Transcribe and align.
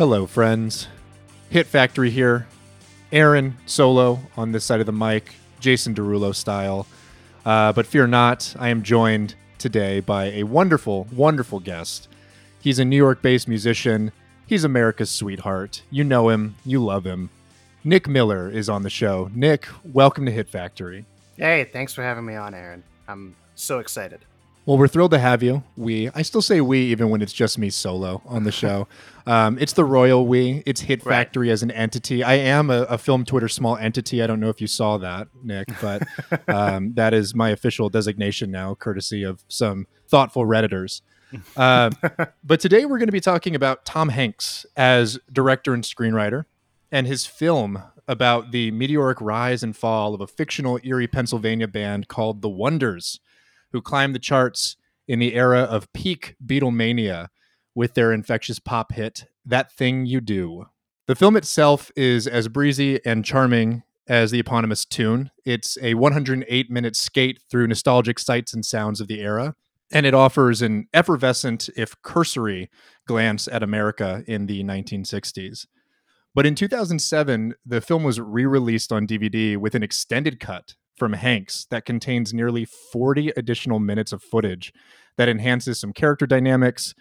Hello, 0.00 0.24
friends. 0.24 0.88
Hit 1.50 1.66
Factory 1.66 2.08
here. 2.08 2.46
Aaron 3.12 3.58
solo 3.66 4.18
on 4.34 4.50
this 4.50 4.64
side 4.64 4.80
of 4.80 4.86
the 4.86 4.92
mic, 4.92 5.34
Jason 5.60 5.94
Derulo 5.94 6.34
style. 6.34 6.86
Uh, 7.44 7.74
but 7.74 7.84
fear 7.84 8.06
not, 8.06 8.56
I 8.58 8.70
am 8.70 8.82
joined 8.82 9.34
today 9.58 10.00
by 10.00 10.30
a 10.30 10.44
wonderful, 10.44 11.06
wonderful 11.12 11.60
guest. 11.60 12.08
He's 12.62 12.78
a 12.78 12.84
New 12.86 12.96
York 12.96 13.20
based 13.20 13.46
musician. 13.46 14.10
He's 14.46 14.64
America's 14.64 15.10
sweetheart. 15.10 15.82
You 15.90 16.02
know 16.02 16.30
him, 16.30 16.54
you 16.64 16.82
love 16.82 17.04
him. 17.04 17.28
Nick 17.84 18.08
Miller 18.08 18.48
is 18.48 18.70
on 18.70 18.84
the 18.84 18.88
show. 18.88 19.30
Nick, 19.34 19.66
welcome 19.84 20.24
to 20.24 20.32
Hit 20.32 20.48
Factory. 20.48 21.04
Hey, 21.36 21.64
thanks 21.64 21.92
for 21.92 22.02
having 22.02 22.24
me 22.24 22.36
on, 22.36 22.54
Aaron. 22.54 22.84
I'm 23.06 23.36
so 23.54 23.80
excited. 23.80 24.20
Well, 24.64 24.78
we're 24.78 24.88
thrilled 24.88 25.10
to 25.10 25.18
have 25.18 25.42
you. 25.42 25.62
We, 25.76 26.10
I 26.14 26.22
still 26.22 26.40
say 26.42 26.60
we, 26.60 26.78
even 26.84 27.10
when 27.10 27.20
it's 27.20 27.32
just 27.32 27.58
me 27.58 27.68
solo 27.68 28.22
on 28.24 28.44
the 28.44 28.52
show. 28.62 28.88
Um, 29.26 29.58
it's 29.58 29.72
the 29.72 29.84
royal 29.84 30.26
we. 30.26 30.62
It's 30.66 30.82
Hit 30.82 31.04
Right. 31.04 31.14
Factory 31.14 31.50
as 31.50 31.62
an 31.62 31.70
entity. 31.70 32.22
I 32.22 32.34
am 32.34 32.70
a, 32.70 32.82
a 32.82 32.98
film 32.98 33.24
Twitter 33.24 33.48
small 33.48 33.76
entity. 33.76 34.22
I 34.22 34.26
don't 34.26 34.40
know 34.40 34.48
if 34.48 34.60
you 34.60 34.66
saw 34.66 34.98
that, 34.98 35.28
Nick, 35.42 35.68
but 35.80 36.02
um, 36.48 36.94
that 36.94 37.14
is 37.14 37.34
my 37.34 37.50
official 37.50 37.88
designation 37.88 38.50
now, 38.50 38.74
courtesy 38.74 39.22
of 39.22 39.44
some 39.48 39.86
thoughtful 40.08 40.44
redditors. 40.44 41.02
Uh, 41.56 41.90
but 42.44 42.60
today 42.60 42.84
we're 42.84 42.98
going 42.98 43.08
to 43.08 43.12
be 43.12 43.20
talking 43.20 43.54
about 43.54 43.84
Tom 43.84 44.08
Hanks 44.08 44.66
as 44.76 45.18
director 45.32 45.74
and 45.74 45.84
screenwriter, 45.84 46.44
and 46.90 47.06
his 47.06 47.26
film 47.26 47.82
about 48.08 48.50
the 48.50 48.70
meteoric 48.72 49.20
rise 49.20 49.62
and 49.62 49.76
fall 49.76 50.14
of 50.14 50.20
a 50.20 50.26
fictional 50.26 50.80
Erie, 50.82 51.06
Pennsylvania 51.06 51.68
band 51.68 52.08
called 52.08 52.42
The 52.42 52.48
Wonders 52.48 53.20
who 53.72 53.80
climbed 53.80 54.14
the 54.14 54.20
charts 54.20 54.76
in 55.08 55.18
the 55.18 55.34
era 55.34 55.60
of 55.60 55.92
peak 55.92 56.36
Beatlemania 56.44 57.28
with 57.80 57.94
their 57.94 58.12
infectious 58.12 58.58
pop 58.58 58.92
hit, 58.92 59.24
That 59.42 59.72
Thing 59.72 60.04
You 60.04 60.20
Do. 60.20 60.66
The 61.06 61.14
film 61.14 61.34
itself 61.34 61.90
is 61.96 62.26
as 62.26 62.46
breezy 62.48 63.00
and 63.06 63.24
charming 63.24 63.84
as 64.06 64.30
the 64.30 64.38
eponymous 64.38 64.84
tune. 64.84 65.30
It's 65.46 65.78
a 65.80 65.94
108 65.94 66.70
minute 66.70 66.94
skate 66.94 67.40
through 67.50 67.68
nostalgic 67.68 68.18
sights 68.18 68.52
and 68.52 68.66
sounds 68.66 69.00
of 69.00 69.08
the 69.08 69.22
era, 69.22 69.54
and 69.90 70.04
it 70.04 70.12
offers 70.12 70.60
an 70.60 70.88
effervescent, 70.92 71.70
if 71.74 71.96
cursory, 72.02 72.68
glance 73.06 73.48
at 73.48 73.62
America 73.62 74.24
in 74.26 74.44
the 74.44 74.62
1960s. 74.62 75.66
But 76.34 76.44
in 76.44 76.54
2007, 76.54 77.54
the 77.64 77.80
film 77.80 78.04
was 78.04 78.20
re 78.20 78.44
released 78.44 78.92
on 78.92 79.06
DVD 79.06 79.56
with 79.56 79.74
an 79.74 79.82
extended 79.82 80.38
cut 80.38 80.74
from 80.98 81.14
Hanks 81.14 81.66
that 81.70 81.86
contains 81.86 82.34
nearly 82.34 82.66
40 82.66 83.30
additional 83.38 83.80
minutes 83.80 84.12
of 84.12 84.22
footage 84.22 84.70
that 85.16 85.30
enhances 85.30 85.80
some 85.80 85.94
character 85.94 86.26
dynamics, 86.26 86.94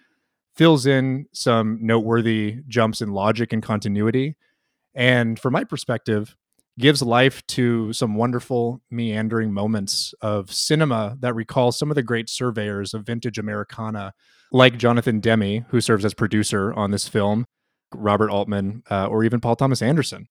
fills 0.55 0.86
in 0.86 1.25
some 1.33 1.80
noteworthy 1.81 2.58
jumps 2.67 3.02
in 3.02 3.11
logic 3.11 3.53
and 3.53 3.64
continuity, 3.64 4.36
and 4.93 5.39
from 5.39 5.54
my 5.54 5.64
perspective, 5.64 6.36
gives 6.80 7.02
life 7.02 7.45
to 7.48 7.92
some 7.92 8.15
wonderful 8.15 8.82
meandering 8.89 9.52
moments 9.52 10.14
of 10.21 10.52
cinema 10.52 11.17
that 11.20 11.36
recall 11.36 11.71
some 11.73 11.92
of 11.92 11.95
the 11.95 12.04
great 12.04 12.30
surveyors 12.30 12.93
of 12.93 13.05
vintage 13.05 13.37
Americana, 13.37 14.14
like 14.52 14.77
Jonathan 14.77 15.20
Demme, 15.20 15.65
who 15.70 15.82
serves 15.82 16.05
as 16.05 16.14
producer 16.14 16.73
on 16.73 16.92
this 16.92 17.08
film, 17.08 17.45
Robert 17.93 18.30
Altman, 18.30 18.83
uh, 18.89 19.08
or 19.08 19.26
even 19.26 19.42
Paul 19.42 19.58
Thomas 19.58 19.81
Anderson. 19.81 20.30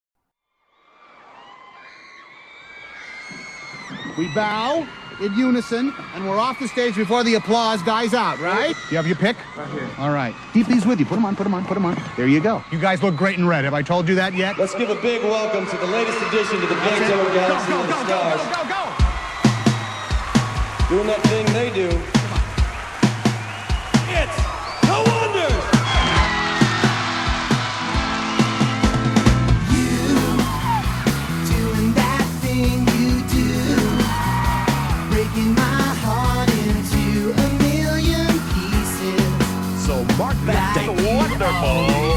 We 4.17 4.27
bow 4.35 4.89
in 5.21 5.35
unison, 5.35 5.93
and 6.15 6.29
we're 6.29 6.39
off 6.39 6.59
the 6.59 6.69
stage 6.69 6.95
before 6.95 7.25
the 7.25 7.35
applause 7.35 7.83
dies 7.83 8.15
out, 8.15 8.39
right? 8.39 8.77
You 8.91 8.97
have 8.97 9.07
your 9.07 9.17
pick? 9.17 9.37
Right 9.57 9.69
here. 9.71 9.89
All 9.99 10.11
right. 10.11 10.35
Keep 10.53 10.67
these 10.69 10.87
with 10.87 11.01
you. 11.01 11.07
Put 11.07 11.17
them 11.17 11.25
on, 11.25 11.37
put 11.37 11.45
them 11.45 11.55
on, 11.55 11.65
put 11.65 11.75
them 11.75 11.85
on. 11.85 12.01
There 12.17 12.29
you 12.29 12.41
go. 12.41 12.63
You 12.71 12.79
guys 12.79 13.03
look 13.03 13.17
great 13.17 13.39
in 13.39 13.47
red. 13.47 13.65
Have 13.65 13.75
I 13.75 13.83
told 13.83 14.09
you 14.09 14.15
that 14.17 14.35
yet? 14.35 14.59
Let's 14.59 14.75
give 14.75 14.91
a 14.91 14.95
big 14.97 15.23
welcome 15.25 15.67
to 15.67 15.77
the 15.77 15.87
latest 15.87 16.19
addition 16.23 16.61
to 16.61 16.67
the 16.67 16.75
Banjo 16.75 17.35
Galaxy 17.35 17.71
go, 17.71 17.81
of 17.81 17.89
go, 17.89 17.97
the 17.99 18.05
go, 18.05 18.09
go, 18.09 18.37
Stars. 18.39 18.41
go, 18.57 18.63
go! 18.69 18.83
Doing 20.89 21.07
that 21.09 21.21
thing 21.25 21.47
they 21.53 21.71
do. 21.71 21.89
It's 24.11 24.48
Wonderful 41.41 42.08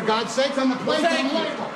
for 0.00 0.06
God's 0.06 0.32
sakes, 0.32 0.58
on 0.58 0.70
the 0.70 0.76
Playtone 0.76 1.34
label. 1.34 1.70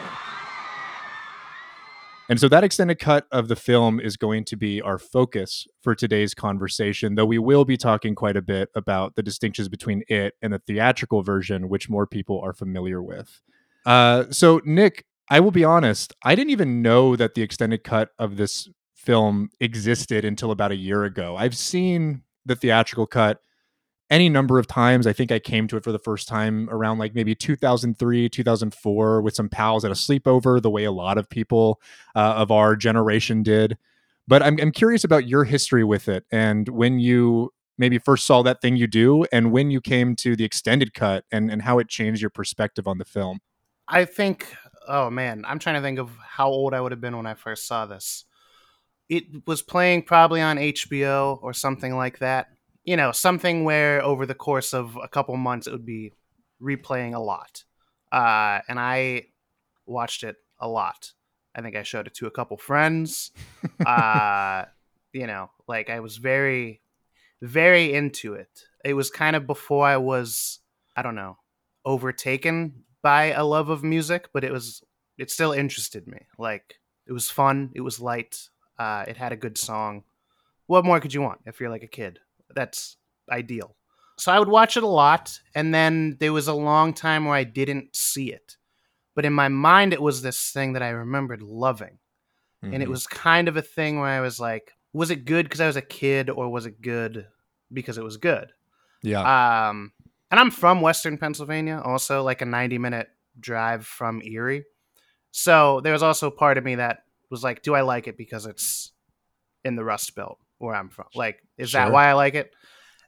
And 2.30 2.40
so 2.40 2.48
that 2.48 2.64
extended 2.64 2.98
cut 2.98 3.26
of 3.30 3.48
the 3.48 3.56
film 3.56 4.00
is 4.00 4.16
going 4.16 4.44
to 4.46 4.56
be 4.56 4.80
our 4.80 4.98
focus 4.98 5.66
for 5.82 5.94
today's 5.94 6.32
conversation, 6.32 7.16
though 7.16 7.26
we 7.26 7.38
will 7.38 7.66
be 7.66 7.76
talking 7.76 8.14
quite 8.14 8.36
a 8.36 8.42
bit 8.42 8.70
about 8.74 9.14
the 9.14 9.22
distinctions 9.22 9.68
between 9.68 10.04
it 10.08 10.34
and 10.40 10.54
the 10.54 10.58
theatrical 10.58 11.22
version, 11.22 11.68
which 11.68 11.90
more 11.90 12.06
people 12.06 12.40
are 12.40 12.54
familiar 12.54 13.02
with. 13.02 13.42
Uh, 13.84 14.24
so, 14.30 14.62
Nick, 14.64 15.04
I 15.28 15.40
will 15.40 15.50
be 15.50 15.64
honest, 15.64 16.14
I 16.22 16.34
didn't 16.34 16.50
even 16.50 16.80
know 16.80 17.16
that 17.16 17.34
the 17.34 17.42
extended 17.42 17.84
cut 17.84 18.10
of 18.18 18.38
this 18.38 18.70
film 18.94 19.50
existed 19.60 20.24
until 20.24 20.50
about 20.50 20.72
a 20.72 20.76
year 20.76 21.04
ago. 21.04 21.36
I've 21.36 21.56
seen 21.56 22.22
the 22.46 22.56
theatrical 22.56 23.06
cut 23.06 23.42
any 24.10 24.28
number 24.28 24.58
of 24.58 24.66
times. 24.66 25.06
I 25.06 25.12
think 25.12 25.32
I 25.32 25.38
came 25.38 25.66
to 25.68 25.76
it 25.76 25.84
for 25.84 25.92
the 25.92 25.98
first 25.98 26.28
time 26.28 26.68
around 26.70 26.98
like 26.98 27.14
maybe 27.14 27.34
2003, 27.34 28.28
2004 28.28 29.22
with 29.22 29.34
some 29.34 29.48
pals 29.48 29.84
at 29.84 29.90
a 29.90 29.94
sleepover, 29.94 30.60
the 30.60 30.70
way 30.70 30.84
a 30.84 30.92
lot 30.92 31.18
of 31.18 31.28
people 31.28 31.80
uh, 32.14 32.34
of 32.36 32.50
our 32.50 32.76
generation 32.76 33.42
did. 33.42 33.76
But 34.26 34.42
I'm, 34.42 34.58
I'm 34.60 34.72
curious 34.72 35.04
about 35.04 35.28
your 35.28 35.44
history 35.44 35.84
with 35.84 36.08
it 36.08 36.24
and 36.30 36.68
when 36.68 36.98
you 36.98 37.52
maybe 37.76 37.98
first 37.98 38.26
saw 38.26 38.42
that 38.42 38.60
thing 38.60 38.76
you 38.76 38.86
do 38.86 39.24
and 39.32 39.50
when 39.50 39.70
you 39.70 39.80
came 39.80 40.14
to 40.16 40.36
the 40.36 40.44
extended 40.44 40.94
cut 40.94 41.24
and, 41.32 41.50
and 41.50 41.62
how 41.62 41.78
it 41.78 41.88
changed 41.88 42.20
your 42.20 42.30
perspective 42.30 42.86
on 42.86 42.98
the 42.98 43.04
film. 43.04 43.40
I 43.88 44.04
think, 44.04 44.46
oh 44.88 45.10
man, 45.10 45.44
I'm 45.46 45.58
trying 45.58 45.76
to 45.76 45.82
think 45.82 45.98
of 45.98 46.10
how 46.22 46.48
old 46.48 46.72
I 46.72 46.80
would 46.80 46.92
have 46.92 47.00
been 47.00 47.16
when 47.16 47.26
I 47.26 47.34
first 47.34 47.66
saw 47.66 47.86
this. 47.86 48.24
It 49.08 49.46
was 49.46 49.60
playing 49.60 50.02
probably 50.02 50.40
on 50.40 50.56
HBO 50.56 51.38
or 51.42 51.52
something 51.52 51.94
like 51.94 52.20
that. 52.20 52.48
You 52.84 52.96
know, 52.96 53.12
something 53.12 53.64
where 53.64 54.02
over 54.02 54.26
the 54.26 54.34
course 54.34 54.74
of 54.74 54.98
a 55.02 55.08
couple 55.08 55.36
months 55.36 55.66
it 55.66 55.72
would 55.72 55.86
be 55.86 56.12
replaying 56.62 57.14
a 57.14 57.18
lot. 57.18 57.64
Uh, 58.12 58.60
and 58.68 58.78
I 58.78 59.26
watched 59.86 60.22
it 60.22 60.36
a 60.58 60.68
lot. 60.68 61.12
I 61.54 61.62
think 61.62 61.76
I 61.76 61.82
showed 61.82 62.06
it 62.06 62.14
to 62.14 62.26
a 62.26 62.30
couple 62.30 62.56
friends. 62.56 63.30
uh, 63.86 64.64
you 65.12 65.26
know, 65.26 65.50
like 65.68 65.90
I 65.90 66.00
was 66.00 66.16
very, 66.16 66.80
very 67.40 67.92
into 67.92 68.34
it. 68.34 68.64
It 68.84 68.94
was 68.94 69.10
kind 69.10 69.36
of 69.36 69.46
before 69.46 69.86
I 69.86 69.96
was, 69.96 70.60
I 70.96 71.02
don't 71.02 71.14
know, 71.14 71.38
overtaken 71.84 72.84
by 73.02 73.32
a 73.32 73.44
love 73.44 73.68
of 73.68 73.84
music, 73.84 74.28
but 74.32 74.44
it 74.44 74.52
was, 74.52 74.82
it 75.18 75.30
still 75.30 75.52
interested 75.52 76.06
me. 76.06 76.26
Like 76.38 76.80
it 77.06 77.12
was 77.12 77.30
fun. 77.30 77.70
It 77.74 77.82
was 77.82 78.00
light. 78.00 78.48
Uh, 78.78 79.04
it 79.06 79.16
had 79.16 79.32
a 79.32 79.36
good 79.36 79.56
song. 79.56 80.04
What 80.66 80.84
more 80.84 80.98
could 80.98 81.14
you 81.14 81.22
want 81.22 81.40
if 81.46 81.60
you're 81.60 81.70
like 81.70 81.82
a 81.82 81.88
kid? 81.88 82.20
That's 82.54 82.96
ideal. 83.30 83.76
So 84.16 84.30
I 84.32 84.38
would 84.38 84.48
watch 84.48 84.76
it 84.76 84.82
a 84.82 84.88
lot, 84.88 85.38
and 85.54 85.74
then 85.74 86.16
there 86.20 86.32
was 86.32 86.46
a 86.48 86.54
long 86.54 86.94
time 86.94 87.24
where 87.24 87.34
I 87.34 87.44
didn't 87.44 87.96
see 87.96 88.32
it. 88.32 88.56
But 89.14 89.24
in 89.24 89.32
my 89.32 89.48
mind, 89.48 89.92
it 89.92 90.02
was 90.02 90.22
this 90.22 90.50
thing 90.52 90.72
that 90.74 90.82
I 90.82 90.90
remembered 90.90 91.42
loving. 91.42 91.98
And 92.62 92.82
it 92.82 92.86
Mhm. 92.86 92.92
was 92.92 93.06
kind 93.06 93.48
of 93.48 93.56
a 93.56 93.62
thing 93.62 93.98
where 94.00 94.08
I 94.08 94.20
was 94.20 94.40
like, 94.40 94.72
was 94.92 95.10
it 95.10 95.24
good 95.24 95.46
because 95.46 95.60
I 95.60 95.66
was 95.66 95.76
a 95.76 95.82
kid, 95.82 96.30
or 96.30 96.48
was 96.48 96.64
it 96.66 96.80
good 96.80 97.26
because 97.72 97.98
it 97.98 98.04
was 98.04 98.16
good. 98.16 98.52
Yeah. 99.02 99.68
Um, 99.68 99.92
and 100.30 100.38
I'm 100.40 100.50
from 100.50 100.80
Western 100.80 101.18
Pennsylvania, 101.18 101.80
also 101.84 102.22
like 102.22 102.40
a 102.40 102.46
90 102.46 102.78
minute 102.78 103.10
drive 103.38 103.86
from 103.86 104.22
Erie. 104.22 104.64
So 105.32 105.80
there 105.80 105.92
was 105.92 106.02
also 106.02 106.30
part 106.30 106.56
of 106.56 106.64
me 106.64 106.76
that 106.76 107.04
was 107.30 107.42
like, 107.42 107.62
do 107.62 107.74
I 107.74 107.80
like 107.82 108.06
it 108.06 108.16
because 108.16 108.46
it's 108.46 108.92
in 109.64 109.74
the 109.76 109.84
Rust 109.84 110.14
Belt 110.14 110.38
where 110.58 110.74
I'm 110.74 110.88
from? 110.90 111.06
Like, 111.14 111.40
is 111.58 111.72
that 111.72 111.88
why 111.92 112.08
I 112.08 112.12
like 112.14 112.34
it? 112.34 112.52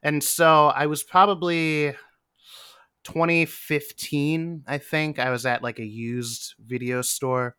And 0.02 0.22
so 0.22 0.66
I 0.66 0.86
was 0.86 1.02
probably 1.02 1.94
2015, 3.04 4.64
I 4.66 4.78
think. 4.78 5.18
I 5.18 5.30
was 5.30 5.46
at 5.46 5.62
like 5.62 5.78
a 5.78 5.84
used 5.84 6.54
video 6.64 7.02
store 7.02 7.56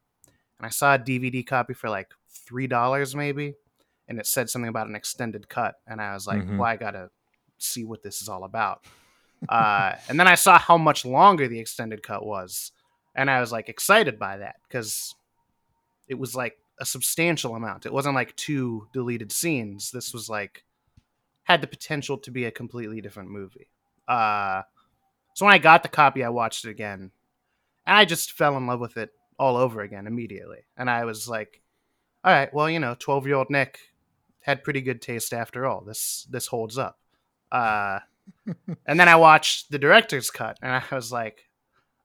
and 0.58 0.66
I 0.66 0.70
saw 0.70 0.96
a 0.96 1.00
DVD 1.00 1.46
copy 1.46 1.74
for 1.74 1.90
like 1.90 2.12
$3 2.50 3.16
maybe. 3.16 3.54
And 4.08 4.20
it 4.20 4.26
said 4.26 4.50
something 4.50 4.70
about 4.70 4.88
an 4.88 4.96
extended 4.96 5.50
cut. 5.50 5.76
And 5.86 6.02
I 6.02 6.14
was 6.14 6.28
like, 6.28 6.42
Mhm. 6.44 6.58
well, 6.58 6.68
I 6.68 6.78
got 6.78 6.92
to 6.92 7.10
see 7.58 7.84
what 7.84 8.04
this 8.04 8.22
is 8.22 8.30
all 8.30 8.44
about. 8.44 8.86
uh, 9.50 9.94
and 10.10 10.20
then 10.20 10.28
I 10.28 10.36
saw 10.36 10.58
how 10.58 10.78
much 10.78 11.06
longer 11.06 11.48
the 11.48 11.60
extended 11.60 12.02
cut 12.04 12.26
was. 12.26 12.72
And 13.16 13.30
I 13.30 13.40
was 13.40 13.52
like 13.52 13.68
excited 13.70 14.18
by 14.20 14.38
that 14.38 14.56
because 14.68 15.16
it 16.08 16.16
was 16.16 16.36
like 16.36 16.58
a 16.80 16.86
substantial 16.86 17.56
amount. 17.56 17.86
It 17.86 17.94
wasn't 17.94 18.16
like 18.16 18.36
two 18.36 18.88
deleted 18.94 19.32
scenes. 19.32 19.92
This 19.92 20.14
was 20.14 20.30
like 20.30 20.64
had 21.44 21.62
the 21.62 21.68
potential 21.68 22.18
to 22.20 22.32
be 22.32 22.46
a 22.46 22.52
completely 22.52 23.02
different 23.02 23.30
movie. 23.30 23.70
Uh, 24.08 24.64
so 25.34 25.46
when 25.46 25.54
I 25.54 25.60
got 25.60 25.84
the 25.84 25.90
copy, 25.90 26.24
I 26.24 26.30
watched 26.30 26.66
it 26.66 26.72
again, 26.72 27.12
and 27.86 27.98
I 27.98 28.06
just 28.06 28.34
fell 28.34 28.58
in 28.58 28.68
love 28.68 28.80
with 28.80 28.98
it 28.98 29.12
all 29.40 29.56
over 29.56 29.82
again 29.82 30.08
immediately. 30.08 30.66
And 30.76 30.90
I 30.90 31.06
was 31.06 31.28
like, 31.28 31.62
"All 32.24 32.34
right, 32.34 32.54
well, 32.54 32.70
you 32.70 32.80
know, 32.80 32.96
twelve-year-old 32.98 33.50
Nick 33.50 33.80
had 34.42 34.64
pretty 34.64 34.82
good 34.82 35.02
taste 35.02 35.34
after 35.34 35.66
all. 35.66 35.82
This 35.82 36.28
this 36.30 36.48
holds 36.48 36.78
up." 36.78 37.00
Uh, 37.52 38.00
and 38.86 39.00
then 39.00 39.08
I 39.08 39.16
watched 39.16 39.72
the 39.72 39.80
director's 39.80 40.30
cut, 40.30 40.58
and 40.62 40.72
I 40.72 40.96
was 40.96 41.12
like, 41.12 41.46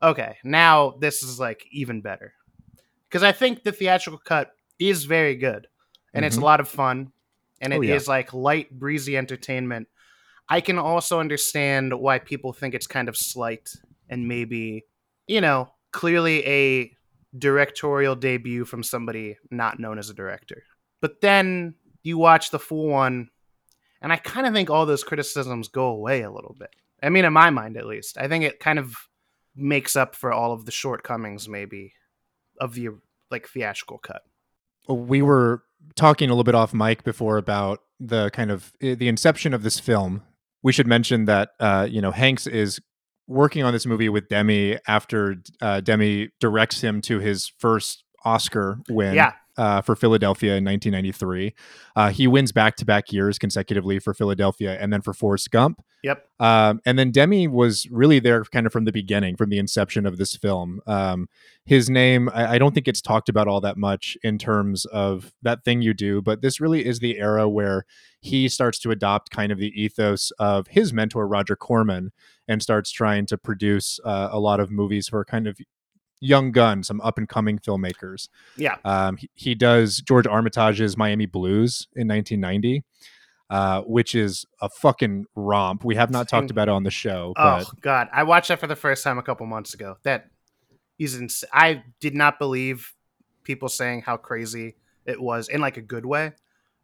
"Okay, 0.03 0.37
now 0.45 0.91
this 1.01 1.23
is 1.23 1.41
like 1.41 1.67
even 1.73 2.01
better," 2.01 2.35
because 3.09 3.23
I 3.23 3.33
think 3.33 3.63
the 3.63 3.73
theatrical 3.73 4.21
cut 4.25 4.53
is 4.91 5.05
very 5.05 5.37
good, 5.37 5.67
and 6.15 6.25
it's 6.25 6.37
a 6.37 6.41
Mhm. 6.41 6.45
lot 6.45 6.61
of 6.61 6.69
fun, 6.69 7.13
and 7.61 7.73
it 7.73 7.83
is 7.85 8.09
Oh, 8.09 8.13
yeah. 8.13 8.17
like 8.19 8.33
light, 8.33 8.71
breezy 8.79 9.17
entertainment. 9.17 9.89
I 10.49 10.61
can 10.61 10.79
also 10.79 11.21
understand 11.21 11.99
why 11.99 12.19
people 12.19 12.53
think 12.53 12.75
it's 12.75 12.87
kind 12.87 13.09
of 13.09 13.17
slight 13.17 13.71
and 14.09 14.27
maybe, 14.29 14.85
you 15.27 15.41
know, 15.41 15.73
clearly 15.93 16.47
a 16.47 16.97
directorial 17.39 18.15
debut 18.15 18.65
from 18.65 18.83
somebody 18.83 19.39
not 19.51 19.79
known 19.79 19.99
as 19.99 20.11
a 20.11 20.15
director. 20.15 20.65
But 21.01 21.21
then 21.21 21.75
you 22.03 22.19
watch 22.19 22.51
the 22.51 22.59
full 22.59 22.89
one, 22.89 23.31
and 24.01 24.13
I 24.13 24.17
kind 24.17 24.47
of 24.47 24.53
think 24.53 24.69
all 24.69 24.85
those 24.85 25.05
criticisms 25.05 25.69
go 25.69 25.87
away 25.87 26.23
a 26.23 26.31
little 26.31 26.55
bit. 26.59 26.75
I 27.03 27.09
mean, 27.09 27.25
in 27.25 27.33
my 27.33 27.51
mind 27.51 27.77
at 27.77 27.87
least. 27.87 28.19
I 28.19 28.29
think 28.29 28.45
it 28.45 28.61
kind 28.61 28.79
of 28.79 28.95
makes 29.55 29.97
up 29.97 30.15
for 30.15 30.33
all 30.33 30.53
of 30.53 30.67
the 30.67 30.73
shortcomings, 30.73 31.49
maybe, 31.49 31.95
of 32.61 32.75
the 32.75 32.89
like 33.31 33.49
theatrical 33.49 33.99
cut. 33.99 34.23
We 34.89 35.23
were 35.23 35.63
talking 35.95 36.29
a 36.29 36.33
little 36.33 36.45
bit 36.45 36.55
off 36.55 36.75
mic 36.75 37.05
before 37.05 37.37
about 37.37 37.81
the 38.01 38.31
kind 38.31 38.51
of 38.51 38.73
the 38.81 39.09
inception 39.09 39.55
of 39.55 39.63
this 39.63 39.79
film. 39.79 40.23
We 40.63 40.73
should 40.73 40.87
mention 40.87 41.27
that 41.27 41.51
uh, 41.61 41.87
you 41.91 42.01
know 42.01 42.11
Hanks 42.11 42.47
is 42.47 42.81
working 43.27 43.63
on 43.63 43.73
this 43.73 43.87
movie 43.87 44.09
with 44.09 44.29
Demme 44.29 44.79
after 44.87 45.37
uh, 45.61 45.81
Demme 45.81 46.29
directs 46.41 46.81
him 46.81 47.01
to 47.03 47.19
his 47.19 47.53
first 47.59 48.05
Oscar 48.25 48.79
win. 48.89 49.15
Yeah. 49.15 49.33
Uh, 49.59 49.83
for 49.83 49.95
Philadelphia 49.95 50.57
in 50.57 50.65
1993, 50.65 51.55
uh, 51.95 52.09
he 52.09 52.27
wins 52.27 52.53
back-to-back 52.53 53.13
years 53.13 53.39
consecutively 53.39 53.99
for 53.99 54.15
Philadelphia, 54.15 54.79
and 54.81 54.93
then 54.93 55.03
for 55.03 55.13
Forrest 55.13 55.51
Gump. 55.51 55.83
Yep. 56.03 56.27
Um, 56.41 56.81
and 56.85 56.99
then 56.99 57.13
Demme 57.13 57.53
was 57.53 57.87
really 57.91 58.19
there 58.19 58.43
kind 58.45 58.67
of 58.67 58.73
from 58.73 58.87
the 58.87 58.93
beginning, 58.93 59.37
from 59.37 59.51
the 59.51 59.59
inception 59.59 60.05
of 60.05 60.17
this 60.17 60.35
film. 60.35 60.81
Um, 60.87 61.29
his 61.65 61.89
name, 61.89 62.29
I, 62.35 62.55
I 62.55 62.59
don't 62.59 62.75
think 62.75 62.89
it's 62.89 63.01
talked 63.01 63.29
about 63.29 63.47
all 63.47 63.61
that 63.61 63.77
much 63.77 64.17
in 64.25 64.37
terms 64.39 64.85
of 64.87 65.33
that 65.43 65.65
thing 65.65 65.81
you 65.81 65.95
do, 65.95 66.21
but 66.21 66.43
this 66.43 66.61
really 66.61 66.85
is 66.85 66.99
the 66.99 67.19
era 67.19 67.49
where 67.49 67.85
he 68.21 68.49
starts 68.49 68.79
to 68.81 68.91
adopt 68.91 69.31
kind 69.31 69.53
of 69.53 69.59
the 69.59 69.73
ethos 69.81 70.33
of 70.39 70.67
his 70.69 70.93
mentor, 70.93 71.27
Roger 71.29 71.55
Corman, 71.55 72.11
and 72.49 72.63
starts 72.63 72.91
trying 72.91 73.27
to 73.27 73.39
produce 73.39 74.01
uh, 74.05 74.29
a 74.33 74.41
lot 74.41 74.59
of 74.59 74.71
movies 74.71 75.09
for 75.09 75.25
kind 75.25 75.47
of 75.47 75.59
young 76.23 76.53
gun, 76.53 76.83
some 76.83 77.01
up 77.03 77.19
and 77.19 77.29
coming 77.29 77.59
filmmakers. 77.59 78.29
Yeah. 78.57 78.77
Um, 78.85 79.17
he, 79.17 79.29
he 79.35 79.55
does 79.55 79.99
George 79.99 80.27
Armitage's 80.27 80.97
Miami 80.97 81.27
Blues 81.27 81.89
in 81.95 82.09
1990. 82.09 82.85
Uh, 83.51 83.83
which 83.83 84.15
is 84.15 84.47
a 84.63 84.69
fucking 84.71 85.27
romp. 85.35 85.85
We 85.85 85.95
have 85.97 86.11
not 86.11 86.27
talked 86.27 86.51
about 86.51 86.69
it 86.69 86.71
on 86.71 86.85
the 86.85 86.91
show, 86.91 87.35
but 87.37 87.67
Oh 87.67 87.71
God, 87.83 88.09
I 88.11 88.23
watched 88.23 88.49
that 88.49 88.59
for 88.59 88.67
the 88.67 88.77
first 88.77 89.05
time 89.05 89.19
a 89.19 89.23
couple 89.23 89.45
months 89.45 89.75
ago. 89.75 89.99
That 90.05 90.31
is 90.99 91.17
ins- 91.21 91.45
I 91.53 91.83
did 92.01 92.15
not 92.15 92.39
believe 92.39 92.95
people 93.45 93.69
saying 93.69 94.03
how 94.07 94.17
crazy 94.17 94.77
it 95.05 95.21
was 95.21 95.51
in 95.51 95.61
like 95.61 95.77
a 95.77 95.83
good 95.83 96.07
way. 96.07 96.29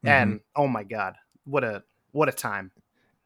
Mm-hmm. 0.04 0.08
And 0.08 0.40
oh 0.56 0.66
my 0.68 0.82
God, 0.84 1.14
what 1.44 1.64
a 1.64 1.84
what 2.12 2.28
a 2.28 2.32
time. 2.32 2.70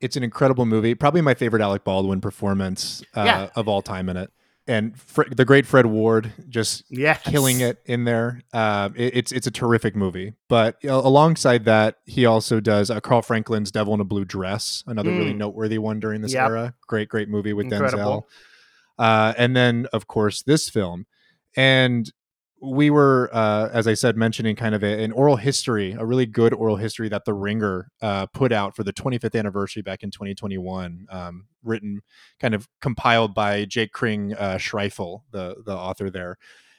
it's 0.01 0.17
an 0.17 0.23
incredible 0.23 0.65
movie. 0.67 0.95
Probably 0.95 1.21
my 1.21 1.35
favorite 1.35 1.63
Alec 1.63 1.83
Baldwin 1.83 2.21
performance 2.21 3.03
uh, 3.17 3.25
Yeah. 3.25 3.49
of 3.57 3.67
all 3.67 3.83
time 3.83 4.09
in 4.09 4.17
it. 4.17 4.31
And 4.69 4.95
the 5.31 5.45
great 5.45 5.67
Fred 5.67 5.87
Ward 5.87 6.33
just 6.49 6.85
Yeah, 6.89 7.15
killing 7.15 7.61
it 7.61 7.83
in 7.85 8.05
there. 8.05 8.43
Uh, 8.53 8.91
it- 8.95 9.17
it's 9.17 9.33
it's 9.33 9.47
a 9.47 9.51
terrific 9.51 9.97
movie. 9.97 10.35
But 10.49 10.77
you 10.83 10.89
know, 10.89 11.01
alongside 11.01 11.65
that, 11.65 11.97
he 12.07 12.27
also 12.27 12.61
does 12.61 12.89
uh, 12.89 13.01
Carl 13.01 13.23
Franklin's 13.23 13.73
Devil 13.73 13.95
in 13.95 14.01
a 14.01 14.05
Blue 14.05 14.25
Dress, 14.25 14.85
another 14.87 15.11
really 15.11 15.33
Mm. 15.35 15.39
noteworthy 15.39 15.79
one 15.79 15.99
during 15.99 16.21
this 16.21 16.33
Yep. 16.35 16.49
era. 16.49 16.75
Great, 16.87 17.09
great 17.09 17.29
movie 17.29 17.53
with 17.53 17.67
Denzel. 17.71 18.23
Uh, 18.99 19.35
and 19.37 19.57
then, 19.57 19.87
of 19.93 20.07
course, 20.07 20.43
this 20.43 20.69
film. 20.69 21.07
And 21.57 22.13
we 22.63 22.91
were, 22.91 23.29
uh, 23.33 23.69
as 23.73 23.89
I 23.89 23.95
said, 23.95 24.17
mentioning 24.17 24.55
kind 24.55 24.75
of 24.75 24.85
a, 24.85 25.03
an 25.03 25.11
oral 25.13 25.37
history, 25.37 25.93
a 25.99 26.05
really 26.05 26.27
good 26.27 26.55
oral 26.55 26.77
history 26.77 27.09
that 27.09 27.25
The 27.25 27.35
Ringer 27.35 27.91
uh, 28.01 28.27
put 28.27 28.53
out 28.53 28.77
for 28.77 28.85
the 28.85 28.93
25th 28.93 29.37
anniversary 29.37 29.83
back 29.83 30.05
in 30.05 30.13
2021, 30.13 31.07
um, 31.11 31.47
written, 31.65 32.03
kind 32.41 32.55
of 32.55 32.69
compiled 32.81 33.35
by 33.35 33.65
Jake 33.65 33.93
Kring 33.93 34.35
uh, 34.35 34.59
Schreifel, 34.59 35.23
the 35.33 35.57
the 35.67 35.77
author 35.77 36.09
there, 36.09 36.39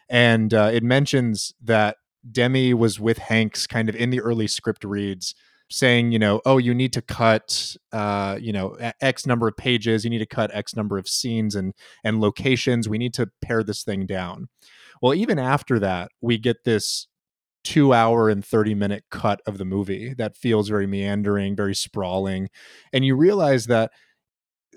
and 0.10 0.54
uh, 0.54 0.72
it 0.74 0.84
mentions 0.84 1.54
that 1.62 1.98
Demme 2.32 2.78
was 2.78 3.00
with 3.00 3.18
Hanks 3.18 3.68
kind 3.68 3.90
of 3.90 3.96
in 3.96 4.10
the 4.10 4.22
early 4.22 4.48
script 4.48 4.86
reads 4.86 5.36
saying, 5.70 6.12
you 6.12 6.20
know, 6.20 6.40
oh, 6.46 6.60
you 6.60 6.74
need 6.74 6.94
to 6.94 7.02
cut, 7.02 7.76
uh, 7.92 8.38
you 8.40 8.54
know, 8.54 8.78
X 9.02 9.26
number 9.26 9.48
of 9.48 9.58
pages, 9.58 10.04
you 10.04 10.10
need 10.10 10.20
to 10.20 10.26
cut 10.26 10.52
X 10.54 10.76
number 10.76 10.98
of 10.98 11.10
scenes 11.10 11.56
and 11.56 11.74
and 12.06 12.22
locations. 12.22 12.88
We 12.88 12.98
need 12.98 13.14
to 13.16 13.30
pare 13.42 13.64
this 13.64 13.84
thing 13.84 14.06
down. 14.06 14.48
Well, 15.04 15.14
even 15.14 15.38
after 15.38 15.80
that, 15.80 16.12
we 16.22 16.38
get 16.38 16.64
this 16.64 17.08
two 17.66 17.94
hour 17.94 18.30
and 18.30 18.44
30 18.44 18.74
minute 18.74 19.04
cut 19.12 19.42
of 19.46 19.58
the 19.58 19.66
movie 19.66 20.14
that 20.14 20.38
feels 20.38 20.70
very 20.70 20.88
meandering, 20.88 21.58
very 21.58 21.76
sprawling. 21.76 22.50
And 22.94 23.04
you 23.04 23.18
realize 23.18 23.66
that 23.66 23.92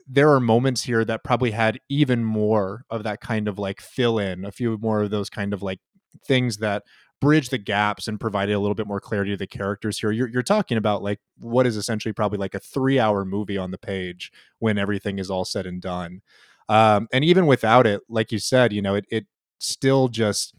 there 0.05 0.31
are 0.31 0.41
moments 0.41 0.83
here 0.83 1.05
that 1.05 1.23
probably 1.23 1.53
had 1.53 1.79
even 1.89 2.25
more 2.25 2.83
of 2.91 3.05
that 3.05 3.21
kind 3.21 3.47
of 3.47 3.57
like 3.57 3.81
fill 3.81 4.19
in, 4.19 4.45
a 4.45 4.51
few 4.51 4.77
more 4.79 5.03
of 5.03 5.11
those 5.11 5.31
kind 5.31 5.55
of 5.55 5.63
like 5.63 5.79
things 6.27 6.57
that 6.57 6.83
bridge 7.21 7.51
the 7.51 7.59
gaps 7.59 8.09
and 8.09 8.19
provided 8.19 8.53
a 8.53 8.59
little 8.59 8.75
bit 8.75 8.89
more 8.89 9.01
clarity 9.01 9.31
to 9.31 9.37
the 9.37 9.47
characters 9.47 10.01
here. 10.01 10.11
You're, 10.11 10.29
you're 10.29 10.43
talking 10.43 10.77
about 10.77 11.05
like 11.05 11.21
what 11.39 11.69
is 11.69 11.77
essentially 11.77 12.13
probably 12.13 12.39
like 12.39 12.57
a 12.57 12.61
three 12.61 12.99
hour 12.99 13.25
movie 13.25 13.59
on 13.59 13.71
the 13.71 13.79
page 13.79 14.33
when 14.59 14.77
everything 14.77 15.21
is 15.21 15.31
all 15.31 15.45
said 15.45 15.67
and 15.67 15.81
done. 15.81 16.23
Um, 16.69 17.07
and 17.13 17.25
even 17.25 17.47
without 17.47 17.87
it, 17.87 18.01
like 18.09 18.33
you 18.33 18.41
said, 18.41 18.73
you 18.73 18.83
know, 18.83 18.97
it, 18.97 19.05
it 19.09 19.27
still 19.59 20.09
just, 20.09 20.55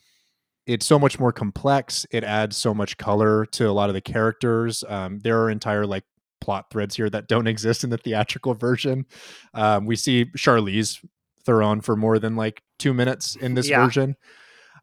it's 0.65 0.85
so 0.85 0.99
much 0.99 1.19
more 1.19 1.31
complex. 1.31 2.05
It 2.11 2.23
adds 2.23 2.57
so 2.57 2.73
much 2.73 2.97
color 2.97 3.45
to 3.47 3.69
a 3.69 3.71
lot 3.71 3.89
of 3.89 3.93
the 3.93 4.01
characters. 4.01 4.83
Um, 4.87 5.19
there 5.19 5.41
are 5.41 5.49
entire 5.49 5.85
like 5.85 6.03
plot 6.41 6.65
threads 6.71 6.95
here 6.95 7.09
that 7.09 7.27
don't 7.27 7.47
exist 7.53 7.83
in 7.83 7.89
the 7.89 7.97
theatrical 7.97 8.53
version. 8.53 9.05
Um, 9.53 9.85
we 9.85 9.95
see 9.95 10.25
Charlize 10.37 11.03
Theron 11.45 11.81
for 11.81 11.95
more 11.95 12.19
than 12.19 12.35
like 12.35 12.61
two 12.79 12.93
minutes 12.93 13.35
in 13.37 13.53
this 13.53 13.69
Yeah. 13.69 13.83
version. 13.83 14.15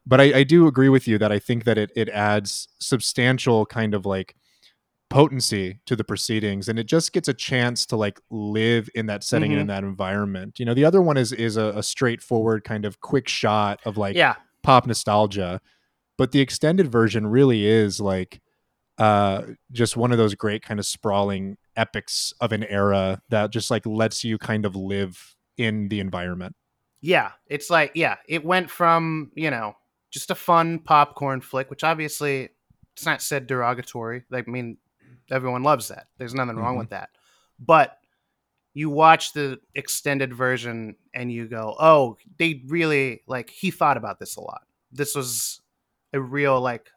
But 0.06 0.20
I, 0.20 0.38
I 0.40 0.42
do 0.44 0.66
agree 0.66 0.90
with 0.90 1.08
you 1.08 1.16
that 1.18 1.32
I 1.32 1.38
think 1.38 1.64
that 1.64 1.78
it 1.78 1.90
it 1.96 2.08
adds 2.10 2.68
substantial 2.78 3.64
kind 3.64 3.94
of 3.94 4.04
like 4.04 4.34
potency 5.14 5.78
to 5.86 5.94
the 5.94 6.02
proceedings 6.02 6.68
and 6.68 6.78
it 6.78 6.86
just 6.86 7.12
gets 7.12 7.28
a 7.28 7.34
chance 7.34 7.86
to 7.86 7.96
like 7.96 8.20
live 8.30 8.90
in 8.96 9.06
that 9.06 9.22
setting 9.22 9.52
and 9.52 9.60
in 9.60 9.66
that 9.68 9.84
environment. 9.84 10.58
You 10.58 10.66
know, 10.66 10.74
the 10.74 10.84
other 10.84 11.00
one 11.00 11.16
is 11.16 11.32
is 11.32 11.56
a, 11.56 11.66
a 11.76 11.82
straightforward 11.82 12.64
kind 12.64 12.84
of 12.84 13.00
quick 13.00 13.28
shot 13.28 13.80
of 13.84 13.96
like 13.96 14.16
yeah, 14.16 14.34
pop 14.62 14.86
nostalgia 14.86 15.60
but 16.16 16.32
the 16.32 16.40
extended 16.40 16.90
version 16.90 17.26
really 17.26 17.66
is 17.66 18.00
like 18.00 18.40
uh 18.98 19.42
just 19.72 19.96
one 19.96 20.12
of 20.12 20.18
those 20.18 20.34
great 20.34 20.62
kind 20.62 20.78
of 20.78 20.86
sprawling 20.86 21.56
epics 21.76 22.32
of 22.40 22.52
an 22.52 22.62
era 22.64 23.20
that 23.28 23.50
just 23.50 23.70
like 23.70 23.84
lets 23.84 24.22
you 24.22 24.38
kind 24.38 24.64
of 24.64 24.76
live 24.76 25.36
in 25.56 25.88
the 25.88 26.00
environment 26.00 26.54
yeah. 27.04 27.32
It's 27.48 27.68
like 27.68 27.92
yeah, 27.94 28.16
it 28.26 28.42
went 28.42 28.70
from 28.70 29.30
you 29.34 29.50
know 29.50 29.76
just 30.10 30.30
a 30.30 30.34
fun 30.34 30.78
popcorn 30.78 31.42
flick, 31.42 31.68
which 31.68 31.84
obviously 31.84 32.48
it's 32.96 33.04
not 33.04 33.20
said 33.20 33.46
derogatory. 33.46 34.24
Like, 34.30 34.48
I 34.48 34.50
mean, 34.50 34.78
everyone 35.30 35.62
loves 35.62 35.88
that. 35.88 36.06
There's 36.18 36.34
nothing 36.34 36.56
wrong 36.56 36.76
Mhm. 36.76 36.78
with 36.80 36.90
that. 36.90 37.10
but 37.58 37.98
you 38.76 38.90
watch 38.90 39.32
the 39.34 39.60
extended 39.76 40.34
version 40.34 40.96
and 41.14 41.30
you 41.30 41.46
go, 41.46 41.76
"Oh, 41.78 42.18
they 42.38 42.64
really 42.66 43.22
like 43.28 43.48
he 43.50 43.70
thought 43.70 43.96
about 43.96 44.18
this 44.18 44.34
a 44.34 44.40
lot. 44.40 44.66
This 44.90 45.14
was 45.14 45.62
a 46.12 46.20
real 46.20 46.60
like 46.60 46.90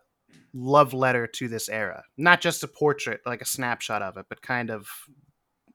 love 0.53 0.93
letter 0.93 1.27
to 1.27 1.47
this 1.47 1.69
era. 1.69 2.03
Not 2.17 2.41
just 2.41 2.63
a 2.63 2.67
portrait, 2.67 3.21
like 3.27 3.41
a 3.43 3.45
snapshot 3.45 4.01
of 4.01 4.17
it, 4.17 4.25
but 4.29 4.41
kind 4.41 4.71
of 4.71 4.89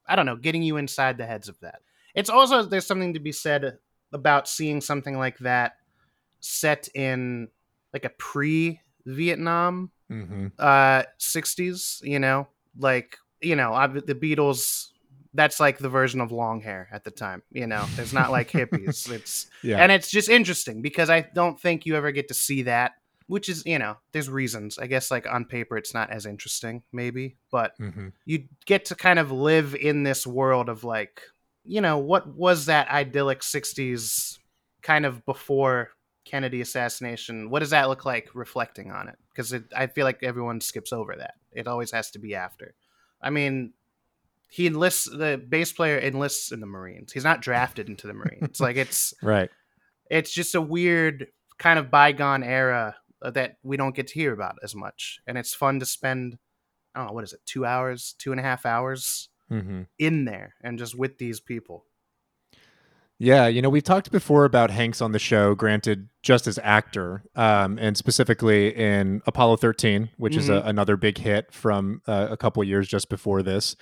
I 0.07 0.17
don't 0.17 0.27
know, 0.27 0.35
getting 0.35 0.65
you 0.65 0.77
inside 0.77 1.17
the 1.19 1.27
heads 1.27 1.49
of 1.49 1.61
that. 1.61 1.83
It's 2.17 2.29
also 2.29 2.65
there's 2.65 2.87
something 2.87 3.15
to 3.15 3.21
be 3.21 3.31
said 3.31 3.79
about 4.13 4.49
seeing 4.49 4.81
something 4.81 5.17
like 5.17 5.39
that 5.39 5.77
set 6.41 6.89
in 6.97 7.49
like 7.93 8.05
a 8.05 8.11
pre-Vietnam 9.07 9.91
hmm 10.21 10.47
uh 10.59 11.03
60s 11.19 12.01
you 12.05 12.19
know? 12.19 12.47
Like 12.79 13.17
you 13.41 13.57
know 13.57 13.73
ob- 13.73 14.07
the 14.07 14.15
beatles 14.15 14.89
that's 15.35 15.59
like 15.59 15.79
the 15.79 15.89
version 15.89 16.21
of 16.21 16.31
long 16.31 16.61
hair 16.61 16.89
at 16.93 17.05
the 17.05 17.11
time 17.11 17.43
you 17.51 17.67
know? 17.67 17.87
There's 17.97 18.13
not 18.13 18.31
like 18.31 18.51
hippies. 18.59 19.11
It's 19.11 19.47
Yeah. 19.63 19.79
and 19.83 19.91
it's 19.91 20.11
just 20.11 20.29
interesting 20.29 20.83
because 20.83 21.09
i 21.11 21.21
don't 21.21 21.59
think 21.61 21.87
you 21.87 21.97
ever 21.97 22.13
get 22.13 22.29
to 22.29 22.35
see 22.35 22.63
that 22.63 22.93
which 23.29 23.49
is 23.49 23.63
you 23.65 23.79
know 23.79 23.97
there's 24.13 24.29
reasons. 24.29 24.79
I 24.79 24.87
guess 24.89 25.11
like 25.11 25.27
on 25.27 25.45
paper 25.47 25.77
it's 25.79 25.95
not 25.95 26.11
as 26.11 26.27
interesting 26.27 26.83
maybe 26.93 27.37
but 27.51 27.73
hmm 27.79 28.09
you 28.27 28.45
get 28.67 28.85
to 28.87 28.95
kind 28.95 29.19
of 29.19 29.33
live 29.33 29.75
in 29.75 30.03
this 30.05 30.27
world 30.27 30.69
of 30.69 30.85
like 30.85 31.23
you 31.65 31.81
know 31.81 31.99
what 31.99 32.27
was 32.27 32.67
that 32.67 32.89
idyllic 32.89 33.43
60s 33.43 34.39
kind 34.83 35.07
of 35.07 35.25
before 35.25 35.91
kennedy 36.25 36.61
assassination 36.61 37.51
what 37.51 37.61
does 37.61 37.71
that 37.71 37.89
look 37.89 38.05
like 38.05 38.29
reflecting 38.35 38.91
on 38.91 39.09
it? 39.09 39.17
Because 39.35 39.55
i 39.77 39.87
feel 39.87 40.05
like 40.05 40.23
everyone 40.23 40.61
skips 40.61 40.93
over 40.93 41.15
that. 41.17 41.35
It 41.53 41.67
always 41.67 41.91
has 41.93 42.11
to 42.13 42.19
be 42.19 42.35
after. 42.35 42.75
I 43.21 43.31
mean 43.31 43.73
he 44.49 44.67
enlists 44.67 45.05
the 45.11 45.43
bass 45.49 45.73
player 45.73 45.99
enlists 45.99 46.53
in 46.53 46.61
the 46.61 46.67
marines. 46.67 47.13
He's 47.13 47.25
not 47.25 47.41
drafted 47.41 47.89
into 47.89 48.07
the 48.07 48.13
marines. 48.15 48.61
Like 48.61 48.77
it's 48.77 49.15
Right. 49.23 49.51
it's 50.11 50.33
just 50.33 50.55
a 50.55 50.61
weird 50.61 51.29
kind 51.59 51.79
of 51.79 51.91
bygone 51.91 52.43
era 52.43 52.97
that 53.23 53.57
we 53.63 53.77
don't 53.77 53.95
get 53.95 54.09
to 54.09 54.15
hear 54.15 54.33
about 54.33 54.57
as 54.63 54.75
much. 54.75 55.21
And 55.27 55.39
it's 55.39 55.55
fun 55.55 55.81
to 55.81 55.87
spend 55.87 56.39
i 56.95 56.99
don't 56.99 57.07
know 57.09 57.15
what 57.15 57.25
is 57.25 57.33
it 57.33 57.41
two 57.47 57.65
hours 57.65 58.15
two 58.19 58.33
and 58.33 58.41
a 58.41 58.43
half 58.43 58.67
hours 58.67 59.29
hmm 59.49 59.83
in 59.99 60.25
there 60.25 60.55
and 60.63 60.79
just 60.79 60.95
with 60.99 61.17
these 61.19 61.41
people 61.41 61.87
Yeah, 63.23 63.47
you 63.47 63.63
know, 63.63 63.69
we've 63.69 63.85
talked 63.85 64.11
before 64.11 64.45
about 64.45 64.73
Hanks 64.73 65.01
on 65.01 65.13
the 65.13 65.19
show, 65.21 65.55
granted, 65.55 66.09
just 66.25 66.49
as 66.49 66.59
actor, 66.61 67.23
um, 67.37 67.79
and 67.79 67.97
specifically 67.97 68.75
in 68.75 69.23
Apollo 69.29 69.59
13, 69.59 70.11
which 70.17 70.37
is 70.37 70.49
a, 70.49 70.57
another 70.63 70.97
big 70.97 71.19
hit 71.19 71.53
from 71.53 72.03
uh, 72.09 72.27
a 72.33 72.37
couple 72.37 72.65
years 72.65 72.89
just 72.89 73.09
before 73.09 73.45
this, 73.45 73.77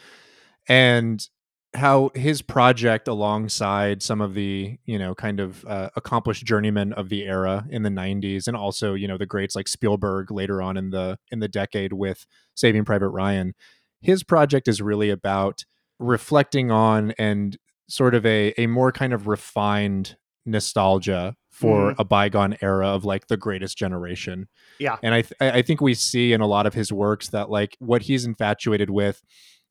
and 0.69 1.27
how 1.73 2.11
his 2.15 2.43
project, 2.43 3.09
alongside 3.09 4.03
some 4.03 4.21
of 4.21 4.35
the, 4.35 4.77
you 4.85 4.99
know, 4.99 5.15
kind 5.15 5.41
of 5.41 5.65
uh, 5.65 5.89
accomplished 5.97 6.45
journeymen 6.45 6.93
of 6.93 7.09
the 7.09 7.25
era 7.25 7.65
in 7.71 7.83
the 7.83 7.89
90s, 7.89 8.47
and 8.47 8.59
also, 8.59 8.93
you 8.93 9.09
know, 9.09 9.17
the 9.17 9.25
greats 9.25 9.57
like 9.57 9.69
Spielberg 9.69 10.31
later 10.31 10.61
on 10.61 10.77
in 10.77 10.91
the 10.91 11.19
in 11.31 11.39
the 11.39 11.49
decade 11.49 11.95
with 11.95 12.27
Saving 12.55 12.85
Private 12.85 13.09
Ryan, 13.09 13.55
his 14.03 14.23
project 14.23 14.69
is 14.69 14.83
really 14.83 15.09
about 15.09 15.65
reflecting 15.99 16.71
on 16.71 17.13
and 17.13 17.57
sort 17.91 18.15
of 18.15 18.25
a 18.25 18.53
a 18.59 18.67
more 18.67 18.93
kind 18.93 19.13
of 19.13 19.27
refined 19.27 20.17
nostalgia 20.47 21.35
for 21.51 21.93
Mhm. 21.93 21.95
a 21.99 22.05
bygone 22.05 22.57
era 22.63 22.87
of 22.89 23.05
like 23.05 23.27
the 23.27 23.37
greatest 23.37 23.77
generation. 23.77 24.49
Yeah. 24.79 24.97
And 25.03 25.15
I 25.15 25.23
th- 25.23 25.35
I 25.41 25.63
think 25.63 25.81
we 25.81 25.95
see 25.95 26.33
in 26.33 26.41
a 26.41 26.47
lot 26.47 26.67
of 26.67 26.75
his 26.75 26.91
works 26.93 27.29
that 27.29 27.51
like 27.51 27.77
what 27.81 28.03
he's 28.03 28.25
infatuated 28.25 28.89
with 28.91 29.23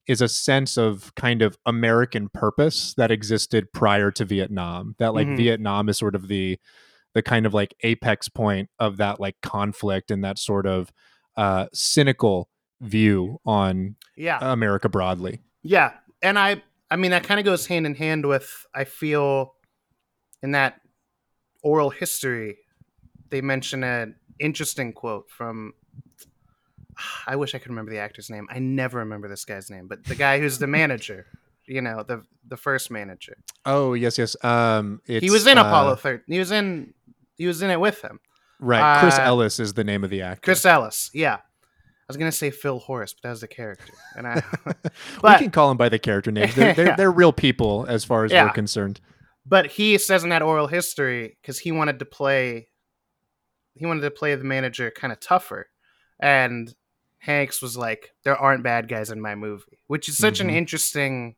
is 0.08 0.22
a 0.22 0.28
sense 0.28 0.78
of 0.78 1.14
kind 1.16 1.42
of 1.42 1.58
American 1.66 2.30
purpose 2.30 2.94
that 2.96 3.12
existed 3.12 3.72
prior 3.74 4.12
to 4.12 4.26
Vietnam. 4.26 4.96
That 5.00 5.14
like 5.14 5.28
Mhm. 5.28 5.38
Vietnam 5.38 5.90
is 5.90 5.98
sort 5.98 6.16
of 6.16 6.28
the 6.28 6.60
the 7.16 7.24
kind 7.24 7.46
of 7.48 7.54
like 7.56 7.74
apex 7.82 8.30
point 8.30 8.70
of 8.78 8.98
that 8.98 9.20
like 9.20 9.36
conflict 9.42 10.12
and 10.12 10.24
that 10.24 10.38
sort 10.38 10.68
of 10.68 10.92
uh 11.38 11.66
cynical 11.74 12.50
view 12.82 13.40
on 13.46 13.96
yeah 14.16 14.38
America 14.42 14.88
broadly. 14.88 15.40
yeah 15.64 15.92
and 16.22 16.38
i 16.40 16.62
i 16.92 16.96
mean 16.96 17.12
that 17.12 17.24
kind 17.24 17.40
of 17.40 17.46
goes 17.46 17.66
hand 17.68 17.86
in 17.86 17.96
hand 17.96 18.26
with 18.26 18.66
i 18.74 18.84
feel 18.84 19.54
in 20.44 20.52
that 20.52 20.82
oral 21.64 21.90
history 21.90 22.58
they 23.30 23.42
mention 23.42 23.84
an 23.84 24.16
interesting 24.40 24.94
quote 24.94 25.30
from 25.30 25.74
i 27.28 27.36
wish 27.36 27.54
i 27.56 27.58
could 27.58 27.70
remember 27.70 27.92
the 27.92 27.98
actor's 28.00 28.30
name 28.30 28.48
i 28.50 28.60
never 28.60 29.00
remember 29.00 29.28
this 29.28 29.46
guy's 29.46 29.70
name 29.70 29.88
but 29.88 30.04
the 30.06 30.16
guy 30.16 30.40
who's 30.40 30.58
the 30.60 30.68
manager 30.80 31.26
you 31.66 31.82
know 31.82 32.04
the 32.04 32.24
the 32.48 32.58
first 32.58 32.90
manager 32.90 33.36
Oh 33.66 33.94
yes, 33.94 34.18
yes. 34.18 34.36
Um, 34.44 35.02
it's, 35.06 35.24
he 35.24 35.30
was 35.30 35.46
in 35.46 35.58
uh, 35.60 35.62
apollo 35.62 35.96
13 35.96 36.24
he 36.28 36.40
was 36.40 36.52
in 36.52 36.94
he 37.38 37.46
was 37.46 37.62
in 37.62 37.70
it 37.70 37.80
with 37.80 38.02
him 38.02 38.20
Right, 38.62 39.00
Chris 39.00 39.18
Uh, 39.18 39.22
Ellis 39.22 39.58
is 39.60 39.74
the 39.74 39.84
name 39.86 40.04
of 40.04 40.10
the 40.10 40.22
actor. 40.22 40.42
chris 40.42 40.66
ellis 40.66 41.12
yeah 41.14 41.38
was 42.10 42.18
gonna 42.18 42.32
say 42.32 42.52
phil 42.52 42.80
horace 42.80 43.14
but 43.14 43.22
that 43.24 43.30
was 43.32 43.42
the 43.42 43.48
character 43.48 43.94
and 44.18 44.28
i 44.28 44.42
we 45.24 45.36
can 45.38 45.52
call 45.52 45.72
him 45.72 45.78
by 45.78 45.90
the 45.90 46.00
character 46.00 46.32
names. 46.32 46.56
They're 46.56 46.74
they're, 46.74 46.86
Yeah. 46.90 46.96
they're 46.96 47.12
real 47.12 47.32
people 47.34 47.86
as 47.88 48.04
far 48.04 48.26
as 48.26 48.32
Yeah. 48.32 48.46
we're 48.46 48.52
concerned. 48.52 49.00
but 49.46 49.68
he 49.68 49.98
says 49.98 50.24
in 50.24 50.30
that 50.32 50.42
oral 50.42 50.68
history 50.68 51.38
because 51.42 51.60
he 51.60 51.72
wanted 51.72 52.00
to 52.00 52.06
play 52.06 52.68
he 53.76 53.86
wanted 53.86 54.02
to 54.02 54.12
play 54.12 54.36
the 54.36 54.44
manager 54.44 54.92
kind 54.92 55.14
of 55.14 55.20
tougher 55.20 55.68
and 56.20 56.74
hanks 57.20 57.62
was 57.62 57.78
like 57.78 58.12
there 58.24 58.36
aren't 58.38 58.64
bad 58.64 58.88
guys 58.90 59.10
in 59.12 59.22
my 59.22 59.36
movie 59.36 59.80
which 59.88 60.10
is 60.10 60.18
such 60.18 60.40
an 60.40 60.48
Mhm. 60.50 60.54
interesting 60.56 61.36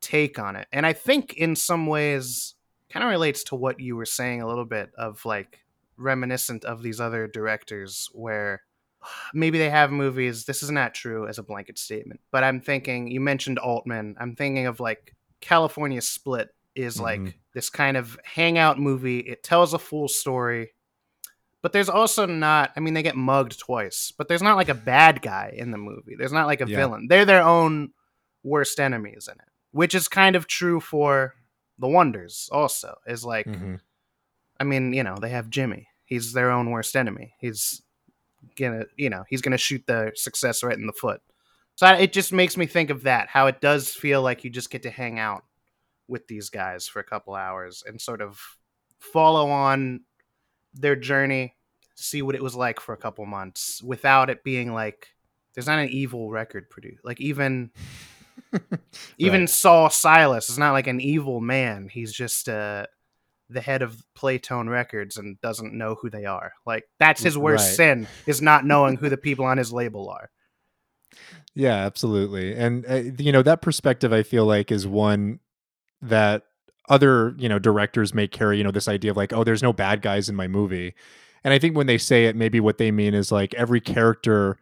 take 0.00 0.38
on 0.38 0.56
it 0.56 0.66
and 0.72 0.86
i 0.86 0.92
think 0.92 1.34
in 1.34 1.56
some 1.56 1.86
ways 1.86 2.54
kind 2.90 3.04
of 3.04 3.10
relates 3.10 3.42
to 3.44 3.54
what 3.56 3.80
you 3.80 3.96
were 3.96 4.06
saying 4.06 4.40
a 4.40 4.46
little 4.46 4.64
bit 4.64 4.90
of 4.96 5.24
like 5.24 5.58
reminiscent 5.96 6.64
of 6.64 6.82
these 6.82 7.00
other 7.00 7.26
directors 7.26 8.08
where 8.12 8.62
maybe 9.32 9.58
they 9.58 9.70
have 9.70 9.90
movies 9.90 10.44
this 10.44 10.62
is 10.62 10.70
not 10.70 10.94
true 10.94 11.26
as 11.28 11.38
a 11.38 11.42
blanket 11.42 11.78
statement 11.78 12.20
but 12.30 12.42
i'm 12.44 12.60
thinking 12.60 13.08
you 13.10 13.20
mentioned 13.20 13.58
altman 13.58 14.16
i'm 14.18 14.34
thinking 14.34 14.66
of 14.66 14.80
like 14.80 15.14
california 15.40 16.00
split 16.00 16.48
is 16.74 17.00
like 17.00 17.20
Mhm. 17.20 17.34
this 17.54 17.70
kind 17.70 17.96
of 17.96 18.18
hangout 18.24 18.78
movie 18.78 19.20
it 19.20 19.42
tells 19.42 19.72
a 19.74 19.78
full 19.78 20.08
story 20.08 20.72
but 21.62 21.72
there's 21.72 21.88
also 21.88 22.26
not 22.26 22.72
i 22.76 22.80
mean 22.80 22.94
they 22.94 23.02
get 23.02 23.16
mugged 23.16 23.58
twice 23.58 24.12
but 24.16 24.28
there's 24.28 24.42
not 24.42 24.56
like 24.56 24.68
a 24.68 24.74
bad 24.74 25.22
guy 25.22 25.52
in 25.56 25.70
the 25.70 25.78
movie 25.78 26.14
there's 26.18 26.32
not 26.32 26.46
like 26.46 26.60
a 26.60 26.68
Yeah. 26.68 26.76
villain 26.76 27.06
they're 27.08 27.24
their 27.24 27.42
own 27.42 27.92
worst 28.42 28.78
enemies 28.80 29.28
in 29.30 29.38
it 29.38 29.48
which 29.72 29.94
is 29.94 30.08
kind 30.08 30.34
of 30.36 30.46
true 30.46 30.80
for 30.80 31.34
the 31.78 31.88
wonders 31.88 32.48
also 32.52 32.96
is 33.06 33.24
like 33.24 33.46
Mhm. 33.46 33.80
I 34.60 34.64
mean, 34.64 34.92
you 34.92 35.04
know, 35.04 35.14
they 35.20 35.28
have 35.28 35.50
Jimmy. 35.50 35.86
He's 36.04 36.32
their 36.32 36.50
own 36.50 36.70
worst 36.72 36.96
enemy. 36.96 37.34
He's 37.38 37.80
gonna, 38.56 38.84
you 38.96 39.10
know, 39.10 39.24
he's 39.28 39.42
gonna 39.42 39.58
shoot 39.58 39.84
the 39.86 40.12
success 40.14 40.62
right 40.62 40.76
in 40.76 40.86
the 40.86 40.92
foot. 40.92 41.20
So 41.74 41.86
I, 41.86 41.96
it 41.98 42.12
just 42.12 42.32
makes 42.32 42.56
me 42.56 42.66
think 42.66 42.90
of 42.90 43.04
that. 43.04 43.28
How 43.28 43.46
it 43.46 43.60
does 43.60 43.94
feel 43.94 44.22
like 44.22 44.44
you 44.44 44.50
just 44.50 44.70
get 44.70 44.82
to 44.82 44.90
hang 44.90 45.18
out 45.18 45.44
with 46.08 46.26
these 46.26 46.50
guys 46.50 46.88
for 46.88 47.00
a 47.00 47.04
couple 47.04 47.34
hours 47.34 47.84
and 47.86 48.00
sort 48.00 48.20
of 48.20 48.40
follow 48.98 49.48
on 49.50 50.00
their 50.74 50.96
journey, 50.96 51.54
see 51.94 52.22
what 52.22 52.34
it 52.34 52.42
was 52.42 52.56
like 52.56 52.80
for 52.80 52.92
a 52.92 52.98
couple 52.98 53.24
months, 53.26 53.82
without 53.82 54.30
it 54.30 54.42
being 54.42 54.72
like 54.72 55.08
there's 55.54 55.66
not 55.66 55.78
an 55.78 55.88
evil 55.88 56.30
record 56.30 56.70
produced. 56.70 57.04
Like 57.04 57.20
even 57.20 57.70
even 59.18 59.40
Right. 59.42 59.48
Sol 59.48 59.88
Siler 59.88 60.38
is 60.38 60.58
not 60.58 60.72
like 60.72 60.86
an 60.86 61.00
evil 61.00 61.40
man. 61.40 61.88
He's 61.88 62.12
just 62.12 62.48
uh, 62.48 62.86
the 63.50 63.60
head 63.60 63.82
of 63.82 64.02
Playtone 64.16 64.68
Records 64.68 65.16
and 65.16 65.40
doesn't 65.40 65.72
know 65.72 65.94
who 65.94 66.10
they 66.10 66.24
are. 66.26 66.52
Like 66.66 66.84
that's 66.98 67.22
his 67.22 67.36
worst 67.38 67.66
Right. 67.68 67.76
sin 67.76 68.08
is 68.26 68.42
not 68.42 68.64
knowing 68.66 68.96
who 68.96 69.08
the 69.08 69.16
people 69.16 69.44
on 69.44 69.58
his 69.58 69.72
label 69.72 70.10
are. 70.10 70.30
Yeah, 71.54 71.74
absolutely. 71.86 72.54
And 72.54 72.84
uh, 72.88 73.02
you 73.18 73.32
know 73.32 73.42
that 73.42 73.62
perspective, 73.62 74.12
I 74.12 74.22
feel 74.22 74.44
like, 74.44 74.70
is 74.70 74.86
one 74.86 75.40
that 76.02 76.44
other 76.88 77.34
you 77.38 77.48
know 77.48 77.58
directors 77.58 78.14
may 78.14 78.28
carry. 78.28 78.58
You 78.58 78.64
know, 78.64 78.70
this 78.70 78.88
idea 78.88 79.10
of 79.10 79.16
like, 79.16 79.32
oh, 79.32 79.44
there's 79.44 79.62
no 79.62 79.72
bad 79.72 80.02
guys 80.02 80.28
in 80.28 80.36
my 80.36 80.46
movie. 80.46 80.94
And 81.44 81.54
I 81.54 81.58
think 81.58 81.76
when 81.76 81.86
they 81.86 81.98
say 81.98 82.26
it, 82.26 82.36
maybe 82.36 82.60
what 82.60 82.78
they 82.78 82.90
mean 82.90 83.14
is 83.14 83.32
like 83.32 83.54
every 83.54 83.80
character. 83.80 84.58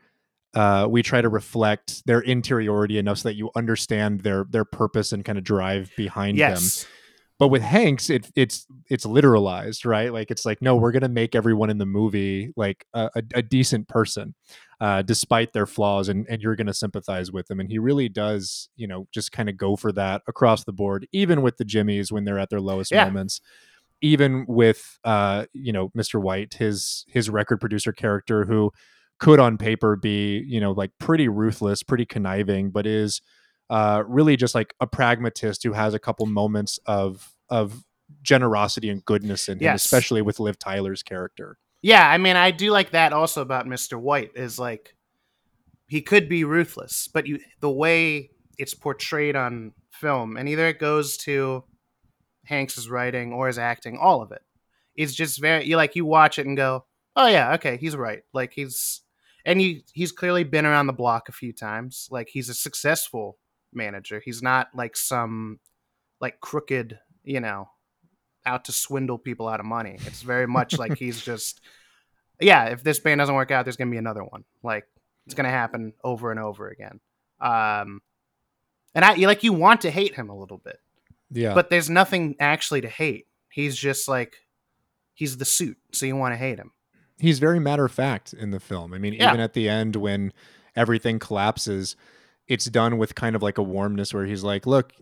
Uh, 0.55 0.87
we 0.89 1.03
try 1.03 1.21
to 1.21 1.29
reflect 1.29 2.07
their 2.07 2.21
interiority 2.23 2.97
enough 2.97 3.19
so 3.19 3.29
that 3.29 3.35
you 3.35 3.51
understand 3.55 4.21
their 4.21 4.45
their 4.49 4.65
purpose 4.65 5.13
and 5.13 5.23
kind 5.23 5.37
of 5.37 5.45
drive 5.45 5.91
behind 5.99 6.39
them. 6.39 6.57
But 7.39 7.49
with 7.49 7.63
Hanks, 7.63 8.09
it, 8.11 8.31
it's 8.35 8.67
it's 8.89 9.05
literalized, 9.07 9.85
right? 9.85 10.13
Like 10.13 10.31
it's 10.31 10.47
like, 10.47 10.63
no, 10.63 10.77
we're 10.77 10.93
gonna 10.93 11.09
make 11.09 11.35
everyone 11.35 11.71
in 11.71 11.79
the 11.79 11.87
movie 11.87 12.53
like 12.57 12.87
a, 12.95 13.11
a, 13.17 13.23
a 13.37 13.43
decent 13.43 13.89
person, 13.89 14.35
uh, 14.81 15.03
despite 15.03 15.53
their 15.53 15.67
flaws, 15.67 16.09
and 16.09 16.27
and 16.31 16.41
you're 16.43 16.57
gonna 16.57 16.75
sympathize 16.75 17.31
with 17.33 17.47
them. 17.49 17.61
And 17.61 17.71
he 17.71 17.79
really 17.79 18.09
does, 18.09 18.69
you 18.77 18.87
know, 18.87 19.07
just 19.13 19.33
kind 19.33 19.49
of 19.49 19.57
go 19.57 19.77
for 19.77 19.93
that 19.93 20.23
across 20.29 20.65
the 20.65 20.73
board, 20.73 21.07
even 21.13 21.43
with 21.43 21.59
the 21.59 21.65
Jimmies 21.65 22.11
when 22.11 22.25
they're 22.25 22.39
at 22.39 22.51
their 22.51 22.61
lowest 22.61 22.91
Yeah. 22.93 23.05
moments. 23.05 23.41
Even 24.03 24.45
with 24.47 24.99
uh, 25.05 25.47
you 25.55 25.73
know, 25.73 25.91
Mr. 25.97 26.21
White, 26.21 26.55
his 26.55 27.07
his 27.09 27.31
record 27.31 27.61
producer 27.61 27.93
character 27.93 28.45
who 28.45 28.71
could 29.19 29.41
on 29.41 29.57
paper 29.57 29.97
be, 29.97 30.45
you 30.47 30.61
know, 30.61 30.73
like 30.73 30.91
pretty 31.01 31.29
ruthless, 31.29 31.83
pretty 31.83 32.05
conniving, 32.05 32.71
but 32.71 32.87
is 32.87 33.23
uh, 33.71 34.03
really 34.07 34.37
just 34.37 34.55
like 34.55 34.75
a 34.81 34.87
pragmatist 34.87 35.63
who 35.63 35.73
has 35.73 35.95
a 35.95 35.99
couple 35.99 36.27
moments 36.27 36.79
of 36.87 37.35
of 37.49 37.85
generosity 38.23 38.89
and 38.89 39.05
goodness 39.05 39.49
in 39.49 39.59
him, 39.59 39.75
especially 39.75 40.23
with 40.23 40.41
Liv 40.41 40.59
Tyler's 40.59 41.03
character. 41.03 41.59
Yeah, 41.83 42.09
I 42.09 42.19
mean, 42.19 42.37
I 42.37 42.51
do 42.51 42.71
like 42.71 42.91
that 42.91 43.13
also 43.13 43.43
about 43.43 43.67
Mr. 43.67 43.99
White 43.99 44.33
is 44.35 44.59
like 44.59 44.95
he 45.87 46.03
could 46.03 46.29
be 46.29 46.45
ruthless, 46.45 47.09
but 47.13 47.27
you 47.27 47.41
the 47.61 47.71
way 47.71 48.31
it's 48.59 48.75
portrayed 48.75 49.37
on 49.37 49.73
film, 49.91 50.37
and 50.37 50.49
either 50.49 50.67
it 50.67 50.79
goes 50.79 51.17
to 51.19 51.65
Hanks's 52.45 52.89
writing 52.89 53.33
or 53.33 53.47
his 53.47 53.59
acting, 53.59 53.99
all 53.99 54.23
of 54.23 54.33
it. 54.33 54.43
It's 54.95 55.15
just 55.15 55.41
very 55.41 55.67
you 55.67 55.77
like 55.77 55.97
you 55.97 56.05
watch 56.05 56.39
it 56.39 56.47
and 56.47 56.57
go, 56.57 56.87
oh 57.15 57.27
yeah, 57.27 57.55
okay, 57.55 57.77
he's 57.77 57.97
right. 57.97 58.23
Like 58.33 58.53
he's 58.53 59.03
and 59.45 59.61
he 59.61 59.85
he's 59.93 60.13
clearly 60.13 60.45
been 60.45 60.67
around 60.67 60.87
the 60.87 60.93
block 60.93 61.29
a 61.29 61.33
few 61.33 61.53
times. 61.53 62.09
Like 62.11 62.29
he's 62.31 62.49
a 62.49 62.55
successful 62.55 63.39
manager. 63.77 64.21
He's 64.25 64.43
not 64.43 64.69
like 64.75 64.97
some 64.97 65.61
like 66.21 66.41
crooked, 66.41 66.99
you 67.25 67.41
know, 67.41 67.69
out 68.45 68.65
to 68.67 68.73
swindle 68.73 69.19
people 69.19 69.49
out 69.49 69.61
of 69.61 69.67
money. 69.67 69.99
It's 70.07 70.23
very 70.23 70.47
much 70.47 70.79
like 70.79 70.97
he's 70.99 71.21
just 71.23 71.61
yeah, 72.41 72.67
if 72.67 72.83
this 72.83 72.99
band 72.99 73.19
doesn't 73.19 73.35
work 73.35 73.51
out, 73.51 73.65
there's 73.65 73.77
gonna 73.77 73.91
be 73.91 73.97
another 73.97 74.25
one. 74.25 74.45
Like 74.63 74.87
it's 75.27 75.35
gonna 75.35 75.51
happen 75.51 75.93
over 76.03 76.31
and 76.31 76.41
over 76.41 76.69
again. 76.69 77.01
Um 77.41 78.01
and 78.95 79.05
I 79.05 79.15
you 79.15 79.27
like 79.27 79.43
you 79.45 79.53
want 79.53 79.83
to 79.83 79.91
hate 79.91 80.15
him 80.15 80.31
a 80.31 80.37
little 80.37 80.59
bit, 80.59 80.79
Yeah, 81.31 81.55
but 81.55 81.71
there's 81.71 81.91
nothing 81.91 82.35
actually 82.41 82.81
to 82.83 82.89
hate. 82.89 83.27
He's 83.51 83.77
just 83.77 84.09
like 84.09 84.37
he's 85.15 85.37
the 85.39 85.45
suit, 85.45 85.77
so 85.93 86.07
you 86.07 86.17
want 86.17 86.33
to 86.33 86.37
hate 86.39 86.59
him. 86.59 86.73
he's 87.19 87.39
very 87.39 87.59
matter 87.59 87.85
of 87.87 87.93
fact 87.93 88.33
in 88.35 88.51
the 88.51 88.61
film. 88.61 88.93
I 88.95 88.99
mean, 88.99 89.15
Yeah. 89.15 89.29
even 89.29 89.41
at 89.41 89.55
the 89.55 89.69
end 89.69 89.97
when 89.97 90.33
everything 90.75 91.19
collapses, 91.19 91.97
it's 92.49 92.67
done 92.67 92.99
with 92.99 93.15
kind 93.15 93.35
of 93.37 93.43
like 93.43 93.59
a 93.59 93.63
warmness 93.63 94.15
where 94.15 94.25
he's 94.27 94.43
like, 94.45 94.67
"Look, 94.67 94.93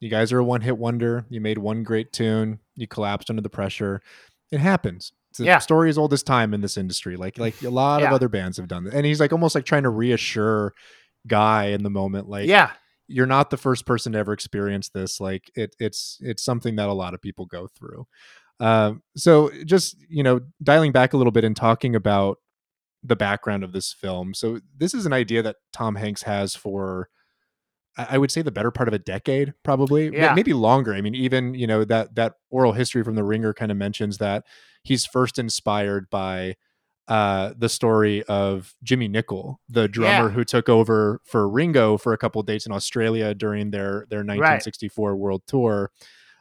you 0.00 0.08
guys 0.08 0.32
are 0.32 0.38
a 0.38 0.44
one-hit 0.44 0.78
wonder. 0.78 1.26
You 1.28 1.40
made 1.40 1.58
one 1.58 1.82
great 1.82 2.12
tune. 2.12 2.60
You 2.76 2.86
collapsed 2.86 3.30
under 3.30 3.42
the 3.42 3.50
pressure. 3.50 4.00
It 4.50 4.60
happens. 4.60 5.12
It's 5.30 5.40
a 5.40 5.44
Yeah. 5.44 5.58
story 5.58 5.90
as 5.90 5.98
old 5.98 6.12
as 6.12 6.22
time 6.22 6.54
in 6.54 6.60
this 6.60 6.76
industry. 6.76 7.16
Like 7.16 7.38
like 7.38 7.60
a 7.62 7.70
lot 7.70 8.02
of 8.02 8.12
other 8.12 8.28
bands 8.28 8.56
have 8.56 8.68
done 8.68 8.84
that." 8.84 8.94
And 8.94 9.04
he's 9.06 9.20
like 9.20 9.32
almost 9.32 9.54
like 9.54 9.64
trying 9.64 9.82
to 9.84 9.90
reassure 9.90 10.72
Guy 11.26 11.66
in 11.68 11.82
the 11.82 11.90
moment, 11.90 12.28
like, 12.28 12.46
yeah, 12.48 12.70
you're 13.08 13.26
not 13.26 13.48
the 13.50 13.56
first 13.56 13.86
person 13.86 14.12
to 14.12 14.18
ever 14.18 14.32
experience 14.32 14.90
this. 14.90 15.20
Like 15.20 15.50
it, 15.54 15.74
it's 15.78 16.18
it's 16.20 16.42
something 16.44 16.76
that 16.76 16.88
a 16.88 16.92
lot 16.92 17.14
of 17.14 17.22
people 17.22 17.46
go 17.46 17.66
through. 17.66 18.06
Um, 18.60 19.02
so 19.16 19.50
just 19.64 19.96
you 20.08 20.22
know, 20.22 20.40
dialing 20.62 20.92
back 20.92 21.12
a 21.12 21.16
little 21.16 21.32
bit 21.32 21.44
and 21.44 21.56
talking 21.56 21.96
about 21.96 22.38
the 23.04 23.16
background 23.16 23.62
of 23.62 23.72
this 23.72 23.92
film. 23.92 24.32
So 24.34 24.60
this 24.76 24.94
is 24.94 25.04
an 25.06 25.12
idea 25.12 25.42
that 25.42 25.56
Tom 25.72 25.94
Hanks 25.96 26.22
has 26.22 26.54
for, 26.56 27.10
I 27.98 28.16
would 28.18 28.30
say, 28.30 28.40
the 28.42 28.50
better 28.50 28.70
part 28.70 28.88
of 28.88 28.94
a 28.94 28.98
decade, 28.98 29.52
probably, 29.62 30.08
Yeah. 30.12 30.34
maybe 30.34 30.54
longer. 30.54 30.94
I 30.94 31.00
mean, 31.02 31.14
even 31.14 31.54
you 31.54 31.66
know 31.66 31.84
that 31.84 32.14
that 32.14 32.34
oral 32.50 32.72
history 32.72 33.04
from 33.04 33.14
The 33.14 33.22
Ringer 33.24 33.52
kind 33.52 33.70
of 33.70 33.76
mentions 33.76 34.18
that 34.18 34.44
he's 34.82 35.04
first 35.06 35.38
inspired 35.38 36.08
by 36.10 36.56
uh 37.06 37.52
the 37.58 37.68
story 37.68 38.22
of 38.22 38.74
Jimmie 38.82 39.08
Nicol, 39.08 39.60
the 39.68 39.86
drummer 39.88 40.28
Yeah. 40.28 40.34
who 40.34 40.42
took 40.44 40.70
over 40.70 41.20
for 41.26 41.46
Ringo 41.46 41.98
for 41.98 42.14
a 42.14 42.18
couple 42.18 42.40
of 42.40 42.46
dates 42.46 42.64
in 42.64 42.72
Australia 42.72 43.34
during 43.34 43.70
their 43.70 44.06
their 44.08 44.24
1964 44.24 45.14
world 45.14 45.42
tour. 45.46 45.90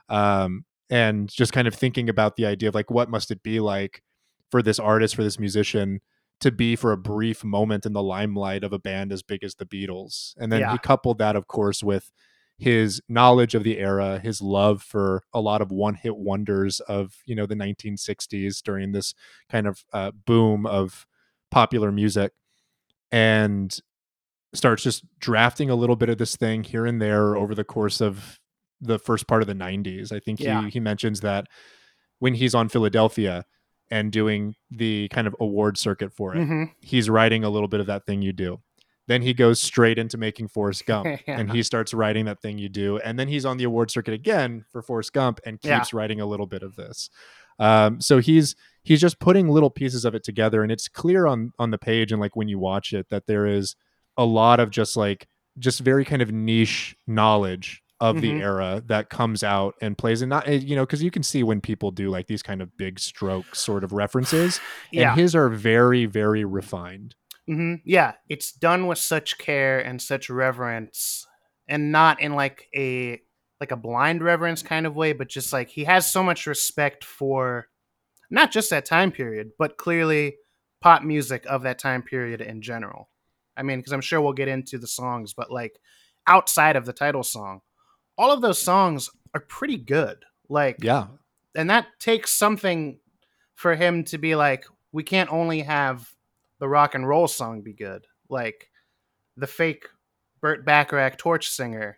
Um 0.08 0.64
and 0.90 1.28
just 1.30 1.52
kind 1.52 1.68
of 1.68 1.76
thinking 1.76 2.08
about 2.08 2.38
the 2.38 2.46
idea 2.46 2.70
of 2.70 2.76
like 2.76 2.90
what 2.90 3.10
must 3.10 3.30
it 3.32 3.44
be 3.44 3.60
like 3.60 4.04
for 4.52 4.62
this 4.62 4.80
artist, 4.80 5.16
for 5.16 5.24
this 5.24 5.38
musician 5.40 6.00
to 6.42 6.52
be 6.52 6.76
for 6.76 6.92
a 6.92 6.98
brief 6.98 7.44
moment 7.44 7.86
in 7.86 7.94
the 7.94 8.04
limelight 8.04 8.64
of 8.64 8.74
a 8.74 8.80
band 8.80 9.12
as 9.14 9.24
big 9.24 9.44
as 9.44 9.56
the 9.56 9.66
Beatles. 9.66 10.34
And 10.38 10.52
then 10.52 10.62
Yeah. 10.62 10.72
he 10.74 10.78
coupled 10.78 11.18
that 11.20 11.36
of 11.36 11.48
course 11.48 11.82
with 11.84 12.12
his 12.58 13.02
knowledge 13.10 13.56
of 13.56 13.64
the 13.64 13.80
era, 13.80 14.20
his 14.20 14.42
love 14.42 14.82
for 14.84 15.24
a 15.34 15.42
lot 15.42 15.62
of 15.62 15.72
one-hit 15.72 16.16
wonders 16.18 16.80
of 16.82 17.16
you 17.26 17.36
know 17.36 17.46
the 17.46 17.56
1960s 17.56 18.62
during 18.62 18.92
this 18.92 19.14
kind 19.50 19.68
of 19.68 19.84
uh, 19.94 20.12
boom 20.12 20.66
of 20.66 21.06
popular 21.50 21.92
music, 21.92 22.32
and 23.12 23.80
starts 24.54 24.84
just 24.84 25.04
drafting 25.20 25.70
a 25.70 25.76
little 25.76 25.96
bit 25.96 26.10
of 26.10 26.18
this 26.18 26.36
thing 26.36 26.64
here 26.64 26.86
and 26.86 27.02
there 27.02 27.36
over 27.36 27.56
the 27.56 27.64
course 27.64 28.02
of 28.02 28.40
the 28.82 29.00
first 29.00 29.28
part 29.28 29.42
of 29.42 29.48
the 29.48 29.56
90s. 29.56 30.12
I 30.12 30.20
think 30.20 30.40
Yeah. 30.40 30.64
he 30.66 30.72
he 30.72 30.80
mentions 30.80 31.22
that 31.22 31.48
when 32.20 32.36
he's 32.36 32.54
on 32.54 32.70
Philadelphia 32.70 33.46
and 33.94 34.12
doing 34.12 34.56
the 34.72 35.08
kind 35.10 35.28
of 35.28 35.36
award 35.40 35.78
circuit 35.78 36.12
for 36.14 36.36
it, 36.36 36.44
hmm 36.46 36.64
he's 36.82 37.10
writing 37.10 37.44
a 37.44 37.50
little 37.50 37.68
bit 37.70 37.80
of 37.80 37.88
that 37.88 38.06
thing 38.08 38.22
you 38.22 38.34
do. 38.34 38.60
Then 39.08 39.22
he 39.22 39.34
goes 39.34 39.60
straight 39.62 39.98
into 39.98 40.18
making 40.18 40.48
Forrest 40.48 40.86
Gump 40.92 41.08
and 41.28 41.52
he 41.52 41.62
starts 41.64 41.94
writing 41.94 42.26
that 42.26 42.42
thing 42.42 42.58
you 42.58 42.70
do. 42.70 42.98
And 43.00 43.20
then 43.20 43.28
he's 43.28 43.46
on 43.46 43.58
the 43.58 43.66
award 43.66 43.92
circuit 43.92 44.14
again 44.14 44.64
for 44.72 44.82
Forrest 44.82 45.12
Gump 45.14 45.40
and 45.46 45.60
keeps 45.62 45.92
Yeah. 45.92 45.98
writing 45.98 46.20
a 46.22 46.26
little 46.26 46.46
bit 46.48 46.64
of 46.64 46.76
this. 46.76 47.10
Um, 47.60 48.02
so 48.02 48.18
he's 48.20 48.56
he's 48.82 49.00
just 49.02 49.20
putting 49.20 49.48
little 49.50 49.70
pieces 49.70 50.06
of 50.06 50.16
it 50.16 50.24
together 50.24 50.64
and 50.64 50.72
it's 50.72 50.88
clear 50.88 51.28
on 51.28 51.52
on 51.60 51.70
the 51.72 51.78
page 51.78 52.12
and 52.12 52.20
like 52.22 52.36
when 52.36 52.48
you 52.48 52.58
watch 52.60 52.94
it 52.94 53.10
that 53.10 53.28
there 53.28 53.46
is 53.46 53.76
a 54.18 54.26
lot 54.26 54.60
of 54.60 54.70
just 54.72 54.98
like 54.98 55.28
just 55.60 55.80
very 55.82 56.04
kind 56.06 56.22
of 56.24 56.32
niche 56.32 56.96
knowledge 57.06 57.83
of 58.04 58.20
the 58.22 58.32
Mhm. 58.34 58.40
era 58.42 58.84
that 58.88 59.10
comes 59.10 59.44
out 59.44 59.76
and 59.82 59.98
plays 59.98 60.22
and 60.22 60.30
not 60.30 60.46
eh, 60.48 60.52
you 60.70 60.76
know 60.76 60.86
because 60.86 61.02
you 61.02 61.10
can 61.12 61.24
see 61.24 61.42
when 61.42 61.62
people 61.62 61.90
do 61.92 62.10
like 62.10 62.28
these 62.28 62.44
kind 62.44 62.62
of 62.62 62.76
big 62.78 63.00
stroke 63.00 63.56
sort 63.56 63.84
of 63.84 63.94
references 63.94 64.60
Yeah. 64.92 65.12
and 65.12 65.20
his 65.22 65.34
are 65.36 65.48
very 65.50 66.06
very 66.06 66.44
refined 66.44 67.16
hmm 67.48 67.76
Yeah, 67.86 68.14
it's 68.30 68.52
done 68.52 68.88
with 68.88 68.98
such 69.00 69.38
care 69.38 69.80
and 69.80 70.02
such 70.02 70.30
reverence, 70.30 71.28
and 71.68 71.92
not 71.92 72.22
in 72.22 72.36
like 72.36 72.68
a 72.76 73.22
like 73.60 73.72
a 73.72 73.78
blind 73.78 74.22
reverence 74.24 74.62
kind 74.64 74.86
of 74.86 74.96
way, 74.96 75.14
but 75.14 75.30
just 75.30 75.54
like 75.54 75.70
he 75.70 75.84
has 75.86 76.12
so 76.12 76.22
much 76.24 76.48
respect 76.48 77.04
for 77.04 77.68
not 78.30 78.52
just 78.52 78.70
that 78.70 78.86
time 78.86 79.12
period, 79.12 79.52
but 79.60 79.78
clearly 79.78 80.36
pop 80.82 81.04
music 81.04 81.46
of 81.48 81.64
that 81.64 81.80
time 81.80 82.02
period 82.02 82.42
in 82.42 82.62
general. 82.62 83.10
I 83.58 83.64
mean, 83.64 83.80
because 83.80 83.94
I'm 83.94 84.02
sure 84.10 84.20
we'll 84.22 84.34
get 84.34 84.48
into 84.50 84.78
the 84.78 84.88
songs, 84.88 85.34
but 85.34 85.50
like 85.52 85.80
outside 86.28 86.76
of 86.76 86.86
the 86.86 86.94
title 86.94 87.24
song, 87.24 87.62
all 88.18 88.32
of 88.32 88.42
those 88.42 88.60
songs 88.60 89.10
are 89.34 89.42
pretty 89.42 89.78
good. 89.78 90.26
Like, 90.50 90.78
yeah. 90.82 91.08
and 91.56 91.70
that 91.70 91.88
takes 92.00 92.32
something 92.32 93.00
for 93.56 93.76
him 93.76 94.04
to 94.04 94.18
be 94.18 94.36
like 94.36 94.66
we 94.92 95.04
can't 95.04 95.32
only 95.32 95.62
have 95.62 96.14
the 96.60 96.68
rock 96.68 96.96
and 96.96 97.08
roll 97.08 97.28
song 97.28 97.62
be 97.62 97.74
good. 97.74 98.06
Like 98.30 98.70
the 99.38 99.48
fake 99.48 99.88
burt 100.42 100.66
bacharach 100.66 101.18
torch 101.18 101.50
singer 101.50 101.98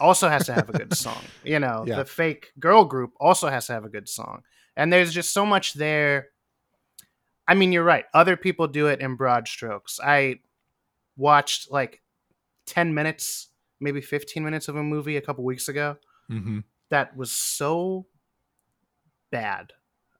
also 0.00 0.28
has 0.28 0.46
to 0.46 0.52
have 0.52 0.68
a 0.68 0.72
good 0.72 0.94
song 0.96 1.22
you 1.44 1.58
know? 1.58 1.84
Yeah. 1.86 1.96
the 1.96 2.04
fake 2.04 2.52
girl 2.58 2.84
group 2.84 3.12
also 3.20 3.48
has 3.48 3.66
to 3.66 3.72
have 3.72 3.84
a 3.84 3.88
good 3.88 4.08
song. 4.08 4.42
And 4.76 4.92
there's 4.92 5.12
just 5.12 5.32
so 5.32 5.46
much 5.46 5.74
there. 5.74 6.28
I 7.48 7.54
mean 7.54 7.72
you're 7.72 7.84
right. 7.84 8.04
Other 8.14 8.36
people 8.36 8.68
do 8.68 8.86
it 8.88 9.00
in 9.00 9.16
broad 9.16 9.48
strokes. 9.48 9.98
I 10.02 10.40
watched 11.16 11.70
like 11.70 12.02
10 12.66 12.94
minutes 12.94 13.48
maybe 13.80 14.00
15 14.00 14.42
minutes 14.42 14.68
of 14.68 14.76
a 14.76 14.82
movie 14.82 15.16
a 15.16 15.20
couple 15.20 15.44
weeks 15.44 15.68
ago 15.68 15.96
mm-hmm. 16.30 16.60
that 16.90 17.16
was 17.16 17.30
so 17.30 18.06
bad. 19.30 19.72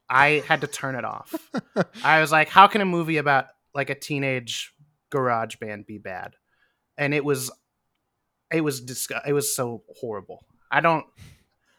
I 0.08 0.44
had 0.46 0.60
to 0.60 0.66
turn 0.66 0.94
it 0.94 1.04
off. 1.04 1.34
I 2.04 2.20
was 2.20 2.30
like, 2.30 2.48
how 2.48 2.66
can 2.66 2.80
a 2.80 2.84
movie 2.84 3.16
about 3.16 3.46
like 3.74 3.90
a 3.90 3.94
teenage 3.94 4.72
garage 5.10 5.56
band 5.56 5.86
be 5.86 5.98
bad? 5.98 6.34
And 6.96 7.12
it 7.12 7.24
was 7.24 7.50
it 8.52 8.60
was 8.60 8.80
disgu- 8.80 9.26
it 9.26 9.32
was 9.32 9.54
so 9.54 9.82
horrible. 9.98 10.44
I 10.70 10.80
don't 10.80 11.04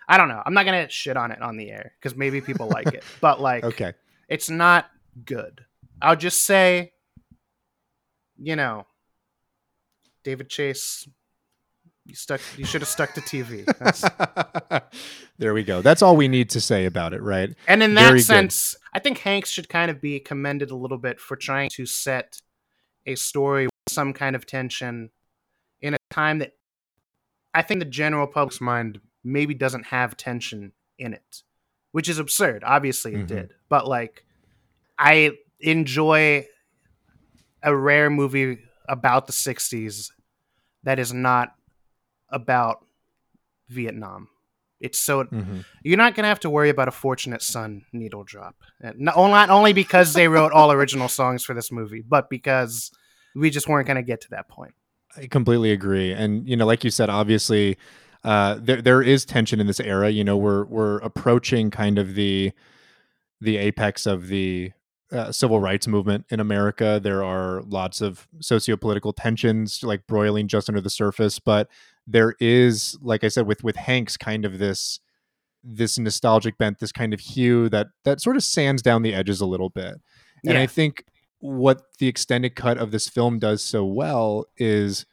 I 0.09 0.17
don't 0.17 0.27
know. 0.27 0.41
I'm 0.45 0.53
not 0.53 0.65
going 0.65 0.85
to 0.85 0.91
shit 0.91 1.17
on 1.17 1.31
it 1.31 1.41
on 1.41 1.57
the 1.57 1.69
air 1.71 1.93
cuz 2.01 2.15
maybe 2.15 2.41
people 2.41 2.67
like 2.67 2.87
it. 2.87 3.03
But 3.21 3.39
like 3.39 3.63
okay 3.63 3.93
it's 4.27 4.49
not 4.49 4.89
good. 5.23 5.65
I'll 6.01 6.17
just 6.17 6.43
say 6.43 6.93
you 8.37 8.55
know 8.55 8.85
David 10.23 10.49
Chase 10.49 11.07
you 12.07 12.15
stuck 12.15 12.41
you 12.57 12.65
should 12.65 12.81
have 12.81 12.87
stuck 12.87 13.13
to 13.13 13.21
TV. 13.21 13.65
There 15.39 15.53
we 15.53 15.63
go 15.63 15.81
that's 15.83 16.01
all 16.01 16.15
we 16.17 16.27
need 16.27 16.49
to 16.51 16.61
say 16.61 16.85
about 16.85 17.13
it 17.13 17.21
right 17.21 17.53
And 17.67 17.83
in 17.83 17.93
Very 17.93 18.07
that 18.07 18.13
good. 18.13 18.23
sense, 18.23 18.75
I 18.93 18.99
think 18.99 19.19
Hanks 19.19 19.51
should 19.51 19.69
kind 19.69 19.91
of 19.91 20.01
be 20.01 20.19
commended 20.19 20.71
a 20.71 20.75
little 20.75 20.97
bit 20.97 21.19
for 21.19 21.35
trying 21.35 21.69
to 21.73 21.85
set 21.85 22.41
a 23.05 23.13
story 23.15 23.65
with 23.65 23.71
some 23.93 24.13
kind 24.13 24.35
of 24.35 24.45
tension 24.47 25.11
in 25.81 25.93
a 25.93 25.97
time 26.09 26.39
that 26.39 26.53
I 27.53 27.61
think 27.61 27.79
the 27.81 27.85
general 27.85 28.25
public's 28.25 28.59
mind 28.61 28.99
maybe 29.23 29.53
doesn't 29.53 29.87
have 29.87 30.17
tension 30.17 30.71
in 30.97 31.13
it, 31.13 31.43
which 31.91 32.09
is 32.09 32.17
absurd. 32.19 32.63
Obviously, 32.65 33.13
it 33.13 33.21
Mhm. 33.25 33.27
did. 33.27 33.53
But 33.69 33.87
like, 33.87 34.25
I 34.97 35.31
enjoy 35.59 36.47
a 37.61 37.75
rare 37.75 38.09
movie 38.09 38.59
about 38.89 39.27
the 39.27 39.33
60s 39.33 40.11
that 40.83 40.97
is 40.99 41.13
not 41.13 41.53
about 42.29 42.85
Vietnam. 43.69 44.29
It's 44.79 44.99
so 44.99 45.23
Mhm. 45.23 45.65
you're 45.83 45.97
not 45.97 46.13
gonna 46.15 46.27
have 46.27 46.39
to 46.41 46.49
worry 46.49 46.69
about 46.69 46.87
a 46.87 46.91
fortunate 46.91 47.41
son 47.41 47.83
needle 47.91 48.23
drop. 48.23 48.55
And 48.79 48.99
not, 48.99 49.17
not 49.17 49.49
only 49.49 49.73
because 49.73 50.13
they 50.13 50.27
wrote 50.27 50.51
all 50.51 50.71
original 50.71 51.09
songs 51.09 51.43
for 51.43 51.53
this 51.53 51.71
movie, 51.71 52.03
but 52.07 52.29
because 52.29 52.91
we 53.35 53.49
just 53.49 53.67
weren't 53.67 53.87
gonna 53.87 54.03
get 54.03 54.21
to 54.21 54.29
that 54.31 54.47
point. 54.47 54.73
I 55.15 55.27
completely 55.27 55.71
agree. 55.71 56.11
And 56.13 56.47
you 56.47 56.55
know, 56.55 56.65
like 56.65 56.83
you 56.83 56.91
said, 56.91 57.09
obviously, 57.09 57.77
uh, 58.23 58.59
there 58.61 58.81
there 58.81 59.01
is 59.01 59.25
tension 59.25 59.59
in 59.59 59.65
this 59.67 59.79
era. 59.79 60.09
You 60.09 60.23
know, 60.23 60.37
we're 60.37 60.65
we're 60.65 60.97
approaching 60.99 61.71
kind 61.71 61.97
of 61.97 62.13
the 62.13 62.51
the 63.41 63.57
apex 63.57 64.05
of 64.05 64.27
the 64.27 64.73
uh, 65.11 65.31
civil 65.31 65.59
rights 65.59 65.87
movement 65.87 66.25
in 66.29 66.39
America. 66.39 66.99
There 67.01 67.23
are 67.23 67.61
lots 67.61 68.01
of 68.01 68.27
socio-political 68.41 69.13
tensions 69.13 69.81
like 69.81 70.05
broiling 70.05 70.47
just 70.47 70.69
under 70.69 70.81
the 70.81 70.89
surface, 70.89 71.39
but 71.39 71.69
there 72.07 72.35
is, 72.39 72.97
like 73.01 73.23
I 73.23 73.27
said, 73.27 73.45
with 73.47 73.63
with 73.63 73.75
Hanks, 73.75 74.17
kind 74.17 74.45
of 74.45 74.57
this 74.59 74.99
this 75.63 75.99
nostalgic 75.99 76.57
bent, 76.57 76.79
this 76.79 76.91
kind 76.93 77.13
of 77.13 77.19
hue 77.19 77.67
that 77.69 77.87
that 78.05 78.21
sort 78.21 78.37
of 78.37 78.43
sands 78.43 78.81
down 78.81 79.01
the 79.01 79.13
edges 79.13 79.41
a 79.41 79.45
little 79.45 79.69
bit. 79.69 79.95
And 80.45 80.53
Yeah. 80.53 80.61
I 80.61 80.67
think 80.67 81.03
what 81.39 81.81
the 81.99 82.07
extended 82.07 82.55
cut 82.55 82.77
of 82.77 82.91
this 82.91 83.09
film 83.09 83.37
does 83.39 83.63
so 83.63 83.85
well 83.85 84.45
is 84.57 85.05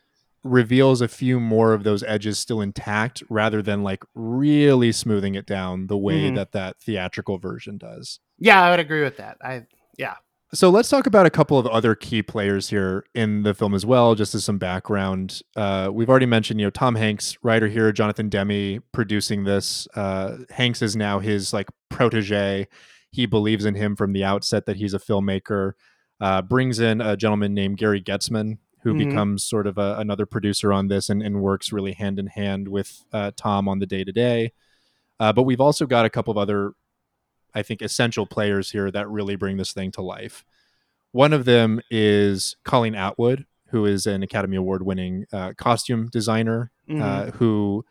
reveals 0.45 1.01
a 1.01 1.09
few 1.09 1.41
more 1.41 1.73
of 1.73 1.85
those 1.85 2.03
edges 2.05 2.39
still 2.39 2.61
intact 2.61 3.23
rather 3.31 3.63
than 3.63 3.83
like 3.83 4.05
really 4.15 4.93
smoothing 4.93 5.35
it 5.35 5.47
down 5.47 5.87
the 5.87 5.97
way 5.99 6.31
Mhm. 6.31 6.37
that 6.37 6.53
that 6.53 6.79
theatrical 6.79 7.39
version 7.39 7.79
does. 7.79 8.21
Yeah, 8.39 8.63
I 8.63 8.71
would 8.71 8.81
agree 8.81 9.03
with 9.03 9.17
that. 9.17 9.39
I 9.43 9.67
yeah. 9.97 10.17
So 10.55 10.71
let's 10.71 10.89
talk 10.89 11.09
about 11.09 11.27
a 11.27 11.31
couple 11.31 11.59
of 11.59 11.67
other 11.67 11.97
key 11.97 12.23
players 12.23 12.69
here 12.71 13.05
in 13.13 13.43
the 13.43 13.55
film 13.55 13.75
as 13.75 13.85
well, 13.85 14.15
just 14.15 14.37
as 14.37 14.45
some 14.45 14.57
background. 14.57 15.43
Uh, 15.57 15.91
we've 15.93 16.09
already 16.09 16.27
mentioned, 16.27 16.61
you 16.61 16.67
know, 16.67 16.71
Tom 16.71 16.95
Hanks, 16.95 17.37
writer 17.43 17.67
here, 17.67 17.91
Jonathan 17.91 18.29
Demme 18.29 18.81
producing 18.93 19.43
this. 19.43 19.89
Uh, 19.97 20.37
Hanks 20.51 20.81
is 20.81 20.95
now 20.95 21.19
his 21.19 21.53
like 21.53 21.67
protege. 21.89 22.69
He 23.11 23.27
believes 23.27 23.65
in 23.65 23.75
him 23.75 23.97
from 23.97 24.13
the 24.13 24.23
outset 24.23 24.67
that 24.67 24.77
he's 24.77 24.95
a 24.95 25.01
filmmaker. 25.01 25.73
Uh, 26.21 26.41
brings 26.41 26.79
in 26.79 27.01
a 27.01 27.17
gentleman 27.17 27.53
named 27.53 27.77
Gary 27.79 28.01
Getzman, 28.01 28.59
who 28.85 28.95
Mhm. 28.95 29.09
becomes 29.09 29.43
sort 29.45 29.67
of 29.67 29.77
a, 29.77 29.97
another 29.99 30.25
producer 30.25 30.73
on 30.73 30.87
this 30.87 31.09
and, 31.09 31.21
and 31.21 31.43
works 31.43 31.73
really 31.73 31.95
hand 31.95 32.21
in 32.21 32.29
hand 32.29 32.69
with 32.69 33.05
uh, 33.13 33.33
Tom 33.37 33.69
on 33.69 33.81
the 33.81 33.87
day 33.87 34.05
to 34.05 34.13
day. 34.13 34.53
But 35.19 35.43
we've 35.43 35.61
also 35.61 35.87
got 35.87 36.07
a 36.07 36.11
couple 36.11 36.31
of 36.31 36.39
other 36.39 36.75
I 37.55 37.63
think, 37.63 37.83
essential 37.83 38.27
players 38.27 38.71
here 38.71 38.91
that 38.91 39.09
really 39.09 39.37
bring 39.37 39.57
this 39.57 39.73
thing 39.73 39.91
to 39.93 40.03
life. 40.03 40.45
One 41.13 41.33
of 41.33 41.45
them 41.45 41.81
is 41.91 42.57
Colleen 42.65 42.95
Atwood, 42.95 43.47
who 43.69 43.87
is 43.87 44.07
an 44.07 44.23
Academy 44.23 44.57
Award 44.57 44.85
winning 44.85 45.27
uh, 45.33 45.53
costume 45.57 46.09
designer 46.09 46.71
uh, 46.91 47.31
who 47.33 47.85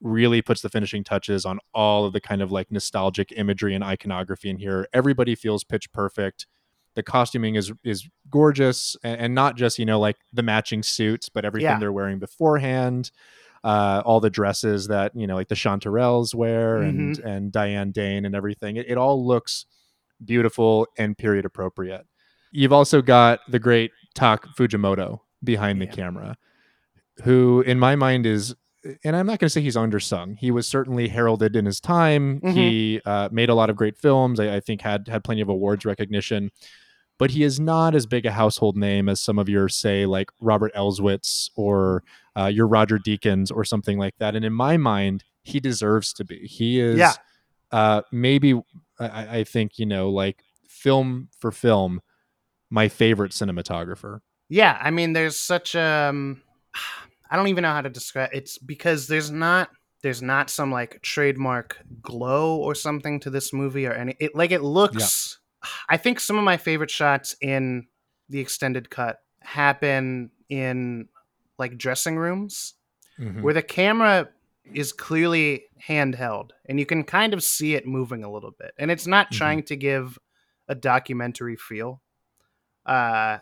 really 0.00 0.42
puts 0.42 0.62
the 0.62 0.68
finishing 0.68 1.04
touches 1.04 1.44
on 1.44 1.58
all 1.74 2.04
of 2.04 2.12
the 2.12 2.20
kind 2.20 2.40
of 2.42 2.50
like 2.50 2.70
nostalgic 2.72 3.30
imagery 3.36 3.74
and 3.74 3.84
iconography 3.84 4.48
in 4.50 4.58
here. 4.58 4.88
Everybody 4.92 5.34
feels 5.34 5.64
pitch 5.64 5.92
perfect. 5.92 6.46
The 6.94 7.02
costuming 7.02 7.54
is 7.54 7.72
is 7.84 8.08
gorgeous, 8.30 8.96
and, 9.04 9.20
and 9.20 9.34
not 9.34 9.56
just 9.56 9.78
you 9.78 9.84
know 9.86 9.98
like 10.00 10.16
the 10.32 10.42
matching 10.42 10.82
suits, 10.82 11.28
but 11.28 11.44
everything 11.44 11.70
Yeah. 11.70 11.78
they're 11.78 11.92
wearing 11.92 12.18
beforehand 12.18 13.10
uh, 13.64 14.02
all 14.04 14.20
the 14.20 14.30
dresses 14.30 14.88
that 14.88 15.12
you 15.14 15.26
know, 15.26 15.34
like 15.36 15.48
the 15.48 15.54
Chanterelles 15.54 16.34
wear, 16.34 16.78
and 16.78 17.18
and 17.20 17.52
Diane 17.52 17.92
Dane 17.92 18.24
and 18.24 18.34
everything. 18.34 18.76
It, 18.76 18.86
it 18.88 18.98
all 18.98 19.24
looks 19.26 19.66
beautiful 20.24 20.86
and 20.98 21.16
period 21.16 21.44
appropriate. 21.44 22.06
You've 22.52 22.72
also 22.72 23.02
got 23.02 23.40
the 23.48 23.58
great 23.58 23.92
Tak 24.14 24.46
Fujimoto 24.56 25.20
behind 25.42 25.80
the 25.80 25.86
camera, 25.86 26.36
who, 27.24 27.62
in 27.62 27.78
my 27.78 27.96
mind, 27.96 28.26
is. 28.26 28.54
And 29.04 29.14
I'm 29.14 29.26
not 29.26 29.38
going 29.38 29.46
to 29.46 29.50
say 29.50 29.60
he's 29.60 29.76
undersung. 29.76 30.36
He 30.40 30.50
was 30.50 30.66
certainly 30.66 31.06
heralded 31.06 31.54
in 31.54 31.66
his 31.66 31.78
time. 31.78 32.40
Mhm. 32.40 32.52
He 32.52 33.00
uh, 33.06 33.28
made 33.30 33.48
a 33.48 33.54
lot 33.54 33.70
of 33.70 33.76
great 33.76 33.96
films. 33.96 34.40
I, 34.40 34.56
I 34.56 34.60
think 34.60 34.80
had 34.80 35.06
had 35.06 35.22
plenty 35.22 35.40
of 35.40 35.48
awards 35.48 35.84
recognition, 35.84 36.50
but 37.22 37.30
he 37.30 37.44
is 37.44 37.60
not 37.60 37.94
as 37.94 38.04
big 38.04 38.26
a 38.26 38.32
household 38.32 38.76
name 38.76 39.08
as 39.08 39.20
some 39.20 39.38
of 39.38 39.48
your 39.48 39.68
say 39.68 40.06
like 40.06 40.28
Robert 40.40 40.74
Elswit 40.74 41.50
or 41.54 42.02
uh, 42.36 42.46
your 42.46 42.66
Roger 42.66 42.98
Deakins 42.98 43.52
or 43.54 43.64
something 43.64 43.96
like 43.96 44.14
that. 44.18 44.34
And 44.34 44.44
in 44.44 44.52
my 44.52 44.76
mind, 44.76 45.22
he 45.44 45.60
deserves 45.60 46.12
to 46.14 46.24
be. 46.24 46.48
He 46.48 46.80
is, 46.80 46.98
Yeah. 46.98 47.12
uh, 47.70 48.02
maybe 48.10 48.60
I, 48.98 49.38
I 49.38 49.44
think 49.44 49.78
you 49.78 49.86
know, 49.86 50.10
like 50.10 50.42
film 50.66 51.28
for 51.38 51.52
film, 51.52 52.00
my 52.70 52.88
favorite 52.88 53.30
cinematographer. 53.30 54.18
Yeah, 54.48 54.76
I 54.82 54.90
mean, 54.90 55.12
there's 55.12 55.36
such 55.38 55.76
um, 55.76 56.42
I 57.30 57.36
don't 57.36 57.46
even 57.46 57.62
know 57.62 57.70
how 57.70 57.82
to 57.82 57.88
describe. 57.88 58.30
It's 58.32 58.58
because 58.58 59.06
there's 59.06 59.30
not 59.30 59.70
there's 60.02 60.22
not 60.22 60.50
some 60.50 60.72
like 60.72 61.00
trademark 61.02 61.78
glow 62.02 62.56
or 62.56 62.74
something 62.74 63.20
to 63.20 63.30
this 63.30 63.52
movie 63.52 63.86
or 63.86 63.92
any. 63.92 64.16
It 64.18 64.34
like 64.34 64.50
it 64.50 64.62
looks. 64.62 65.38
I 65.88 65.96
think 65.96 66.20
some 66.20 66.38
of 66.38 66.44
my 66.44 66.56
favorite 66.56 66.90
shots 66.90 67.36
in 67.40 67.86
the 68.28 68.40
extended 68.40 68.90
cut 68.90 69.20
happen 69.40 70.30
in 70.48 71.08
like 71.58 71.76
dressing 71.78 72.16
rooms 72.16 72.74
Mhm. 73.18 73.42
where 73.42 73.54
the 73.54 73.62
camera 73.62 74.28
is 74.74 74.92
clearly 74.92 75.64
handheld 75.86 76.50
and 76.66 76.78
you 76.78 76.86
can 76.86 77.04
kind 77.04 77.34
of 77.34 77.42
see 77.42 77.74
it 77.74 77.86
moving 77.86 78.22
a 78.24 78.30
little 78.30 78.52
bit 78.52 78.72
and 78.78 78.90
it's 78.90 79.06
not 79.06 79.28
Mhm. 79.28 79.36
trying 79.36 79.62
to 79.64 79.76
give 79.76 80.18
a 80.68 80.74
documentary 80.74 81.56
feel 81.56 82.00
uh 82.86 83.38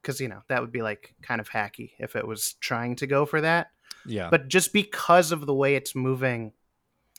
because 0.00 0.20
you 0.20 0.28
know 0.28 0.42
that 0.48 0.60
would 0.60 0.72
be 0.72 0.82
like 0.82 1.14
kind 1.22 1.40
of 1.40 1.48
hacky 1.50 1.92
if 1.98 2.16
it 2.16 2.26
was 2.26 2.54
trying 2.54 2.96
to 2.96 3.06
go 3.06 3.24
for 3.26 3.40
that 3.40 3.68
Yeah, 4.04 4.28
but 4.30 4.48
just 4.48 4.72
because 4.72 5.30
of 5.32 5.46
the 5.46 5.54
way 5.54 5.76
it's 5.76 5.94
moving 5.94 6.52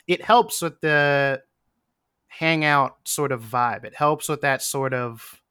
it 0.07 0.21
helps 0.21 0.61
with 0.61 0.81
the 0.81 1.41
hangout 2.39 2.97
sort 3.05 3.31
of 3.31 3.41
vibe 3.41 3.83
it 3.85 3.93
helps 3.95 4.27
with 4.27 4.41
that 4.41 4.61
sort 4.61 4.93
of 4.93 5.41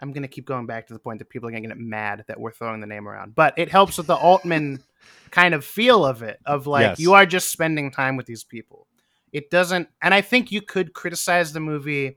i'm 0.00 0.12
going 0.12 0.22
to 0.22 0.28
keep 0.28 0.46
going 0.46 0.64
back 0.66 0.86
to 0.86 0.92
the 0.92 0.98
point 0.98 1.18
that 1.18 1.28
people 1.28 1.48
are 1.48 1.50
going 1.50 1.62
to 1.64 1.68
get 1.68 1.76
mad 1.78 2.24
that 2.28 2.38
we're 2.38 2.52
throwing 2.52 2.80
the 2.80 2.86
name 2.86 3.08
around 3.08 3.34
but 3.34 3.52
it 3.56 3.68
helps 3.68 3.98
with 3.98 4.06
the 4.06 4.14
altman 4.14 4.82
kind 5.30 5.54
of 5.54 5.64
feel 5.64 6.04
of 6.06 6.22
it 6.22 6.38
of 6.46 6.66
like 6.66 6.82
Yes. 6.82 7.00
you 7.00 7.14
are 7.14 7.26
just 7.26 7.50
spending 7.50 7.90
time 7.90 8.16
with 8.16 8.26
these 8.26 8.44
people 8.44 8.86
it 9.32 9.50
doesn't 9.50 9.88
and 10.00 10.14
i 10.14 10.20
think 10.20 10.52
you 10.52 10.62
could 10.62 10.92
criticize 10.94 11.52
the 11.52 11.60
movie 11.60 12.16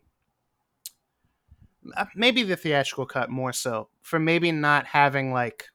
uh, 1.98 2.06
maybe 2.16 2.44
the 2.44 2.56
theatrical 2.56 3.08
cut 3.08 3.30
more 3.32 3.52
so 3.52 3.90
for 4.02 4.20
maybe 4.20 4.52
not 4.52 4.86
having 4.86 5.34
like 5.34 5.66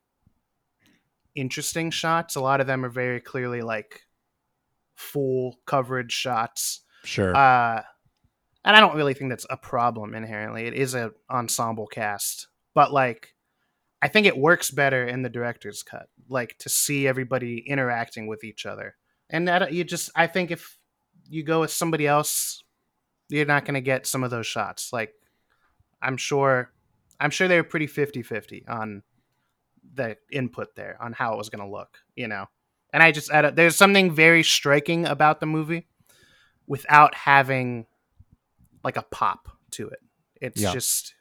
interesting 1.34 1.90
shots 1.90 2.36
a 2.36 2.40
lot 2.40 2.60
of 2.60 2.66
them 2.68 2.84
are 2.84 2.88
very 2.88 3.20
clearly 3.20 3.62
like 3.62 4.02
full 4.94 5.58
coverage 5.66 6.12
shots 6.12 6.80
sure. 7.04 7.36
uh 7.36 7.82
and 8.66 8.76
i 8.76 8.80
don't 8.80 8.96
really 8.96 9.14
think 9.14 9.30
that's 9.30 9.46
a 9.48 9.56
problem 9.56 10.14
inherently. 10.14 10.66
It 10.66 10.74
is 10.74 10.92
an 10.94 11.12
ensemble 11.30 11.86
cast 11.86 12.48
but 12.74 12.92
like 12.92 13.34
i 14.02 14.08
think 14.08 14.26
it 14.26 14.36
works 14.36 14.70
better 14.70 15.06
in 15.06 15.22
the 15.22 15.30
director's 15.30 15.82
cut 15.82 16.08
like 16.28 16.58
to 16.58 16.68
see 16.68 17.06
everybody 17.06 17.64
interacting 17.66 18.26
with 18.26 18.44
each 18.44 18.66
other. 18.66 18.96
And 19.30 19.48
that 19.48 19.72
you 19.72 19.84
just 19.84 20.10
i 20.14 20.26
think 20.26 20.50
if 20.50 20.76
you 21.28 21.42
go 21.42 21.60
with 21.60 21.70
somebody 21.70 22.06
else 22.06 22.62
you're 23.28 23.46
not 23.46 23.64
going 23.64 23.74
to 23.74 23.80
get 23.80 24.06
some 24.06 24.22
of 24.22 24.30
those 24.30 24.46
shots. 24.46 24.92
Like 24.92 25.12
i'm 26.02 26.16
sure 26.16 26.72
i'm 27.18 27.30
sure 27.30 27.48
they 27.48 27.56
were 27.56 27.64
pretty 27.64 27.86
50-50 27.86 28.68
on 28.68 29.02
the 29.94 30.16
input 30.30 30.74
there 30.76 30.98
on 31.00 31.12
how 31.12 31.32
it 31.32 31.38
was 31.38 31.48
going 31.48 31.64
to 31.64 31.70
look 31.70 31.98
you 32.14 32.28
know? 32.28 32.46
And 32.92 33.02
i 33.02 33.12
just 33.12 33.32
I 33.32 33.50
there's 33.50 33.76
something 33.76 34.10
very 34.12 34.42
striking 34.42 35.06
about 35.06 35.40
the 35.40 35.46
movie 35.46 35.86
without 36.66 37.14
having 37.14 37.86
like 38.86 38.96
a 38.96 39.04
pop 39.10 39.48
to 39.72 39.88
it 39.88 40.00
it's 40.40 40.60
Yeah. 40.62 40.72
just 40.72 41.14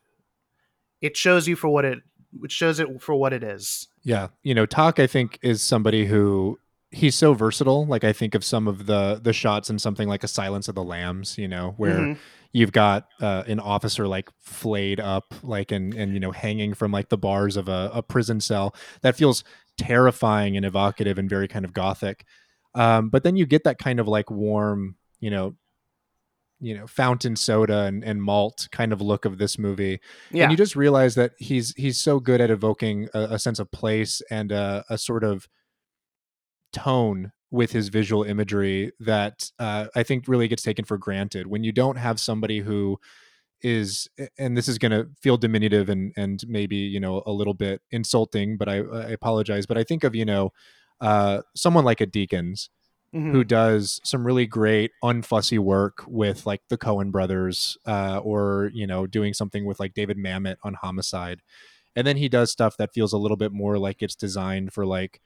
it 1.01 1.17
shows 1.17 1.47
you 1.47 1.55
for 1.55 1.67
what 1.69 1.83
it 1.85 1.99
it 2.43 2.51
shows 2.51 2.79
it 2.79 2.87
for 3.01 3.15
what 3.15 3.33
it 3.33 3.43
is 3.43 3.87
Yeah, 4.03 4.27
you 4.43 4.53
know, 4.53 4.65
Tak 4.65 4.99
I 4.99 5.07
think 5.07 5.39
is 5.41 5.61
somebody 5.61 6.05
who 6.05 6.59
he's 6.91 7.15
so 7.15 7.33
versatile. 7.33 7.85
Like 7.87 8.03
I 8.03 8.13
think 8.13 8.35
of 8.35 8.43
some 8.45 8.67
of 8.67 8.85
the 8.85 9.19
the 9.21 9.33
shots 9.33 9.69
in 9.69 9.79
something 9.79 10.07
like 10.07 10.23
a 10.23 10.27
Silence 10.27 10.67
of 10.69 10.75
the 10.75 10.83
Lambs, 10.83 11.37
you 11.37 11.47
know, 11.47 11.73
where 11.77 11.99
Mhm. 11.99 12.17
you've 12.53 12.71
got 12.71 13.07
uh, 13.21 13.43
an 13.47 13.59
officer 13.59 14.07
like 14.07 14.29
flayed 14.39 14.99
up, 14.99 15.33
like 15.43 15.71
and 15.71 15.93
and 15.93 16.13
you 16.13 16.19
know 16.19 16.31
hanging 16.31 16.73
from 16.75 16.91
like 16.91 17.09
the 17.09 17.17
bars 17.17 17.57
of 17.57 17.67
a, 17.67 17.89
a 17.93 18.03
prison 18.03 18.39
cell. 18.41 18.75
That 19.01 19.15
feels 19.15 19.43
terrifying 19.77 20.55
and 20.57 20.65
evocative 20.65 21.17
and 21.17 21.29
very 21.29 21.47
kind 21.47 21.65
of 21.65 21.73
gothic. 21.73 22.25
Um, 22.75 23.09
but 23.09 23.23
then 23.23 23.35
you 23.37 23.45
get 23.45 23.63
that 23.63 23.77
kind 23.77 23.99
of 23.99 24.07
like 24.07 24.29
warm, 24.29 24.95
you 25.19 25.31
know, 25.31 25.55
you 26.65 26.75
know, 26.75 26.87
fountain 26.87 27.35
soda 27.35 27.81
and, 27.83 28.03
and 28.03 28.23
malt 28.23 28.67
kind 28.71 28.91
of 28.91 28.99
look 28.99 29.23
of 29.23 29.37
this 29.37 29.59
movie. 29.59 29.99
Yeah 30.31 30.43
and 30.43 30.51
you 30.51 30.57
just 30.57 30.75
realize 30.75 31.13
that 31.15 31.33
he's 31.37 31.73
he's 31.77 31.99
so 31.99 32.19
good 32.19 32.41
at 32.41 32.49
evoking 32.49 33.07
a, 33.13 33.35
a 33.35 33.39
sense 33.39 33.59
of 33.59 33.71
place 33.71 34.21
and 34.31 34.51
a, 34.51 34.83
a 34.89 34.97
sort 34.97 35.23
of 35.23 35.47
tone 36.73 37.31
with 37.51 37.71
his 37.71 37.89
visual 37.89 38.23
imagery 38.23 38.91
that 38.99 39.51
uh, 39.59 39.85
I 39.95 40.01
think 40.01 40.27
really 40.27 40.47
gets 40.47 40.63
taken 40.63 40.85
for 40.85 40.97
granted. 40.97 41.45
When 41.47 41.63
you 41.63 41.71
don't 41.71 41.97
have 41.97 42.19
somebody 42.19 42.59
who 42.59 42.97
is 43.61 44.09
and 44.37 44.57
this 44.57 44.67
is 44.67 44.79
going 44.79 44.91
to 44.91 45.07
feel 45.21 45.37
diminutive 45.37 45.87
and 45.87 46.13
and 46.17 46.43
maybe 46.47 46.75
you 46.75 46.99
know 46.99 47.21
a 47.25 47.31
little 47.31 47.53
bit 47.53 47.81
insulting 47.91 48.57
but 48.57 48.67
I, 48.67 48.79
I 48.79 49.09
apologize 49.11 49.65
but 49.65 49.77
I 49.77 49.83
think 49.83 50.03
of 50.03 50.13
you 50.13 50.25
know 50.25 50.51
uh, 50.99 51.41
someone 51.55 51.85
like 51.85 52.01
a 52.01 52.05
Deakins 52.05 52.69
Mhm. 53.15 53.31
who 53.31 53.43
does 53.45 53.99
some 54.03 54.25
really 54.25 54.45
great 54.45 54.91
unfussy 55.03 55.57
work 55.57 56.03
with 56.07 56.45
like 56.45 56.61
the 56.69 56.77
Coen 56.77 57.11
brothers 57.11 57.77
uh, 57.85 58.19
or 58.23 58.69
you 58.73 58.85
know 58.85 59.07
doing 59.07 59.33
something 59.33 59.65
with 59.65 59.79
like 59.79 59.93
David 59.93 60.17
Mamet 60.17 60.57
on 60.63 60.73
Homicide 60.75 61.41
and 61.95 62.05
then 62.05 62.17
he 62.17 62.27
does 62.27 62.51
stuff 62.51 62.75
that 62.77 62.93
feels 62.93 63.13
a 63.13 63.17
little 63.17 63.37
bit 63.37 63.53
more 63.53 63.77
like 63.79 64.01
it's 64.01 64.15
designed 64.15 64.73
for 64.73 64.85
like 64.85 65.21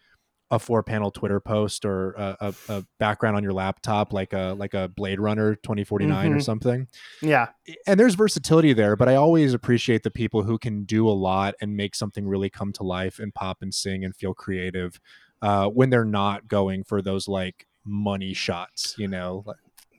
a 0.51 0.57
four 0.59 0.81
panel 0.81 1.11
Twitter 1.11 1.39
post 1.39 1.85
or 1.85 2.13
a, 2.13 2.37
a, 2.41 2.53
a 2.69 2.85
background 2.99 3.35
on 3.37 3.43
your 3.43 3.53
laptop, 3.53 4.11
like 4.13 4.33
a 4.33 4.55
like 4.57 4.73
a 4.73 4.87
Blade 4.87 5.19
Runner 5.19 5.53
2049 5.55 6.31
or 6.33 6.37
Mhm. 6.37 6.43
something. 6.43 6.87
Yeah. 7.21 7.49
And 7.85 7.99
there's 7.99 8.15
versatility 8.15 8.73
there, 8.73 8.95
but 8.95 9.07
I 9.07 9.13
always 9.15 9.53
appreciate 9.53 10.01
the 10.01 10.09
people 10.09 10.41
who 10.43 10.57
can 10.57 10.85
do 10.85 11.07
a 11.07 11.13
lot 11.13 11.53
and 11.61 11.77
make 11.77 11.93
something 11.93 12.27
really 12.27 12.49
come 12.49 12.71
to 12.73 12.83
life 12.83 13.19
and 13.19 13.31
pop 13.33 13.59
and 13.61 13.71
sing 13.73 14.03
and 14.03 14.15
feel 14.15 14.33
creative 14.33 14.99
uh, 15.43 15.67
when 15.67 15.91
they're 15.91 16.03
not 16.03 16.47
going 16.47 16.83
for 16.83 16.99
those 17.01 17.27
like 17.27 17.67
money 17.85 18.33
shots, 18.33 18.95
you 18.97 19.07
know. 19.07 19.45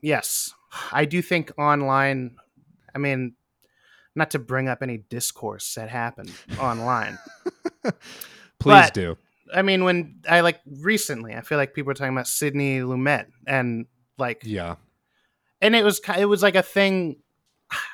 Yes. 0.03 0.55
I 0.93 1.05
do 1.05 1.21
think 1.23 1.53
online, 1.59 2.37
I 2.95 2.99
mean, 2.99 3.35
not 4.15 4.31
to 4.33 4.39
bring 4.39 4.69
up 4.69 4.83
any 4.83 4.99
discourse 4.99 5.75
that 5.75 5.89
happened 5.89 6.33
online. 6.59 7.19
Please 7.85 7.93
But- 8.59 8.95
do. 8.95 9.17
I 9.53 9.63
mean, 9.63 9.83
when 9.83 10.21
I 10.29 10.41
like 10.43 10.61
recently, 10.65 11.35
I 11.35 11.41
feel 11.41 11.59
like 11.59 11.75
people 11.75 11.89
were 11.89 11.95
talking 11.95 12.13
about 12.13 12.29
Sidney 12.29 12.79
Lumet 12.79 13.27
and 13.49 13.87
like, 14.17 14.43
Yeah. 14.45 14.77
and 15.61 15.75
it 15.75 15.85
was 15.85 16.01
it 16.17 16.27
was 16.27 16.41
like 16.41 16.55
a 16.55 16.63
thing. 16.63 17.17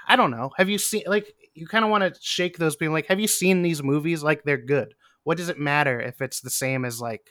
I 0.07 0.17
don't 0.17 0.31
know. 0.31 0.51
Have 0.59 0.69
you 0.69 0.77
seen 0.77 1.05
like 1.07 1.35
you 1.55 1.67
kind 1.67 1.83
of 1.83 1.91
want 1.91 2.03
to 2.05 2.21
shake 2.21 2.59
those 2.59 2.77
people? 2.77 2.93
Like, 2.93 3.07
have 3.07 3.21
you 3.21 3.27
seen 3.27 3.63
these 3.63 3.83
movies? 3.83 4.23
Like, 4.23 4.43
they're 4.45 4.59
good. 4.59 4.93
What 5.25 5.39
does 5.39 5.49
it 5.49 5.59
matter 5.59 5.99
if 5.99 6.21
it's 6.21 6.41
the 6.41 6.51
same 6.51 6.85
as 6.85 7.01
like 7.01 7.31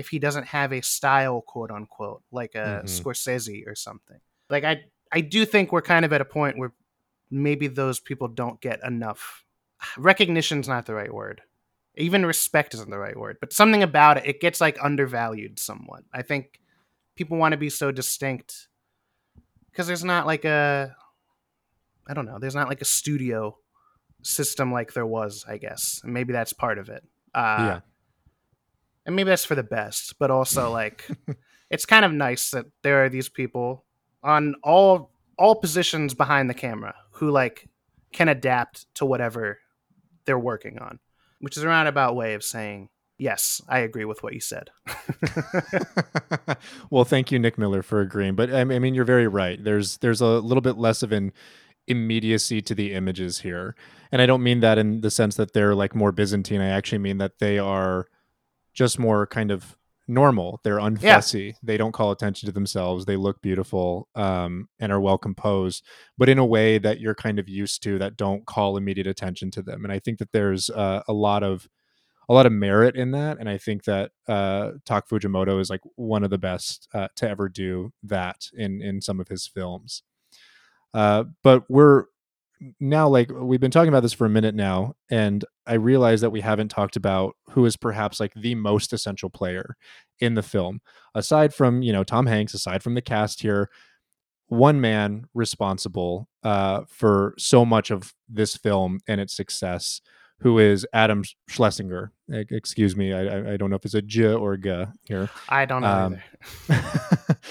if 0.00 0.08
he 0.08 0.18
doesn't 0.18 0.46
have 0.46 0.72
a 0.72 0.80
style, 0.80 1.40
quote 1.42 1.70
unquote, 1.70 2.22
like 2.32 2.54
a 2.54 2.82
Mhm. 2.84 2.88
Scorsese 2.94 3.66
or 3.66 3.74
something? 3.74 4.20
Like, 4.48 4.64
I 4.64 4.84
I 5.12 5.20
do 5.20 5.44
think 5.44 5.72
we're 5.72 5.82
kind 5.82 6.04
of 6.04 6.12
at 6.12 6.20
a 6.20 6.24
point 6.38 6.58
where 6.58 6.72
maybe 7.30 7.66
those 7.68 8.00
people 8.00 8.28
don't 8.28 8.60
get 8.60 8.80
enough 8.84 9.44
recognition's 9.98 10.68
not 10.68 10.86
the 10.86 10.94
right 10.94 11.14
word 11.14 11.42
even 11.96 12.24
respect 12.24 12.74
isn't 12.74 12.90
the 12.90 12.98
right 12.98 13.16
word 13.16 13.36
but 13.40 13.52
something 13.52 13.82
about 13.82 14.16
it 14.18 14.26
it 14.26 14.40
gets 14.40 14.60
like 14.60 14.76
undervalued 14.82 15.58
somewhat 15.58 16.02
i 16.12 16.22
think 16.22 16.60
people 17.16 17.36
want 17.36 17.52
to 17.52 17.58
be 17.58 17.70
so 17.70 17.90
distinct 17.92 18.68
because 19.70 19.86
there's 19.88 20.04
not 20.04 20.26
like 20.26 20.44
a 20.44 20.94
i 22.08 22.14
don't 22.14 22.26
know 22.26 22.38
there's 22.38 22.54
not 22.54 22.68
like 22.68 22.80
a 22.80 22.84
studio 23.00 23.56
system 24.22 24.72
like 24.72 24.92
there 24.92 25.06
was 25.06 25.44
i 25.48 25.56
guess 25.56 26.00
and 26.04 26.12
maybe 26.14 26.32
that's 26.32 26.52
part 26.52 26.78
of 26.78 26.88
it 26.88 27.02
uh 27.34 27.56
Yeah. 27.66 27.80
And 29.06 29.16
maybe 29.16 29.28
that's 29.28 29.44
for 29.44 29.54
the 29.54 29.62
best 29.62 30.14
but 30.18 30.30
also 30.30 30.70
like 30.80 31.08
it's 31.70 31.86
kind 31.86 32.04
of 32.04 32.12
nice 32.12 32.50
that 32.50 32.66
there 32.82 33.04
are 33.04 33.08
these 33.08 33.28
people 33.28 33.84
on 34.22 34.54
all 34.62 35.10
all 35.38 35.54
positions 35.54 36.14
behind 36.14 36.50
the 36.50 36.54
camera 36.54 36.94
who 37.12 37.30
like 37.30 37.68
can 38.12 38.28
adapt 38.28 38.86
to 38.94 39.04
whatever 39.04 39.58
they're 40.24 40.38
working 40.38 40.78
on 40.78 40.98
which 41.40 41.56
is 41.56 41.62
a 41.62 41.68
roundabout 41.68 42.14
way 42.14 42.34
of 42.34 42.44
saying 42.44 42.88
yes 43.18 43.60
i 43.68 43.78
agree 43.78 44.04
with 44.04 44.22
what 44.22 44.34
you 44.34 44.40
said 44.40 44.70
well, 46.90 47.04
thank 47.04 47.30
you, 47.30 47.38
Nick 47.38 47.58
Miller, 47.58 47.82
for 47.82 48.00
agreeing. 48.00 48.34
But 48.34 48.52
I 48.52 48.60
I 48.60 48.64
mean, 48.64 48.94
you're 48.94 49.04
very 49.04 49.28
right. 49.28 49.62
There's 49.62 49.98
there's 49.98 50.20
a 50.20 50.26
little 50.26 50.60
bit 50.60 50.78
less 50.78 51.02
of 51.02 51.12
an 51.12 51.32
immediacy 51.86 52.62
to 52.62 52.74
the 52.74 52.92
images 52.92 53.40
here, 53.40 53.74
and 54.12 54.20
I 54.22 54.26
don't 54.26 54.42
mean 54.42 54.60
that 54.60 54.78
in 54.78 55.00
the 55.00 55.10
sense 55.10 55.36
that 55.36 55.52
they're 55.52 55.74
like 55.74 55.94
more 55.94 56.12
Byzantine. 56.12 56.60
I 56.60 56.68
actually 56.68 56.98
mean 56.98 57.18
that 57.18 57.38
they 57.38 57.58
are 57.58 58.06
just 58.72 58.98
more 58.98 59.26
kind 59.26 59.50
of 59.50 59.76
normal. 60.10 60.60
They're 60.64 60.78
unfussy. 60.78 61.54
They 61.62 61.76
don't 61.76 61.92
call 61.92 62.10
attention 62.10 62.46
to 62.46 62.52
themselves. 62.52 63.04
They 63.04 63.16
look 63.16 63.40
beautiful 63.40 64.08
um, 64.14 64.68
and 64.78 64.92
are 64.92 65.00
well 65.00 65.18
composed, 65.18 65.84
but 66.18 66.28
in 66.28 66.38
a 66.38 66.44
way 66.44 66.78
that 66.78 67.00
you're 67.00 67.14
kind 67.14 67.38
of 67.38 67.48
used 67.48 67.82
to 67.84 67.98
that 67.98 68.16
don't 68.16 68.44
call 68.44 68.76
immediate 68.76 69.06
attention 69.06 69.50
to 69.52 69.62
them. 69.62 69.84
And 69.84 69.92
I 69.92 69.98
think 69.98 70.18
that 70.18 70.32
there's 70.32 70.68
uh, 70.70 71.02
a 71.06 71.12
lot 71.12 71.42
of 71.42 71.68
a 72.28 72.34
lot 72.34 72.46
of 72.46 72.52
merit 72.52 72.94
in 72.94 73.10
that, 73.10 73.38
and 73.40 73.48
I 73.48 73.58
think 73.58 73.84
that 73.84 74.12
uh, 74.28 74.72
Tak 74.84 75.08
Fujimoto 75.08 75.60
is 75.60 75.68
like 75.68 75.80
one 75.96 76.22
of 76.22 76.30
the 76.30 76.38
best 76.38 76.86
uh, 76.94 77.08
to 77.16 77.28
ever 77.28 77.48
do 77.48 77.92
that 78.04 78.46
in 78.54 78.80
in 78.80 79.00
some 79.00 79.18
of 79.20 79.28
his 79.28 79.48
films. 79.48 80.04
Uh, 80.94 81.24
but 81.42 81.64
we're 81.68 82.04
now 82.78 83.08
like 83.08 83.30
we've 83.32 83.60
been 83.60 83.70
talking 83.70 83.88
about 83.88 84.04
this 84.04 84.12
for 84.12 84.26
a 84.26 84.30
minute 84.30 84.54
now, 84.54 84.94
and 85.10 85.44
I 85.70 85.74
realize 85.74 86.20
that 86.20 86.30
we 86.30 86.40
haven't 86.40 86.68
talked 86.68 86.96
about 86.96 87.36
who 87.50 87.64
is 87.64 87.76
perhaps 87.76 88.18
like 88.20 88.34
the 88.34 88.54
most 88.54 88.92
essential 88.92 89.30
player 89.30 89.76
in 90.18 90.34
the 90.34 90.42
film, 90.42 90.80
aside 91.14 91.54
from 91.54 91.82
you 91.82 91.92
know 91.92 92.04
Tom 92.04 92.26
Hanks, 92.26 92.54
aside 92.54 92.82
from 92.82 92.94
the 92.94 93.02
cast 93.02 93.42
here. 93.42 93.70
One 94.48 94.80
man 94.80 95.26
responsible 95.32 96.28
uh, 96.42 96.82
for 96.88 97.34
so 97.38 97.64
much 97.64 97.90
of 97.92 98.12
this 98.28 98.56
film 98.56 98.98
and 99.06 99.20
its 99.20 99.32
success, 99.32 100.00
who 100.40 100.58
is 100.58 100.84
Adam 100.92 101.22
Schlesinger. 101.48 102.10
Excuse 102.28 102.96
me, 102.96 103.12
I, 103.12 103.52
I- 103.52 103.56
don't 103.56 103.70
know 103.70 103.76
if 103.76 103.84
it's 103.84 103.94
a 103.94 104.02
J 104.02 104.34
or 104.34 104.54
a 104.54 104.58
G 104.58 104.84
here. 105.06 105.30
i 105.48 105.64
don't 105.66 105.82
know 105.82 105.88
Um, 106.06 106.16
either 106.68 106.82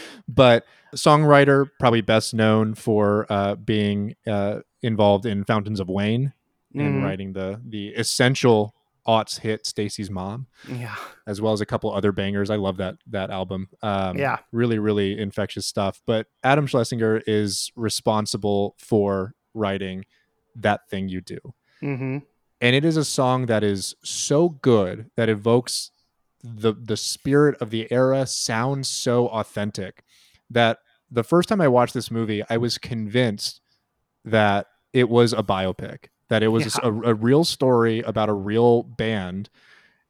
but 0.28 0.66
songwriter, 0.96 1.70
probably 1.80 2.02
best 2.02 2.34
known 2.34 2.74
for 2.76 3.26
uh, 3.30 3.56
being 3.56 4.16
uh, 4.28 4.60
involved 4.82 5.26
in 5.26 5.46
Fountains 5.46 5.80
of 5.80 5.88
Wayne 5.88 6.34
and 6.76 6.96
Mhm. 6.96 7.02
writing 7.02 7.34
the 7.34 7.62
the 7.66 7.90
essential 7.90 8.76
aughts 9.08 9.40
hit 9.40 9.66
"Stacy's 9.66 10.10
Mom," 10.10 10.48
yeah 10.68 10.96
as 11.28 11.40
well 11.42 11.54
as 11.54 11.62
a 11.62 11.66
couple 11.66 11.92
other 11.94 12.12
bangers. 12.12 12.50
I 12.50 12.56
love 12.56 12.78
that 12.78 12.96
that 13.08 13.30
album. 13.30 13.70
Um, 13.82 14.18
Yeah. 14.18 14.38
really, 14.52 14.80
really 14.80 15.18
infectious 15.20 15.68
stuff. 15.68 16.02
But 16.06 16.28
Adam 16.44 16.66
Schlesinger 16.68 17.22
is 17.28 17.72
responsible 17.76 18.76
for 18.80 19.36
writing 19.54 20.06
that 20.56 20.90
thing 20.90 21.08
you 21.10 21.22
do 21.22 21.40
hmm 21.80 22.18
and 22.62 22.76
it 22.76 22.84
is 22.84 22.98
a 22.98 23.06
song 23.06 23.46
that 23.46 23.64
is 23.64 23.96
so 24.04 24.50
good 24.50 25.10
that 25.16 25.30
evokes 25.30 25.92
the 26.44 26.74
the 26.74 26.98
spirit 26.98 27.56
of 27.62 27.70
the 27.70 27.90
era 27.92 28.26
sounds 28.28 28.88
so 28.90 29.28
authentic 29.30 30.04
that 30.50 30.80
the 31.12 31.24
first 31.24 31.48
time 31.50 31.62
I 31.62 31.68
watched 31.68 31.94
this 31.94 32.12
movie 32.12 32.44
I 32.50 32.58
was 32.58 32.78
convinced 32.78 33.62
that 34.26 34.68
it 34.94 35.10
was 35.10 35.32
a 35.34 35.44
biopic 35.44 36.08
that 36.30 36.44
it 36.44 36.48
was 36.50 36.78
a 36.84 36.92
real 37.14 37.44
story 37.44 38.00
about 38.02 38.30
a 38.30 38.34
real 38.34 38.84
band. 38.84 39.50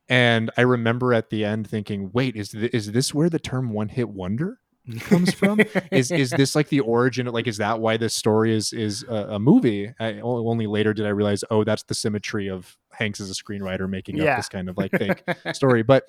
And 0.07 0.49
I 0.57 0.61
remember 0.61 1.13
at 1.13 1.29
the 1.29 1.45
end 1.45 1.67
thinking 1.67 2.09
wait 2.13 2.35
is 2.35 2.49
th- 2.49 2.73
is 2.73 2.91
this 2.91 3.13
where 3.13 3.29
the 3.29 3.39
term 3.39 3.71
one 3.71 3.89
hit 3.89 4.09
wonder 4.09 4.59
comes 5.01 5.33
from? 5.33 5.59
Is 5.91 6.11
is 6.11 6.31
this 6.31 6.55
like 6.55 6.69
the 6.69 6.79
origin 6.79 7.27
Of, 7.27 7.33
like 7.33 7.47
is 7.47 7.57
that 7.57 7.79
why 7.79 7.97
this 7.97 8.13
story 8.15 8.53
is 8.55 8.73
is 8.73 9.03
a, 9.07 9.35
a 9.35 9.39
movie? 9.39 9.93
I, 9.99 10.19
only 10.21 10.65
later 10.67 10.93
did 10.93 11.05
i 11.05 11.09
realize 11.09 11.43
oh 11.51 11.63
that's 11.63 11.83
the 11.83 11.93
symmetry 11.93 12.49
of 12.49 12.75
hanks 12.91 13.19
as 13.21 13.29
a 13.29 13.33
screenwriter 13.35 13.87
making 13.89 14.17
Yeah. 14.17 14.31
up 14.31 14.37
this 14.39 14.49
kind 14.49 14.67
of 14.67 14.77
like 14.77 14.91
fake 14.91 15.23
story. 15.53 15.83
But 15.83 16.05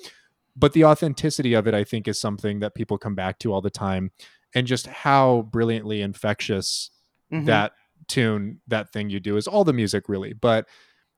but 0.56 0.72
the 0.72 0.84
authenticity 0.86 1.52
of 1.54 1.68
it 1.68 1.74
i 1.74 1.84
think 1.84 2.08
is 2.08 2.18
something 2.20 2.60
that 2.60 2.74
people 2.74 2.96
come 2.98 3.14
back 3.14 3.38
to 3.40 3.52
all 3.52 3.60
the 3.60 3.70
time. 3.70 4.10
And 4.54 4.66
just 4.66 4.86
how 4.88 5.42
brilliantly 5.52 6.00
infectious 6.02 6.90
Mhm. 7.32 7.44
that 7.46 7.72
tune 8.10 8.60
that 8.66 8.92
thing 8.92 9.08
you 9.08 9.20
do 9.20 9.36
is 9.36 9.46
all 9.46 9.64
the 9.64 9.72
music 9.72 10.08
really 10.08 10.32
but 10.32 10.66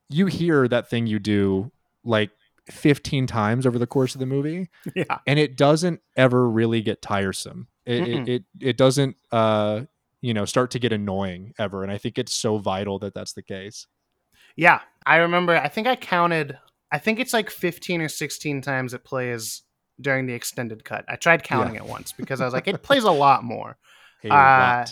you 0.09 0.27
hear 0.27 0.69
that 0.69 0.89
thing 0.91 1.07
you 1.07 1.19
do 1.19 1.73
like 2.05 2.31
15 2.71 3.27
times 3.27 3.67
over 3.67 3.79
the 3.79 3.87
course 3.87 4.15
of 4.15 4.21
the 4.21 4.27
movie 4.27 4.69
yeah 4.95 5.19
and 5.27 5.39
it 5.39 5.57
doesn't 5.57 6.01
ever 6.17 6.49
really 6.49 6.83
get 6.83 7.03
tiresome. 7.03 7.67
It 7.85 8.07
it, 8.07 8.29
it 8.29 8.45
it 8.61 8.77
doesn't 8.77 9.17
uh 9.33 9.83
you 10.21 10.33
know 10.35 10.45
start 10.45 10.71
to 10.73 10.79
get 10.79 10.93
annoying 10.93 11.53
ever, 11.59 11.83
and 11.83 11.91
I 11.91 11.99
think 11.99 12.19
it's 12.19 12.33
so 12.33 12.59
vital 12.59 12.99
that 13.01 13.15
that's 13.15 13.33
the 13.33 13.43
case. 13.43 13.89
Yeah, 14.55 14.81
I 15.05 15.17
remember. 15.17 15.57
I 15.57 15.69
think 15.69 15.89
I 15.89 15.97
counted. 15.97 16.57
I 16.93 16.99
think 16.99 17.19
it's 17.19 17.33
like 17.33 17.51
fifteen 17.51 18.01
or 18.01 18.09
sixteen 18.09 18.61
times 18.61 18.95
it 18.95 19.03
plays 19.05 19.63
during 20.01 20.27
the 20.27 20.33
extended 20.35 20.85
cut. 20.85 21.05
I 21.09 21.17
tried 21.17 21.43
counting 21.43 21.75
it 21.75 21.85
once 21.85 22.13
because 22.13 22.41
I 22.41 22.45
was 22.45 22.55
like, 22.55 22.69
it 22.69 22.83
plays 22.89 23.05
a 23.05 23.11
lot 23.11 23.43
more, 23.43 23.77
Hey, 24.21 24.31
Uh? 24.31 24.87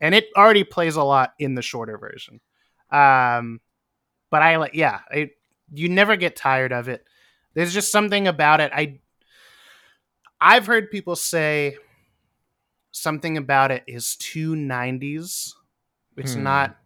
And 0.00 0.14
it 0.14 0.28
already 0.36 0.64
plays 0.64 0.96
a 0.96 1.02
lot 1.04 1.34
in 1.38 1.54
the 1.54 1.62
shorter 1.62 1.98
version. 1.98 2.40
Um, 2.90 3.60
but 4.30 4.42
I 4.42 4.56
like, 4.56 4.74
yeah, 4.74 5.00
I, 5.10 5.30
you 5.72 5.88
never 5.88 6.16
get 6.16 6.36
tired 6.36 6.72
of 6.72 6.88
it. 6.88 7.04
There's 7.54 7.74
just 7.74 7.92
something 7.92 8.28
about 8.28 8.60
it. 8.60 8.72
I, 8.74 9.00
I've 10.40 10.66
heard 10.66 10.90
people 10.90 11.16
say 11.16 11.76
something 12.92 13.36
about 13.36 13.70
it 13.70 13.84
is 13.86 14.16
too 14.16 14.54
'90s. 14.54 15.54
It's 16.16 16.34
Hmm. 16.34 16.42
not 16.44 16.76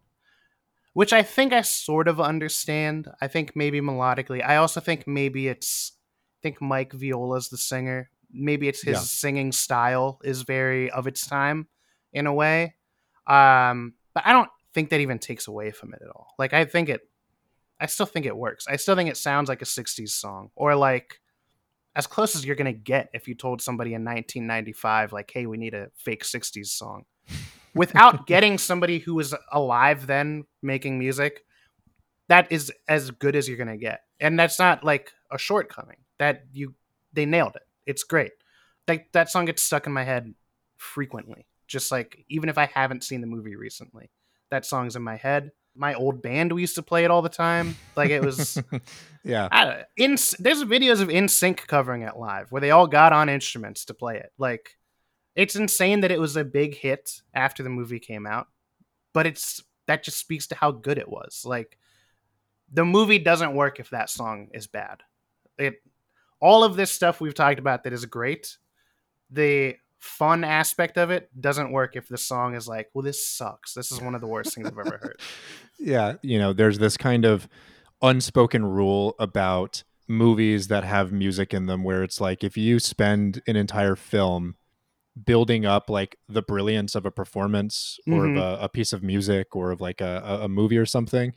which 0.93 1.13
I 1.13 1.23
think 1.25 1.53
I 1.53 1.63
sort 1.63 2.07
of 2.07 2.21
understand. 2.21 3.09
I 3.21 3.27
think 3.27 3.57
maybe 3.57 3.81
melodically. 3.81 4.45
I 4.47 4.57
also 4.57 4.81
think 4.81 5.07
maybe 5.09 5.49
it's 5.49 5.93
I 6.39 6.41
think 6.43 6.61
Mike 6.61 6.93
Viola's 6.93 7.49
the 7.49 7.57
singer. 7.59 8.11
Maybe 8.33 8.69
it's 8.69 8.83
his 8.83 8.99
Yeah. 8.99 9.01
singing 9.01 9.53
style 9.53 10.21
is 10.25 10.43
very 10.43 10.91
of 10.91 11.07
its 11.07 11.27
time 11.27 11.69
in 12.13 12.27
a 12.27 12.35
way. 12.35 12.75
Um, 13.27 13.95
but 14.15 14.25
I 14.27 14.33
don't 14.33 14.51
think 14.73 14.91
that 14.91 15.01
even 15.01 15.19
takes 15.19 15.49
away 15.49 15.71
from 15.71 15.95
it 15.95 16.03
at 16.03 16.09
all. 16.09 16.29
Like 16.39 16.53
I 16.53 16.65
think 16.65 16.89
it 16.89 17.03
I 17.81 17.87
still 17.87 18.07
think 18.07 18.27
it 18.27 18.37
works. 18.37 18.67
I 18.69 18.77
still 18.77 18.95
think 18.95 19.11
it 19.11 19.17
sounds 19.17 19.49
like 19.49 19.61
a 19.61 19.67
60s 19.67 20.11
song 20.11 20.51
or 20.55 20.77
like 20.77 21.21
as 21.97 22.07
close 22.07 22.35
as 22.35 22.45
you're 22.45 22.57
going 22.57 22.73
to 22.73 22.79
get 22.79 23.09
if 23.13 23.29
you 23.29 23.35
told 23.35 23.61
somebody 23.61 23.95
in 23.95 24.05
1995 24.05 25.13
like 25.13 25.31
hey, 25.33 25.47
we 25.47 25.57
need 25.57 25.75
a 25.75 25.89
fake 25.97 26.25
60s 26.25 26.67
song 26.67 27.05
without 27.75 28.27
getting 28.27 28.59
somebody 28.59 28.99
who 28.99 29.15
was 29.15 29.35
alive 29.53 30.07
then 30.07 30.45
making 30.63 30.99
music 30.99 31.45
that 32.29 32.51
is 32.51 32.73
as 32.89 33.11
good 33.11 33.37
as 33.37 33.49
you're 33.49 33.59
gonna 33.59 33.77
get, 33.77 34.01
and 34.21 34.39
that's 34.39 34.59
not 34.59 34.85
like 34.85 35.13
a 35.31 35.39
shortcoming. 35.39 35.99
That 36.19 36.45
you 36.53 36.75
they 37.13 37.27
nailed 37.27 37.57
it. 37.57 37.63
It's 37.87 38.03
great. 38.03 38.33
That 38.87 39.13
that 39.13 39.31
song 39.31 39.45
gets 39.45 39.63
stuck 39.63 39.87
in 39.87 39.93
my 39.93 40.05
head 40.05 40.35
frequently. 40.77 41.47
Just 41.67 41.91
like 41.91 42.25
even 42.29 42.49
if 42.49 42.59
I 42.59 42.67
haven't 42.67 43.05
seen 43.05 43.21
the 43.21 43.27
movie 43.27 43.57
recently, 43.57 44.11
that 44.51 44.67
song's 44.67 44.97
in 44.97 45.03
my 45.03 45.17
head. 45.17 45.51
My 45.77 45.95
old 45.95 46.23
band 46.23 46.53
we 46.53 46.61
used 46.61 46.77
to 46.77 46.83
play 46.83 47.05
it 47.05 47.11
all 47.11 47.23
the 47.23 47.29
time. 47.29 47.77
Like 47.97 48.11
it 48.11 48.23
was. 48.23 48.63
yeah. 49.25 49.49
I 49.51 49.85
in 49.97 50.17
there's 50.39 50.63
videos 50.65 51.01
of 51.01 51.09
NSYNC 51.09 51.67
covering 51.67 52.03
it 52.03 52.17
live 52.17 52.53
where 52.53 52.61
they 52.61 52.71
all 52.71 52.87
got 52.87 53.13
on 53.13 53.29
instruments 53.29 53.85
to 53.87 53.95
play 53.95 54.19
it. 54.19 54.33
Like 54.39 54.77
it's 55.35 55.57
insane 55.57 56.01
that 56.03 56.13
it 56.13 56.21
was 56.21 56.37
a 56.37 56.45
big 56.45 56.77
hit 56.77 57.23
after 57.35 57.63
the 57.63 57.71
movie 57.71 57.99
came 57.99 58.27
out, 58.27 58.47
but 59.13 59.27
it's 59.27 59.63
that 59.87 60.05
just 60.05 60.19
speaks 60.19 60.47
to 60.49 60.55
how 60.55 60.71
good 60.71 60.99
it 60.99 61.09
was. 61.09 61.43
Like 61.45 61.77
the 62.73 62.85
movie 62.85 63.19
doesn't 63.19 63.55
work 63.55 63.81
if 63.81 63.91
that 63.91 64.11
song 64.11 64.49
is 64.55 64.67
bad. 64.67 65.01
It 65.59 65.83
all 66.41 66.65
of 66.65 66.77
this 66.77 66.91
stuff 66.91 67.21
we've 67.21 67.35
talked 67.35 67.59
about 67.59 67.85
that 67.85 67.93
is 67.93 68.05
great. 68.05 68.59
The 69.31 69.77
fun 70.05 70.45
aspect 70.45 70.99
of 70.99 71.11
it 71.11 71.31
doesn't 71.41 71.73
work 71.73 71.97
if 71.97 72.09
the 72.09 72.19
song 72.19 72.55
is 72.55 72.69
like, 72.69 72.91
well, 72.93 73.03
this 73.03 73.27
sucks. 73.27 73.73
This 73.73 73.91
is 73.91 74.01
one 74.01 74.15
of 74.15 74.21
the 74.21 74.27
worst 74.27 74.55
things 74.55 74.69
I've 74.69 74.79
ever 74.79 74.99
heard. 74.99 75.19
yeah, 75.79 76.15
you 76.23 76.39
know, 76.39 76.53
there's 76.53 76.79
this 76.79 76.97
kind 76.99 77.25
of 77.25 77.49
unspoken 78.03 78.67
rule 78.67 79.15
about 79.19 79.83
movies 80.07 80.69
that 80.69 80.85
have 80.85 81.11
music 81.11 81.55
in 81.55 81.65
them 81.65 81.83
where 81.83 82.03
it's 82.03 82.21
like 82.21 82.45
if 82.45 82.55
you 82.57 82.79
spend 82.79 83.41
an 83.47 83.57
entire 83.57 83.97
film 83.97 84.57
building 85.25 85.65
up 85.65 85.89
like 85.89 86.19
the 86.29 86.43
brilliance 86.43 86.95
of 86.95 87.07
a 87.07 87.11
performance 87.11 87.99
or 88.11 88.27
Mhm. 88.27 88.37
of 88.37 88.61
a, 88.61 88.65
a 88.65 88.69
piece 88.69 88.93
of 88.93 89.03
music 89.03 89.57
or 89.57 89.71
of 89.71 89.81
like 89.81 90.03
a 90.03 90.41
a 90.43 90.49
movie 90.49 90.77
or 90.77 90.85
something 90.85 91.33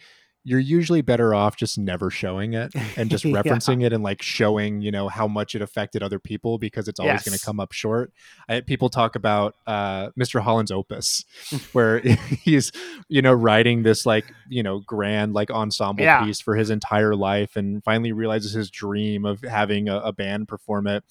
you're 0.49 0.59
usually 0.59 1.01
better 1.01 1.33
off 1.35 1.57
just 1.57 1.77
never 1.77 2.09
showing 2.09 2.53
it 2.53 2.71
and 2.95 3.09
just 3.09 3.25
Yeah. 3.25 3.41
referencing 3.41 3.83
it 3.83 3.91
and 3.91 4.01
like 4.03 4.21
showing 4.21 4.81
you 4.81 4.91
know 4.91 5.09
how 5.09 5.27
much 5.27 5.55
it 5.55 5.61
affected 5.61 6.01
other 6.01 6.19
people 6.19 6.57
because 6.57 6.87
it's 6.87 6.99
always 7.01 7.21
going 7.23 7.37
to 7.37 7.45
come 7.45 7.59
up 7.59 7.73
short 7.73 8.13
I, 8.47 8.61
people 8.61 8.89
talk 8.89 9.15
about 9.15 9.55
uh, 9.67 10.09
mr 10.17 10.39
holland's 10.41 10.71
opus 10.71 11.25
where 11.73 11.99
he's 12.43 12.71
you 13.09 13.21
know 13.21 13.33
writing 13.33 13.83
this 13.83 14.05
like 14.05 14.25
you 14.47 14.63
know 14.63 14.79
grand 14.79 15.33
like 15.33 15.51
ensemble 15.51 16.03
Yeah. 16.03 16.23
piece 16.23 16.39
for 16.39 16.55
his 16.55 16.69
entire 16.69 17.15
life 17.15 17.55
and 17.57 17.83
finally 17.83 18.13
realizes 18.13 18.53
his 18.53 18.71
dream 18.71 19.25
of 19.25 19.41
having 19.41 19.89
a, 19.89 19.97
a 19.99 20.13
band 20.13 20.47
perform 20.47 20.87
it 20.87 21.03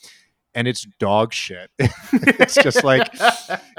and 0.57 0.67
it's 0.67 0.85
dog 0.99 1.33
shit 1.33 1.71
it's 1.79 2.55
just 2.55 2.83
like 2.83 3.09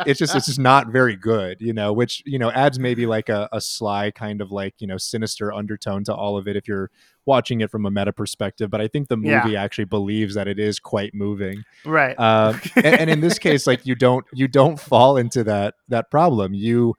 it's 0.06 0.20
just 0.20 0.34
it's 0.36 0.46
just 0.46 0.60
not 0.60 0.88
very 0.88 1.16
good 1.18 1.60
you 1.60 1.74
know 1.74 1.92
which 1.92 2.24
you 2.26 2.40
know 2.40 2.50
adds 2.52 2.80
maybe 2.80 3.06
like 3.06 3.28
a, 3.28 3.50
a 3.52 3.60
sly 3.60 4.12
kind 4.12 4.40
of 4.40 4.52
like 4.52 4.76
you 4.80 4.88
know 4.88 4.96
sinister 4.98 5.52
undertone 5.52 6.04
to 6.06 6.14
all 6.16 6.38
of 6.38 6.48
it 6.48 6.56
if 6.56 6.68
you're 6.68 6.90
watching 7.26 7.60
it 7.60 7.70
from 7.70 7.86
a 7.86 7.92
meta 7.92 8.14
perspective 8.14 8.70
but 8.70 8.80
i 8.80 8.88
think 8.88 9.10
the 9.10 9.18
Yeah. 9.18 9.44
movie 9.44 9.58
actually 9.58 9.86
believes 9.86 10.36
that 10.36 10.48
it 10.48 10.60
is 10.60 10.80
quite 10.80 11.14
moving 11.14 11.64
right. 11.84 12.18
um, 12.20 12.62
and, 12.78 12.86
and 12.86 13.10
in 13.10 13.20
this 13.22 13.38
case 13.40 13.68
like 13.68 13.86
you 13.86 13.96
don't 13.96 14.26
you 14.32 14.48
don't 14.48 14.80
fall 14.80 15.18
into 15.18 15.44
that 15.44 15.74
that 15.90 16.10
problem 16.12 16.54
you 16.54 16.96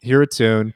hear 0.00 0.22
a 0.22 0.26
tune 0.26 0.74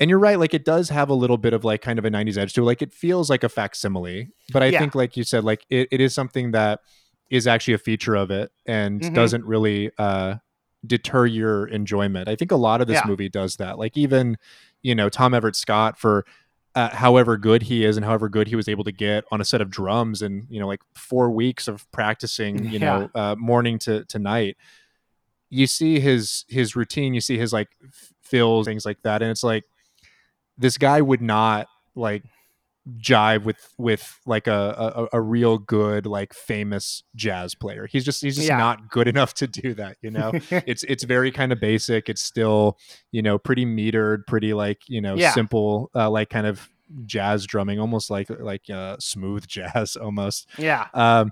and 0.00 0.08
you're 0.10 0.18
right 0.20 0.38
like 0.38 0.54
it 0.54 0.64
does 0.64 0.90
have 0.90 1.08
a 1.08 1.14
little 1.14 1.38
bit 1.38 1.52
of 1.52 1.64
like 1.64 1.80
kind 1.82 1.98
of 1.98 2.04
a 2.04 2.10
90s 2.10 2.36
edge 2.38 2.52
to 2.52 2.60
it 2.62 2.64
like 2.64 2.82
it 2.82 2.92
feels 2.92 3.28
like 3.30 3.42
a 3.42 3.48
facsimile 3.48 4.28
but 4.52 4.62
i 4.62 4.66
Yeah. 4.66 4.78
think 4.78 4.94
like 4.94 5.16
you 5.16 5.24
said 5.24 5.42
like 5.42 5.64
it, 5.70 5.88
it 5.90 6.00
is 6.00 6.14
something 6.14 6.52
that 6.52 6.80
is 7.30 7.46
actually 7.46 7.74
a 7.74 7.78
feature 7.78 8.14
of 8.14 8.30
it 8.30 8.50
and 8.66 9.00
Mhm. 9.02 9.14
doesn't 9.14 9.44
really 9.44 9.90
uh 9.98 10.36
deter 10.86 11.26
your 11.26 11.66
enjoyment 11.66 12.28
i 12.28 12.36
think 12.36 12.50
a 12.52 12.56
lot 12.56 12.80
of 12.80 12.86
this 12.86 12.94
Yeah. 13.02 13.06
movie 13.06 13.28
does 13.28 13.56
that 13.56 13.78
like 13.78 13.96
even 13.96 14.36
you 14.82 14.94
know 14.94 15.08
tom 15.08 15.34
everett 15.34 15.56
scott 15.56 15.98
for 15.98 16.24
uh, 16.76 16.90
however 16.94 17.36
good 17.36 17.62
he 17.64 17.84
is 17.84 17.96
and 17.96 18.06
however 18.06 18.28
good 18.28 18.46
he 18.46 18.54
was 18.54 18.68
able 18.68 18.84
to 18.84 18.92
get 18.92 19.24
on 19.32 19.40
a 19.40 19.44
set 19.44 19.60
of 19.60 19.68
drums 19.70 20.22
and 20.22 20.46
you 20.48 20.60
know 20.60 20.68
like 20.68 20.80
four 20.94 21.28
weeks 21.30 21.66
of 21.66 21.90
practicing 21.90 22.64
you 22.70 22.78
know 22.78 23.10
uh, 23.16 23.34
morning 23.36 23.78
to, 23.80 24.04
to 24.04 24.18
night 24.20 24.56
you 25.50 25.66
see 25.66 25.98
his 25.98 26.44
his 26.48 26.76
routine 26.76 27.12
you 27.14 27.20
see 27.20 27.36
his 27.38 27.52
like 27.52 27.68
fills 28.22 28.66
things 28.66 28.86
like 28.86 29.02
that 29.02 29.20
and 29.22 29.30
it's 29.32 29.42
like 29.42 29.64
this 30.56 30.78
guy 30.78 31.00
would 31.00 31.22
not 31.22 31.66
like 31.96 32.22
jive 32.96 33.44
with 33.44 33.74
with 33.76 34.18
like 34.24 34.46
a, 34.46 35.06
a 35.12 35.18
a 35.18 35.20
real 35.20 35.58
good 35.58 36.06
like 36.06 36.32
famous 36.32 37.02
jazz 37.14 37.54
player 37.54 37.86
he's 37.86 38.04
just 38.04 38.22
he's 38.22 38.36
just 38.36 38.48
Yeah. 38.48 38.56
not 38.56 38.88
good 38.88 39.06
enough 39.08 39.34
to 39.34 39.46
do 39.46 39.74
that 39.74 39.98
you 40.00 40.10
know 40.10 40.32
it's 40.50 40.84
it's 40.84 41.04
very 41.04 41.30
kind 41.30 41.52
of 41.52 41.60
basic 41.60 42.08
it's 42.08 42.22
still 42.22 42.78
you 43.12 43.20
know 43.20 43.36
pretty 43.38 43.66
metered 43.66 44.26
pretty 44.26 44.54
like 44.54 44.80
you 44.88 45.00
know 45.02 45.16
Yeah. 45.16 45.32
simple 45.32 45.90
uh, 45.94 46.08
like 46.08 46.30
kind 46.30 46.46
of 46.46 46.68
jazz 47.04 47.44
drumming 47.46 47.78
almost 47.78 48.08
like 48.10 48.30
like 48.30 48.70
uh, 48.70 48.96
smooth 48.98 49.46
jazz 49.48 49.94
almost 49.96 50.48
yeah. 50.56 50.86
um 50.94 51.30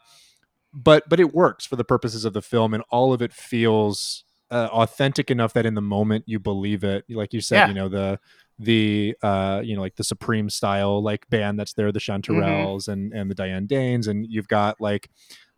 but 0.74 1.08
but 1.08 1.18
it 1.20 1.32
works 1.32 1.64
for 1.64 1.76
the 1.76 1.84
purposes 1.84 2.26
of 2.26 2.34
the 2.34 2.42
film 2.42 2.74
and 2.74 2.82
all 2.90 3.14
of 3.14 3.22
it 3.22 3.32
feels 3.32 4.24
uh, 4.50 4.68
authentic 4.70 5.30
enough 5.30 5.54
that 5.54 5.64
in 5.64 5.74
the 5.74 5.80
moment 5.80 6.24
you 6.26 6.38
believe 6.38 6.84
it 6.84 7.04
like 7.08 7.32
you 7.32 7.40
said 7.40 7.56
Yeah. 7.56 7.68
you 7.68 7.74
know 7.74 7.88
the 7.88 8.20
the 8.58 9.14
uh 9.22 9.60
you 9.62 9.74
know 9.76 9.82
like 9.82 9.96
the 9.96 10.04
supreme 10.04 10.48
style 10.48 11.02
like 11.02 11.28
band 11.28 11.58
that's 11.60 11.74
there 11.74 11.92
the 11.92 11.98
chanterelles 12.00 12.88
and 12.88 13.12
and 13.12 13.30
the 13.30 13.34
diane 13.34 13.66
danes 13.66 14.06
and 14.06 14.26
you've 14.30 14.48
got 14.48 14.80
like 14.80 15.10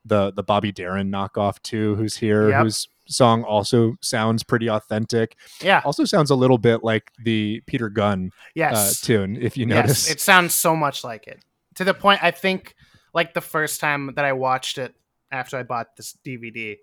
the 0.05 0.33
the 0.33 0.43
bobby 0.43 0.73
darin 0.73 1.09
knockoff 1.11 1.63
too 1.63 1.95
who's 1.95 2.17
here 2.17 2.49
Yep. 2.51 2.63
whose 2.63 2.89
song 3.07 3.43
also 3.45 3.95
sounds 4.03 4.43
pretty 4.43 4.69
authentic 4.69 5.37
Yeah. 5.63 5.81
also 5.85 6.05
sounds 6.05 6.31
a 6.31 6.35
little 6.35 6.59
bit 6.59 6.83
like 6.83 7.13
the 7.23 7.63
peter 7.67 7.89
gunn 7.89 8.33
uh, 8.61 8.91
tune 9.01 9.37
if 9.41 9.57
you 9.57 9.65
Yes, 9.67 9.77
notice 9.77 10.11
it 10.11 10.21
sounds 10.21 10.53
so 10.55 10.75
much 10.75 11.05
like 11.05 11.27
it. 11.29 11.41
To 11.77 11.85
the 11.85 11.95
point, 11.95 12.23
I 12.25 12.33
think, 12.33 12.75
like 13.15 13.33
the 13.35 13.41
first 13.41 13.81
time 13.81 14.13
that 14.17 14.25
I 14.25 14.33
watched 14.33 14.79
it 14.79 14.95
after 15.31 15.57
I 15.57 15.63
bought 15.63 15.95
this 15.97 16.19
DVD, 16.27 16.77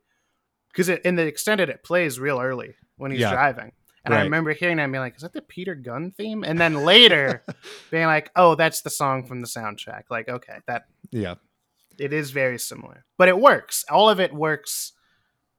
because 0.71 0.87
in 0.87 1.15
the 1.15 1.25
extended, 1.27 1.67
it 1.69 1.83
plays 1.83 2.17
real 2.19 2.39
early 2.39 2.75
when 2.95 3.11
he's 3.11 3.19
Yeah. 3.19 3.31
driving. 3.33 3.73
And 4.05 4.13
I 4.13 4.21
remember 4.21 4.53
hearing 4.53 4.77
that 4.77 4.83
and 4.83 4.93
being 4.93 5.01
like, 5.01 5.15
is 5.15 5.23
that 5.23 5.33
the 5.33 5.41
Peter 5.41 5.75
Gunn 5.75 6.11
theme? 6.11 6.43
And 6.43 6.59
then 6.59 6.85
later 6.85 7.43
being 7.91 8.05
like, 8.05 8.31
oh, 8.35 8.55
that's 8.55 8.81
the 8.81 8.89
song 8.89 9.25
from 9.25 9.41
the 9.41 9.47
soundtrack. 9.47 10.03
Like, 10.09 10.29
okay, 10.29 10.59
that 10.67 10.85
yeah 11.11 11.35
it 11.99 12.13
is 12.13 12.31
very 12.31 12.59
similar. 12.59 13.05
But 13.17 13.29
it 13.29 13.39
works. 13.39 13.85
All 13.89 14.09
of 14.09 14.19
it 14.19 14.33
works. 14.33 14.93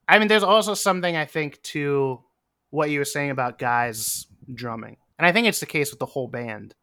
I 0.09 0.19
mean, 0.19 0.29
there's 0.29 0.43
also 0.43 0.75
something 0.75 1.17
I 1.17 1.25
think 1.25 1.63
to 1.65 2.23
what 2.71 2.91
you 2.91 2.99
were 2.99 3.05
saying 3.05 3.31
about 3.31 3.59
guys 3.59 4.27
drumming. 4.53 4.99
And 5.19 5.27
I 5.27 5.33
think 5.33 5.47
it's 5.47 5.61
the 5.61 5.67
case 5.67 5.91
with 5.91 5.99
the 5.99 6.07
whole 6.07 6.29
band. 6.29 6.75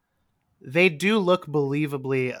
They 0.60 0.88
do 0.88 1.18
look 1.18 1.46
believably 1.46 2.38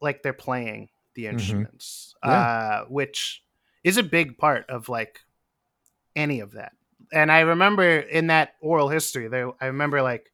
like 0.00 0.22
they're 0.22 0.32
playing 0.32 0.90
the 1.14 1.26
instruments. 1.26 2.14
Yeah. 2.24 2.30
Uh, 2.30 2.84
which 2.88 3.42
is 3.84 3.96
a 3.96 4.02
big 4.02 4.38
part 4.38 4.68
of 4.68 4.88
like 4.88 5.20
any 6.14 6.40
of 6.40 6.52
that. 6.52 6.72
And 7.12 7.30
I 7.32 7.40
remember 7.40 7.98
in 7.98 8.26
that 8.28 8.54
oral 8.60 8.88
history 8.88 9.28
there 9.28 9.50
I 9.60 9.66
remember 9.66 10.02
like 10.02 10.30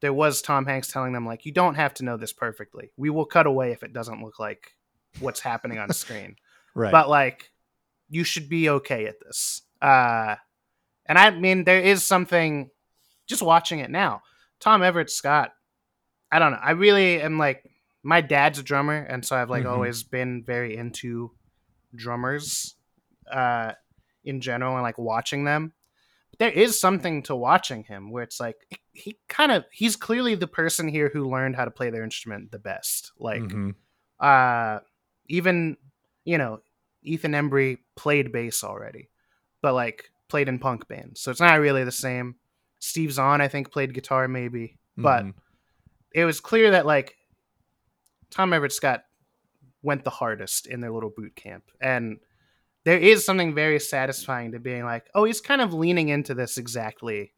there 0.00 0.12
was 0.12 0.42
Tom 0.42 0.66
Hanks 0.66 0.92
telling 0.92 1.12
them 1.12 1.26
like 1.26 1.46
you 1.46 1.52
don't 1.52 1.76
have 1.76 1.94
to 1.94 2.04
know 2.04 2.16
this 2.16 2.32
perfectly. 2.32 2.90
We 2.96 3.10
will 3.10 3.24
cut 3.26 3.46
away 3.46 3.72
if 3.72 3.82
it 3.82 3.92
doesn't 3.92 4.22
look 4.22 4.38
like 4.38 4.72
what's 5.20 5.40
happening 5.40 5.78
on 5.78 5.90
screen. 5.92 6.36
right 6.74 6.90
But 6.90 7.08
like 7.08 7.50
you 8.10 8.24
should 8.24 8.48
be 8.48 8.68
okay 8.68 9.06
at 9.06 9.20
this. 9.20 9.62
Uh 9.80 10.36
and 11.06 11.18
I 11.18 11.30
mean 11.30 11.64
there 11.64 11.80
is 11.80 12.04
something 12.04 12.70
just 13.26 13.42
watching 13.42 13.78
it 13.78 13.90
now. 13.90 14.22
Tom 14.60 14.82
Everett 14.82 15.10
Scott 15.10 15.52
I 16.30 16.38
don't 16.38 16.52
know. 16.52 16.60
I 16.62 16.72
really 16.72 17.20
am 17.20 17.38
like 17.38 17.62
my 18.02 18.20
dad's 18.20 18.58
a 18.58 18.62
drummer 18.62 18.96
and 18.96 19.24
so 19.24 19.36
I've 19.36 19.50
like 19.50 19.64
Mhm. 19.64 19.70
always 19.70 20.02
been 20.02 20.42
very 20.44 20.76
into 20.76 21.30
drummers 21.94 22.74
uh 23.30 23.72
in 24.24 24.40
general 24.40 24.74
and 24.74 24.82
like 24.82 24.98
watching 24.98 25.44
them. 25.44 25.72
But 26.30 26.38
there 26.38 26.50
is 26.50 26.80
something 26.80 27.22
to 27.24 27.36
watching 27.36 27.84
him 27.84 28.10
where 28.10 28.22
it's 28.22 28.40
like 28.40 28.56
he 28.92 29.18
kind 29.28 29.52
of 29.52 29.64
he's 29.72 29.96
clearly 29.96 30.34
the 30.34 30.46
person 30.46 30.88
here 30.88 31.10
who 31.12 31.28
learned 31.30 31.56
how 31.56 31.64
to 31.64 31.70
play 31.70 31.90
their 31.90 32.04
instrument 32.04 32.50
the 32.50 32.58
best. 32.58 33.12
Like 33.18 33.42
Mhm. 33.42 33.74
uh 34.20 34.80
even 35.28 35.76
you 36.24 36.38
know 36.38 36.60
ethan 37.02 37.32
embry 37.32 37.78
played 37.96 38.30
bass 38.32 38.62
already 38.62 39.08
but 39.60 39.72
like 39.74 40.10
played 40.28 40.48
in 40.48 40.58
punk 40.58 40.86
bands 40.88 41.20
so 41.20 41.30
it's 41.30 41.40
not 41.40 41.58
really 41.58 41.82
the 41.84 41.90
same 41.92 42.36
steve 42.78 43.12
zahn 43.12 43.40
i 43.40 43.48
think 43.48 43.72
played 43.72 43.92
guitar 43.94 44.28
maybe 44.28 44.78
but 44.96 45.24
Mhm. 45.24 45.34
it 46.14 46.24
was 46.24 46.40
clear 46.40 46.70
that 46.72 46.86
like 46.86 47.16
tom 48.30 48.52
everett 48.52 48.72
scott 48.72 49.04
went 49.82 50.04
the 50.04 50.10
hardest 50.10 50.66
in 50.66 50.80
their 50.80 50.92
little 50.92 51.10
boot 51.10 51.34
camp 51.34 51.64
and 51.80 52.18
there 52.84 52.98
is 52.98 53.24
something 53.24 53.54
very 53.54 53.78
satisfying 53.78 54.52
to 54.52 54.58
being 54.58 54.84
like 54.84 55.08
oh 55.14 55.24
he's 55.24 55.40
kind 55.40 55.60
of 55.60 55.74
leaning 55.74 56.08
into 56.08 56.34
this 56.34 56.58
exactly 56.58 57.32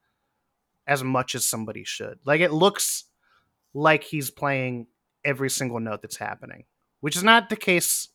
as 0.86 1.02
much 1.02 1.34
as 1.34 1.44
somebody 1.44 1.84
should 1.84 2.18
like 2.24 2.40
it 2.40 2.52
looks 2.52 3.04
like 3.72 4.04
he's 4.04 4.30
playing 4.30 4.86
every 5.24 5.50
single 5.50 5.80
note 5.80 6.02
that's 6.02 6.16
happening 6.16 6.64
which 7.00 7.16
is 7.16 7.22
not 7.22 7.50
the 7.50 7.56
case 7.56 8.08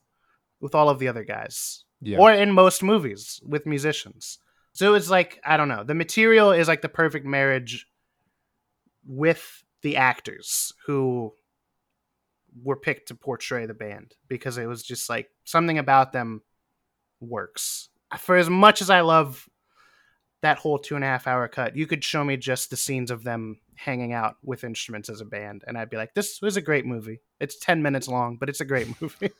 with 0.60 0.74
all 0.74 0.90
of 0.90 1.00
the 1.00 1.08
other 1.08 1.24
guys 1.24 1.84
yeah 2.02 2.18
or 2.18 2.32
in 2.32 2.52
most 2.52 2.82
movies 2.82 3.42
with 3.46 3.66
musicians. 3.66 4.40
So 4.74 4.94
it's 4.94 5.10
like 5.10 5.40
I 5.46 5.58
don't 5.58 5.68
know. 5.68 5.84
The 5.84 5.96
material 5.96 6.52
is 6.52 6.68
like 6.68 6.82
the 6.82 6.90
perfect 6.90 7.26
marriage 7.26 7.88
with 9.06 9.64
the 9.82 9.98
actors 9.98 10.74
who 10.86 11.34
were 12.64 12.76
picked 12.76 13.08
to 13.10 13.16
portray 13.16 13.66
the 13.66 13.74
band 13.74 14.16
because 14.28 14.58
it 14.58 14.66
was 14.66 14.84
just 14.84 15.10
like 15.10 15.30
something 15.44 15.78
about 15.78 16.12
them 16.12 16.42
works. 17.20 17.90
For 18.18 18.38
as 18.38 18.50
much 18.50 18.82
as 18.82 18.90
I 18.90 19.02
love 19.02 19.48
that 20.42 20.58
whole 20.58 20.80
two 20.80 20.96
and 20.96 21.04
a 21.04 21.08
half 21.08 21.28
hour 21.28 21.48
cut, 21.48 21.76
you 21.76 21.86
could 21.86 22.04
show 22.04 22.24
me 22.24 22.38
just 22.38 22.70
the 22.70 22.78
scenes 22.78 23.12
of 23.12 23.24
them 23.24 23.60
hanging 23.76 24.14
out 24.14 24.36
with 24.44 24.64
instruments 24.64 25.10
as 25.10 25.22
a 25.22 25.26
band, 25.26 25.64
and 25.68 25.78
I'd 25.78 25.90
be 25.90 25.98
like, 25.98 26.14
this 26.14 26.42
was 26.42 26.58
a 26.58 26.62
great 26.62 26.86
movie. 26.86 27.22
It's 27.40 27.58
10 27.60 27.82
minutes 27.82 28.08
long, 28.08 28.38
but 28.38 28.50
it's 28.50 28.62
a 28.62 28.66
great 28.66 29.02
movie. 29.02 29.32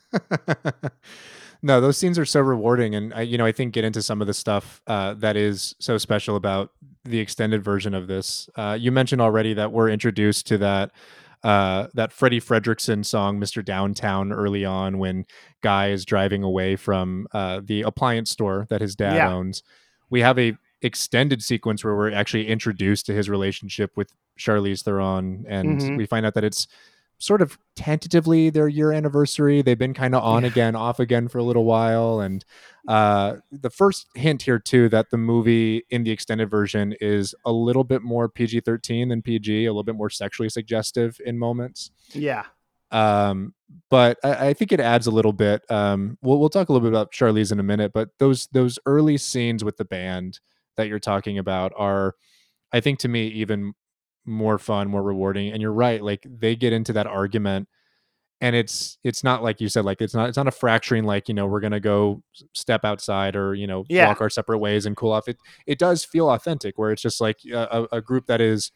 no, 1.62 1.82
those 1.82 1.98
scenes 1.98 2.18
are 2.18 2.26
so 2.26 2.42
rewarding, 2.42 2.96
and 2.96 3.14
I, 3.14 3.22
you 3.22 3.38
know, 3.38 3.46
I 3.46 3.52
think 3.52 3.74
get 3.74 3.84
into 3.84 4.02
some 4.02 4.22
of 4.22 4.28
the 4.28 4.34
stuff 4.34 4.82
uh, 4.88 5.14
that 5.16 5.36
is 5.36 5.76
so 5.80 5.98
special 5.98 6.36
about 6.36 6.72
the 7.04 7.20
extended 7.20 7.64
version 7.64 7.94
of 7.94 8.08
this. 8.08 8.50
Uh, 8.56 8.78
you 8.80 8.92
mentioned 8.92 9.22
already 9.22 9.54
that 9.54 9.72
we're 9.72 9.90
introduced 9.90 10.48
to 10.48 10.58
that 10.60 10.92
uh, 11.44 11.88
that 11.94 12.12
Freddie 12.12 12.42
Fredrickson 12.42 13.06
song, 13.06 13.40
"Mr. 13.40 13.64
Downtown," 13.64 14.32
early 14.32 14.66
on 14.66 14.98
when 14.98 15.26
Guy 15.62 15.90
is 15.90 16.06
driving 16.06 16.44
away 16.44 16.76
from 16.76 17.28
uh, 17.34 17.62
the 17.64 17.82
appliance 17.84 18.30
store 18.32 18.66
that 18.70 18.82
his 18.82 18.96
dad 18.96 19.16
Yeah. 19.16 19.34
owns. 19.34 19.64
We 20.10 20.22
have 20.22 20.38
a 20.40 20.58
extended 20.82 21.44
sequence 21.44 21.84
where 21.84 21.96
we're 21.96 22.12
actually 22.12 22.48
introduced 22.48 23.06
to 23.06 23.14
his 23.14 23.30
relationship 23.30 23.92
with 23.98 24.14
Charlize 24.38 24.84
Theron, 24.84 25.46
and 25.48 25.80
Mhm. 25.80 25.98
we 25.98 26.06
find 26.06 26.26
out 26.26 26.34
that 26.36 26.44
it's 26.46 26.68
sort 27.20 27.42
of 27.42 27.58
tentatively 27.76 28.50
their 28.50 28.68
year 28.68 28.92
anniversary. 28.92 29.62
They've 29.62 29.78
been 29.78 29.94
kind 29.94 30.16
of 30.16 30.24
on 30.24 30.44
Yeah. 30.44 30.50
again, 30.50 30.76
off 30.76 31.00
again 31.00 31.28
for 31.28 31.38
a 31.38 31.44
little 31.44 31.66
while. 31.66 32.22
And 32.22 32.44
uh, 32.88 33.36
the 33.52 33.70
first 33.70 34.08
hint 34.16 34.42
here, 34.44 34.58
too, 34.58 34.90
that 34.90 35.10
the 35.12 35.18
movie 35.18 35.84
in 35.90 36.04
the 36.04 36.12
extended 36.12 36.50
version 36.50 36.96
is 37.02 37.36
a 37.46 37.52
little 37.52 37.84
bit 37.84 38.02
more 38.02 38.30
PG 38.30 38.62
13 38.62 39.10
than 39.10 39.22
PG, 39.22 39.66
a 39.66 39.70
little 39.72 39.84
bit 39.84 39.96
more 39.96 40.10
sexually 40.10 40.50
suggestive 40.50 41.20
in 41.26 41.38
moments. 41.38 41.92
yeah. 42.14 42.46
Um, 42.92 43.54
but 43.92 44.18
I, 44.24 44.48
I 44.48 44.54
think 44.54 44.72
it 44.72 44.80
adds 44.80 45.06
a 45.06 45.12
little 45.12 45.34
bit. 45.34 45.62
Um, 45.70 46.18
we'll, 46.24 46.40
we'll 46.40 46.50
talk 46.50 46.70
a 46.70 46.74
little 46.74 46.88
bit 46.90 46.92
about 46.92 47.12
Charlize 47.12 47.52
in 47.52 47.60
a 47.60 47.64
minute, 47.64 47.92
but 47.94 48.10
those 48.18 48.48
those 48.48 48.80
early 48.88 49.16
scenes 49.18 49.64
with 49.64 49.78
the 49.78 49.86
band 49.86 50.40
that 50.76 50.88
you're 50.88 50.98
talking 50.98 51.38
about 51.38 51.72
are, 51.78 52.16
I 52.74 52.80
think, 52.80 52.98
to 53.00 53.08
me, 53.08 53.28
even 53.28 53.74
more 54.30 54.58
fun, 54.60 54.90
more 54.90 55.04
rewarding. 55.04 55.52
And 55.52 55.62
you're 55.62 55.74
right, 55.74 56.02
like 56.04 56.26
they 56.26 56.56
get 56.56 56.72
into 56.74 56.94
that 56.94 57.08
argument, 57.08 57.68
and 58.42 58.56
it's 58.56 58.98
it's 59.04 59.24
not 59.24 59.44
like 59.44 59.60
you 59.60 59.68
said, 59.70 59.84
like 59.86 60.02
it's 60.02 60.14
not 60.14 60.30
it's 60.30 60.38
not 60.38 60.48
a 60.48 60.52
fracturing, 60.52 61.04
like 61.04 61.28
you 61.28 61.34
know 61.34 61.46
we're 61.48 61.60
gonna 61.60 61.80
go 61.82 62.24
step 62.54 62.86
outside 62.86 63.36
or 63.36 63.54
you 63.56 63.68
know 63.68 63.84
Yeah. 63.90 64.08
walk 64.08 64.22
our 64.22 64.30
separate 64.30 64.60
ways 64.60 64.86
and 64.86 64.96
cool 64.96 65.12
off. 65.12 65.28
It 65.28 65.38
it 65.68 65.80
does 65.80 66.06
feel 66.06 66.30
authentic, 66.30 66.78
where 66.78 66.92
it's 66.92 67.02
just 67.02 67.20
like 67.22 67.38
a, 67.52 67.88
a 67.92 67.98
a 67.98 68.02
group 68.02 68.28
that 68.28 68.40
is 68.42 68.72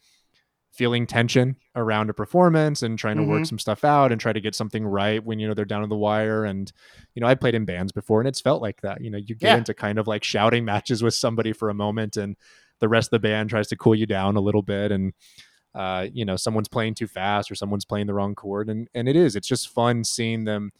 feeling 0.72 1.06
tension 1.06 1.54
around 1.76 2.10
a 2.10 2.12
performance 2.14 2.82
and 2.82 2.98
trying 2.98 3.16
to 3.16 3.22
work 3.22 3.42
Mhm. 3.42 3.46
some 3.46 3.58
stuff 3.60 3.84
out 3.84 4.10
and 4.10 4.20
try 4.20 4.32
to 4.32 4.40
get 4.40 4.56
something 4.56 4.84
right 4.84 5.24
when 5.24 5.38
you 5.38 5.46
know 5.46 5.54
they're 5.54 5.64
down 5.64 5.82
to 5.82 5.86
the 5.86 5.96
wire 5.96 6.44
and 6.44 6.72
you 7.14 7.20
know 7.20 7.28
I 7.28 7.36
played 7.36 7.54
in 7.54 7.64
bands 7.64 7.92
before 7.92 8.20
and 8.20 8.26
it's 8.26 8.40
felt 8.40 8.60
like 8.60 8.80
that 8.80 9.00
you 9.00 9.08
know 9.08 9.18
you 9.18 9.36
get 9.36 9.50
Yeah. 9.50 9.56
into 9.58 9.72
kind 9.72 10.00
of 10.00 10.08
like 10.08 10.24
shouting 10.24 10.64
matches 10.64 11.00
with 11.00 11.14
somebody 11.14 11.52
for 11.52 11.70
a 11.70 11.74
moment 11.74 12.16
and 12.16 12.34
the 12.80 12.88
rest 12.88 13.06
of 13.06 13.10
the 13.12 13.20
band 13.28 13.50
tries 13.50 13.68
to 13.68 13.76
cool 13.76 13.94
you 13.94 14.04
down 14.04 14.34
a 14.34 14.40
little 14.40 14.62
bit 14.62 14.90
and 14.90 15.12
uh 15.74 16.06
you 16.12 16.24
know 16.24 16.36
someone's 16.36 16.68
playing 16.68 16.94
too 16.94 17.06
fast 17.06 17.50
or 17.50 17.54
someone's 17.54 17.84
playing 17.84 18.06
the 18.06 18.14
wrong 18.14 18.34
chord 18.34 18.68
and 18.68 18.88
and 18.94 19.08
it 19.08 19.16
is 19.16 19.34
it's 19.36 19.48
just 19.48 19.68
fun 19.68 20.04
seeing 20.04 20.44
them 20.44 20.70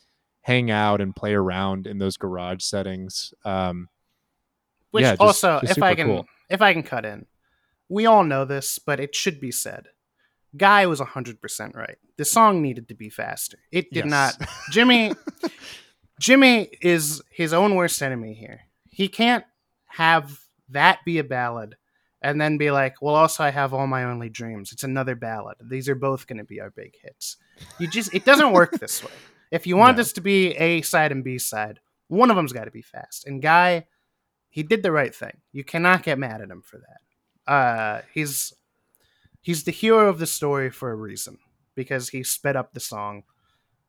hang 0.43 0.71
out 0.71 1.01
and 1.01 1.17
play 1.17 1.33
around 1.35 1.87
in 1.87 1.99
those 1.99 2.17
garage 2.17 2.63
settings 2.63 3.33
um 3.45 3.89
Which 4.91 5.03
Yeah, 5.03 5.13
just- 5.13 5.21
also, 5.21 5.61
just 5.63 5.79
if 5.79 5.83
I 5.83 5.95
can, 5.95 6.07
cool. 6.07 6.27
if 6.49 6.61
I 6.63 6.73
can 6.73 6.83
cut 6.85 7.05
in, 7.05 7.27
we 7.89 8.07
all 8.07 8.23
know 8.25 8.45
this, 8.45 8.79
but 8.79 9.01
it 9.01 9.15
should 9.15 9.41
be 9.41 9.51
said. 9.51 9.89
Guy 10.57 10.87
was 10.87 11.01
hundred 11.01 11.41
percent 11.41 11.75
right. 11.75 11.99
The 12.17 12.25
song 12.25 12.63
needed 12.63 12.87
to 12.89 12.95
be 12.95 13.11
faster. 13.11 13.59
It 13.73 13.91
did 13.93 14.05
Yes. 14.07 14.39
not. 14.39 14.49
Jimmy, 14.71 15.13
Jimmy 16.21 16.69
is 16.81 17.23
his 17.31 17.53
own 17.53 17.75
worst 17.75 18.01
enemy 18.03 18.35
here. 18.35 18.61
He 18.89 19.09
can't 19.09 19.45
have 19.89 20.39
that 20.69 21.01
be 21.05 21.19
a 21.19 21.25
ballad 21.25 21.75
and 22.25 22.41
then 22.41 22.59
be 22.59 22.71
like, 22.73 23.01
"Well, 23.03 23.15
also 23.15 23.45
I 23.45 23.51
have 23.51 23.73
all 23.73 23.87
my 23.87 24.03
only 24.05 24.29
dreams." 24.29 24.73
It's 24.73 24.83
another 24.83 25.15
ballad. 25.15 25.57
These 25.61 25.89
are 25.89 25.95
both 25.95 26.27
going 26.27 26.39
to 26.39 26.45
be 26.45 26.61
our 26.61 26.71
big 26.71 26.95
hits. 27.01 27.37
You 27.79 27.87
just 27.87 28.13
it 28.15 28.25
doesn't 28.25 28.53
work 28.53 28.73
this 28.81 29.05
way. 29.05 29.13
If 29.53 29.67
you 29.67 29.77
want 29.77 29.97
No. 29.97 30.03
this 30.03 30.13
to 30.15 30.21
be 30.21 30.49
A 30.57 30.83
side 30.83 31.13
and 31.13 31.23
B 31.23 31.39
side, 31.39 31.79
one 32.09 32.31
of 32.31 32.37
them's 32.37 32.53
got 32.53 32.65
to 32.65 32.71
be 32.73 32.83
fast. 32.83 33.27
And 33.27 33.41
Guy, 33.43 33.87
he 34.49 34.63
did 34.63 34.83
the 34.83 34.91
right 34.91 35.15
thing. 35.15 35.37
You 35.53 35.63
cannot 35.63 36.03
get 36.03 36.19
mad 36.19 36.41
at 36.41 36.51
him 36.51 36.63
for 36.63 36.79
that. 36.79 37.53
Uh, 37.53 38.03
he's 38.13 38.53
he's 39.43 39.65
the 39.65 39.71
hero 39.71 40.09
of 40.09 40.19
the 40.19 40.27
story 40.27 40.71
for 40.71 40.91
a 40.91 40.97
reason 40.97 41.39
because 41.75 42.09
he 42.09 42.23
sped 42.25 42.57
up 42.57 42.73
the 42.73 42.81
song 42.81 43.23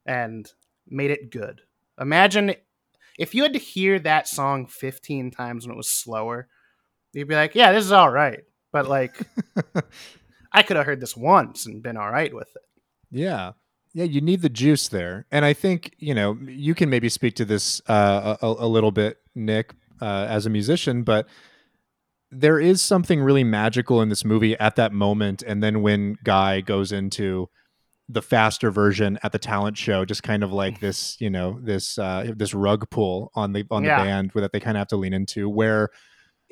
and 0.06 0.52
made 0.88 1.10
it 1.12 1.32
good. 1.32 1.62
Imagine 2.00 2.54
if 3.18 3.34
you 3.34 3.44
had 3.44 3.54
to 3.54 3.60
hear 3.60 3.98
that 4.00 4.28
song 4.28 4.68
15 4.68 5.32
times 5.32 5.66
when 5.66 5.74
it 5.74 5.78
was 5.78 5.90
slower, 5.90 6.48
you'd 7.16 7.28
be 7.28 7.36
like, 7.36 7.56
"Yeah, 7.56 7.72
this 7.72 7.84
is 7.86 7.92
all 7.92 8.12
right." 8.12 8.44
But 8.72 8.88
like 8.88 9.16
I 10.52 10.64
could 10.64 10.78
have 10.78 10.86
heard 10.86 11.00
this 11.02 11.16
once 11.18 11.66
and 11.66 11.82
been 11.84 11.98
all 11.98 12.10
right 12.12 12.34
with 12.34 12.50
it. 12.56 12.62
Yeah. 13.12 13.54
Yeah, 13.94 14.04
you 14.04 14.20
need 14.20 14.42
the 14.42 14.50
juice 14.50 14.90
there. 14.90 15.26
And 15.32 15.46
I 15.46 15.54
think, 15.54 15.96
you 16.00 16.14
know, 16.14 16.38
you 16.46 16.76
can 16.76 16.90
maybe 16.90 17.08
speak 17.08 17.36
to 17.36 17.46
this 17.46 17.82
uh, 17.88 18.36
a, 18.42 18.46
a 18.48 18.68
little 18.68 18.92
bit, 18.92 19.20
Nick, 19.36 19.74
uh, 20.02 20.26
as 20.30 20.46
a 20.46 20.50
musician, 20.50 21.04
but 21.04 21.28
there 22.30 22.60
is 22.60 22.82
something 22.82 23.22
really 23.22 23.46
magical 23.46 24.02
in 24.02 24.10
this 24.10 24.26
movie 24.26 24.58
at 24.60 24.76
that 24.76 24.92
moment. 24.92 25.44
And 25.44 25.64
then 25.64 25.82
when 25.82 26.18
Guy 26.26 26.60
goes 26.60 26.92
into 26.92 27.48
the 28.10 28.22
faster 28.22 28.70
version 28.70 29.18
at 29.24 29.32
the 29.32 29.40
talent 29.40 29.78
show, 29.78 30.04
just 30.04 30.24
kind 30.24 30.44
of 30.44 30.52
like 30.52 30.82
this, 30.82 31.16
you 31.22 31.30
know, 31.30 31.58
this 31.62 31.98
uh, 31.98 32.34
this 32.36 32.54
rug 32.54 32.90
pull 32.90 33.32
on 33.34 33.54
the 33.54 33.64
on 33.72 33.84
the 33.84 33.88
Yeah. 33.90 34.04
band 34.04 34.32
that 34.36 34.52
they 34.52 34.60
kind 34.60 34.76
of 34.76 34.80
have 34.82 34.88
to 34.90 34.98
lean 34.98 35.14
into, 35.14 35.48
where 35.48 35.90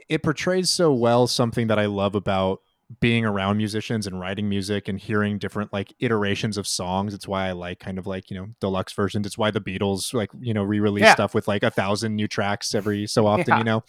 it 0.10 0.24
portrays 0.24 0.70
so 0.70 0.94
well 0.94 1.28
something 1.28 1.68
that 1.68 1.80
I 1.80 1.86
love 1.86 2.16
about 2.16 2.62
being 3.00 3.26
around 3.26 3.58
musicians 3.58 4.06
and 4.06 4.20
writing 4.20 4.48
music 4.48 4.88
and 4.88 5.00
hearing 5.00 5.40
different 5.40 5.74
like 5.74 5.94
iterations 6.00 6.58
of 6.58 6.68
songs. 6.68 7.14
It's 7.14 7.28
why 7.28 7.48
I 7.48 7.54
like 7.54 7.80
kind 7.80 7.98
of 7.98 8.06
like, 8.06 8.30
you 8.30 8.38
know, 8.38 8.48
deluxe 8.60 8.94
versions. 8.94 9.26
It's 9.26 9.38
why 9.38 9.50
the 9.52 9.62
Beatles 9.62 10.14
like, 10.14 10.30
you 10.40 10.54
know, 10.54 10.62
re-release 10.64 11.04
Yeah. 11.04 11.14
stuff 11.14 11.34
with 11.34 11.48
like 11.48 11.64
a 11.64 11.72
thousand 11.72 12.16
new 12.16 12.28
tracks 12.28 12.76
every 12.76 13.08
so 13.08 13.26
often, 13.34 13.46
Yeah. 13.48 13.58
you 13.58 13.64
know. 13.64 13.84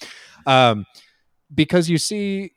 Um 0.47 0.87
because 1.55 1.91
you 1.91 1.99
see 1.99 2.53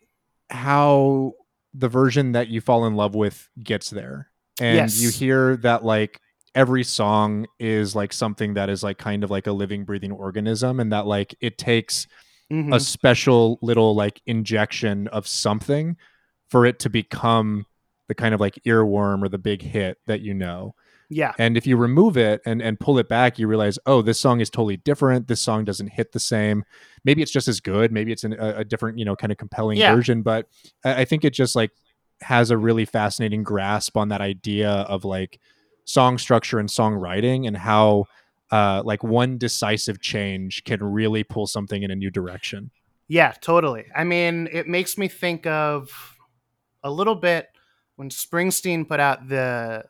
how 0.49 1.33
the 1.73 1.89
version 1.89 2.31
that 2.31 2.47
you 2.47 2.61
fall 2.61 2.85
in 2.85 2.95
love 2.95 3.13
with 3.15 3.49
gets 3.61 3.89
there. 3.89 4.29
And 4.59 4.77
Yes. 4.77 5.01
you 5.01 5.09
hear 5.09 5.57
that 5.57 5.83
like 5.83 6.21
every 6.55 6.83
song 6.83 7.45
is 7.59 7.95
like 7.95 8.13
something 8.13 8.53
that 8.55 8.69
is 8.69 8.83
like 8.83 8.97
kind 8.97 9.23
of 9.23 9.29
like 9.29 9.45
a 9.47 9.51
living 9.51 9.83
breathing 9.83 10.11
organism 10.11 10.79
and 10.79 10.91
that 10.91 11.05
like 11.05 11.35
it 11.41 11.57
takes 11.57 12.07
Mhm. 12.51 12.73
a 12.73 12.79
special 12.79 13.59
little 13.61 13.93
like 13.95 14.21
injection 14.25 15.07
of 15.09 15.27
something 15.27 15.97
for 16.49 16.65
it 16.65 16.79
to 16.79 16.89
become 16.89 17.65
the 18.07 18.15
kind 18.15 18.33
of 18.33 18.39
like 18.39 18.55
earworm 18.65 19.21
or 19.23 19.27
the 19.29 19.37
big 19.37 19.61
hit 19.61 19.97
that 20.07 20.21
you 20.21 20.33
know. 20.33 20.73
yeah. 21.09 21.33
And 21.39 21.55
if 21.57 21.65
you 21.67 21.75
remove 21.77 22.17
it 22.17 22.41
and 22.45 22.61
and 22.61 22.79
pull 22.79 22.99
it 22.99 23.07
back, 23.09 23.37
you 23.39 23.47
realize, 23.47 23.77
oh, 23.85 24.01
this 24.01 24.19
song 24.19 24.39
is 24.41 24.49
totally 24.49 24.77
different. 24.77 25.27
This 25.27 25.41
song 25.41 25.65
doesn't 25.65 25.87
hit 25.87 26.11
the 26.13 26.19
same. 26.19 26.63
Maybe 27.05 27.21
it's 27.21 27.31
just 27.31 27.47
as 27.49 27.59
good. 27.59 27.91
Maybe 27.91 28.11
it's 28.11 28.23
an, 28.25 28.33
a, 28.33 28.57
a 28.59 28.65
different, 28.65 28.97
you 28.99 29.05
know, 29.05 29.15
kind 29.15 29.31
of 29.31 29.37
compelling 29.37 29.77
Yeah. 29.77 29.93
version. 29.95 30.21
But 30.21 30.47
I, 30.85 31.01
I 31.01 31.05
think 31.05 31.23
it 31.25 31.31
just 31.33 31.55
like 31.55 31.71
has 32.21 32.49
a 32.51 32.57
really 32.57 32.85
fascinating 32.85 33.43
grasp 33.43 33.95
on 33.97 34.09
that 34.09 34.21
idea 34.21 34.69
of 34.69 35.05
like 35.05 35.39
song 35.85 36.17
structure 36.17 36.59
and 36.59 36.67
songwriting 36.69 37.47
and 37.47 37.55
how 37.55 38.05
uh, 38.51 38.81
like 38.85 39.03
one 39.03 39.37
decisive 39.37 39.99
change 40.01 40.63
can 40.63 40.81
really 40.83 41.23
pull 41.23 41.47
something 41.47 41.83
in 41.83 41.91
a 41.91 41.95
new 41.95 42.09
direction. 42.09 42.71
Yeah, 43.07 43.33
totally. 43.41 43.85
I 43.95 44.03
mean, 44.03 44.47
it 44.51 44.67
makes 44.67 44.97
me 44.97 45.07
think 45.07 45.45
of 45.47 46.17
a 46.83 46.91
little 46.91 47.15
bit 47.15 47.47
when 47.95 48.09
Springsteen 48.09 48.87
put 48.87 48.99
out 48.99 49.27
the 49.27 49.85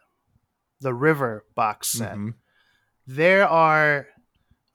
the 0.80 0.94
River 0.94 1.44
box 1.56 1.90
set. 1.90 2.16
Mhm. 2.16 2.36
There 3.08 3.48
are 3.48 4.08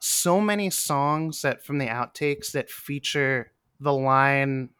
so 0.00 0.40
many 0.40 0.68
songs 0.70 1.42
that 1.42 1.64
from 1.64 1.78
the 1.78 1.86
outtakes 1.86 2.50
that 2.52 2.68
feature 2.70 3.52
the 3.78 3.92
line 3.92 4.70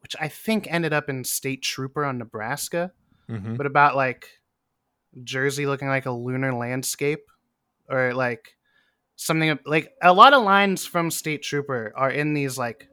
which 0.00 0.14
I 0.20 0.28
think 0.28 0.68
ended 0.70 0.92
up 0.92 1.08
in 1.08 1.24
State 1.24 1.62
Trooper 1.62 2.04
on 2.04 2.18
Nebraska, 2.18 2.92
Mhm. 3.28 3.56
but 3.56 3.66
about 3.66 3.96
like 3.96 4.40
Jersey 5.24 5.66
looking 5.66 5.88
like 5.88 6.06
a 6.06 6.12
lunar 6.12 6.52
landscape 6.54 7.26
or 7.88 8.14
like 8.14 8.56
something 9.16 9.58
like 9.66 9.92
a 10.02 10.12
lot 10.12 10.32
of 10.32 10.42
lines 10.44 10.86
from 10.86 11.10
State 11.10 11.42
Trooper 11.42 11.92
are 11.96 12.10
in 12.10 12.34
these 12.34 12.56
like 12.58 12.88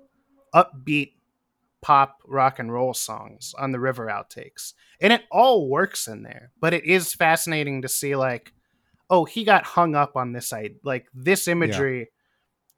upbeat 0.53 1.13
pop 1.81 2.17
rock 2.25 2.57
and 2.57 2.73
roll 2.73 2.93
songs 2.93 3.53
on 3.59 3.71
the 3.71 3.79
river 3.79 4.07
outtakes. 4.07 4.73
And 4.99 5.13
it 5.13 5.21
all 5.31 5.69
works 5.69 6.07
in 6.07 6.23
there 6.23 6.51
but 6.59 6.73
it 6.73 6.85
is 6.85 7.13
fascinating 7.13 7.81
to 7.83 7.87
see 7.87 8.15
like 8.15 8.53
oh 9.09 9.25
he 9.25 9.43
got 9.43 9.63
hung 9.65 9.93
up 9.95 10.15
on 10.15 10.31
this 10.31 10.49
side 10.49 10.75
like 10.83 11.05
this 11.13 11.47
imagery 11.47 12.09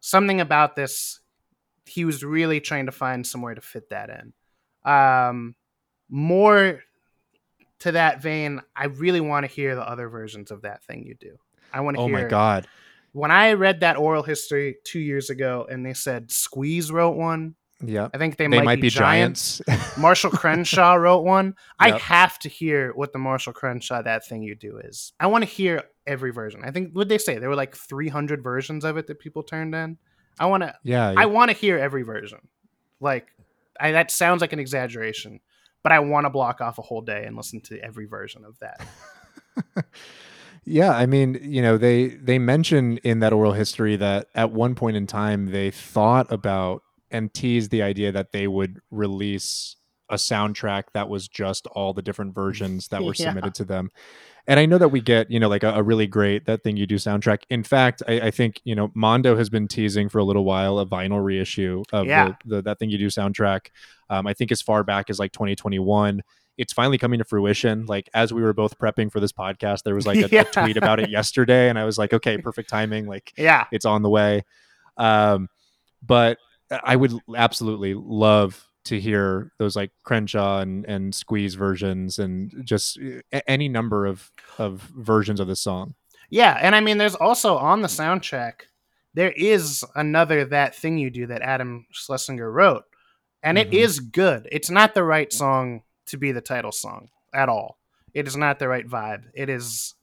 something 0.01 0.41
about 0.41 0.76
this 0.76 1.22
he 1.86 2.03
was 2.03 2.22
really 2.24 2.59
trying 2.59 2.88
to 2.88 2.91
find 2.91 3.26
somewhere 3.26 3.55
to 3.55 3.61
fit 3.61 3.89
that 3.91 4.09
in. 4.09 4.34
Um 4.91 5.55
more 6.09 6.82
to 7.80 7.91
that 7.93 8.22
vein, 8.22 8.61
I 8.76 8.86
really 8.86 9.22
want 9.22 9.45
to 9.45 9.51
hear 9.51 9.76
the 9.76 9.88
other 9.88 10.09
versions 10.09 10.51
of 10.51 10.63
that 10.63 10.84
thing 10.84 11.05
you 11.05 11.15
do. 11.15 11.38
I 11.74 11.82
want 11.82 11.97
to 11.97 12.01
Oh 12.01 12.07
hear. 12.07 12.24
my 12.24 12.24
god. 12.28 12.68
When 13.13 13.32
I 13.32 13.53
read 13.53 13.80
that 13.80 13.97
oral 13.97 14.24
history 14.24 14.78
two 14.84 14.99
years 14.99 15.30
ago, 15.30 15.65
and 15.70 15.86
they 15.86 15.93
said 15.93 16.32
Squeeze 16.32 16.91
wrote 16.91 17.15
one. 17.18 17.55
Yeah. 17.84 18.09
I 18.13 18.18
think 18.18 18.38
they, 18.38 18.47
They, 18.47 18.61
might, 18.61 18.82
be, 18.82 18.89
giants. 18.89 19.61
Marshall 19.97 20.32
Crenshaw 20.32 20.95
wrote 20.95 21.24
one. 21.24 21.55
I 21.80 21.89
Yep. 21.89 21.99
have 22.01 22.39
to 22.39 22.49
hear 22.49 22.91
what 22.95 23.13
the 23.13 23.20
Marshall 23.20 23.53
Crenshaw 23.53 24.01
that 24.01 24.26
thing 24.26 24.41
you 24.41 24.55
do 24.55 24.78
is. 24.80 25.13
I 25.20 25.28
want 25.28 25.43
to 25.43 25.49
hear 25.49 25.84
every 26.07 26.32
version. 26.32 26.61
I 26.63 26.72
think 26.72 26.93
what 26.95 27.07
they 27.07 27.18
say 27.20 27.38
there 27.38 27.49
were 27.49 27.55
like 27.55 27.76
300 27.76 28.41
versions 28.43 28.84
of 28.84 28.97
it 28.97 29.05
that 29.07 29.20
people 29.20 29.43
turned 29.43 29.76
in. 29.76 29.97
I 30.39 30.45
want 30.47 30.63
to 30.63 30.76
yeah. 30.84 31.13
I 31.15 31.26
want 31.28 31.49
to 31.51 31.57
hear 31.57 31.78
every 31.78 32.01
version. 32.03 32.39
Like 32.99 33.28
I, 33.80 33.91
that 33.91 34.09
sounds 34.11 34.41
like 34.41 34.53
an 34.53 34.59
exaggeration, 34.59 35.39
but 35.84 35.91
I 35.91 35.99
want 35.99 36.26
to 36.26 36.30
block 36.32 36.61
off 36.61 36.80
a 36.80 36.84
whole 36.84 37.01
day 37.01 37.26
and 37.26 37.36
listen 37.36 37.61
to 37.61 37.80
every 37.80 38.05
version 38.05 38.43
of 38.43 38.57
that. 38.59 38.82
Yeah, 40.70 40.91
I 40.91 41.05
mean, 41.05 41.39
you 41.41 41.61
know, 41.61 41.78
they 41.78 42.07
they 42.09 42.38
mention 42.39 42.97
in 42.97 43.20
that 43.20 43.32
oral 43.32 43.53
history 43.53 43.95
that 43.95 44.28
at 44.36 44.51
one 44.51 44.76
point 44.76 44.97
in 44.97 45.07
time 45.07 45.45
they 45.51 45.72
thought 45.72 46.30
about 46.30 46.84
and 47.09 47.34
teased 47.34 47.72
the 47.72 47.82
idea 47.82 48.11
that 48.11 48.34
they 48.34 48.47
would 48.47 48.82
release 48.91 49.78
a 50.09 50.15
soundtrack 50.15 50.84
that 50.93 51.07
was 51.07 51.30
just 51.30 51.68
all 51.68 51.93
the 51.93 52.01
different 52.01 52.36
versions 52.36 52.89
that 52.89 53.01
were 53.01 53.13
Yeah. 53.18 53.28
submitted 53.28 53.53
to 53.55 53.63
them. 53.65 53.89
And 54.45 54.59
I 54.59 54.65
know 54.65 54.78
that 54.78 54.89
we 54.89 54.99
get, 54.99 55.32
you 55.32 55.39
know, 55.39 55.47
like 55.47 55.63
a, 55.63 55.72
a 55.74 55.84
really 55.84 56.07
great 56.07 56.45
that 56.47 56.63
thing 56.63 56.76
you 56.76 56.86
do 56.86 56.95
soundtrack. 56.95 57.43
In 57.49 57.63
fact, 57.63 58.03
I, 58.07 58.20
I 58.28 58.32
think, 58.32 58.59
you 58.65 58.76
know, 58.76 58.91
Mondo 58.93 59.38
has 59.38 59.49
been 59.49 59.70
teasing 59.70 60.09
for 60.09 60.20
a 60.20 60.24
little 60.26 60.43
while 60.43 60.80
a 60.80 60.86
vinyl 60.86 61.24
reissue 61.24 61.84
of 61.93 62.07
Yeah. 62.07 62.34
the, 62.45 62.55
the 62.55 62.61
that 62.63 62.80
thing 62.80 62.89
you 62.89 62.97
do 62.97 63.07
soundtrack. 63.07 63.68
Um, 64.09 64.28
I 64.28 64.34
think 64.34 64.51
as 64.51 64.61
far 64.61 64.84
back 64.84 65.09
as 65.09 65.18
like 65.20 65.32
2021 65.32 66.22
it's 66.57 66.73
finally 66.73 66.97
coming 66.97 67.19
to 67.19 67.25
fruition. 67.25 67.85
Like 67.85 68.09
as 68.13 68.33
we 68.33 68.41
were 68.41 68.53
both 68.53 68.77
prepping 68.79 69.11
for 69.11 69.19
this 69.19 69.31
podcast, 69.31 69.83
there 69.83 69.95
was 69.95 70.07
like 70.07 70.17
a, 70.17 70.27
Yeah. 70.31 70.41
a 70.41 70.45
tweet 70.45 70.77
about 70.77 70.99
it 70.99 71.09
yesterday, 71.09 71.69
and 71.69 71.77
I 71.77 71.85
was 71.85 71.97
like, 71.97 72.13
okay, 72.13 72.37
perfect 72.37 72.69
timing. 72.69 73.07
Like 73.07 73.33
Yeah. 73.37 73.65
it's 73.71 73.85
on 73.85 74.01
the 74.01 74.09
way. 74.09 74.43
Um, 74.97 75.49
but 76.05 76.37
I 76.83 76.95
would 76.95 77.13
absolutely 77.35 77.93
love 77.93 78.63
to 78.85 78.99
hear 78.99 79.51
those 79.59 79.75
like 79.75 79.91
Crenshaw 80.03 80.59
and, 80.59 80.85
and 80.85 81.13
Squeeze 81.13 81.55
versions 81.55 82.19
and 82.19 82.53
just 82.63 82.97
any 83.47 83.67
number 83.67 84.05
of 84.05 84.31
of 84.57 84.81
versions 84.95 85.39
of 85.39 85.47
the 85.47 85.55
song. 85.55 85.93
Yeah, 86.29 86.57
and 86.61 86.75
I 86.75 86.79
mean 86.81 86.97
there's 86.97 87.15
also 87.15 87.57
on 87.57 87.81
the 87.81 87.87
soundtrack 87.87 88.61
there 89.13 89.31
is 89.31 89.83
another 89.95 90.45
that 90.45 90.75
thing 90.75 90.97
you 90.97 91.09
do 91.09 91.25
that 91.27 91.41
Adam 91.41 91.85
Schlesinger 91.91 92.51
wrote. 92.51 92.83
And 93.41 93.57
it 93.57 93.71
Mhm. 93.71 93.73
is 93.73 93.99
good. 93.99 94.47
It's 94.51 94.69
not 94.69 94.93
the 94.93 95.03
right 95.03 95.31
song 95.33 95.81
to 96.07 96.17
be 96.17 96.31
the 96.31 96.41
title 96.41 96.71
song 96.71 97.09
at 97.33 97.49
all. 97.49 97.77
It 98.13 98.27
is 98.27 98.35
not 98.35 98.59
the 98.59 98.67
right 98.67 98.87
vibe. 98.87 99.25
It 99.33 99.49
is 99.49 99.93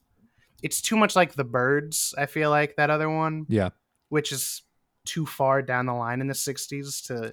it's 0.63 0.81
too 0.81 0.95
much 0.95 1.15
like 1.15 1.33
the 1.33 1.43
Byrds, 1.43 2.15
I 2.17 2.25
feel 2.25 2.49
like 2.49 2.75
that 2.77 2.89
other 2.89 3.09
one. 3.09 3.45
Yeah. 3.49 3.69
which 4.09 4.31
is 4.31 4.63
too 5.03 5.25
far 5.25 5.61
down 5.61 5.85
the 5.85 5.93
line 5.93 6.21
in 6.21 6.27
the 6.27 6.33
60s 6.33 7.05
to 7.07 7.31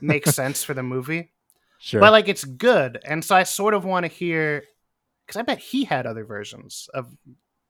make 0.00 0.26
sense 0.26 0.62
for 0.62 0.72
the 0.74 0.82
movie. 0.82 1.32
Sure. 1.80 2.00
But 2.00 2.12
like 2.12 2.28
it's 2.28 2.44
good. 2.44 3.00
And 3.04 3.24
so 3.24 3.34
I 3.34 3.42
sort 3.42 3.74
of 3.74 3.84
want 3.84 4.04
to 4.04 4.08
hear 4.08 4.64
cuz 5.26 5.36
I 5.36 5.42
bet 5.42 5.58
he 5.58 5.84
had 5.84 6.06
other 6.06 6.24
versions 6.24 6.88
of 6.94 7.16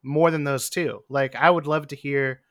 more 0.02 0.30
than 0.30 0.44
those 0.44 0.68
two. 0.68 1.04
Like 1.08 1.34
I 1.34 1.48
would 1.48 1.66
love 1.66 1.86
to 1.88 1.96
hear 1.96 2.42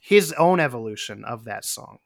his 0.00 0.32
own 0.34 0.60
evolution 0.60 1.24
of 1.24 1.44
that 1.44 1.64
song. 1.64 1.98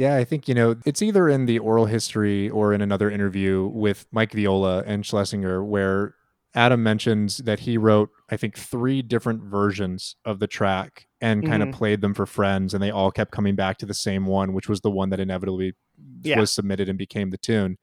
Yeah, 0.00 0.16
I 0.16 0.24
think, 0.24 0.48
you 0.48 0.54
know, 0.54 0.76
it's 0.86 1.02
either 1.02 1.28
in 1.28 1.44
the 1.44 1.58
oral 1.58 1.84
history 1.84 2.48
or 2.48 2.72
in 2.72 2.80
another 2.80 3.10
interview 3.10 3.66
with 3.66 4.06
Mike 4.10 4.32
Viola 4.32 4.82
and 4.86 5.04
Schlesinger 5.04 5.62
where 5.62 6.14
Adam 6.54 6.82
mentions 6.82 7.36
that 7.36 7.60
he 7.60 7.76
wrote, 7.76 8.08
I 8.30 8.38
think, 8.38 8.56
three 8.56 9.02
different 9.02 9.42
versions 9.42 10.16
of 10.24 10.38
the 10.38 10.46
track 10.46 11.06
and 11.20 11.44
kind 11.44 11.62
Mhm. 11.62 11.68
of 11.68 11.74
played 11.74 12.00
them 12.00 12.14
for 12.14 12.24
friends, 12.24 12.72
and 12.72 12.82
they 12.82 12.90
all 12.90 13.10
kept 13.10 13.30
coming 13.30 13.54
back 13.56 13.76
to 13.76 13.84
the 13.84 13.92
same 13.92 14.24
one, 14.24 14.54
which 14.54 14.70
was 14.70 14.80
the 14.80 14.90
one 14.90 15.10
that 15.10 15.20
inevitably 15.20 15.74
Yeah. 16.22 16.38
was 16.40 16.50
submitted 16.50 16.88
and 16.88 16.96
became 16.96 17.28
the 17.28 17.36
tune. 17.36 17.76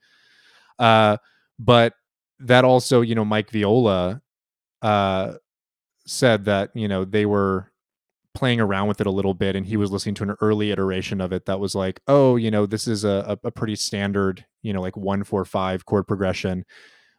Uh, 0.79 1.17
but 1.59 1.93
that 2.39 2.65
also, 2.65 3.01
you 3.01 3.13
know, 3.13 3.25
Mike 3.25 3.51
Viola 3.51 4.21
uh, 4.81 5.33
said 6.07 6.45
that, 6.45 6.71
you 6.73 6.87
know, 6.87 7.05
they 7.05 7.27
were 7.27 7.71
playing 8.37 8.59
around 8.61 8.87
with 8.87 9.01
it 9.01 9.07
a 9.07 9.11
little 9.11 9.33
bit 9.33 9.55
and 9.55 9.65
he 9.65 9.75
was 9.77 9.91
listening 9.91 10.13
to 10.13 10.21
an 10.23 10.35
early 10.41 10.69
iteration 10.69 11.19
of 11.19 11.33
it 11.33 11.45
that 11.47 11.59
was 11.59 11.73
like 11.73 11.99
oh 12.07 12.35
you 12.35 12.51
know 12.51 12.67
this 12.67 12.87
is 12.87 13.03
a, 13.03 13.35
a, 13.43 13.49
pretty 13.49 13.75
standard 13.75 14.45
you 14.61 14.71
know 14.71 14.79
like 14.79 14.95
one 14.95 15.23
four 15.23 15.43
five 15.43 15.85
chord 15.87 16.05
progression 16.05 16.63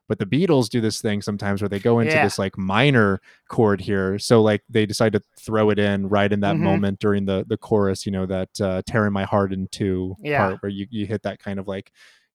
but 0.08 0.20
the 0.20 0.24
beatles 0.24 0.68
do 0.68 0.80
this 0.80 1.00
thing 1.00 1.20
sometimes 1.20 1.60
where 1.60 1.68
they 1.68 1.80
go 1.80 1.98
into 1.98 2.14
Yeah. 2.14 2.22
this 2.22 2.38
like 2.38 2.56
minor 2.56 3.20
chord 3.48 3.80
here 3.80 4.16
so 4.18 4.40
like 4.40 4.62
they 4.68 4.86
decide 4.86 5.12
to 5.14 5.22
throw 5.36 5.70
it 5.70 5.78
in 5.80 6.08
right 6.08 6.32
in 6.32 6.38
that 6.40 6.54
Mhm. 6.54 6.60
moment 6.60 7.00
during 7.00 7.24
the 7.26 7.44
the 7.48 7.56
chorus 7.56 8.06
you 8.06 8.12
know 8.12 8.24
that 8.26 8.60
uh, 8.60 8.80
tearing 8.86 9.12
my 9.12 9.24
heart 9.24 9.52
in 9.52 9.66
two 9.72 10.14
Yeah. 10.20 10.38
part 10.38 10.62
where 10.62 10.70
you, 10.70 10.86
you 10.88 11.04
hit 11.04 11.22
that 11.24 11.40
kind 11.40 11.58
of 11.58 11.66
like 11.66 11.90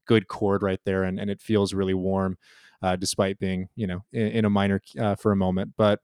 good 0.06 0.28
chord 0.28 0.62
right 0.62 0.82
there 0.84 1.04
and, 1.04 1.20
and 1.22 1.32
it 1.32 1.42
feels 1.42 1.74
really 1.74 1.94
warm 1.94 2.38
uh, 2.82 2.98
despite 2.98 3.40
being 3.40 3.70
you 3.78 3.88
know 3.88 4.04
in, 4.12 4.28
in 4.28 4.46
a 4.46 4.50
minor 4.50 4.82
uh, 5.00 5.16
for 5.16 5.32
a 5.32 5.38
moment 5.38 5.72
but 5.78 6.02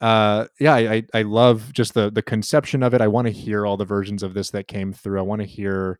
uh 0.00 0.46
yeah 0.60 0.74
I, 0.74 1.02
I 1.12 1.22
love 1.22 1.72
just 1.72 1.94
the 1.94 2.10
the 2.10 2.22
conception 2.22 2.82
of 2.82 2.94
it. 2.94 3.00
I 3.00 3.08
want 3.08 3.26
to 3.26 3.32
hear 3.32 3.66
all 3.66 3.76
the 3.76 3.84
versions 3.84 4.22
of 4.22 4.34
this 4.34 4.50
that 4.50 4.68
came 4.68 4.92
through. 4.92 5.18
I 5.18 5.22
want 5.22 5.40
to 5.40 5.46
hear 5.46 5.98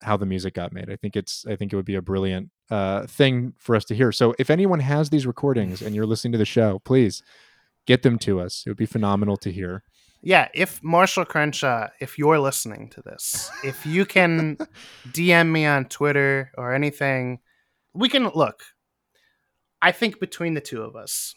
how 0.00 0.16
the 0.16 0.26
music 0.26 0.54
got 0.54 0.72
made. 0.72 0.90
I 0.90 0.96
think 0.96 1.16
it's 1.16 1.44
i 1.46 1.56
think 1.56 1.72
it 1.72 1.76
would 1.76 1.84
be 1.84 1.96
a 1.96 2.02
brilliant 2.02 2.50
uh 2.70 3.06
thing 3.06 3.54
for 3.58 3.76
us 3.76 3.84
to 3.86 3.94
hear. 3.94 4.12
So 4.12 4.34
if 4.38 4.50
anyone 4.50 4.80
has 4.80 5.10
these 5.10 5.26
recordings 5.26 5.82
and 5.82 5.94
you're 5.94 6.06
listening 6.06 6.32
to 6.32 6.38
the 6.38 6.44
show 6.44 6.78
please 6.80 7.22
get 7.88 8.02
them 8.02 8.18
to 8.18 8.38
us. 8.38 8.62
It 8.66 8.70
would 8.70 8.76
be 8.76 8.86
phenomenal 8.86 9.38
to 9.38 9.50
hear. 9.50 9.82
Yeah, 10.20 10.48
if 10.52 10.82
Marshall 10.82 11.24
Crenshaw, 11.24 11.88
if 12.00 12.18
you're 12.18 12.38
listening 12.38 12.90
to 12.90 13.00
this, 13.02 13.50
if 13.64 13.86
you 13.86 14.04
can 14.04 14.58
DM 15.08 15.50
me 15.50 15.64
on 15.64 15.86
Twitter 15.86 16.52
or 16.58 16.74
anything, 16.74 17.38
we 17.94 18.10
can 18.10 18.28
look. 18.34 18.62
I 19.80 19.92
think 19.92 20.20
between 20.20 20.52
the 20.52 20.60
two 20.60 20.82
of 20.82 20.96
us, 20.96 21.34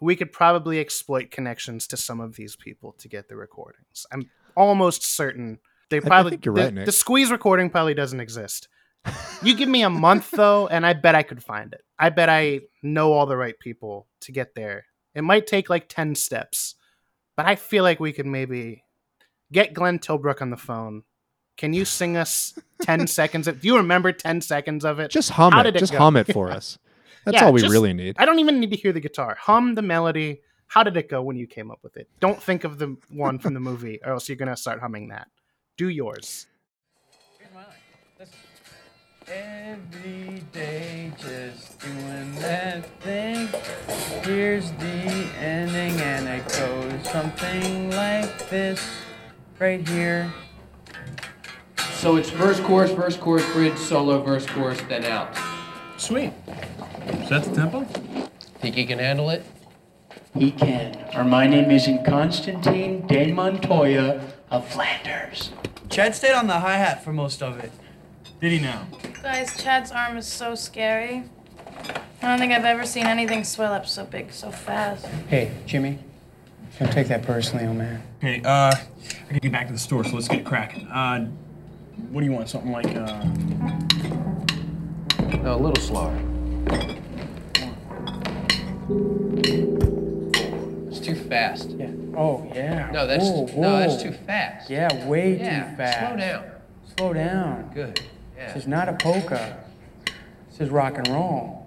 we 0.00 0.16
could 0.16 0.32
probably 0.32 0.78
exploit 0.78 1.30
connections 1.30 1.86
to 1.88 1.96
some 1.96 2.20
of 2.20 2.36
these 2.36 2.56
people 2.56 2.92
to 2.98 3.08
get 3.08 3.28
the 3.28 3.36
recordings. 3.36 4.06
I'm 4.12 4.30
almost 4.56 5.04
certain 5.04 5.58
they 5.88 6.00
probably 6.00 6.30
think 6.30 6.44
you're 6.44 6.54
the, 6.54 6.62
right, 6.62 6.86
the 6.86 6.92
squeeze 6.92 7.30
recording 7.30 7.70
probably 7.70 7.94
doesn't 7.94 8.20
exist. 8.20 8.68
You 9.42 9.54
give 9.54 9.68
me 9.68 9.82
a 9.82 9.90
month 9.90 10.30
though, 10.32 10.66
and 10.66 10.84
I 10.84 10.92
bet 10.94 11.14
I 11.14 11.22
could 11.22 11.42
find 11.42 11.72
it. 11.72 11.82
I 11.98 12.10
bet 12.10 12.28
I 12.28 12.60
know 12.82 13.12
all 13.12 13.26
the 13.26 13.36
right 13.36 13.58
people 13.58 14.06
to 14.22 14.32
get 14.32 14.54
there. 14.54 14.86
It 15.14 15.22
might 15.22 15.46
take 15.46 15.70
like 15.70 15.88
10 15.88 16.14
steps, 16.14 16.74
but 17.36 17.46
I 17.46 17.54
feel 17.54 17.84
like 17.84 18.00
we 18.00 18.12
could 18.12 18.26
maybe 18.26 18.84
get 19.52 19.72
Glenn 19.72 19.98
Tilbrook 19.98 20.42
on 20.42 20.50
the 20.50 20.56
phone. 20.56 21.04
Can 21.56 21.72
you 21.72 21.84
sing 21.84 22.16
us 22.16 22.58
10 22.82 23.06
seconds? 23.06 23.48
Of, 23.48 23.60
do 23.60 23.68
you 23.68 23.76
remember 23.76 24.12
10 24.12 24.40
seconds 24.40 24.84
of 24.84 24.98
it? 24.98 25.10
just 25.10 25.30
hum 25.30 25.52
How 25.52 25.62
it 25.62 25.76
just 25.76 25.94
hum 25.94 26.16
it 26.16 26.30
for 26.32 26.50
us 26.50 26.78
that's 27.26 27.34
Yeah, 27.34 27.44
all 27.46 27.52
we 27.52 27.60
just- 27.60 27.70
really 27.72 27.92
need 27.92 28.16
I 28.18 28.24
don't 28.24 28.38
even 28.38 28.58
need 28.60 28.70
to 28.70 28.76
hear 28.76 28.92
the 28.92 29.00
guitar. 29.00 29.36
Hum 29.38 29.74
the 29.74 29.82
melody. 29.82 30.40
How 30.68 30.82
did 30.82 30.96
it 30.96 31.08
go 31.10 31.20
when 31.22 31.36
you 31.36 31.46
came 31.46 31.70
up 31.70 31.80
with 31.82 31.96
it? 31.98 32.08
Don't 32.20 32.42
think 32.42 32.64
of 32.64 32.78
the 32.78 32.96
one 33.10 33.38
from 33.38 33.52
the 33.54 33.60
movie, 33.60 34.00
or 34.04 34.12
else 34.12 34.28
you're 34.28 34.36
going 34.36 34.48
to 34.48 34.56
start 34.56 34.80
humming 34.80 35.08
that. 35.08 35.28
Do 35.76 35.88
yours. 35.88 36.46
Every 39.28 40.40
day 40.52 41.12
just 41.18 41.80
doing 41.80 42.34
that 42.36 42.84
thing. 43.00 43.48
Here's 44.22 44.70
the 44.72 45.28
ending, 45.40 46.00
and 46.00 46.28
it 46.28 46.46
goes 46.48 47.10
something 47.10 47.90
like 47.90 48.48
this 48.48 48.80
right 49.58 49.86
here. 49.88 50.32
So 51.94 52.16
it's 52.16 52.30
verse, 52.30 52.60
chorus, 52.60 52.92
verse, 52.92 53.16
chorus, 53.16 53.44
bridge, 53.52 53.76
solo, 53.78 54.22
verse, 54.22 54.46
chorus, 54.46 54.80
then 54.88 55.04
out. 55.04 55.36
Sweet. 55.96 56.32
Is 57.06 57.28
that 57.28 57.44
the 57.44 57.54
tempo? 57.54 57.84
Think 58.60 58.74
he 58.74 58.84
can 58.84 58.98
handle 58.98 59.30
it? 59.30 59.44
He 60.34 60.50
can. 60.50 60.96
Or 61.14 61.24
my 61.24 61.46
name 61.46 61.70
isn't 61.70 62.04
Constantine 62.04 63.06
de 63.06 63.32
Montoya 63.32 64.20
of 64.50 64.66
Flanders. 64.68 65.50
Chad 65.88 66.14
stayed 66.14 66.34
on 66.34 66.46
the 66.46 66.58
hi 66.60 66.76
hat 66.76 67.02
for 67.04 67.12
most 67.12 67.42
of 67.42 67.58
it. 67.58 67.72
Did 68.40 68.52
he 68.52 68.58
now? 68.60 68.86
Guys, 69.22 69.56
Chad's 69.62 69.90
arm 69.92 70.16
is 70.16 70.26
so 70.26 70.54
scary. 70.54 71.24
I 72.22 72.28
don't 72.28 72.38
think 72.38 72.52
I've 72.52 72.64
ever 72.64 72.84
seen 72.84 73.06
anything 73.06 73.44
swell 73.44 73.72
up 73.72 73.86
so 73.86 74.04
big 74.04 74.32
so 74.32 74.50
fast. 74.50 75.06
Hey, 75.28 75.52
Jimmy. 75.66 75.98
Don't 76.78 76.92
take 76.92 77.08
that 77.08 77.22
personally, 77.22 77.66
old 77.66 77.76
man. 77.78 78.02
Okay, 78.18 78.42
uh, 78.42 78.48
I 78.48 78.72
gotta 79.28 79.40
get 79.40 79.52
back 79.52 79.66
to 79.68 79.72
the 79.72 79.78
store, 79.78 80.04
so 80.04 80.14
let's 80.14 80.28
get 80.28 80.44
cracking. 80.44 80.86
Uh, 80.88 81.26
what 82.10 82.20
do 82.20 82.26
you 82.26 82.32
want? 82.32 82.48
Something 82.50 82.72
like, 82.72 82.86
uh, 82.94 83.24
No, 85.42 85.54
a 85.54 85.56
little 85.56 85.82
slower. 85.82 86.18
It's 90.88 91.00
too 91.00 91.14
fast. 91.14 91.70
Yeah. 91.70 91.90
Oh 92.16 92.50
yeah. 92.54 92.90
No, 92.92 93.06
that's 93.06 93.24
whoa, 93.24 93.46
whoa. 93.46 93.62
no, 93.62 93.78
that's 93.78 94.02
too 94.02 94.12
fast. 94.12 94.68
Yeah, 94.70 95.06
way 95.06 95.36
yeah. 95.38 95.70
too 95.70 95.76
fast. 95.76 95.98
Slow 95.98 96.16
down. 96.16 96.44
Slow 96.96 97.12
down. 97.12 97.70
Good. 97.74 98.00
Yeah. 98.36 98.52
This 98.52 98.62
is 98.62 98.68
not 98.68 98.88
a 98.88 98.94
polka. 98.94 99.58
This 100.50 100.60
is 100.60 100.70
rock 100.70 100.98
and 100.98 101.08
roll. 101.08 101.66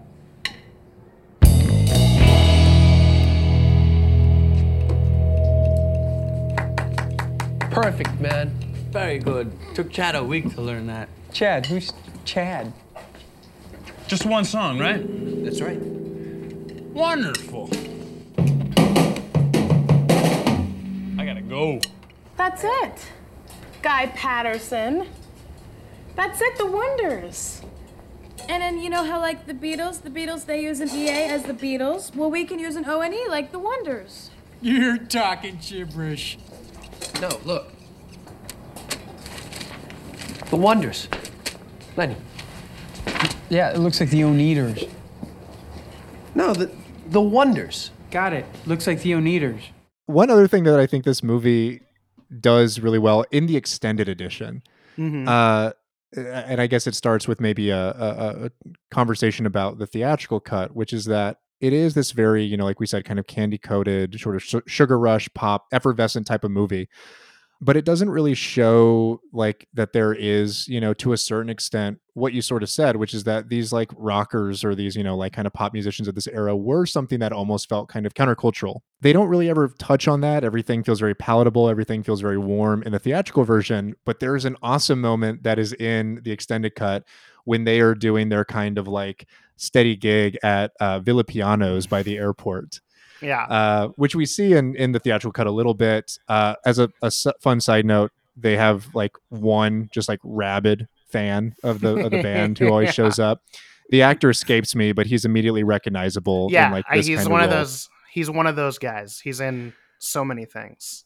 Perfect, 7.71 8.19
man. 8.19 8.49
Very 8.91 9.19
good. 9.19 9.51
Took 9.75 9.91
Chad 9.91 10.15
a 10.15 10.23
week 10.23 10.53
to 10.55 10.61
learn 10.61 10.87
that. 10.87 11.07
Chad, 11.31 11.67
who's 11.67 11.93
Chad? 12.25 12.73
Just 14.09 14.25
one 14.25 14.43
song, 14.43 14.79
right? 14.79 15.05
That's 15.45 15.61
right. 15.61 15.79
Wonderful. 15.79 17.69
I 21.15 21.23
gotta 21.23 21.43
go. 21.47 21.79
That's 22.35 22.63
it. 22.63 23.05
Guy 23.83 24.07
Patterson. 24.07 25.05
That's 26.15 26.41
it, 26.41 26.57
the 26.57 26.65
Wonders. 26.65 27.61
And 28.49 28.63
then 28.63 28.79
you 28.79 28.89
know 28.89 29.03
how 29.03 29.19
like 29.19 29.45
the 29.45 29.53
Beatles, 29.53 30.01
the 30.01 30.09
Beatles 30.09 30.47
they 30.47 30.63
use 30.63 30.79
an 30.79 30.89
EA 30.89 31.25
as 31.25 31.43
the 31.43 31.53
Beatles. 31.53 32.15
Well, 32.15 32.31
we 32.31 32.45
can 32.45 32.57
use 32.57 32.75
an 32.75 32.85
O 32.87 33.01
N 33.01 33.13
E 33.13 33.27
like 33.29 33.51
the 33.51 33.59
Wonders. 33.59 34.31
You're 34.59 34.97
talking 34.97 35.59
gibberish. 35.61 36.39
No, 37.21 37.29
look. 37.45 37.71
The 40.49 40.57
Wonders. 40.57 41.07
Lenny. 41.95 42.15
Yeah, 43.49 43.71
it 43.71 43.79
looks 43.79 43.99
like 43.99 44.09
the 44.09 44.21
Oneders. 44.23 44.89
No, 46.35 46.53
the 46.53 46.71
the 47.07 47.21
Wonders. 47.21 47.91
Got 48.11 48.33
it. 48.33 48.45
Looks 48.65 48.85
like 48.87 49.01
the 49.01 49.11
Oneders. 49.13 49.61
One 50.05 50.29
other 50.29 50.47
thing 50.47 50.63
that 50.63 50.79
I 50.79 50.85
think 50.87 51.03
this 51.05 51.23
movie 51.23 51.81
does 52.39 52.79
really 52.79 52.99
well 52.99 53.25
in 53.31 53.45
the 53.47 53.57
extended 53.57 54.07
edition, 54.09 54.61
Mhm. 54.97 55.27
uh, 55.27 55.73
and 56.15 56.59
I 56.61 56.67
guess 56.67 56.85
it 56.87 56.95
starts 56.95 57.27
with 57.27 57.39
maybe 57.39 57.69
a, 57.69 57.89
a, 57.91 58.45
a 58.45 58.51
conversation 58.91 59.45
about 59.45 59.77
the 59.79 59.85
theatrical 59.87 60.39
cut, 60.39 60.75
which 60.75 60.93
is 60.93 61.05
that 61.05 61.37
it 61.61 61.73
is 61.73 61.93
this 61.93 62.11
very, 62.11 62.43
you 62.43 62.57
know, 62.57 62.65
like 62.65 62.79
we 62.79 62.87
said, 62.87 63.05
kind 63.05 63.19
of 63.19 63.27
candy 63.27 63.57
coated, 63.57 64.19
sort 64.19 64.35
of 64.35 64.43
su- 64.43 64.61
sugar 64.65 64.97
rush 64.97 65.27
pop, 65.33 65.65
effervescent 65.71 66.25
type 66.27 66.43
of 66.43 66.51
movie. 66.51 66.87
But 67.61 67.75
it 67.75 67.83
doesn't 67.85 68.09
really 68.09 68.33
show 68.35 69.19
like 69.33 69.67
that 69.73 69.91
there 69.93 70.13
is, 70.13 70.67
you 70.67 70.79
know, 70.79 70.93
to 70.95 71.13
a 71.13 71.17
certain 71.17 71.49
extent, 71.49 71.99
what 72.19 72.33
you 72.33 72.41
sort 72.41 72.61
of 72.61 72.69
said, 72.69 72.95
which 72.97 73.13
is 73.13 73.23
that 73.23 73.49
these 73.49 73.71
like 73.73 73.89
rockers 73.97 74.63
or 74.63 74.75
these, 74.75 74.95
you 74.95 75.03
know, 75.03 75.15
like 75.17 75.33
kind 75.33 75.47
of 75.47 75.53
pop 75.53 75.73
musicians 75.73 76.07
of 76.07 76.15
this 76.15 76.27
era 76.27 76.55
were 76.55 76.85
something 76.85 77.19
that 77.19 77.31
almost 77.33 77.69
felt 77.69 77.89
kind 77.89 78.05
of 78.05 78.13
countercultural. 78.13 78.81
They 79.01 79.13
don't 79.13 79.27
really 79.29 79.49
ever 79.49 79.69
touch 79.79 80.07
on 80.07 80.21
that. 80.21 80.43
Everything 80.43 80.83
feels 80.83 80.99
very 80.99 81.15
palatable, 81.15 81.69
everything 81.69 82.03
feels 82.03 82.21
very 82.21 82.37
warm 82.37 82.83
in 82.83 82.91
the 82.91 82.99
theatrical 82.99 83.43
version. 83.45 83.95
But 84.05 84.19
there's 84.19 84.45
an 84.45 84.57
awesome 84.61 85.01
moment 85.01 85.43
that 85.43 85.57
is 85.57 85.73
in 85.73 86.21
the 86.23 86.31
extended 86.31 86.75
cut 86.75 87.03
when 87.45 87.63
they 87.63 87.79
are 87.79 87.95
doing 87.95 88.29
their 88.29 88.45
kind 88.45 88.77
of 88.77 88.87
like 88.87 89.27
steady 89.55 89.95
gig 89.95 90.37
at 90.43 90.71
uh, 90.79 90.99
Villapiano's 90.99 91.87
by 91.87 92.03
the 92.03 92.17
airport 92.17 92.79
Yeah. 93.21 93.43
uh, 93.45 93.87
which 93.95 94.15
we 94.15 94.25
see 94.25 94.53
in 94.53 94.75
in 94.75 94.91
the 94.91 94.99
theatrical 94.99 95.31
cut 95.33 95.47
a 95.47 95.51
little 95.51 95.73
bit. 95.73 96.17
Uh, 96.27 96.55
as 96.65 96.79
a 96.79 96.89
fun 97.41 97.59
side 97.59 97.85
note, 97.85 98.11
they 98.37 98.55
have 98.55 98.87
like 98.93 99.11
one 99.29 99.89
just 99.91 100.07
like 100.07 100.19
rabid 100.23 100.87
fan 101.11 101.55
of 101.63 101.81
the 101.81 101.95
of 102.05 102.11
the 102.11 102.21
band 102.23 102.57
who 102.59 102.67
always 102.69 102.87
Yeah. 102.89 102.91
shows 102.93 103.19
up. 103.19 103.43
The 103.89 104.01
actor 104.03 104.29
escapes 104.29 104.75
me, 104.75 104.91
but 104.91 105.07
he's 105.07 105.25
immediately 105.25 105.63
recognizable. 105.63 106.49
yeah, 106.51 106.71
like 106.71 106.85
this 106.93 107.07
he's 107.07 107.27
one 107.27 107.41
of 107.41 107.49
role. 107.49 107.59
those. 107.59 107.89
He's 108.11 108.29
one 108.29 108.47
of 108.47 108.55
those 108.55 108.77
guys. 108.77 109.19
He's 109.19 109.39
in 109.39 109.73
so 109.99 110.23
many 110.23 110.45
things. 110.45 111.05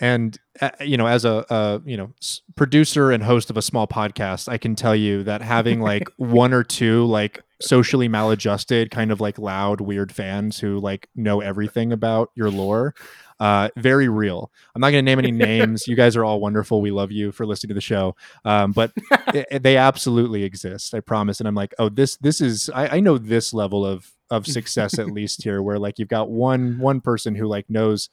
and 0.00 0.36
uh, 0.60 0.70
you 0.80 0.96
know 0.96 1.06
as 1.06 1.24
a, 1.24 1.44
a 1.50 1.80
you 1.84 1.96
know 1.96 2.12
s- 2.20 2.40
producer 2.56 3.10
and 3.12 3.22
host 3.22 3.50
of 3.50 3.56
a 3.56 3.62
small 3.62 3.86
podcast 3.86 4.48
i 4.48 4.58
can 4.58 4.74
tell 4.74 4.96
you 4.96 5.22
that 5.22 5.42
having 5.42 5.80
like 5.80 6.08
one 6.16 6.52
or 6.52 6.64
two 6.64 7.04
like 7.04 7.40
socially 7.60 8.08
maladjusted 8.08 8.90
kind 8.90 9.12
of 9.12 9.20
like 9.20 9.38
loud 9.38 9.80
weird 9.80 10.10
fans 10.10 10.58
who 10.58 10.80
like 10.80 11.08
know 11.14 11.40
everything 11.40 11.92
about 11.92 12.30
your 12.34 12.50
lore 12.50 12.94
uh 13.42 13.68
very 13.76 14.08
real. 14.08 14.50
I'm 14.74 14.80
not 14.80 14.90
going 14.92 15.04
to 15.04 15.10
name 15.10 15.18
any 15.18 15.32
names. 15.48 15.88
You 15.88 15.96
guys 15.96 16.14
are 16.16 16.24
all 16.24 16.40
wonderful. 16.40 16.80
We 16.80 16.90
love 16.92 17.10
you 17.10 17.32
for 17.32 17.44
listening 17.46 17.68
to 17.70 17.74
the 17.74 17.80
show. 17.92 18.14
Um 18.44 18.72
but 18.72 18.92
i- 19.10 19.46
i- 19.52 19.58
they 19.58 19.76
absolutely 19.76 20.42
exist 20.44 20.94
i 20.94 21.00
promise. 21.00 21.40
And 21.40 21.48
i'm 21.48 21.54
like 21.62 21.74
oh 21.78 21.88
this 21.88 22.16
this 22.18 22.40
is 22.40 22.70
i, 22.74 22.96
I 22.96 23.00
know 23.00 23.18
this 23.18 23.52
level 23.52 23.84
of 23.84 24.10
of 24.30 24.46
success 24.46 24.98
at 24.98 25.08
least 25.18 25.42
here 25.42 25.60
where 25.62 25.78
like 25.78 25.98
you've 25.98 26.08
got 26.18 26.30
one 26.30 26.78
one 26.78 27.00
person 27.00 27.34
who 27.34 27.46
like 27.46 27.68
knows 27.68 28.08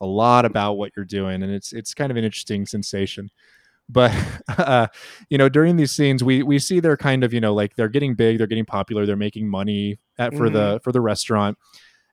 a 0.00 0.06
lot 0.06 0.44
about 0.44 0.74
what 0.74 0.92
you're 0.96 1.04
doing 1.04 1.42
and 1.42 1.52
it's 1.52 1.72
it's 1.72 1.94
kind 1.94 2.10
of 2.10 2.16
an 2.16 2.24
interesting 2.24 2.66
sensation. 2.66 3.30
But 3.88 4.12
uh 4.58 4.86
you 5.30 5.38
know 5.38 5.48
during 5.48 5.76
these 5.76 5.92
scenes 5.92 6.22
we 6.24 6.42
we 6.42 6.58
see 6.58 6.80
they're 6.80 6.96
kind 7.10 7.24
of 7.24 7.32
you 7.34 7.40
know 7.40 7.54
like 7.54 7.74
they're 7.76 7.88
getting 7.96 8.14
big 8.14 8.38
they're 8.38 8.46
getting 8.46 8.64
popular 8.66 9.04
they're 9.06 9.16
making 9.28 9.48
money 9.48 9.98
at 10.18 10.32
for 10.38 10.48
the 10.50 10.80
for 10.84 10.92
the 10.92 11.00
restaurant 11.00 11.58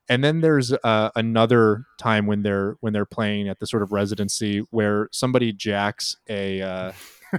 and 0.08 0.22
then 0.24 0.40
there's 0.40 0.72
uh, 0.72 1.10
another 1.16 1.84
time 1.98 2.26
when 2.26 2.42
they're 2.42 2.76
when 2.80 2.92
they're 2.92 3.04
playing 3.06 3.48
at 3.48 3.58
the 3.60 3.66
sort 3.66 3.82
of 3.82 3.92
residency 3.92 4.58
where 4.70 5.08
somebody 5.12 5.52
jacks 5.52 6.16
a 6.28 6.60
uh, 6.62 6.92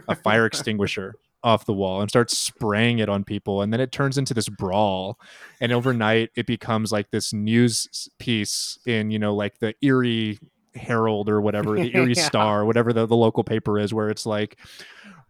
a 0.07 0.16
fire 0.16 0.45
extinguisher 0.47 1.16
off 1.43 1.66
the 1.66 1.74
wall 1.74 1.99
and 1.99 2.09
starts 2.09 2.38
spraying 2.38 2.99
it 2.99 3.09
on 3.09 3.24
people 3.26 3.61
and 3.61 3.74
then 3.74 3.82
it 3.82 3.91
turns 3.91 4.18
into 4.18 4.34
this 4.34 4.47
brawl 4.47 5.20
and 5.59 5.74
overnight 5.74 6.30
it 6.38 6.45
becomes 6.47 6.89
like 6.89 7.11
this 7.11 7.34
news 7.34 8.07
piece 8.18 8.80
in 8.86 9.11
you 9.11 9.20
know 9.20 9.36
like 9.36 9.59
the 9.59 9.76
Erie 9.82 10.39
Herald 10.74 11.28
or 11.28 11.41
whatever 11.41 11.76
the 11.76 11.91
Erie 11.97 12.14
Yeah. 12.16 12.24
Star 12.24 12.64
whatever 12.64 12.93
the, 12.93 13.05
the 13.05 13.16
local 13.18 13.43
paper 13.43 13.78
is 13.78 13.93
where 13.93 14.09
it's 14.09 14.26
like 14.26 14.57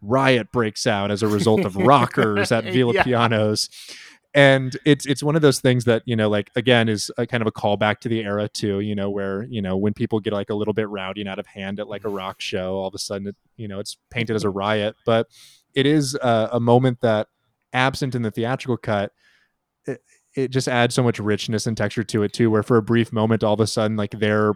riot 0.00 0.52
breaks 0.52 0.86
out 0.86 1.10
as 1.10 1.24
a 1.24 1.26
result 1.28 1.64
of 1.64 1.74
rockers 1.76 2.52
at 2.52 2.62
Villa 2.62 2.92
Yeah. 2.94 3.02
Pianos 3.02 3.68
and 4.34 4.76
it's 4.84 5.06
it's 5.06 5.22
one 5.22 5.36
of 5.36 5.42
those 5.42 5.60
things 5.60 5.84
that 5.84 6.02
you 6.06 6.16
know 6.16 6.28
like 6.28 6.50
again 6.56 6.88
is 6.88 7.10
a 7.18 7.26
kind 7.26 7.40
of 7.40 7.46
a 7.46 7.52
callback 7.52 8.00
to 8.00 8.08
the 8.08 8.20
era 8.20 8.48
too 8.48 8.80
you 8.80 8.94
know 8.94 9.08
where 9.08 9.44
you 9.44 9.62
know 9.62 9.76
when 9.76 9.94
people 9.94 10.18
get 10.20 10.32
like 10.32 10.50
a 10.50 10.54
little 10.54 10.74
bit 10.74 10.88
rowdy 10.88 11.20
and 11.20 11.30
out 11.30 11.38
of 11.38 11.46
hand 11.46 11.78
at 11.78 11.88
like 11.88 12.04
a 12.04 12.08
rock 12.08 12.40
show 12.40 12.74
all 12.74 12.88
of 12.88 12.94
a 12.94 12.98
sudden 12.98 13.28
it, 13.28 13.36
you 13.56 13.68
know 13.68 13.78
it's 13.78 13.96
painted 14.10 14.34
as 14.34 14.44
a 14.44 14.50
riot. 14.50 14.96
But 15.06 15.28
it 15.74 15.86
is 15.86 16.14
a, 16.16 16.50
a 16.52 16.60
moment 16.60 17.00
that 17.00 17.28
absent 17.72 18.14
in 18.14 18.22
the 18.22 18.30
theatrical 18.30 18.76
cut 18.76 19.12
it, 19.86 20.02
it 20.34 20.48
just 20.48 20.68
adds 20.68 20.94
so 20.94 21.02
much 21.02 21.18
richness 21.18 21.66
and 21.66 21.76
texture 21.76 22.04
to 22.04 22.22
it 22.22 22.32
too 22.32 22.50
where 22.50 22.62
for 22.62 22.76
a 22.76 22.82
brief 22.82 23.12
moment 23.12 23.44
all 23.44 23.54
of 23.54 23.60
a 23.60 23.66
sudden 23.66 23.96
like 23.96 24.12
they're 24.18 24.54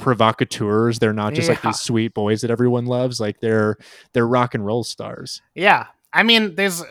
provocateurs. 0.00 0.98
They're 0.98 1.12
not 1.12 1.34
just 1.34 1.48
like 1.48 1.62
these 1.62 1.78
sweet 1.78 2.14
boys 2.14 2.40
that 2.40 2.50
everyone 2.50 2.86
loves. 2.86 3.20
Like 3.20 3.40
they're 3.40 3.76
they're 4.12 4.26
rock 4.26 4.54
and 4.54 4.66
roll 4.66 4.82
stars. 4.82 5.40
Yeah, 5.54 5.86
I 6.12 6.24
mean, 6.24 6.56
there's 6.56 6.82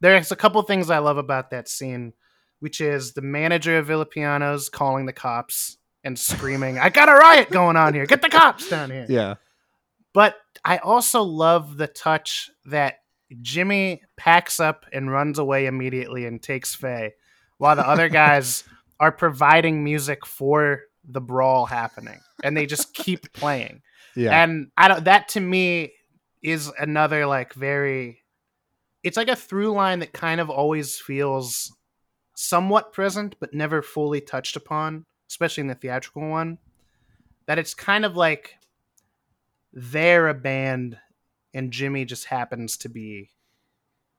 there's 0.00 0.32
a 0.32 0.36
couple 0.36 0.62
things 0.62 0.90
I 0.90 0.98
love 0.98 1.18
about 1.18 1.50
that 1.50 1.68
scene, 1.68 2.12
which 2.60 2.80
is 2.80 3.12
the 3.12 3.22
manager 3.22 3.78
of 3.78 3.86
Villapiano's 3.86 4.68
calling 4.68 5.06
the 5.06 5.12
cops 5.12 5.78
and 6.04 6.18
screaming, 6.18 6.78
"I 6.78 6.88
got 6.88 7.08
a 7.08 7.14
riot 7.14 7.50
going 7.50 7.76
on 7.76 7.94
here! 7.94 8.06
Get 8.06 8.22
the 8.22 8.28
cops 8.28 8.68
down 8.68 8.90
here!" 8.90 9.06
yeah 9.08 9.34
But 10.14 10.36
I 10.64 10.78
also 10.78 11.22
love 11.22 11.76
the 11.76 11.86
touch 11.86 12.50
that 12.66 12.98
Jimmy 13.42 14.02
packs 14.16 14.58
up 14.58 14.86
and 14.92 15.10
runs 15.10 15.38
away 15.38 15.66
immediately 15.66 16.24
and 16.26 16.42
takes 16.42 16.74
Faye, 16.74 17.14
while 17.58 17.76
the 17.76 17.86
other 17.86 18.08
guys 18.22 18.64
are 19.00 19.12
providing 19.12 19.84
music 19.84 20.24
for 20.24 20.82
the 21.04 21.20
brawl 21.20 21.66
happening, 21.66 22.20
and 22.42 22.56
they 22.56 22.66
just 22.66 22.94
keep 22.94 23.32
playing. 23.32 23.82
yeah 24.14 24.42
And 24.42 24.70
I 24.76 24.88
don't 24.88 25.04
that 25.04 25.28
to 25.30 25.40
me 25.40 25.92
is 26.42 26.70
another 26.78 27.26
like 27.26 27.52
very 27.54 28.22
it's 29.02 29.16
like 29.16 29.28
a 29.28 29.36
through 29.36 29.72
line 29.72 30.00
that 30.00 30.12
kind 30.12 30.40
of 30.40 30.50
always 30.50 30.98
feels 30.98 31.72
somewhat 32.34 32.92
present 32.92 33.36
but 33.40 33.54
never 33.54 33.82
fully 33.82 34.20
touched 34.20 34.56
upon, 34.56 35.04
especially 35.28 35.62
in 35.62 35.68
the 35.68 35.74
theatrical 35.74 36.28
one. 36.28 36.58
That 37.46 37.58
it's 37.58 37.74
kind 37.74 38.04
of 38.04 38.16
like 38.16 38.56
they're 39.72 40.28
a 40.28 40.34
band 40.34 40.98
and 41.54 41.72
Jimmy 41.72 42.04
just 42.04 42.26
happens 42.26 42.76
to 42.78 42.88
be 42.88 43.30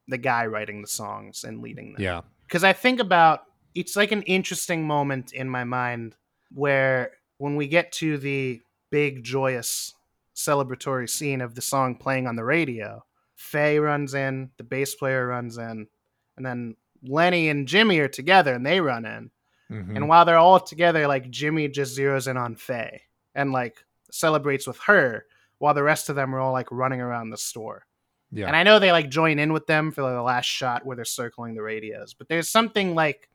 the 0.07 0.17
guy 0.17 0.45
writing 0.47 0.81
the 0.81 0.87
songs 0.87 1.43
and 1.43 1.61
leading 1.61 1.93
them 1.93 2.01
yeah 2.01 2.21
because 2.47 2.63
I 2.63 2.73
think 2.73 2.99
about 2.99 3.41
it's 3.75 3.95
like 3.95 4.11
an 4.11 4.23
interesting 4.23 4.85
moment 4.85 5.33
in 5.33 5.47
my 5.47 5.63
mind 5.63 6.15
where 6.51 7.11
when 7.37 7.55
we 7.55 7.67
get 7.67 7.91
to 7.93 8.17
the 8.17 8.61
big 8.89 9.23
joyous 9.23 9.93
celebratory 10.35 11.07
scene 11.07 11.41
of 11.41 11.53
the 11.53 11.61
song 11.61 11.95
playing 11.95 12.25
on 12.25 12.35
the 12.35 12.43
radio, 12.43 13.03
Faye 13.39 13.79
runs 13.79 14.13
in, 14.13 14.51
the 14.57 14.63
bass 14.65 14.95
player 14.95 15.25
runs 15.25 15.57
in, 15.57 15.87
and 16.35 16.45
then 16.45 16.75
Lenny 17.01 17.47
and 17.47 17.67
Jimmy 17.69 17.99
are 17.99 18.09
together 18.09 18.53
and 18.53 18.65
they 18.65 18.81
run 18.81 19.05
in. 19.05 19.31
Mhm. 19.71 19.95
And 19.95 20.09
while 20.09 20.25
they're 20.25 20.37
all 20.37 20.59
together, 20.59 21.07
like 21.07 21.29
Jimmy 21.29 21.69
just 21.69 21.97
zeroes 21.97 22.27
in 22.27 22.35
on 22.35 22.55
Faye 22.57 23.03
and 23.33 23.53
like 23.53 23.77
celebrates 24.11 24.67
with 24.67 24.77
her 24.79 25.25
while 25.59 25.73
the 25.73 25.83
rest 25.83 26.09
of 26.09 26.15
them 26.17 26.35
are 26.35 26.39
all 26.39 26.51
like 26.51 26.69
running 26.69 26.99
around 26.99 27.29
the 27.29 27.37
store. 27.37 27.85
yeah 28.31 28.47
And 28.47 28.55
I 28.55 28.63
know 28.63 28.77
they 28.77 28.91
like 28.91 29.09
join 29.09 29.39
in 29.39 29.53
with 29.53 29.67
them 29.67 29.91
for 29.91 30.01
the 30.01 30.21
last 30.21 30.45
shot 30.47 30.85
where 30.85 30.95
they're 30.97 31.05
circling 31.05 31.55
the 31.55 31.61
radios, 31.63 32.13
but 32.13 32.27
there's 32.27 32.49
something 32.49 32.93
like 32.93 33.29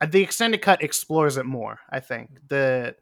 uh, 0.00 0.06
the 0.06 0.22
extended 0.22 0.62
cut 0.62 0.82
explores 0.82 1.36
it 1.36 1.46
more. 1.46 1.80
I 1.90 1.98
think 2.00 2.38
the 2.48 2.94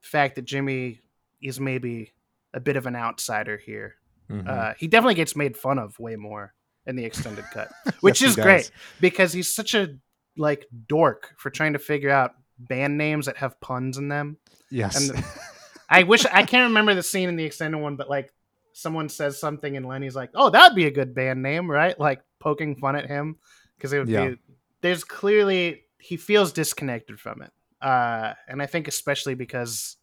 fact 0.00 0.36
that 0.36 0.44
Jimmy 0.44 1.00
is 1.42 1.58
maybe 1.58 2.12
a 2.54 2.60
bit 2.60 2.76
of 2.76 2.86
an 2.86 2.96
outsider 2.96 3.56
here. 3.56 3.96
Mhm. 4.30 4.48
Uh, 4.48 4.74
he 4.78 4.86
definitely 4.86 5.14
gets 5.16 5.34
made 5.34 5.56
fun 5.56 5.78
of 5.78 5.98
way 5.98 6.16
more 6.16 6.54
in 6.86 6.96
the 6.96 7.04
extended 7.04 7.44
cut, 7.52 7.68
which 8.00 8.22
Yes, 8.22 8.30
is 8.30 8.36
great 8.36 8.70
because 9.00 9.32
he's 9.32 9.52
such 9.54 9.74
a 9.74 9.96
like 10.36 10.66
dork 10.86 11.34
for 11.36 11.50
trying 11.50 11.72
to 11.72 11.78
figure 11.78 12.10
out 12.10 12.34
band 12.58 12.96
names 12.96 13.26
that 13.26 13.36
have 13.38 13.60
puns 13.60 13.98
in 13.98 14.08
them. 14.08 14.36
yes 14.70 15.08
And 15.10 15.24
I 15.88 16.04
wish 16.04 16.24
I 16.24 16.44
can't 16.44 16.68
remember 16.68 16.94
the 16.94 17.02
scene 17.02 17.28
in 17.28 17.36
the 17.36 17.44
extended 17.44 17.78
one, 17.78 17.96
but 17.96 18.08
like 18.08 18.32
someone 18.72 19.08
says 19.08 19.40
something 19.40 19.76
and 19.76 19.84
Lenny's 19.86 20.14
like, 20.14 20.30
"Oh, 20.34 20.48
that'd 20.50 20.76
be 20.76 20.86
a 20.86 20.90
good 20.92 21.14
band 21.14 21.42
name, 21.42 21.68
right?" 21.68 21.98
Like 21.98 22.22
poking 22.38 22.76
fun 22.76 22.94
at 22.94 23.06
him 23.06 23.36
because 23.76 23.92
it 23.92 23.98
would 23.98 24.08
Yeah. 24.08 24.28
be. 24.30 24.36
There's 24.82 25.02
clearly 25.04 25.82
he 25.98 26.16
feels 26.16 26.52
disconnected 26.52 27.18
from 27.20 27.42
it, 27.42 27.50
uh, 27.84 28.34
and 28.48 28.62
I 28.62 28.66
think 28.66 28.86
especially 28.88 29.34
because 29.34 29.96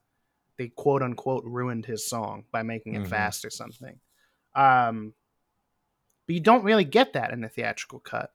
they 0.57 0.67
quote 0.67 1.01
unquote 1.01 1.45
ruined 1.45 1.85
his 1.85 2.07
song 2.07 2.43
by 2.51 2.63
making 2.63 2.95
it 2.95 3.03
Mhm. 3.03 3.07
fast 3.07 3.45
or 3.45 3.49
something. 3.49 3.97
Um, 4.57 5.13
but 6.25 6.33
you 6.33 6.41
don't 6.41 6.63
really 6.63 6.83
get 6.83 7.13
that 7.13 7.31
in 7.31 7.41
the 7.41 7.47
theatrical 7.47 7.99
cut 7.99 8.31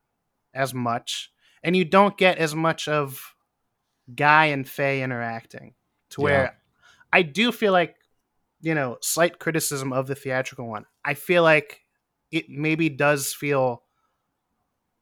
as 0.55 0.73
much, 0.73 1.31
and 1.63 1.77
you 1.77 1.85
don't 1.85 2.17
get 2.17 2.39
as 2.39 2.55
much 2.55 2.89
of 2.89 3.35
Guy 4.15 4.47
and 4.47 4.67
Faye 4.69 5.03
interacting 5.03 5.75
to 6.11 6.21
where 6.21 6.43
Yeah. 6.43 6.51
I 7.13 7.23
do 7.23 7.53
feel 7.53 7.73
like, 7.73 7.97
you 8.61 8.75
know, 8.75 8.97
slight 9.01 9.39
criticism 9.39 9.93
of 9.93 10.07
the 10.07 10.15
theatrical 10.15 10.67
one. 10.69 10.87
I 11.05 11.15
feel 11.15 11.43
like 11.43 11.83
it 12.31 12.49
maybe 12.49 12.89
does 12.89 13.35
feel 13.35 13.83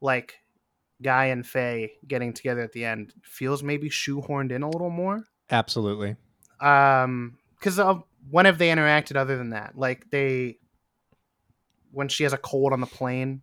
like 0.01 0.41
Guy 1.03 1.27
and 1.27 1.47
Faye 1.47 1.93
getting 2.07 2.33
together 2.33 2.63
at 2.63 2.73
the 2.73 2.85
end 2.85 3.13
feels 3.23 3.63
maybe 3.63 3.89
shoehorned 3.89 4.53
in 4.53 4.63
a 4.63 4.71
little 4.71 4.91
more. 4.91 5.29
Absolutely. 5.51 6.17
Um, 6.61 7.39
because 7.59 7.79
when 8.31 8.47
have 8.47 8.59
they 8.59 8.69
interacted 8.69 9.17
other 9.17 9.37
than 9.37 9.51
that? 9.51 9.77
Like 9.77 10.11
they, 10.11 10.59
when 11.91 12.09
she 12.09 12.25
has 12.25 12.33
a 12.33 12.39
cold 12.39 12.73
on 12.73 12.81
the 12.81 12.87
plane, 12.87 13.43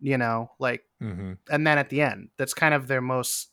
you 0.00 0.18
know, 0.18 0.50
like, 0.58 0.84
hmm 1.00 1.32
and 1.50 1.66
then 1.66 1.78
at 1.78 1.88
the 1.88 2.02
end, 2.02 2.28
that's 2.36 2.54
kind 2.54 2.74
of 2.74 2.86
their 2.86 3.00
most 3.00 3.50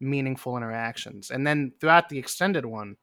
meaningful 0.00 0.56
interactions. 0.56 1.30
And 1.30 1.46
then 1.46 1.72
throughout 1.80 2.08
the 2.08 2.18
extended 2.18 2.64
one, 2.64 2.96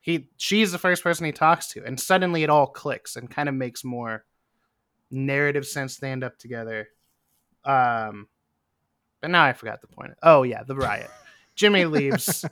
he 0.00 0.28
she's 0.36 0.72
the 0.72 0.78
first 0.78 1.02
person 1.02 1.26
he 1.26 1.32
talks 1.32 1.68
to, 1.68 1.84
and 1.84 1.98
suddenly 1.98 2.42
it 2.42 2.50
all 2.50 2.66
clicks 2.66 3.16
and 3.16 3.30
kind 3.30 3.48
of 3.48 3.54
makes 3.54 3.84
more 3.84 4.24
narrative 5.10 5.66
sense. 5.66 5.96
They 5.98 6.10
end 6.10 6.24
up 6.24 6.38
together. 6.38 6.88
Um, 7.64 8.28
but 9.20 9.30
now 9.30 9.44
I 9.44 9.52
forgot 9.52 9.80
the 9.80 9.86
point. 9.86 10.12
Oh 10.22 10.42
yeah, 10.42 10.64
the 10.64 10.74
riot. 10.74 11.10
Jimmy 11.54 11.84
leaves. 11.86 12.44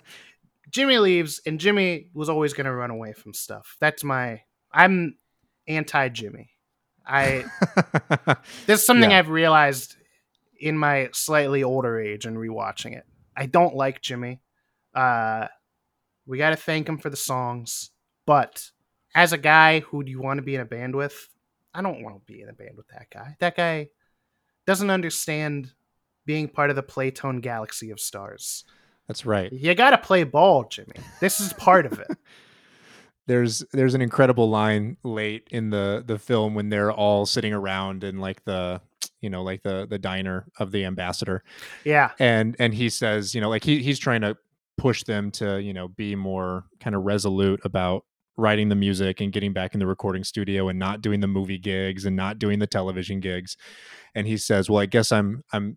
Jimmy 0.70 0.98
leaves, 0.98 1.40
and 1.44 1.58
Jimmy 1.58 2.10
was 2.14 2.28
always 2.28 2.52
going 2.52 2.66
to 2.66 2.72
run 2.72 2.90
away 2.90 3.12
from 3.12 3.34
stuff. 3.34 3.76
That's 3.80 4.04
my. 4.04 4.42
I'm 4.72 5.16
anti 5.66 6.08
Jimmy. 6.10 6.50
I 7.06 7.44
there's 8.66 8.84
something 8.84 9.10
Yeah. 9.10 9.18
I've 9.18 9.28
realized 9.28 9.96
in 10.58 10.76
my 10.76 11.08
slightly 11.12 11.62
older 11.62 11.98
age 11.98 12.26
and 12.26 12.36
rewatching 12.36 12.96
it. 12.96 13.04
I 13.36 13.46
don't 13.46 13.74
like 13.74 14.02
Jimmy. 14.02 14.40
Uh, 14.94 15.46
we 16.26 16.38
got 16.38 16.50
to 16.50 16.56
thank 16.56 16.88
him 16.88 16.98
for 16.98 17.10
the 17.10 17.16
songs, 17.16 17.90
but 18.26 18.70
as 19.14 19.32
a 19.32 19.38
guy 19.38 19.80
who 19.80 20.02
do 20.04 20.10
you 20.10 20.20
want 20.20 20.38
to 20.38 20.42
be 20.42 20.54
in 20.54 20.60
a 20.60 20.66
band 20.66 20.94
with? 20.94 21.28
I 21.72 21.82
don't 21.82 22.02
want 22.02 22.16
to 22.16 22.32
be 22.32 22.42
in 22.42 22.48
a 22.48 22.52
band 22.52 22.76
with 22.76 22.88
that 22.88 23.08
guy. 23.10 23.36
That 23.40 23.56
guy 23.56 23.88
doesn't 24.66 24.90
understand 24.90 25.72
being 26.26 26.48
part 26.48 26.70
of 26.70 26.76
the 26.76 26.82
Playtone 26.82 27.40
galaxy 27.40 27.90
of 27.90 27.98
stars. 28.00 28.64
That's 29.08 29.24
right. 29.26 29.52
You 29.52 29.74
got 29.74 29.90
to 29.90 29.98
play 29.98 30.22
ball, 30.24 30.64
Jimmy. 30.64 30.94
This 31.20 31.40
is 31.40 31.52
part 31.54 31.86
of 31.86 31.98
it. 31.98 32.08
there's 33.30 33.64
there's 33.72 33.94
an 33.94 34.02
incredible 34.02 34.50
line 34.50 34.96
late 35.04 35.46
in 35.52 35.70
the 35.70 36.02
the 36.04 36.18
film 36.18 36.54
when 36.54 36.68
they're 36.68 36.90
all 36.90 37.24
sitting 37.26 37.52
around 37.52 38.02
in 38.02 38.18
like 38.18 38.44
the 38.44 38.80
you 39.20 39.30
know 39.30 39.42
like 39.44 39.62
the 39.62 39.86
the 39.88 39.98
diner 39.98 40.46
of 40.58 40.72
the 40.72 40.84
ambassador 40.84 41.44
Yeah. 41.84 42.10
and 42.18 42.56
and 42.58 42.74
he 42.74 42.88
says 42.90 43.32
you 43.34 43.40
know 43.40 43.48
like 43.48 43.62
he 43.62 43.82
he's 43.82 43.98
trying 44.00 44.22
to 44.22 44.36
push 44.76 45.04
them 45.04 45.30
to 45.30 45.60
you 45.62 45.72
know 45.72 45.86
be 45.88 46.16
more 46.16 46.64
kind 46.80 46.96
of 46.96 47.02
resolute 47.02 47.60
about 47.64 48.04
writing 48.36 48.68
the 48.68 48.74
music 48.74 49.20
and 49.20 49.32
getting 49.32 49.52
back 49.52 49.74
in 49.74 49.78
the 49.80 49.86
recording 49.86 50.24
studio 50.24 50.68
and 50.68 50.78
not 50.78 51.00
doing 51.00 51.20
the 51.20 51.26
movie 51.28 51.58
gigs 51.58 52.06
and 52.06 52.16
not 52.16 52.38
doing 52.38 52.58
the 52.58 52.66
television 52.66 53.20
gigs 53.20 53.56
and 54.14 54.26
he 54.26 54.36
says 54.36 54.68
well 54.68 54.80
i 54.80 54.86
guess 54.86 55.12
i'm 55.12 55.44
i'm 55.52 55.76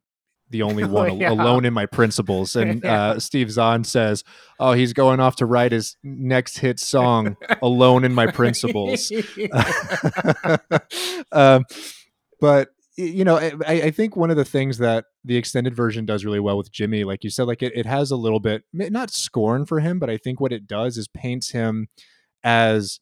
the 0.53 0.61
only 0.61 0.83
Oh, 0.85 0.87
one 0.87 1.09
al- 1.09 1.17
yeah. 1.17 1.31
alone 1.31 1.65
in 1.65 1.73
my 1.73 1.85
principles 1.85 2.55
and 2.61 2.81
Yeah. 2.83 3.03
uh, 3.03 3.19
steve 3.19 3.51
zahn 3.51 3.83
says 3.83 4.23
oh 4.59 4.71
he's 4.71 4.93
going 4.93 5.19
off 5.19 5.35
to 5.37 5.45
write 5.45 5.73
his 5.73 5.97
next 6.03 6.59
hit 6.59 6.79
song 6.79 7.35
alone 7.61 8.05
in 8.05 8.13
my 8.13 8.27
principles 8.27 9.11
um, 11.31 11.65
but 12.39 12.69
you 12.95 13.25
know, 13.25 13.37
I, 13.37 13.51
I 13.67 13.91
think 13.91 14.15
one 14.15 14.29
of 14.29 14.37
the 14.37 14.45
things 14.45 14.77
that 14.77 15.05
the 15.25 15.35
extended 15.35 15.75
version 15.75 16.05
does 16.05 16.23
really 16.23 16.39
well 16.39 16.57
with 16.59 16.71
Jimmy, 16.71 17.03
like 17.03 17.23
you 17.23 17.31
said, 17.31 17.47
like 17.47 17.63
it, 17.63 17.73
it 17.75 17.87
has 17.87 18.11
a 18.11 18.15
little 18.15 18.39
bit 18.39 18.65
not 18.71 19.09
scorn 19.09 19.65
for 19.65 19.79
him, 19.79 19.97
but 19.97 20.11
I 20.11 20.17
think 20.17 20.39
what 20.39 20.51
it 20.51 20.67
does 20.67 20.95
is 20.97 21.07
paints 21.07 21.49
him 21.51 21.87
as 22.43 22.99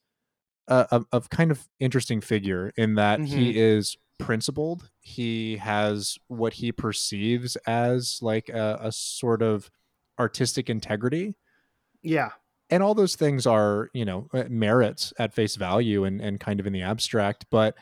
a, 0.70 1.04
a, 1.12 1.18
a 1.18 1.22
kind 1.24 1.52
of 1.52 1.68
interesting 1.82 2.22
figure 2.22 2.72
in 2.78 2.96
that 2.96 3.20
he 3.20 3.52
Mhm. 3.52 3.56
is 3.58 3.98
principled. 4.22 4.90
He 5.02 5.58
has 5.58 6.18
what 6.28 6.54
he 6.54 6.72
perceives 6.72 7.56
as 7.68 8.20
like 8.22 8.50
a, 8.50 8.80
a 8.82 8.92
sort 8.92 9.42
of 9.42 9.70
artistic 10.20 10.70
integrity 10.70 11.36
yeah. 12.04 12.30
and 12.70 12.84
all 12.84 12.94
those 12.94 13.16
things 13.16 13.48
are 13.48 13.90
you 13.94 14.06
know 14.06 14.28
uh, 14.34 14.44
merits 14.50 15.14
at 15.18 15.34
face 15.34 15.56
value 15.56 16.04
and 16.04 16.22
and 16.22 16.40
kind 16.40 16.60
of 16.60 16.68
in 16.68 16.74
the 16.74 16.82
abstract 16.84 17.46
but 17.50 17.76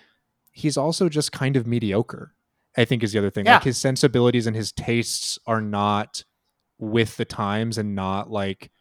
he's 0.51 0.77
also 0.77 1.09
just 1.09 1.31
kind 1.33 1.57
of 1.57 1.67
mediocre 1.67 2.33
i 2.77 2.85
think 2.85 3.03
is 3.03 3.11
the 3.11 3.19
other 3.19 3.29
thing 3.31 3.45
Yeah. 3.45 3.55
like 3.55 3.63
his 3.63 3.77
sensibilities 3.77 4.47
and 4.47 4.55
his 4.55 4.71
tastes 4.71 5.37
are 5.47 5.59
not 5.59 6.23
with 6.77 7.17
the 7.17 7.25
times 7.25 7.77
and 7.77 7.93
not 7.93 8.31
like 8.31 8.71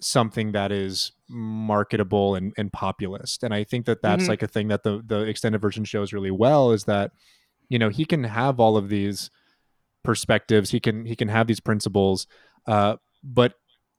something 0.00 0.52
that 0.52 0.72
is 0.72 1.12
marketable 1.28 2.34
and, 2.34 2.52
and 2.56 2.72
populist 2.72 3.42
and 3.42 3.52
i 3.54 3.62
think 3.62 3.86
that 3.86 4.02
that's 4.02 4.24
Mhm. 4.24 4.28
like 4.28 4.42
a 4.42 4.48
thing 4.48 4.68
that 4.68 4.82
the 4.82 5.02
the 5.06 5.20
extended 5.20 5.60
version 5.60 5.84
shows 5.84 6.12
really 6.12 6.30
well 6.30 6.72
is 6.72 6.84
that 6.84 7.12
you 7.68 7.78
know 7.78 7.88
he 7.90 8.04
can 8.04 8.24
have 8.24 8.58
all 8.58 8.76
of 8.76 8.88
these 8.88 9.30
perspectives 10.02 10.70
he 10.70 10.80
can 10.80 11.04
he 11.04 11.14
can 11.14 11.28
have 11.28 11.46
these 11.46 11.60
principles 11.60 12.26
uh 12.66 12.96
but 13.22 13.54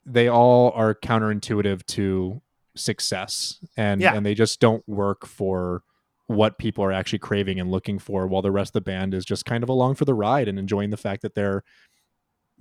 they 0.06 0.28
all 0.28 0.72
are 0.72 0.95
counterintuitive 0.95 1.86
to 1.86 2.41
success 2.76 3.60
and 3.78 4.02
Yeah. 4.02 4.16
and 4.16 4.26
they 4.26 4.34
just 4.34 4.60
don't 4.60 4.88
work 4.88 5.26
for 5.28 5.84
what 6.28 6.58
people 6.58 6.84
are 6.84 6.91
actually 6.93 7.20
craving 7.20 7.60
and 7.60 7.70
looking 7.70 7.99
for 7.99 8.26
while 8.26 8.41
the 8.41 8.52
rest 8.52 8.70
of 8.70 8.74
the 8.74 8.82
band 8.82 9.14
is 9.14 9.26
just 9.26 9.45
kind 9.45 9.64
of 9.64 9.70
along 9.70 9.95
for 9.95 10.06
the 10.06 10.14
ride 10.14 10.47
and 10.47 10.58
enjoying 10.58 10.89
the 10.89 10.97
fact 10.97 11.22
that 11.22 11.36
they're 11.36 11.64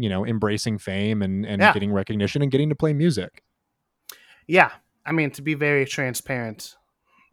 you 0.03 0.09
know 0.09 0.25
embracing 0.27 0.79
fame 0.79 1.23
and 1.23 1.45
and 1.47 1.61
Yeah. 1.61 1.73
getting 1.73 1.93
recognition 1.93 2.43
and 2.43 2.51
getting 2.51 2.69
to 2.71 2.75
play 2.75 2.93
music 2.93 3.43
Yeah. 4.47 4.73
I 5.07 5.13
mean, 5.13 5.31
to 5.33 5.43
be 5.43 5.55
very 5.55 5.85
transparent 5.87 6.77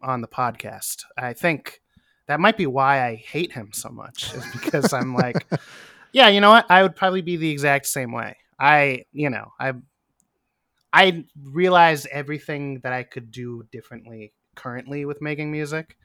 on 0.01 0.21
the 0.21 0.27
podcast, 0.27 1.03
I 1.17 1.33
think 1.33 1.81
that 2.27 2.39
might 2.39 2.57
be 2.57 2.65
why 2.67 2.93
I 3.05 3.15
hate 3.15 3.51
him 3.51 3.69
so 3.73 3.89
much, 3.89 4.33
is 4.33 4.45
because 4.53 4.93
I'm 4.93 5.13
like, 5.13 5.45
yeah, 6.13 6.29
you 6.29 6.39
know 6.41 6.51
what? 6.51 6.65
I 6.69 6.81
would 6.83 6.95
probably 6.95 7.21
be 7.21 7.35
the 7.37 7.49
exact 7.49 7.85
same 7.87 8.11
way. 8.11 8.37
I, 8.59 9.03
you 9.11 9.29
know, 9.29 9.51
I, 9.59 9.73
I 10.93 11.25
realized 11.43 12.07
everything 12.11 12.79
that 12.81 12.93
I 12.93 13.03
could 13.03 13.31
do 13.31 13.63
differently 13.71 14.33
currently 14.55 15.05
with 15.05 15.21
making 15.21 15.51
music, 15.51 15.97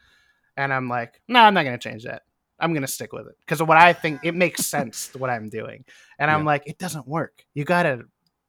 and 0.56 0.72
I'm 0.72 0.88
like, 0.88 1.20
no, 1.28 1.40
I'm 1.40 1.54
not 1.54 1.64
gonna 1.64 1.78
change 1.78 2.04
that. 2.04 2.22
I'm 2.62 2.72
gonna 2.72 2.86
stick 2.86 3.12
with 3.12 3.26
it 3.26 3.34
because 3.40 3.60
of 3.60 3.68
what 3.68 3.76
I 3.76 3.92
think 3.92 4.20
it 4.22 4.34
makes 4.34 4.64
sense 4.66 5.08
to 5.08 5.18
what 5.18 5.28
I'm 5.30 5.50
doing, 5.50 5.84
and 6.18 6.30
I'm 6.30 6.40
Yeah. 6.40 6.46
like, 6.46 6.62
it 6.66 6.78
doesn't 6.78 7.06
work. 7.06 7.44
You 7.54 7.64
gotta 7.64 8.02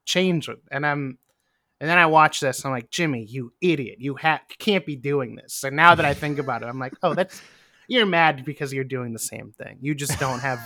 change 0.06 0.48
it, 0.50 0.60
and 0.72 0.86
I'm 0.86 1.18
and 1.82 1.90
then 1.90 1.98
I 1.98 2.06
watch 2.06 2.40
this 2.40 2.60
and 2.60 2.68
I'm 2.68 2.72
like, 2.78 2.90
Jimmy, 2.92 3.26
you 3.26 3.52
idiot. 3.60 3.98
You 4.00 4.16
ha- 4.16 4.40
can't 4.58 4.86
be 4.86 4.96
doing 4.96 5.36
this. 5.36 5.66
And 5.66 5.76
now 5.76 5.96
that 5.96 6.06
I 6.06 6.14
think 6.14 6.40
about 6.40 6.62
it, 6.64 6.68
I'm 6.68 6.80
like, 6.80 6.94
oh, 7.04 7.14
that's 7.14 7.42
you're 7.90 8.06
mad 8.06 8.46
because 8.46 8.72
you're 8.72 8.86
doing 8.86 9.12
the 9.12 9.20
same 9.20 9.52
thing. 9.52 9.80
You 9.82 9.94
just 9.94 10.18
don't 10.18 10.40
have 10.40 10.60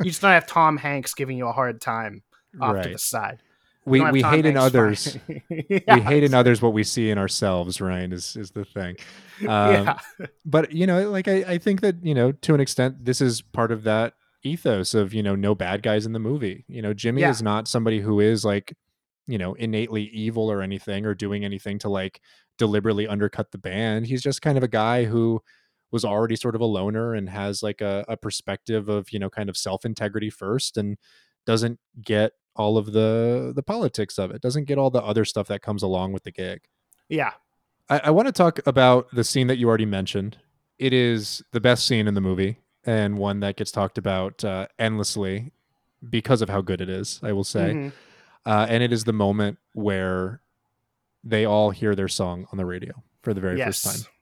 you 0.00 0.10
just 0.10 0.20
don't 0.22 0.30
have 0.30 0.46
Tom 0.46 0.76
Hanks 0.76 1.14
giving 1.14 1.36
you 1.36 1.48
a 1.48 1.52
hard 1.52 1.80
time 1.80 2.22
off 2.60 2.76
to 2.82 2.88
the 2.90 2.98
side. 2.98 3.42
We 3.86 4.00
we 4.10 4.22
hate 4.22 4.44
in 4.46 4.56
others. 4.66 5.16
We 5.48 6.00
hate 6.00 6.24
in 6.24 6.34
others 6.34 6.60
what 6.60 6.72
we 6.72 6.84
see 6.84 7.10
in 7.10 7.18
ourselves 7.18 7.80
ryan 7.80 8.12
is 8.12 8.36
is 8.36 8.50
the 8.50 8.64
thing. 8.64 8.96
Um, 9.48 9.70
Yeah. 9.72 9.98
but 10.46 10.72
you 10.72 10.86
know 10.86 11.10
like 11.10 11.28
I, 11.28 11.44
I 11.46 11.58
think 11.58 11.82
that 11.82 11.96
you 12.02 12.14
know 12.14 12.32
to 12.32 12.54
an 12.54 12.60
extent 12.60 13.04
this 13.04 13.20
is 13.20 13.42
part 13.42 13.70
of 13.70 13.82
that 13.84 14.14
ethos 14.42 14.94
of 14.94 15.12
you 15.12 15.22
know 15.22 15.34
no 15.34 15.54
bad 15.54 15.82
guys 15.82 16.06
in 16.06 16.12
the 16.12 16.18
movie. 16.18 16.64
You 16.68 16.80
know 16.82 16.94
jimmy 16.94 17.20
Yeah. 17.20 17.30
is 17.30 17.42
not 17.42 17.68
somebody 17.68 18.00
who 18.00 18.18
is 18.20 18.44
like 18.46 18.74
you 19.26 19.36
know 19.36 19.52
innately 19.54 20.04
evil 20.04 20.50
or 20.50 20.62
anything 20.62 21.04
or 21.04 21.14
doing 21.14 21.44
anything 21.44 21.78
to 21.80 21.88
like 21.90 22.20
deliberately 22.56 23.06
undercut 23.06 23.50
the 23.52 23.58
band. 23.58 24.06
He's 24.06 24.22
just 24.22 24.40
kind 24.40 24.56
of 24.56 24.64
a 24.64 24.68
guy 24.68 25.04
who 25.04 25.42
was 25.92 26.04
already 26.04 26.34
sort 26.36 26.54
of 26.54 26.60
a 26.62 26.64
loner 26.66 27.12
and 27.14 27.28
has 27.28 27.62
like 27.62 27.80
a, 27.82 28.04
a 28.08 28.16
perspective 28.16 28.88
of 28.88 29.12
you 29.12 29.18
know 29.18 29.28
kind 29.28 29.50
of 29.50 29.56
self 29.56 29.84
integrity 29.84 30.30
first 30.30 30.76
and 30.78 30.96
doesn't 31.44 31.78
get 32.00 32.32
all 32.56 32.76
of 32.78 32.92
the 32.92 33.52
the 33.54 33.62
politics 33.62 34.18
of 34.18 34.30
it 34.30 34.40
doesn't 34.42 34.64
get 34.64 34.78
all 34.78 34.90
the 34.90 35.02
other 35.02 35.24
stuff 35.24 35.46
that 35.48 35.62
comes 35.62 35.82
along 35.82 36.12
with 36.12 36.24
the 36.24 36.30
gig 36.32 36.62
Yeah. 37.08 37.32
I, 37.88 38.00
I 38.04 38.10
want 38.10 38.26
to 38.26 38.32
talk 38.32 38.58
about 38.66 39.08
the 39.12 39.22
scene 39.22 39.46
that 39.46 39.58
you 39.58 39.68
already 39.68 39.86
mentioned. 39.86 40.38
It 40.78 40.92
is 40.92 41.42
the 41.52 41.60
best 41.60 41.86
scene 41.86 42.08
in 42.08 42.14
the 42.14 42.20
movie 42.20 42.58
and 42.84 43.16
one 43.16 43.40
that 43.40 43.56
gets 43.56 43.70
talked 43.70 43.96
about 43.98 44.42
uh, 44.44 44.66
endlessly 44.78 45.52
because 46.08 46.42
of 46.42 46.48
how 46.48 46.60
good 46.62 46.80
it 46.80 46.88
is, 46.88 47.20
I 47.22 47.32
will 47.32 47.44
say. 47.44 47.72
Mhm. 47.74 47.92
Uh, 48.44 48.66
and 48.68 48.82
it 48.82 48.92
is 48.92 49.04
the 49.04 49.12
moment 49.12 49.58
where 49.74 50.40
they 51.24 51.44
all 51.44 51.70
hear 51.70 51.94
their 51.94 52.08
song 52.08 52.46
on 52.52 52.58
the 52.58 52.64
radio 52.66 52.92
for 53.22 53.34
the 53.34 53.40
very 53.40 53.56
first 53.66 53.84
time. 53.84 54.12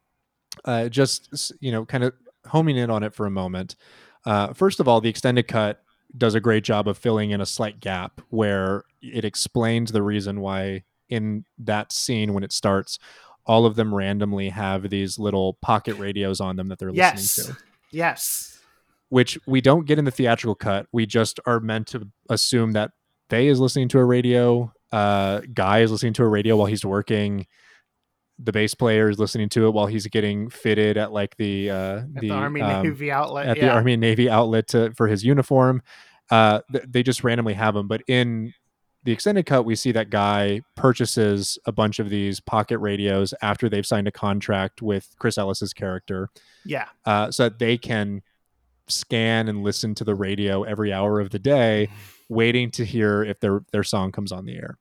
Uh, 0.64 0.88
just 0.88 1.52
you 1.60 1.72
know, 1.72 1.84
kind 1.84 2.04
of 2.04 2.14
homing 2.46 2.76
in 2.76 2.90
on 2.90 3.02
it 3.02 3.14
for 3.14 3.26
a 3.26 3.30
moment. 3.30 3.76
Uh, 4.24 4.52
first 4.54 4.80
of 4.80 4.88
all, 4.88 5.00
the 5.00 5.08
extended 5.10 5.46
cut 5.48 5.82
does 6.16 6.34
a 6.34 6.40
great 6.40 6.64
job 6.64 6.86
of 6.88 6.96
filling 6.98 7.30
in 7.30 7.40
a 7.40 7.46
slight 7.46 7.80
gap 7.80 8.20
where 8.30 8.84
it 9.02 9.24
explains 9.24 9.92
the 9.92 10.02
reason 10.02 10.40
why 10.40 10.84
in 11.08 11.44
that 11.58 11.92
scene 11.92 12.32
when 12.34 12.44
it 12.44 12.52
starts, 12.52 12.98
all 13.46 13.66
of 13.66 13.76
them 13.76 13.94
randomly 13.94 14.48
have 14.48 14.88
these 14.90 15.18
little 15.18 15.54
pocket 15.54 15.94
radios 15.96 16.40
on 16.40 16.56
them 16.56 16.68
that 16.68 16.78
they're 16.78 16.90
Yes. 16.90 17.36
listening 17.36 17.54
to 17.54 17.58
Yes. 17.90 18.58
which 19.08 19.38
we 19.46 19.60
don't 19.60 19.86
get 19.86 19.98
in 19.98 20.04
the 20.04 20.10
theatrical 20.10 20.54
cut. 20.54 20.86
We 20.92 21.06
just 21.06 21.38
are 21.46 21.60
meant 21.60 21.86
to 21.88 22.08
assume 22.30 22.72
that 22.72 22.92
Faye 23.30 23.48
is 23.48 23.60
listening 23.60 23.88
to 23.88 23.98
a 23.98 24.04
radio, 24.04 24.72
uh, 24.92 25.40
Guy 25.52 25.80
is 25.80 25.90
listening 25.90 26.12
to 26.14 26.22
a 26.24 26.28
radio 26.28 26.56
while 26.56 26.66
he's 26.66 26.84
working. 26.84 27.46
The 28.38 28.52
bass 28.52 28.74
player 28.74 29.08
is 29.08 29.18
listening 29.18 29.48
to 29.50 29.66
it 29.66 29.70
while 29.70 29.86
he's 29.86 30.06
getting 30.08 30.50
fitted 30.50 30.96
at 30.96 31.12
like 31.12 31.36
the 31.36 31.70
uh, 31.70 31.98
At 31.98 32.14
the 32.20 32.30
Army 32.30 32.60
Navy 32.62 33.10
outlet, 33.12 33.46
at 33.46 33.56
the. 33.60 33.70
Army 33.70 33.92
and 33.94 34.00
Navy 34.00 34.28
outlet 34.28 34.68
to, 34.68 34.92
for 34.96 35.06
his 35.06 35.24
uniform. 35.24 35.82
Uh, 36.30 36.60
th- 36.72 36.84
they 36.88 37.02
just 37.02 37.22
randomly 37.22 37.54
have 37.54 37.74
them, 37.74 37.86
but 37.86 38.02
in 38.08 38.52
the 39.04 39.12
extended 39.12 39.44
cut, 39.46 39.64
we 39.66 39.76
see 39.76 39.92
that 39.92 40.08
guy 40.10 40.62
purchases 40.74 41.58
a 41.66 41.72
bunch 41.72 41.98
of 41.98 42.08
these 42.08 42.40
pocket 42.40 42.78
radios 42.78 43.34
after 43.42 43.68
they've 43.68 43.84
signed 43.86 44.08
a 44.08 44.10
contract 44.12 44.80
with 44.80 45.14
Chris 45.18 45.36
Ellis's 45.36 45.74
character 45.74 46.30
Yeah. 46.64 46.86
uh, 47.04 47.30
so 47.30 47.44
that 47.44 47.58
they 47.58 47.76
can 47.76 48.22
scan 48.88 49.46
and 49.48 49.62
listen 49.62 49.94
to 49.96 50.04
the 50.04 50.14
radio 50.14 50.62
every 50.64 50.92
hour 50.92 51.20
of 51.20 51.30
the 51.30 51.38
day, 51.38 51.90
waiting 52.30 52.70
to 52.72 52.84
hear 52.84 53.22
if 53.22 53.38
their 53.40 53.60
their 53.72 53.84
song 53.84 54.10
comes 54.10 54.32
on 54.32 54.46
the 54.46 54.56
air. 54.56 54.78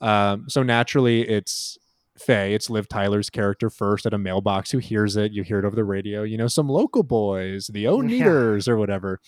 Um, 0.00 0.46
so 0.48 0.62
naturally, 0.62 1.28
it's 1.28 1.76
Faye, 2.18 2.54
it's 2.54 2.68
Liv 2.68 2.88
Tyler's 2.88 3.30
character 3.30 3.70
first 3.70 4.04
at 4.06 4.12
a 4.14 4.18
mailbox 4.18 4.70
who 4.70 4.78
hears 4.78 5.16
it. 5.16 5.32
You 5.32 5.42
hear 5.42 5.58
it 5.58 5.64
over 5.64 5.76
the 5.76 5.84
radio. 5.84 6.22
You 6.22 6.36
know, 6.36 6.48
some 6.48 6.68
local 6.68 7.02
boys, 7.02 7.68
the 7.72 7.84
Oneders 7.88 8.68
or 8.68 8.76
whatever, 8.76 9.20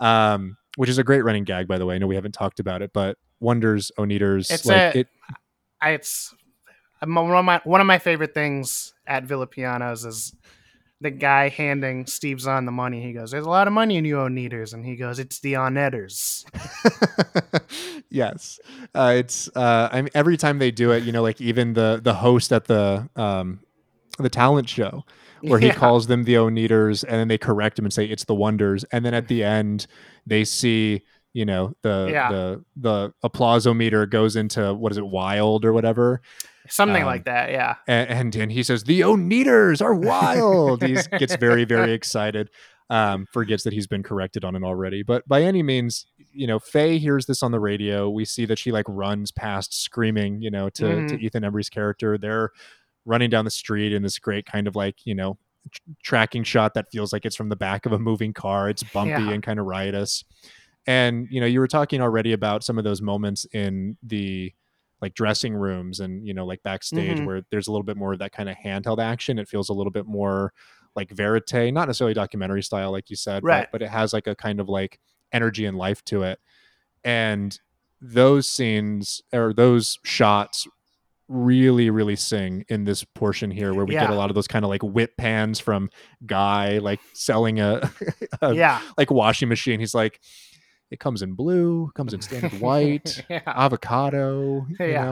um, 0.00 0.56
which 0.76 0.90
is 0.90 0.98
a 0.98 1.04
great 1.04 1.22
running 1.24 1.44
gag, 1.44 1.66
by 1.68 1.78
the 1.78 1.86
way. 1.86 1.94
I 1.94 1.98
know 1.98 2.06
we 2.06 2.14
haven't 2.16 2.32
talked 2.32 2.60
about 2.60 2.82
it, 2.82 2.90
but 2.92 3.16
Wonders, 3.40 3.90
Oneders, 3.98 4.50
It's 4.50 4.66
like 4.66 4.94
a, 4.94 4.98
it. 5.00 5.08
I- 5.80 5.90
it's 5.90 6.34
one 7.04 7.30
of 7.36 7.44
my 7.44 7.60
one 7.64 7.80
of 7.80 7.86
my 7.86 7.98
favorite 7.98 8.32
things 8.34 8.94
at 9.06 9.24
Villapiano's 9.24 10.04
is 10.04 10.34
the 11.00 11.10
guy 11.10 11.48
handing 11.48 12.06
Steve 12.06 12.40
Zahn 12.40 12.64
the 12.64 12.72
money. 12.72 13.02
He 13.02 13.12
goes, 13.12 13.30
"There's 13.30 13.46
a 13.46 13.50
lot 13.50 13.66
of 13.66 13.72
money 13.72 13.96
in 13.96 14.04
you 14.04 14.16
Oneders," 14.16 14.72
and 14.72 14.84
he 14.84 14.96
goes, 14.96 15.18
"It's 15.18 15.40
the 15.40 15.54
Onetters." 15.54 16.44
yes 18.10 18.58
uh, 18.94 19.12
it's 19.16 19.48
uh 19.56 19.88
i 19.92 20.00
mean 20.00 20.10
every 20.14 20.36
time 20.36 20.58
they 20.58 20.70
do 20.70 20.92
it 20.92 21.02
you 21.04 21.12
know 21.12 21.22
like 21.22 21.40
even 21.40 21.74
the 21.74 22.00
the 22.02 22.14
host 22.14 22.52
at 22.52 22.64
the 22.64 23.08
um 23.16 23.60
the 24.18 24.30
talent 24.30 24.68
show 24.68 25.04
where 25.42 25.58
he 25.58 25.70
calls 25.70 26.06
them 26.06 26.24
the 26.24 26.34
oneders 26.34 27.04
and 27.04 27.14
then 27.14 27.28
they 27.28 27.38
correct 27.38 27.78
him 27.78 27.84
and 27.84 27.92
say 27.92 28.04
it's 28.04 28.24
the 28.24 28.34
wonders 28.34 28.84
and 28.84 29.04
then 29.04 29.12
at 29.12 29.28
the 29.28 29.44
end 29.44 29.86
they 30.26 30.44
see 30.44 31.02
you 31.36 31.44
know 31.44 31.74
the 31.82 32.08
Yeah. 32.10 32.30
the 32.30 32.64
the 32.76 33.12
applause 33.22 33.66
meter 33.66 34.06
goes 34.06 34.34
into 34.36 34.72
what 34.74 34.90
is 34.92 34.98
it 34.98 35.06
wild 35.06 35.64
or 35.64 35.72
whatever 35.72 36.20
Something 36.68 37.02
Um, 37.02 37.06
like 37.06 37.26
that. 37.26 37.50
Yeah. 37.52 37.76
and, 37.86 38.10
and 38.10 38.36
and 38.36 38.50
he 38.52 38.62
says 38.64 38.84
the 38.84 39.00
oneders 39.02 39.80
are 39.80 39.94
wild 39.94 40.82
he 40.82 40.96
gets 41.18 41.36
very 41.36 41.64
very 41.64 41.92
excited 42.00 42.50
um 42.90 43.26
forgets 43.32 43.62
that 43.64 43.72
he's 43.72 43.86
been 43.86 44.02
corrected 44.02 44.44
on 44.44 44.56
it 44.56 44.62
already 44.62 45.02
but 45.02 45.26
by 45.28 45.42
any 45.42 45.62
means 45.62 46.06
you 46.32 46.46
know 46.46 46.58
faye 46.58 46.98
hears 46.98 47.26
this 47.26 47.42
on 47.42 47.50
the 47.52 47.60
radio 47.60 48.08
we 48.08 48.24
see 48.24 48.44
that 48.46 48.58
she 48.58 48.70
like 48.72 48.86
runs 48.88 49.30
past 49.32 49.74
screaming 49.82 50.40
you 50.40 50.50
know 50.50 50.68
to, 50.70 51.06
to 51.08 51.14
Mhm. 51.16 51.20
ethan 51.20 51.44
embry's 51.44 51.68
character 51.68 52.16
they're 52.16 52.50
running 53.04 53.28
down 53.30 53.44
the 53.44 53.50
street 53.50 53.92
in 53.92 54.02
this 54.02 54.18
great 54.18 54.46
kind 54.46 54.66
of 54.68 54.74
like 54.76 54.96
you 55.04 55.14
know 55.16 55.36
tr- 55.72 55.80
tracking 56.04 56.44
shot 56.44 56.74
that 56.74 56.86
feels 56.92 57.12
like 57.12 57.24
it's 57.26 57.34
from 57.36 57.48
the 57.48 57.56
back 57.56 57.86
of 57.86 57.92
a 57.92 57.98
moving 57.98 58.32
car 58.32 58.68
it's 58.70 58.84
bumpy 58.84 59.10
Yeah. 59.24 59.30
and 59.32 59.42
kind 59.42 59.58
of 59.60 59.66
riotous 59.66 60.24
and 60.86 61.26
you 61.30 61.40
know 61.40 61.46
you 61.46 61.60
were 61.60 61.68
talking 61.68 62.00
already 62.00 62.32
about 62.32 62.62
some 62.64 62.78
of 62.78 62.84
those 62.84 63.02
moments 63.02 63.44
in 63.52 63.96
the 64.02 64.52
like 65.02 65.14
dressing 65.14 65.54
rooms 65.54 66.00
and 66.00 66.26
you 66.26 66.32
know 66.32 66.46
like 66.46 66.62
backstage 66.62 67.18
Mhm. 67.18 67.26
where 67.26 67.42
there's 67.50 67.66
a 67.68 67.72
little 67.72 67.84
bit 67.84 67.96
more 67.96 68.12
of 68.14 68.18
that 68.20 68.32
kind 68.32 68.48
of 68.48 68.56
handheld 68.56 68.98
action 69.02 69.38
it 69.38 69.48
feels 69.48 69.68
a 69.68 69.72
little 69.74 69.90
bit 69.92 70.06
more 70.06 70.52
like 70.94 71.10
verite 71.10 71.72
not 71.74 71.88
necessarily 71.88 72.14
documentary 72.14 72.62
style 72.62 72.90
like 72.92 73.10
you 73.10 73.16
said 73.16 73.44
Right. 73.44 73.62
but, 73.70 73.72
but 73.80 73.82
it 73.82 73.90
has 73.90 74.12
like 74.12 74.26
a 74.26 74.34
kind 74.34 74.58
of 74.60 74.68
like 74.68 74.98
energy 75.32 75.66
and 75.66 75.76
life 75.76 76.02
to 76.06 76.22
it 76.22 76.38
and 77.04 77.58
those 78.00 78.46
scenes 78.48 79.20
or 79.32 79.52
those 79.52 79.98
shots 80.04 80.66
really 81.28 81.90
really 81.90 82.14
sing 82.16 82.64
in 82.68 82.84
this 82.84 83.02
portion 83.02 83.50
here 83.50 83.74
where 83.74 83.84
we 83.84 83.94
get 83.94 84.10
a 84.10 84.14
lot 84.14 84.30
of 84.30 84.34
those 84.36 84.46
kind 84.46 84.64
of 84.64 84.68
like 84.68 84.82
whip 84.82 85.16
pans 85.16 85.58
from 85.58 85.90
guy 86.24 86.78
like 86.78 87.00
selling 87.14 87.58
a, 87.58 87.90
a 88.42 88.54
Yeah. 88.54 88.80
like 88.96 89.10
washing 89.10 89.48
machine 89.48 89.80
he's 89.80 89.94
like 89.94 90.20
it 90.90 91.00
comes 91.00 91.22
in 91.22 91.32
blue 91.32 91.90
comes 91.94 92.14
in 92.14 92.20
standard 92.20 92.60
white 92.60 93.24
Yeah. 93.30 93.40
avocado 93.46 94.66
you 94.68 94.86
Yeah. 94.86 95.04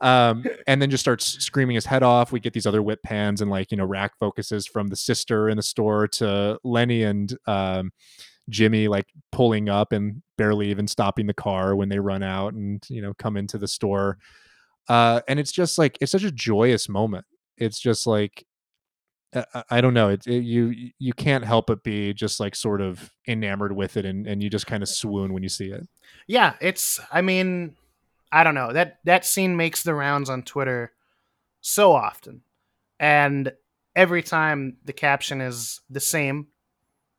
know 0.00 0.06
um 0.06 0.44
and 0.66 0.80
then 0.80 0.90
just 0.90 1.02
starts 1.02 1.26
screaming 1.44 1.74
his 1.74 1.84
head 1.86 2.02
off 2.02 2.32
we 2.32 2.40
get 2.40 2.52
these 2.52 2.66
other 2.66 2.82
whip 2.82 3.02
pans 3.02 3.40
and 3.40 3.50
like 3.50 3.70
you 3.70 3.76
know 3.76 3.84
rack 3.84 4.12
focuses 4.18 4.66
from 4.66 4.88
the 4.88 4.96
sister 4.96 5.48
in 5.48 5.56
the 5.56 5.62
store 5.62 6.08
to 6.08 6.58
lenny 6.64 7.02
and 7.02 7.36
um 7.46 7.92
jimmy 8.48 8.88
like 8.88 9.06
pulling 9.30 9.68
up 9.68 9.92
and 9.92 10.22
barely 10.38 10.68
even 10.70 10.88
stopping 10.88 11.26
the 11.26 11.34
car 11.34 11.76
when 11.76 11.88
they 11.88 11.98
run 11.98 12.22
out 12.22 12.54
and 12.54 12.84
you 12.88 13.02
know 13.02 13.12
come 13.18 13.36
into 13.36 13.58
the 13.58 13.68
store 13.68 14.18
uh 14.88 15.20
and 15.28 15.38
it's 15.38 15.52
just 15.52 15.76
like 15.78 15.98
it's 16.00 16.12
such 16.12 16.24
a 16.24 16.32
joyous 16.32 16.88
moment 16.88 17.26
it's 17.58 17.78
just 17.78 18.06
like 18.06 18.44
I- 19.70 19.80
don't 19.80 19.94
know. 19.94 20.08
It, 20.08 20.26
it 20.26 20.42
you 20.42 20.90
you 20.98 21.12
can't 21.12 21.44
help 21.44 21.66
but 21.68 21.84
be 21.84 22.12
just 22.12 22.40
like 22.40 22.56
sort 22.56 22.80
of 22.80 23.12
enamored 23.28 23.72
with 23.76 23.96
it, 23.96 24.04
and, 24.04 24.26
and 24.26 24.42
you 24.42 24.50
just 24.50 24.66
kind 24.66 24.82
of 24.82 24.88
swoon 24.88 25.32
when 25.32 25.42
you 25.42 25.48
see 25.48 25.70
it. 25.70 25.86
Yeah, 26.26 26.54
it's 26.60 26.98
I 27.12 27.20
mean, 27.22 27.76
I 28.32 28.42
don't 28.44 28.54
know. 28.54 28.72
That 28.72 28.98
that 29.04 29.24
scene 29.24 29.56
makes 29.56 29.82
the 29.82 29.94
rounds 29.94 30.30
on 30.30 30.42
Twitter 30.42 30.92
so 31.60 31.92
often. 31.92 32.42
And 32.98 33.52
every 33.96 34.22
time 34.22 34.76
the 34.84 34.92
caption 34.92 35.40
is 35.40 35.80
the 35.88 36.00
same, 36.00 36.48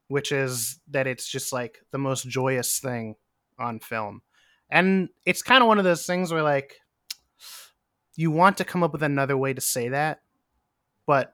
which 0.07 0.32
is 0.32 0.80
that 0.89 1.07
it's 1.07 1.28
just 1.28 1.53
like 1.53 1.80
the 1.91 1.97
most 1.97 2.28
joyous 2.28 2.80
thing 2.80 3.16
on 3.57 3.80
film. 3.80 4.22
And 4.70 5.09
it's 5.26 5.41
kind 5.41 5.62
of 5.62 5.68
one 5.68 5.78
of 5.78 5.84
those 5.84 6.05
things 6.05 6.32
where 6.32 6.43
like 6.43 6.76
you 8.16 8.32
want 8.32 8.57
to 8.57 8.66
come 8.66 8.84
up 8.84 8.91
with 8.91 9.03
another 9.03 9.38
way 9.38 9.53
to 9.53 9.62
say 9.62 9.89
that, 9.89 10.22
but 11.07 11.34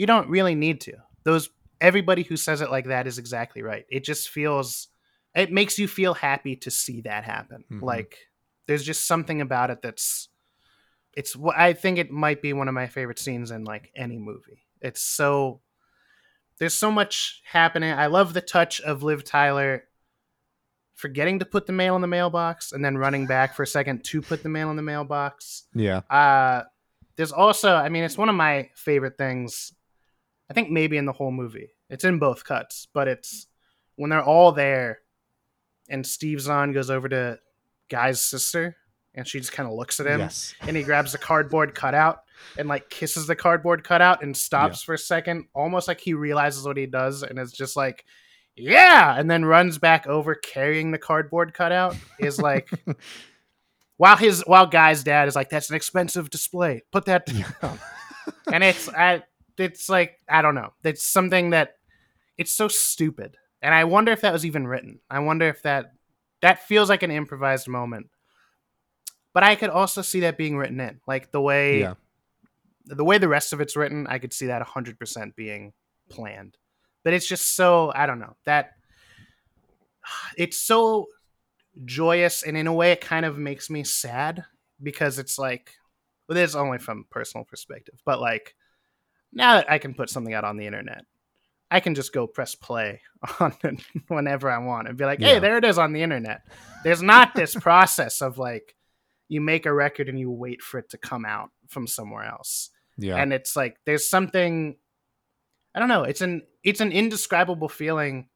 you 0.00 0.06
don't 0.06 0.30
really 0.30 0.54
need 0.54 0.80
to. 0.80 0.94
Those 1.24 1.50
everybody 1.78 2.22
who 2.22 2.36
says 2.36 2.62
it 2.62 2.70
like 2.70 2.86
that 2.86 3.06
is 3.06 3.18
exactly 3.18 3.60
right. 3.60 3.84
It 3.90 4.02
just 4.02 4.30
feels 4.30 4.88
it 5.34 5.52
makes 5.52 5.78
you 5.78 5.86
feel 5.86 6.14
happy 6.14 6.56
to 6.56 6.70
see 6.70 7.02
that 7.02 7.24
happen. 7.24 7.64
Mhm. 7.70 7.82
Like 7.82 8.16
there's 8.66 8.82
just 8.82 9.06
something 9.06 9.42
about 9.42 9.68
it 9.70 9.82
that's 9.82 10.28
it's 11.12 11.36
what 11.36 11.56
I 11.58 11.74
think 11.74 11.98
it 11.98 12.10
might 12.10 12.40
be 12.40 12.54
one 12.54 12.66
of 12.68 12.72
my 12.74 12.86
favorite 12.86 13.18
scenes 13.18 13.50
in 13.50 13.64
like 13.64 13.90
any 13.94 14.16
movie. 14.16 14.62
It's 14.80 15.02
so 15.02 15.60
there's 16.58 16.72
so 16.74 16.90
much 16.90 17.42
happening. 17.44 17.92
I 17.92 18.06
love 18.06 18.32
the 18.32 18.40
touch 18.40 18.80
of 18.80 19.02
Liv 19.02 19.22
Tyler 19.24 19.84
forgetting 20.94 21.40
to 21.40 21.44
put 21.44 21.66
the 21.66 21.72
mail 21.74 21.94
in 21.94 22.00
the 22.00 22.06
mailbox 22.06 22.72
and 22.72 22.82
then 22.82 22.96
running 22.96 23.26
back 23.26 23.54
for 23.54 23.64
a 23.64 23.66
second 23.66 24.02
to 24.04 24.22
put 24.22 24.42
the 24.42 24.48
mail 24.48 24.70
in 24.70 24.76
the 24.76 24.82
mailbox. 24.82 25.64
Yeah. 25.74 25.98
Uh 26.08 26.62
there's 27.16 27.32
also, 27.32 27.74
I 27.74 27.90
mean, 27.90 28.02
it's 28.04 28.16
one 28.16 28.30
of 28.30 28.34
my 28.34 28.70
favorite 28.74 29.18
things. 29.18 29.74
I 30.50 30.52
think 30.52 30.68
maybe 30.70 30.96
in 30.96 31.06
the 31.06 31.12
whole 31.12 31.30
movie. 31.30 31.70
It's 31.88 32.04
in 32.04 32.18
both 32.18 32.44
cuts, 32.44 32.88
but 32.92 33.06
it's 33.08 33.46
when 33.96 34.10
they're 34.10 34.22
all 34.24 34.50
there 34.52 34.98
and 35.88 36.04
Steve 36.06 36.40
Zahn 36.40 36.72
goes 36.72 36.90
over 36.90 37.08
to 37.08 37.38
Guy's 37.88 38.20
sister 38.20 38.76
and 39.14 39.26
she 39.26 39.38
just 39.40 39.52
kind 39.52 39.68
of 39.68 39.74
looks 39.74 40.00
at 40.00 40.06
him 40.06 40.20
Yes. 40.20 40.54
and 40.60 40.76
he 40.76 40.82
grabs 40.82 41.12
the 41.12 41.18
cardboard 41.18 41.74
cutout 41.74 42.22
and 42.58 42.68
like 42.68 42.88
kisses 42.90 43.26
the 43.26 43.36
cardboard 43.36 43.84
cutout 43.84 44.22
and 44.22 44.36
stops 44.36 44.82
for 44.82 44.94
a 44.94 44.98
second, 44.98 45.44
almost 45.54 45.88
like 45.88 46.00
he 46.00 46.14
realizes 46.14 46.64
what 46.66 46.76
he 46.76 46.86
does 46.86 47.22
and 47.22 47.38
is 47.38 47.52
just 47.52 47.76
like, 47.76 48.04
yeah, 48.56 49.18
and 49.18 49.30
then 49.30 49.44
runs 49.44 49.78
back 49.78 50.06
over 50.06 50.34
carrying 50.34 50.90
the 50.90 50.98
cardboard 50.98 51.54
cutout 51.54 51.96
is 52.18 52.40
like 52.40 52.68
while 53.96 54.16
his 54.16 54.42
while 54.46 54.66
guy's 54.66 55.02
dad 55.04 55.28
is 55.28 55.36
like 55.36 55.50
that's 55.50 55.70
an 55.70 55.76
expensive 55.76 56.30
display. 56.30 56.82
Put 56.92 57.04
that 57.06 57.26
down. 57.26 57.78
And 58.52 58.64
it's 58.64 58.88
I, 58.88 59.22
it's 59.58 59.88
like 59.88 60.18
i 60.28 60.42
don't 60.42 60.54
know 60.54 60.72
it's 60.84 61.04
something 61.06 61.50
that 61.50 61.76
it's 62.38 62.52
so 62.52 62.68
stupid. 62.68 63.36
And 63.62 63.74
i 63.74 63.84
wonder 63.84 64.12
if 64.12 64.22
that 64.22 64.32
was 64.32 64.46
even 64.46 64.66
written. 64.66 65.00
I 65.10 65.18
wonder 65.18 65.46
if 65.48 65.62
that 65.62 65.92
that 66.40 66.66
feels 66.66 66.88
like 66.88 67.02
an 67.02 67.10
improvised 67.10 67.68
moment. 67.68 68.08
But 69.34 69.42
i 69.42 69.54
could 69.56 69.70
also 69.70 70.00
see 70.02 70.20
that 70.20 70.38
being 70.38 70.56
written 70.56 70.80
in 70.80 71.00
like 71.06 71.30
the 71.32 71.40
way 71.40 71.80
Yeah. 71.80 71.94
the 72.86 73.04
way 73.04 73.18
the 73.18 73.28
rest 73.28 73.52
of 73.52 73.60
it's 73.60 73.76
written 73.76 74.06
i 74.06 74.18
could 74.18 74.32
see 74.32 74.46
that 74.46 74.66
100% 74.66 75.34
being 75.36 75.72
planned. 76.08 76.56
But 77.04 77.12
it's 77.12 77.26
just 77.28 77.54
so 77.54 77.92
i 77.94 78.06
don't 78.06 78.18
know 78.20 78.36
that 78.44 78.72
it's 80.36 80.56
so 80.56 81.06
joyous 81.84 82.42
and 82.42 82.56
in 82.56 82.66
a 82.66 82.72
way 82.72 82.92
it 82.92 83.00
kind 83.00 83.24
of 83.26 83.38
makes 83.38 83.70
me 83.70 83.84
sad 83.84 84.44
because 84.82 85.18
it's 85.18 85.38
like 85.38 85.74
Well, 86.28 86.36
this 86.36 86.50
is 86.50 86.56
only 86.56 86.78
from 86.78 87.04
personal 87.10 87.44
perspective, 87.44 88.00
but 88.04 88.20
like 88.20 88.54
now 89.32 89.54
that 89.56 89.70
I 89.70 89.78
can 89.78 89.94
put 89.94 90.10
something 90.10 90.34
out 90.34 90.44
on 90.44 90.56
the 90.56 90.66
internet, 90.66 91.04
I 91.70 91.80
can 91.80 91.94
just 91.94 92.12
go 92.12 92.26
press 92.26 92.54
play 92.54 93.00
on 93.40 93.54
it 93.62 93.80
whenever 94.08 94.50
I 94.50 94.58
want 94.58 94.88
and 94.88 94.96
be 94.98 95.04
like, 95.04 95.20
"Hey, 95.20 95.34
Yeah. 95.34 95.38
there 95.40 95.56
it 95.58 95.64
is 95.64 95.78
on 95.78 95.92
the 95.92 96.02
internet." 96.02 96.42
There's 96.84 97.02
not 97.02 97.34
this 97.34 97.54
process 97.54 98.20
of 98.22 98.38
like 98.38 98.74
you 99.28 99.40
make 99.40 99.66
a 99.66 99.72
record 99.72 100.08
and 100.08 100.18
you 100.18 100.30
wait 100.30 100.60
for 100.62 100.78
it 100.78 100.90
to 100.90 100.98
come 100.98 101.24
out 101.24 101.50
from 101.68 101.86
somewhere 101.86 102.24
else. 102.24 102.70
Yeah. 102.98 103.16
And 103.16 103.32
it's 103.32 103.54
like 103.54 103.76
there's 103.86 104.08
something 104.10 104.76
I 105.74 105.78
don't 105.78 105.88
know, 105.88 106.02
it's 106.02 106.20
an 106.20 106.42
it's 106.64 106.80
an 106.80 106.90
indescribable 106.90 107.68
feeling 107.68 108.28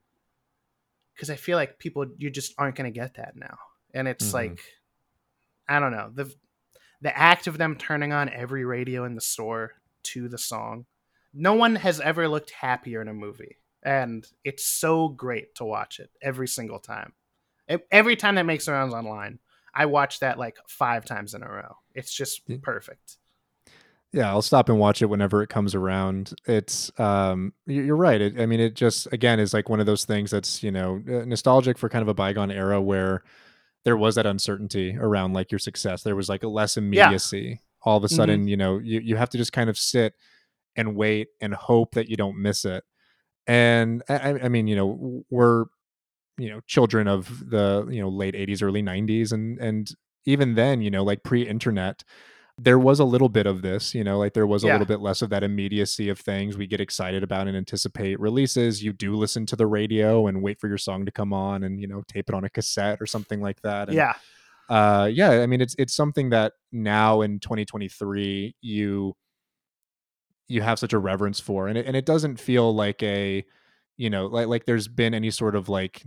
cuz 1.18 1.30
I 1.30 1.36
feel 1.36 1.56
like 1.56 1.78
people 1.78 2.06
you 2.18 2.30
just 2.30 2.54
aren't 2.58 2.76
going 2.76 2.92
to 2.92 2.96
get 2.98 3.14
that 3.14 3.34
now. 3.36 3.58
And 3.92 4.06
it's 4.06 4.30
Mhm. 4.30 4.34
like 4.34 4.60
I 5.68 5.80
don't 5.80 5.92
know, 5.92 6.10
the 6.14 6.32
the 7.00 7.16
act 7.18 7.46
of 7.48 7.58
them 7.58 7.76
turning 7.76 8.12
on 8.12 8.28
every 8.28 8.64
radio 8.64 9.04
in 9.04 9.14
the 9.16 9.20
store 9.20 9.72
to 10.04 10.28
the 10.28 10.38
song. 10.38 10.86
No 11.32 11.54
one 11.54 11.76
has 11.76 12.00
ever 12.00 12.28
looked 12.28 12.50
happier 12.50 13.02
in 13.02 13.08
a 13.08 13.14
movie. 13.14 13.58
And 13.82 14.26
it's 14.44 14.64
so 14.64 15.08
great 15.08 15.54
to 15.56 15.64
watch 15.64 16.00
it 16.00 16.10
every 16.22 16.48
single 16.48 16.78
time. 16.78 17.12
Every 17.90 18.16
time 18.16 18.36
that 18.36 18.46
makes 18.46 18.68
rounds 18.68 18.94
online, 18.94 19.38
I 19.74 19.86
watch 19.86 20.20
that 20.20 20.38
like 20.38 20.56
five 20.68 21.04
times 21.04 21.34
in 21.34 21.42
a 21.42 21.48
row. 21.48 21.76
It's 21.94 22.14
just 22.14 22.42
perfect. 22.62 23.16
Yeah, 24.12 24.28
I'll 24.28 24.42
stop 24.42 24.68
and 24.68 24.78
watch 24.78 25.02
it 25.02 25.06
whenever 25.06 25.42
it 25.42 25.48
comes 25.48 25.74
around. 25.74 26.34
It's 26.46 26.92
um 27.00 27.52
you're 27.66 27.96
right. 27.96 28.20
It, 28.20 28.40
I 28.40 28.46
mean 28.46 28.60
it 28.60 28.74
just 28.74 29.12
again 29.12 29.40
is 29.40 29.52
like 29.52 29.68
one 29.68 29.80
of 29.80 29.86
those 29.86 30.04
things 30.04 30.30
that's, 30.30 30.62
you 30.62 30.70
know, 30.70 30.98
nostalgic 31.04 31.78
for 31.78 31.88
kind 31.88 32.02
of 32.02 32.08
a 32.08 32.14
bygone 32.14 32.52
era 32.52 32.80
where 32.80 33.24
there 33.84 33.96
was 33.96 34.14
that 34.14 34.24
uncertainty 34.24 34.96
around 34.98 35.32
like 35.32 35.50
your 35.50 35.58
success. 35.58 36.02
There 36.02 36.16
was 36.16 36.28
like 36.28 36.42
a 36.42 36.48
less 36.48 36.76
immediacy. 36.76 37.60
All 37.84 37.96
of 37.98 38.04
a 38.04 38.08
Mhm. 38.08 38.10
sudden, 38.16 38.48
you 38.48 38.56
know, 38.56 38.78
you 38.78 39.00
you 39.00 39.16
have 39.16 39.30
to 39.30 39.38
just 39.38 39.52
kind 39.52 39.70
of 39.70 39.78
sit 39.78 40.14
and 40.76 40.96
wait 40.96 41.28
and 41.40 41.54
hope 41.54 41.94
that 41.94 42.08
you 42.08 42.16
don't 42.16 42.38
miss 42.38 42.64
it. 42.64 42.84
And 43.46 44.02
I, 44.08 44.14
I- 44.32 44.40
I 44.44 44.48
mean, 44.48 44.66
you 44.68 44.76
know, 44.76 45.24
we're 45.30 45.66
you 46.38 46.48
know 46.50 46.60
children 46.66 47.08
of 47.08 47.48
the 47.50 47.86
you 47.90 48.00
know 48.00 48.08
late 48.08 48.34
80s 48.34 48.62
early 48.62 48.82
90s 48.82 49.32
and 49.32 49.58
and 49.60 49.90
even 50.26 50.54
then 50.56 50.82
you 50.82 50.90
know 50.90 51.04
like 51.04 51.22
pre-internet 51.22 52.02
there 52.58 52.78
was 52.78 53.00
a 53.00 53.04
little 53.04 53.28
bit 53.28 53.46
of 53.46 53.62
this 53.62 53.94
you 53.94 54.04
know 54.04 54.18
like 54.18 54.34
there 54.34 54.46
was 54.46 54.64
a 54.64 54.68
Yeah. 54.68 54.74
little 54.74 54.86
bit 54.86 55.00
less 55.00 55.22
of 55.22 55.30
that 55.30 55.42
immediacy 55.44 56.08
of 56.08 56.18
things 56.20 56.56
we 56.56 56.66
get 56.66 56.80
excited 56.80 57.22
about 57.22 57.48
and 57.48 57.56
anticipate 57.56 58.18
releases 58.20 58.82
you 58.82 58.92
do 58.92 59.14
listen 59.16 59.46
to 59.46 59.56
the 59.56 59.66
radio 59.66 60.26
and 60.26 60.42
wait 60.42 60.60
for 60.60 60.68
your 60.68 60.78
song 60.78 61.04
to 61.06 61.12
come 61.12 61.32
on 61.32 61.62
and 61.64 61.80
you 61.80 61.86
know 61.88 62.02
tape 62.08 62.28
it 62.28 62.34
on 62.34 62.44
a 62.44 62.50
cassette 62.50 62.98
or 63.00 63.06
something 63.06 63.40
like 63.40 63.60
that 63.62 63.88
and, 63.88 63.96
Yeah. 63.96 64.14
Uh 64.68 65.08
yeah 65.12 65.30
i 65.42 65.46
mean 65.46 65.60
it's 65.60 65.74
it's 65.78 65.94
something 65.94 66.30
that 66.30 66.52
now 66.72 67.20
in 67.20 67.38
2023 67.40 68.54
you 68.60 69.14
you 70.48 70.60
have 70.62 70.78
such 70.78 70.92
a 70.92 70.98
reverence 70.98 71.40
for 71.40 71.68
and 71.68 71.78
it, 71.78 71.86
and 71.86 71.96
it 71.96 72.04
doesn't 72.06 72.38
feel 72.38 72.74
like 72.74 73.02
a 73.02 73.44
you 73.96 74.10
know 74.10 74.26
like 74.26 74.46
like 74.48 74.64
there's 74.66 74.88
been 74.88 75.14
any 75.14 75.30
sort 75.30 75.54
of 75.54 75.68
like 75.68 76.02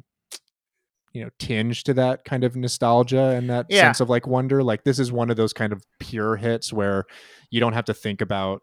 you 1.14 1.24
know 1.24 1.30
tinge 1.40 1.84
to 1.84 1.94
that 1.94 2.24
kind 2.26 2.44
of 2.44 2.56
nostalgia 2.56 3.30
and 3.36 3.50
that 3.50 3.66
Yeah. 3.70 3.82
sense 3.82 4.00
of 4.00 4.10
like 4.10 4.28
wonder 4.28 4.62
like 4.64 4.84
this 4.84 5.00
is 5.00 5.12
one 5.12 5.30
of 5.30 5.38
those 5.38 5.54
kind 5.54 5.74
of 5.74 5.84
pure 6.00 6.36
hits 6.36 6.72
where 6.72 7.06
you 7.50 7.60
don't 7.60 7.74
have 7.74 7.86
to 7.86 7.94
think 7.94 8.22
about 8.22 8.62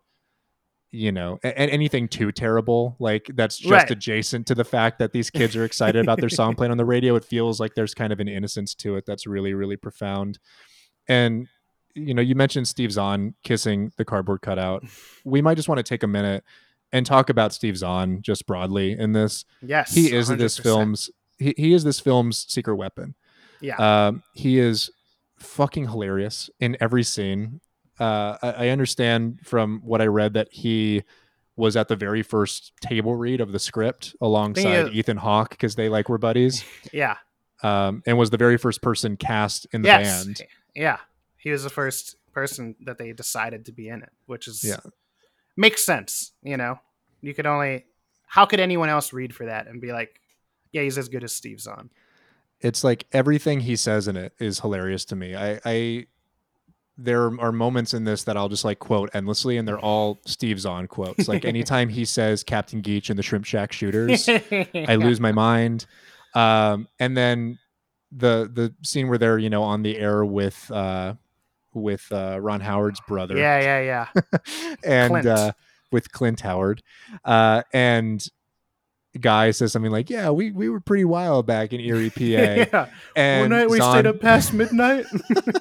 you 0.95 1.11
know 1.13 1.39
a- 1.43 1.59
anything 1.59 2.07
too 2.09 2.31
terrible 2.31 2.95
like 2.99 3.29
that's 3.35 3.59
just 3.59 3.71
Right. 3.71 3.91
adjacent 3.91 4.47
to 4.47 4.55
the 4.55 4.65
fact 4.65 4.99
that 5.01 5.13
these 5.13 5.29
kids 5.31 5.57
are 5.57 5.65
excited 5.65 6.03
about 6.05 6.21
their 6.21 6.29
song 6.29 6.55
playing 6.59 6.71
on 6.71 6.77
the 6.79 6.85
radio 6.85 7.17
it 7.17 7.25
feels 7.25 7.59
like 7.59 7.75
there's 7.75 7.95
kind 7.95 8.13
of 8.13 8.21
an 8.21 8.29
innocence 8.29 8.75
to 8.77 8.97
it 8.97 9.05
that's 9.07 9.27
really 9.27 9.55
really 9.55 9.77
profound 9.77 10.39
and 11.09 11.49
you 11.95 12.15
know 12.15 12.23
you 12.23 12.35
mentioned 12.35 12.69
steve 12.69 12.93
zahn 12.93 13.35
kissing 13.43 13.93
the 13.97 14.05
cardboard 14.05 14.41
cutout 14.41 14.85
we 15.25 15.43
might 15.43 15.57
just 15.57 15.69
want 15.69 15.79
to 15.79 15.83
take 15.83 16.03
a 16.03 16.07
minute 16.07 16.45
and 16.93 17.05
talk 17.07 17.29
about 17.29 17.53
steve 17.53 17.77
zahn 17.77 18.23
just 18.23 18.47
broadly 18.47 18.93
in 18.93 19.13
this 19.13 19.45
Yes, 19.63 19.93
he 19.95 20.13
is 20.13 20.29
this 20.29 20.59
100%. 20.59 20.63
film's 20.63 21.11
he, 21.39 21.55
he 21.57 21.73
is 21.73 21.83
this 21.85 21.99
film's 22.01 22.47
secret 22.49 22.77
weapon 22.77 23.15
Yeah. 23.61 23.77
um 24.07 24.23
he 24.33 24.59
is 24.59 24.91
fucking 25.39 25.89
hilarious 25.89 26.49
in 26.61 26.77
every 26.81 27.03
scene 27.03 27.61
uh 28.01 28.37
I, 28.43 28.51
I 28.53 28.69
understand 28.69 29.41
from 29.45 29.81
what 29.85 30.01
i 30.01 30.07
read 30.07 30.35
that 30.35 30.49
he 30.53 31.03
was 31.57 31.77
at 31.77 31.89
the 31.89 31.97
very 31.97 32.23
first 32.23 32.73
table 32.81 33.15
read 33.15 33.41
of 33.41 33.53
the 33.53 33.59
script 33.59 34.15
alongside 34.21 34.89
is- 34.89 34.95
ethan 34.95 35.17
hawke 35.19 35.51
because 35.51 35.75
they 35.77 35.89
like 35.89 36.09
were 36.09 36.19
buddies 36.19 36.65
Yeah. 36.93 37.17
um 37.63 38.03
and 38.07 38.19
was 38.19 38.31
the 38.31 38.37
very 38.37 38.57
first 38.59 38.83
person 38.83 39.17
cast 39.17 39.67
in 39.73 39.83
the 39.83 39.89
yes. 39.89 40.25
band 40.25 40.43
Yeah. 40.75 40.99
He 41.37 41.51
was 41.51 41.63
the 41.63 41.71
first 41.71 42.17
person 42.33 42.75
that 42.87 42.97
they 42.99 43.13
decided 43.13 43.67
to 43.67 43.73
be 43.73 43.89
in 43.89 44.03
it, 44.03 44.11
which 44.27 44.49
is 44.49 44.65
Yeah. 44.65 44.81
makes 45.57 45.85
sense, 45.85 46.33
you 46.43 46.57
know. 46.57 46.81
You 47.21 47.33
could 47.35 47.47
only 47.47 47.85
how 48.27 48.45
could 48.47 48.59
anyone 48.61 48.89
else 48.89 49.13
read 49.13 49.33
for 49.35 49.47
that 49.47 49.69
and 49.69 49.81
be 49.81 49.93
like, 49.93 50.21
yeah, 50.73 50.83
he's 50.83 50.99
as 50.99 51.09
good 51.09 51.23
as 51.23 51.33
Steve 51.35 51.61
Zahn. 51.61 51.91
it's 52.61 52.83
like 52.83 53.07
everything 53.13 53.61
he 53.61 53.77
says 53.77 54.09
in 54.09 54.17
it 54.17 54.33
is 54.41 54.61
hilarious 54.61 55.05
to 55.05 55.15
me. 55.17 55.37
I, 55.37 55.61
I 55.65 56.07
there 56.97 57.25
are 57.41 57.53
moments 57.53 57.93
in 57.95 58.05
this 58.05 58.25
that 58.25 58.37
I'll 58.37 58.49
just 58.49 58.65
like 58.65 58.79
quote 58.79 59.11
endlessly, 59.15 59.57
and 59.57 59.67
they're 59.67 59.79
all 59.79 60.21
Steve 60.27 60.61
Zahn 60.61 60.87
quotes. 60.87 61.27
Like 61.29 61.45
anytime 61.45 61.89
he 61.89 62.05
says 62.05 62.43
Captain 62.45 62.81
Geach 62.81 63.11
and 63.11 63.19
the 63.19 63.23
Shrimp 63.23 63.45
Shack 63.45 63.73
Shooters, 63.73 64.29
I 64.89 64.97
lose 64.97 65.21
my 65.21 65.33
mind. 65.33 65.87
Um, 66.35 66.89
and 66.99 67.17
then 67.17 67.59
the 68.13 68.51
the 68.53 68.75
scene 68.83 69.09
where 69.09 69.19
they're 69.19 69.39
you 69.39 69.51
know 69.51 69.63
on 69.63 69.83
the 69.83 69.99
air 69.99 70.25
with 70.25 70.71
uh, 70.71 71.15
with 71.73 72.07
uh, 72.13 72.39
Ron 72.41 72.61
Howard's 72.61 73.01
brother, 73.09 73.37
Yeah, 73.37 73.61
yeah, 73.61 74.07
yeah. 74.15 74.39
and 74.85 75.11
Clint. 75.11 75.27
uh, 75.27 75.53
with 75.91 76.13
Clint 76.13 76.41
Howard, 76.41 76.83
uh, 77.25 77.63
and 77.73 78.25
guy 79.21 79.51
says 79.51 79.73
something 79.73 79.93
like, 79.93 80.11
"Yeah, 80.11 80.31
we 80.31 80.51
we 80.51 80.69
were 80.69 80.81
pretty 80.81 81.05
wild 81.05 81.47
back 81.47 81.73
in 81.73 81.81
Erie, 81.81 82.11
PA." 82.17 82.21
Yeah. 82.23 82.87
And 83.17 83.51
One 83.51 83.61
night 83.61 83.71
we 83.71 83.79
Zahn- 83.79 83.93
stayed 83.95 84.07
up 84.07 84.21
past 84.21 84.53
midnight. 84.53 85.07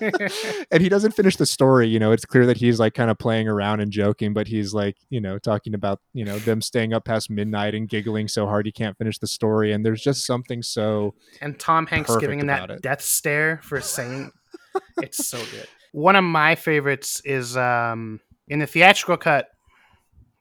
and 0.72 0.82
he 0.82 0.90
doesn't 0.90 1.12
finish 1.12 1.36
the 1.36 1.46
story. 1.46 1.88
You 1.88 2.00
know, 2.00 2.12
it's 2.12 2.26
clear 2.26 2.46
that 2.46 2.58
he's 2.58 2.80
like 2.80 2.94
kind 2.94 3.10
of 3.12 3.18
playing 3.18 3.48
around 3.48 3.80
and 3.80 3.92
joking, 3.92 4.34
but 4.34 4.48
he's 4.48 4.74
like, 4.74 4.98
you 5.10 5.22
know, 5.22 5.38
talking 5.38 5.74
about 5.74 6.00
you 6.14 6.26
know 6.26 6.40
them 6.40 6.62
staying 6.62 6.94
up 6.94 7.06
past 7.06 7.30
midnight 7.30 7.76
and 7.76 7.88
giggling 7.88 8.28
so 8.28 8.46
hard 8.46 8.66
he 8.66 8.72
can't 8.72 8.98
finish 8.98 9.20
the 9.20 9.28
story. 9.28 9.72
And 9.72 9.86
there's 9.86 10.02
just 10.02 10.26
something 10.26 10.62
so 10.64 11.14
and 11.42 11.60
Tom 11.60 11.86
Hanks 11.86 12.16
giving 12.18 12.40
him 12.40 12.48
that 12.48 12.70
it. 12.70 12.82
death 12.82 13.02
stare 13.02 13.60
for 13.64 13.82
saying 13.82 14.32
it's 15.02 15.28
so 15.28 15.38
good. 15.38 15.68
One 15.92 16.16
of 16.16 16.24
my 16.24 16.56
favorites 16.56 17.22
is 17.24 17.56
um 17.56 18.20
in 18.48 18.60
the 18.60 18.68
theatrical 18.68 19.18
cut 19.18 19.50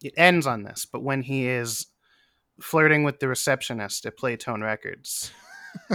it 0.03 0.15
ends 0.17 0.49
on 0.49 0.65
this, 0.65 0.85
but 0.85 1.03
when 1.03 1.23
he 1.23 1.47
is 1.47 1.87
flirting 2.63 3.05
with 3.05 3.19
the 3.21 3.29
receptionist 3.29 4.07
at 4.07 4.17
Playtone 4.19 4.63
Records 4.63 5.33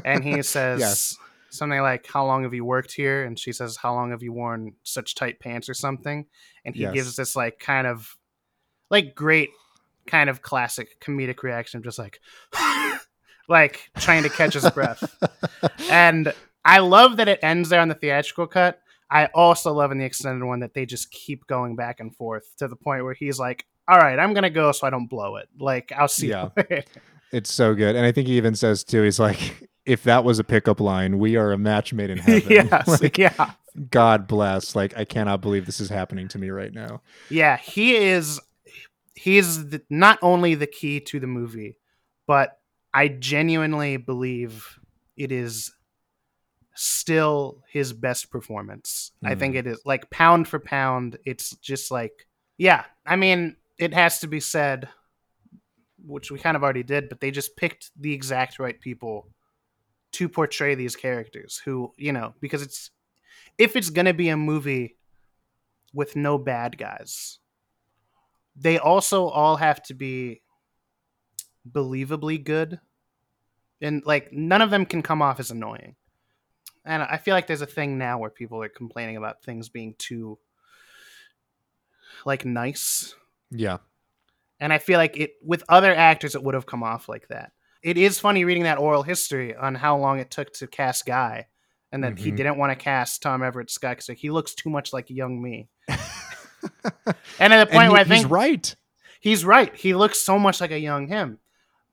and 0.05 0.23
he 0.23 0.41
says 0.43 0.79
Yes. 0.79 1.17
something 1.49 1.79
like 1.81 2.05
how 2.07 2.25
long 2.25 2.43
have 2.43 2.53
you 2.53 2.65
worked 2.65 2.91
here 2.93 3.23
and 3.23 3.39
she 3.39 3.51
says 3.53 3.77
how 3.77 3.93
long 3.93 4.11
have 4.11 4.21
you 4.21 4.33
worn 4.33 4.73
such 4.83 5.15
tight 5.15 5.39
pants 5.39 5.69
or 5.69 5.73
something 5.73 6.25
and 6.65 6.75
he 6.75 6.81
Yes. 6.83 6.93
gives 6.93 7.15
this 7.15 7.35
like 7.35 7.59
kind 7.59 7.87
of 7.87 8.15
like 8.89 9.15
great 9.15 9.49
kind 10.05 10.29
of 10.29 10.41
classic 10.41 10.99
comedic 11.01 11.43
reaction 11.43 11.81
just 11.83 11.99
like 11.99 12.19
like 13.49 13.89
trying 13.97 14.23
to 14.23 14.29
catch 14.29 14.53
his 14.53 14.69
breath 14.71 15.17
and 15.89 16.33
I 16.65 16.79
love 16.79 17.17
that 17.17 17.29
it 17.29 17.39
ends 17.41 17.69
there 17.69 17.79
on 17.79 17.87
the 17.87 17.95
theatrical 17.95 18.45
cut. 18.45 18.81
I 19.09 19.27
also 19.27 19.71
love 19.71 19.93
in 19.93 19.99
the 19.99 20.03
extended 20.05 20.45
one 20.45 20.59
that 20.59 20.73
they 20.73 20.85
just 20.85 21.11
keep 21.11 21.47
going 21.47 21.77
back 21.77 22.01
and 22.01 22.13
forth 22.13 22.43
to 22.57 22.67
the 22.67 22.75
point 22.75 23.05
where 23.05 23.13
he's 23.13 23.39
like, 23.39 23.65
"All 23.87 23.97
right, 23.97 24.17
I'm 24.19 24.33
gonna 24.33 24.49
go 24.49 24.71
so 24.71 24.85
I 24.87 24.89
don't 24.89 25.07
blow 25.07 25.35
it. 25.37 25.47
Like 25.59 25.91
I'll 25.95 26.07
see." 26.07 26.29
Yeah. 26.29 26.49
you 26.69 26.81
it's 27.31 27.51
so 27.53 27.73
good. 27.75 27.95
And 27.95 28.05
I 28.05 28.11
think 28.11 28.27
he 28.27 28.37
even 28.37 28.55
says 28.55 28.83
too, 28.85 29.03
he's 29.03 29.19
like, 29.19 29.67
if 29.85 30.03
that 30.03 30.23
was 30.23 30.39
a 30.39 30.43
pickup 30.45 30.79
line, 30.79 31.19
we 31.19 31.35
are 31.35 31.51
a 31.51 31.57
match 31.57 31.93
made 31.93 32.09
in 32.09 32.17
heaven. 32.19 32.49
Yes, 32.49 32.87
Like, 33.01 33.17
yeah. 33.17 33.51
God 33.89 34.27
bless. 34.27 34.75
Like 34.75 34.97
I 34.97 35.03
cannot 35.05 35.41
believe 35.41 35.65
this 35.65 35.79
is 35.81 35.89
happening 35.89 36.27
to 36.29 36.37
me 36.39 36.49
right 36.51 36.73
now. 36.73 37.01
yeah, 37.29 37.57
he 37.57 37.95
is. 37.95 38.39
He's 39.13 39.69
the, 39.69 39.81
not 39.89 40.19
only 40.21 40.55
the 40.55 40.67
key 40.67 40.99
to 41.01 41.19
the 41.19 41.27
movie, 41.27 41.77
but 42.27 42.59
I 42.93 43.07
genuinely 43.07 43.97
believe 43.97 44.79
it 45.17 45.31
is 45.31 45.71
still 46.75 47.63
his 47.69 47.93
best 47.93 48.29
performance. 48.29 49.11
I 49.23 49.35
think 49.35 49.53
Hmm. 49.55 49.57
it 49.59 49.67
is 49.67 49.81
like 49.85 50.09
pound 50.11 50.47
for 50.47 50.59
pound. 50.59 51.17
It's 51.25 51.55
just 51.57 51.89
like, 51.91 52.27
yeah. 52.57 52.85
I 53.05 53.15
mean, 53.15 53.55
it 53.77 53.93
has 53.93 54.19
to 54.19 54.27
be 54.27 54.39
said, 54.39 54.89
which 56.05 56.31
we 56.31 56.39
kind 56.39 56.55
of 56.55 56.63
already 56.63 56.83
did, 56.83 57.09
but 57.09 57.19
they 57.19 57.31
just 57.31 57.55
picked 57.55 57.91
the 57.99 58.13
exact 58.13 58.59
right 58.59 58.79
people 58.79 59.29
to 60.13 60.29
portray 60.29 60.75
these 60.75 60.95
characters. 60.95 61.61
Who 61.65 61.93
you 61.97 62.13
know, 62.13 62.33
because 62.39 62.61
it's 62.61 62.91
if 63.57 63.75
it's 63.75 63.89
gonna 63.89 64.13
be 64.13 64.29
a 64.29 64.37
movie 64.37 64.97
with 65.93 66.15
no 66.15 66.37
bad 66.37 66.77
guys, 66.77 67.39
they 68.55 68.77
also 68.77 69.27
all 69.27 69.57
have 69.57 69.81
to 69.83 69.93
be 69.93 70.41
believably 71.69 72.43
good, 72.43 72.79
and 73.81 74.03
like 74.05 74.31
none 74.31 74.61
of 74.61 74.69
them 74.69 74.85
can 74.85 75.01
come 75.01 75.21
off 75.21 75.39
as 75.39 75.51
annoying 75.51 75.95
and 76.87 77.03
I 77.03 77.17
feel 77.17 77.33
like 77.33 77.47
there's 77.47 77.61
a 77.61 77.67
thing 77.67 77.97
now 77.97 78.17
where 78.17 78.29
people 78.29 78.63
are 78.63 78.69
complaining 78.69 79.17
about 79.17 79.43
things 79.43 79.67
being 79.67 79.93
too 79.97 80.39
like 82.25 82.45
nice. 82.45 83.13
Yeah. 83.51 83.77
And 84.59 84.73
I 84.73 84.77
feel 84.79 84.97
like 84.97 85.17
it 85.17 85.33
with 85.43 85.63
other 85.69 85.93
actors 85.93 86.35
it 86.35 86.43
would 86.43 86.53
have 86.55 86.65
come 86.65 86.83
off 86.83 87.07
like 87.07 87.27
that. 87.29 87.51
It 87.83 87.97
is 87.97 88.19
funny 88.19 88.43
reading 88.43 88.63
that 88.63 88.79
oral 88.79 89.03
history 89.03 89.55
on 89.55 89.75
how 89.75 89.97
long 89.97 90.19
it 90.19 90.31
took 90.31 90.51
to 90.53 90.67
cast 90.67 91.05
Guy, 91.05 91.47
and 91.91 92.03
that 92.03 92.17
he 92.17 92.31
Mhm. 92.31 92.37
didn't 92.37 92.57
want 92.57 92.71
to 92.71 92.75
cast 92.75 93.21
Tom 93.21 93.43
Everett 93.43 93.69
Scott 93.69 93.91
because 93.97 94.09
like, 94.09 94.17
he 94.17 94.29
looks 94.31 94.55
too 94.55 94.69
much 94.69 94.91
like 94.93 95.09
a 95.09 95.13
young 95.13 95.41
me. 95.41 95.69
and 97.39 97.53
at 97.53 97.59
the 97.59 97.71
point 97.71 97.83
And 97.85 97.91
where 97.93 98.01
I 98.01 98.03
think 98.03 98.23
he's 98.23 98.25
right. 98.25 98.75
he's 99.19 99.45
right, 99.45 99.73
he 99.75 99.93
looks 99.93 100.19
so 100.19 100.37
much 100.39 100.59
like 100.59 100.71
a 100.71 100.79
young 100.79 101.07
him. 101.07 101.39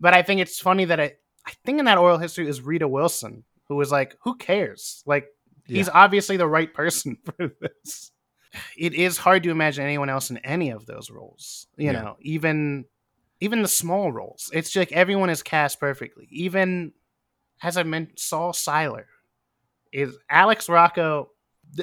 But 0.00 0.14
I 0.14 0.22
think 0.22 0.40
it's 0.40 0.58
funny 0.58 0.86
that 0.86 0.98
I, 1.00 1.12
I 1.46 1.52
think 1.64 1.78
in 1.78 1.84
that 1.84 1.98
oral 1.98 2.18
history 2.18 2.48
is 2.48 2.60
Rita 2.62 2.88
Wilson, 2.88 3.44
who 3.68 3.76
was 3.76 3.92
like, 3.92 4.16
"Who 4.22 4.36
cares? 4.36 5.02
Like, 5.06 5.28
he's 5.66 5.88
obviously 5.88 6.36
the 6.36 6.48
right 6.48 6.72
person 6.72 7.18
for 7.24 7.50
this." 7.60 8.10
It 8.76 8.94
is 8.94 9.18
hard 9.18 9.42
to 9.44 9.50
imagine 9.50 9.84
anyone 9.84 10.08
else 10.08 10.30
in 10.30 10.38
any 10.38 10.70
of 10.70 10.86
those 10.86 11.10
roles. 11.10 11.66
You 11.76 11.86
Yeah. 11.86 11.92
know, 11.92 12.16
even 12.20 12.84
even 13.40 13.62
the 13.62 13.68
small 13.68 14.10
roles. 14.12 14.50
It's 14.54 14.74
like 14.76 14.92
everyone 14.92 15.28
is 15.30 15.42
cast 15.42 15.80
perfectly. 15.80 16.26
Even 16.30 16.92
as 17.62 17.76
I 17.76 17.82
meant, 17.82 18.18
Sol 18.18 18.52
Siler 18.52 19.04
is 19.92 20.16
Alex 20.30 20.68
Rocco. 20.68 21.30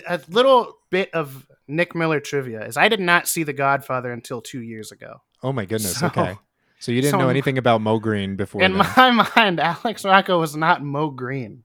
A 0.07 0.19
little 0.30 0.78
bit 0.89 1.13
of 1.13 1.45
Nick 1.67 1.93
Miller 1.95 2.19
trivia 2.19 2.65
is 2.65 2.78
I 2.78 2.88
did 2.89 2.99
not 2.99 3.28
see 3.28 3.43
The 3.43 3.53
Godfather 3.53 4.11
until 4.11 4.41
two 4.41 4.61
years 4.61 4.91
ago. 4.91 5.22
Oh 5.43 5.51
my 5.51 5.65
goodness. 5.65 5.97
So- 5.99 6.07
okay. 6.07 6.38
So 6.80 6.91
you 6.91 7.01
didn't 7.01 7.11
so 7.11 7.17
know 7.19 7.26
in- 7.26 7.32
anything 7.32 7.57
about 7.59 7.82
Moe 7.82 7.99
Greene 7.99 8.36
before 8.36 8.63
In 8.63 8.76
then. 8.76 9.15
my 9.15 9.30
mind, 9.36 9.59
Alex 9.59 10.03
Rocco 10.03 10.39
was 10.39 10.55
not 10.55 10.82
Moe 10.84 11.11
Greene. 11.11 11.63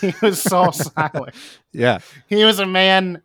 He 0.00 0.12
was 0.20 0.42
Sol 0.42 0.68
Siler. 0.72 1.32
yeah. 1.72 1.98
He 2.28 2.44
was 2.44 2.58
a 2.58 2.66
man 2.66 3.22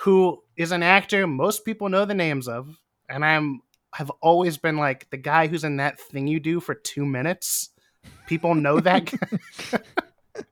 who 0.00 0.42
is 0.56 0.72
an 0.72 0.82
actor 0.82 1.26
most 1.26 1.64
people 1.64 1.88
know 1.88 2.04
the 2.04 2.14
names 2.14 2.48
of, 2.48 2.78
and 3.08 3.24
I'm 3.24 3.62
have 3.94 4.10
always 4.20 4.56
been 4.56 4.76
like 4.76 5.08
the 5.10 5.16
guy 5.16 5.46
who's 5.46 5.64
in 5.64 5.78
that 5.78 5.98
thing 5.98 6.26
you 6.26 6.38
do 6.40 6.60
for 6.60 6.74
two 6.74 7.04
minutes. 7.04 7.70
People 8.26 8.54
know 8.54 8.80
that 8.80 9.06
guy. 9.06 9.78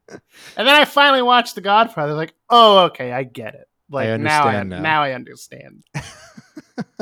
and 0.09 0.66
then 0.66 0.68
I 0.68 0.84
finally 0.84 1.22
watched 1.22 1.55
The 1.55 1.61
Godfather, 1.61 2.14
like, 2.14 2.34
oh, 2.51 2.86
okay, 2.86 3.12
I 3.12 3.22
get 3.22 3.55
it. 3.55 3.68
Like 3.88 4.20
now, 4.20 4.44
I, 4.44 4.62
now. 4.64 4.80
now 4.80 5.03
I 5.03 5.12
understand. 5.12 5.84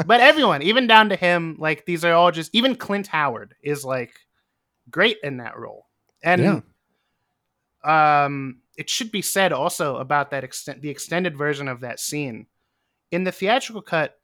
but 0.06 0.20
everyone, 0.20 0.62
even 0.62 0.86
down 0.86 1.08
to 1.08 1.16
him, 1.16 1.56
like 1.58 1.86
these 1.86 2.04
are 2.04 2.12
all 2.12 2.30
just 2.30 2.54
even 2.54 2.76
Clint 2.76 3.06
Howard 3.06 3.54
is 3.62 3.84
like 3.84 4.12
great 4.90 5.16
in 5.22 5.38
that 5.38 5.56
role. 5.56 5.86
And 6.22 6.62
um 7.82 8.58
it 8.76 8.90
should 8.90 9.10
be 9.10 9.22
said 9.22 9.52
also 9.52 9.96
about 9.96 10.30
that 10.30 10.44
extent 10.44 10.82
the 10.82 10.90
extended 10.90 11.36
version 11.36 11.68
of 11.68 11.80
that 11.80 12.00
scene. 12.00 12.46
In 13.10 13.24
the 13.24 13.32
theatrical 13.32 13.82
cut, 13.82 14.18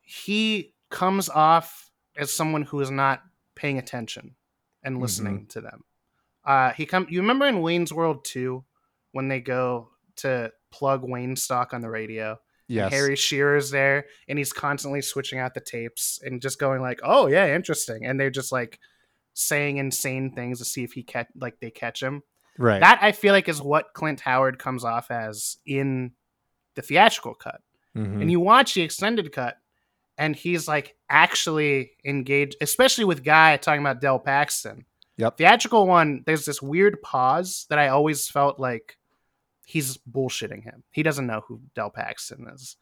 he 0.00 0.74
comes 0.90 1.28
off 1.28 1.90
as 2.16 2.32
someone 2.32 2.62
who 2.62 2.80
is 2.80 2.90
not 2.90 3.22
paying 3.54 3.78
attention 3.78 4.36
and 4.82 5.00
listening 5.00 5.46
to 5.48 5.60
them. 5.60 5.84
Uh 6.44 6.72
he 6.72 6.86
come 6.86 7.06
you 7.10 7.20
remember 7.20 7.46
in 7.46 7.60
Wayne's 7.60 7.92
World 7.92 8.24
2 8.24 8.64
when 9.12 9.28
they 9.28 9.40
go 9.40 9.90
to 10.16 10.52
plug 10.70 11.02
Wayne 11.02 11.36
stock 11.36 11.74
on 11.74 11.80
the 11.80 11.90
radio? 11.90 12.38
Yes. 12.68 12.92
Harry 12.92 13.16
Shearer's 13.16 13.70
there 13.70 14.04
and 14.28 14.38
he's 14.38 14.52
constantly 14.52 15.00
switching 15.00 15.38
out 15.38 15.54
the 15.54 15.60
tapes 15.60 16.20
and 16.22 16.40
just 16.42 16.58
going 16.58 16.82
like, 16.82 17.00
"Oh 17.02 17.26
yeah, 17.26 17.54
interesting." 17.54 18.04
And 18.04 18.20
they're 18.20 18.30
just 18.30 18.52
like 18.52 18.78
saying 19.32 19.78
insane 19.78 20.32
things 20.32 20.58
to 20.58 20.64
see 20.64 20.84
if 20.84 20.92
he 20.92 21.02
catch 21.02 21.28
like 21.34 21.58
they 21.60 21.70
catch 21.70 22.02
him. 22.02 22.22
Right. 22.58 22.80
That 22.80 22.98
I 23.00 23.12
feel 23.12 23.32
like 23.32 23.48
is 23.48 23.62
what 23.62 23.94
Clint 23.94 24.20
Howard 24.20 24.58
comes 24.58 24.84
off 24.84 25.10
as 25.10 25.58
in 25.64 26.12
the 26.74 26.82
theatrical 26.82 27.34
cut. 27.34 27.60
Mhm. 27.96 28.20
And 28.22 28.30
you 28.30 28.40
watch 28.40 28.74
the 28.74 28.82
extended 28.82 29.32
cut 29.32 29.58
and 30.18 30.34
he's 30.34 30.68
like 30.68 30.96
actually 31.08 31.92
engaged, 32.04 32.56
especially 32.60 33.04
with 33.04 33.24
Guy 33.24 33.56
talking 33.56 33.80
about 33.80 34.00
Del 34.00 34.18
Paxton. 34.18 34.84
Yep. 35.16 35.36
Theatrical 35.38 35.86
one, 35.86 36.22
there's 36.26 36.44
this 36.44 36.60
weird 36.62 37.00
pause 37.02 37.66
that 37.70 37.78
I 37.78 37.88
always 37.88 38.28
felt 38.28 38.60
like 38.60 38.98
he's 39.64 39.96
bullshitting 39.98 40.62
him. 40.64 40.84
He 40.90 41.02
doesn't 41.02 41.26
know 41.26 41.42
who 41.46 41.60
Del 41.74 41.90
Paxton 41.90 42.48
is. 42.54 42.76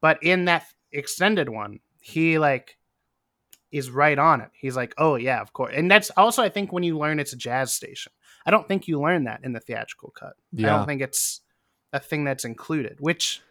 But 0.00 0.22
in 0.22 0.44
that 0.46 0.66
extended 0.92 1.48
one, 1.48 1.80
he 2.00 2.38
like 2.38 2.78
is 3.70 3.90
right 3.90 4.18
on 4.18 4.40
it. 4.40 4.50
He's 4.54 4.76
like, 4.76 4.94
"Oh 4.96 5.16
yeah, 5.16 5.40
of 5.40 5.52
course." 5.52 5.74
And 5.76 5.90
that's 5.90 6.10
also 6.10 6.42
I 6.42 6.48
think 6.48 6.72
when 6.72 6.82
you 6.82 6.96
learn 6.96 7.18
it's 7.20 7.32
a 7.32 7.36
jazz 7.36 7.74
station. 7.74 8.12
I 8.48 8.50
don't 8.50 8.66
think 8.66 8.88
you 8.88 8.98
learn 8.98 9.24
that 9.24 9.40
in 9.44 9.52
the 9.52 9.60
theatrical 9.60 10.10
cut. 10.18 10.32
I 10.58 10.62
don't 10.62 10.86
think 10.86 11.02
it's 11.02 11.42
a 11.92 12.00
thing 12.00 12.24
that's 12.24 12.46
included, 12.46 12.96
which 12.98 13.42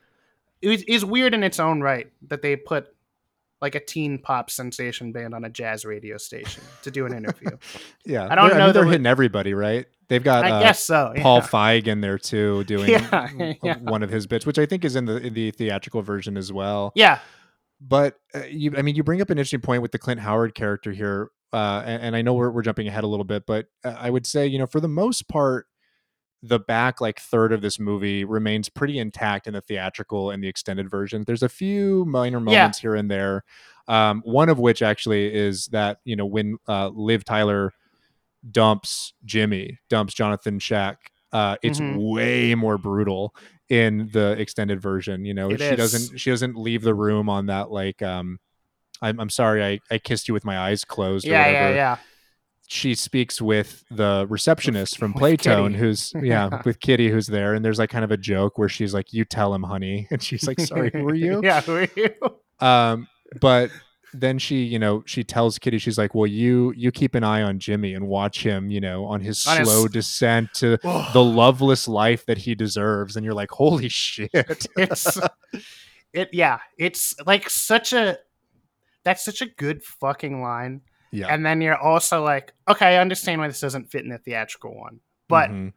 is, 0.59 0.81
is 0.87 1.05
weird 1.05 1.35
in 1.35 1.43
its 1.43 1.59
own 1.59 1.81
right 1.81 2.11
that 2.29 2.41
they 2.41 2.55
put 2.55 2.87
like 3.61 3.75
a 3.75 3.79
teen 3.79 4.17
pop 4.17 4.49
sensation 4.49 5.11
band 5.11 5.35
on 5.35 5.45
a 5.45 5.51
jazz 5.51 5.85
radio 5.85 6.17
station 6.17 6.63
to 6.81 6.89
do 6.89 7.05
an 7.05 7.13
interview. 7.13 7.51
Yeah, 8.05 8.27
I 8.27 8.33
don't 8.33 8.49
they're, 8.49 8.57
know 8.57 8.65
mean, 8.65 8.73
they're 8.73 8.85
hitting 8.85 9.05
everybody, 9.05 9.53
right? 9.53 9.85
They've 10.07 10.23
got 10.23 10.45
I 10.45 10.49
uh, 10.51 10.59
guess 10.63 10.83
so, 10.83 11.13
Paul. 11.17 11.41
Feig 11.41 11.85
in 11.85 12.01
there 12.01 12.17
too, 12.17 12.63
doing 12.63 12.89
Yeah, 12.89 13.53
yeah. 13.61 13.77
one 13.77 14.01
of 14.01 14.09
his 14.09 14.25
bits, 14.25 14.47
which 14.47 14.57
I 14.57 14.65
think 14.65 14.83
is 14.83 14.95
in 14.95 15.05
the 15.05 15.17
in 15.17 15.35
the 15.35 15.51
theatrical 15.51 16.01
version 16.01 16.37
as 16.37 16.51
well. 16.51 16.91
Yeah. 16.95 17.19
but 17.79 18.17
uh, 18.33 18.45
you, 18.49 18.73
I 18.75 18.81
mean, 18.81 18.95
you 18.95 19.03
bring 19.03 19.21
up 19.21 19.29
an 19.29 19.37
interesting 19.37 19.61
point 19.61 19.83
with 19.83 19.91
the 19.91 19.99
Clint 19.99 20.21
Howard 20.21 20.55
character 20.55 20.91
here, 20.91 21.29
uh, 21.53 21.83
and, 21.85 22.03
and 22.03 22.15
I 22.15 22.21
know 22.21 22.33
we're 22.33 22.51
we're 22.51 22.61
jumping 22.61 22.87
ahead 22.87 23.03
a 23.03 23.07
little 23.07 23.23
bit, 23.25 23.45
but 23.45 23.67
uh, 23.83 23.95
I 23.97 24.09
would 24.09 24.25
say 24.25 24.47
you 24.47 24.59
know 24.59 24.67
for 24.67 24.79
the 24.79 24.87
most 24.87 25.27
part, 25.27 25.67
the 26.43 26.59
back 26.59 27.01
like 27.01 27.19
third 27.19 27.51
of 27.51 27.61
this 27.61 27.79
movie 27.79 28.23
remains 28.25 28.69
pretty 28.69 28.99
intact 28.99 29.47
in 29.47 29.53
the 29.53 29.61
theatrical 29.61 30.29
and 30.31 30.43
the 30.43 30.47
extended 30.47 30.89
version. 30.89 31.23
There's 31.25 31.43
a 31.43 31.49
few 31.49 32.05
minor 32.05 32.39
Yeah. 32.39 32.43
moments 32.43 32.79
here 32.79 32.95
and 32.95 33.09
there. 33.09 33.43
Um, 33.87 34.21
one 34.25 34.49
of 34.49 34.59
which 34.59 34.81
actually 34.81 35.33
is 35.33 35.67
that 35.67 35.99
you 36.05 36.15
know 36.15 36.25
when 36.25 36.57
uh, 36.67 36.89
Liv 36.89 37.23
Tyler 37.25 37.71
dumps 38.51 39.13
Jimmy, 39.25 39.79
dumps 39.89 40.13
Johnathon 40.13 40.59
Schaech. 40.59 40.97
Uh, 41.31 41.57
it's 41.61 41.79
Mhm. 41.79 42.13
way 42.13 42.55
more 42.55 42.77
brutal 42.77 43.35
in 43.69 44.09
the 44.13 44.31
extended 44.39 44.81
version. 44.81 45.25
You 45.25 45.33
know, 45.33 45.49
It 45.51 45.59
she 45.59 45.73
is. 45.73 45.77
doesn't 45.77 46.17
she 46.19 46.29
doesn't 46.29 46.55
leave 46.55 46.81
the 46.83 46.93
room 46.95 47.29
on 47.29 47.47
that 47.47 47.69
like 47.71 48.01
um, 48.01 48.39
I'm 49.01 49.19
I'm 49.19 49.29
sorry 49.29 49.63
I 49.63 49.79
I 49.93 49.97
kissed 49.97 50.27
you 50.27 50.33
with 50.33 50.45
my 50.45 50.57
eyes 50.57 50.83
closed. 50.85 51.25
or 51.25 51.31
Yeah, 51.31 51.49
yeah, 51.49 51.69
yeah. 51.75 51.97
She 52.69 52.95
speaks 52.95 53.41
with 53.41 53.85
the 53.89 54.25
receptionist 54.29 54.97
from 54.97 55.13
With 55.13 55.21
Playtone, 55.23 55.67
Kitty. 55.69 55.77
who's 55.79 56.13
yeah, 56.21 56.61
with 56.65 56.79
Kitty, 56.81 57.09
who's 57.09 57.27
there, 57.27 57.53
and 57.53 57.63
there's 57.63 57.79
like 57.79 57.89
kind 57.89 58.03
of 58.03 58.11
a 58.11 58.17
joke 58.17 58.57
where 58.57 58.67
she's 58.69 58.93
like, 58.93 59.13
"You 59.13 59.23
tell 59.23 59.53
him, 59.53 59.63
honey," 59.63 60.07
and 60.11 60.21
she's 60.21 60.45
like, 60.47 60.59
"Sorry, 60.59 60.91
who 60.91 61.07
are 61.07 61.15
you?" 61.15 61.39
yeah, 61.43 61.61
who 61.61 61.75
are 61.77 61.87
you? 61.95 62.09
um 62.59 63.07
but 63.41 63.69
then 64.13 64.39
she 64.39 64.63
you 64.63 64.79
know 64.79 65.03
she 65.05 65.23
tells 65.23 65.59
kitty 65.59 65.77
she's 65.77 65.97
like 65.97 66.15
well 66.15 66.25
you 66.25 66.73
you 66.75 66.91
keep 66.91 67.13
an 67.13 67.23
eye 67.25 67.41
on 67.43 67.59
jimmy 67.59 67.93
and 67.93 68.07
watch 68.07 68.41
him 68.41 68.71
you 68.71 68.79
know 68.81 69.05
on 69.05 69.19
his 69.21 69.45
On 69.45 69.57
his- 69.57 69.67
slow 69.67 69.87
descent 69.87 70.51
to 70.55 70.77
the 71.13 71.21
loveless 71.23 71.87
life 71.87 72.25
that 72.25 72.37
he 72.39 72.55
deserves 72.55 73.15
and 73.15 73.23
you're 73.25 73.35
like 73.35 73.51
holy 73.51 73.89
shit 73.89 74.31
it's 74.33 75.19
it 76.13 76.29
yeah 76.31 76.59
it's 76.79 77.13
like 77.27 77.47
such 77.49 77.93
a 77.93 78.17
that's 79.07 79.23
such 79.23 79.41
a 79.41 79.45
good 79.45 79.81
fucking 79.83 80.41
line 80.41 80.81
Yeah. 81.11 81.27
and 81.33 81.45
then 81.45 81.61
you're 81.61 81.77
also 81.77 82.21
like 82.23 82.53
okay 82.67 82.97
i 82.97 83.01
understand 83.01 83.39
why 83.39 83.47
this 83.47 83.61
doesn't 83.61 83.89
fit 83.89 84.03
in 84.03 84.09
the 84.09 84.17
theatrical 84.17 84.75
one 84.75 84.99
but 85.29 85.49
Mhm. 85.49 85.71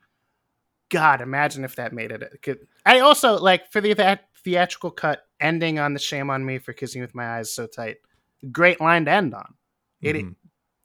god 0.90 1.20
imagine 1.20 1.65
if 1.65 1.77
that 1.77 1.93
made 1.93 2.11
it 2.11 2.23
it 2.44 2.59
i 2.85 2.98
also 3.01 3.39
like 3.39 3.70
for 3.70 3.81
the 3.81 3.94
that 3.94 4.24
theatrical 4.44 4.90
cut 4.90 5.27
ending 5.39 5.78
on 5.78 5.93
the 5.93 6.01
shame 6.01 6.28
on 6.31 6.44
me 6.44 6.59
for 6.59 6.73
kissing 6.73 7.01
with 7.02 7.15
my 7.15 7.36
eyes 7.36 7.52
so 7.55 7.66
tight 7.66 7.98
great 8.51 8.81
line 8.81 9.05
to 9.05 9.11
end 9.12 9.32
on 9.35 9.55
it 10.02 10.16
Mhm. 10.16 10.35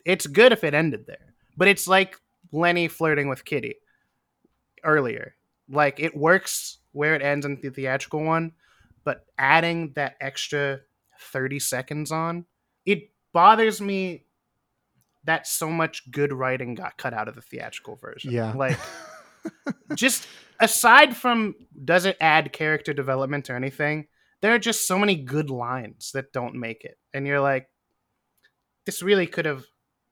it's 0.05 0.27
good 0.27 0.51
if 0.51 0.63
it 0.63 0.73
ended 0.75 1.07
there 1.07 1.33
but 1.57 1.67
it's 1.67 1.87
like 1.87 2.19
lenny 2.51 2.87
flirting 2.87 3.27
with 3.29 3.43
kitty 3.45 3.75
earlier 4.83 5.35
like 5.69 5.99
it 5.99 6.15
works 6.15 6.77
where 6.91 7.15
it 7.15 7.21
ends 7.21 7.45
in 7.45 7.59
the 7.61 7.69
theatrical 7.69 8.23
one 8.23 8.51
but 9.03 9.25
adding 9.37 9.91
that 9.95 10.15
extra 10.21 10.79
30 11.19 11.59
seconds 11.59 12.11
on. 12.11 12.45
It 12.85 13.11
bothers 13.33 13.81
me 13.81 14.25
that 15.23 15.47
so 15.47 15.69
much 15.69 16.09
good 16.11 16.31
writing 16.31 16.75
got 16.75 16.97
cut 16.97 17.13
out 17.13 17.27
of 17.27 17.35
the 17.35 17.41
theatrical 17.41 17.95
version. 17.95 18.31
Yeah. 18.31 18.53
like 18.53 18.77
just 19.95 20.27
aside 20.59 21.15
from 21.15 21.55
does 21.83 22.05
it 22.05 22.17
add 22.21 22.53
character 22.53 22.93
development 22.93 23.49
or 23.49 23.55
anything 23.55 24.07
there 24.41 24.53
are 24.53 24.59
just 24.59 24.87
so 24.87 24.97
many 24.99 25.15
good 25.15 25.49
lines 25.49 26.11
that 26.13 26.31
don't 26.31 26.55
make 26.55 26.83
it. 26.83 26.97
And 27.13 27.25
you're 27.25 27.39
like 27.39 27.67
this 28.85 29.01
really 29.01 29.25
could 29.27 29.45
have 29.45 29.65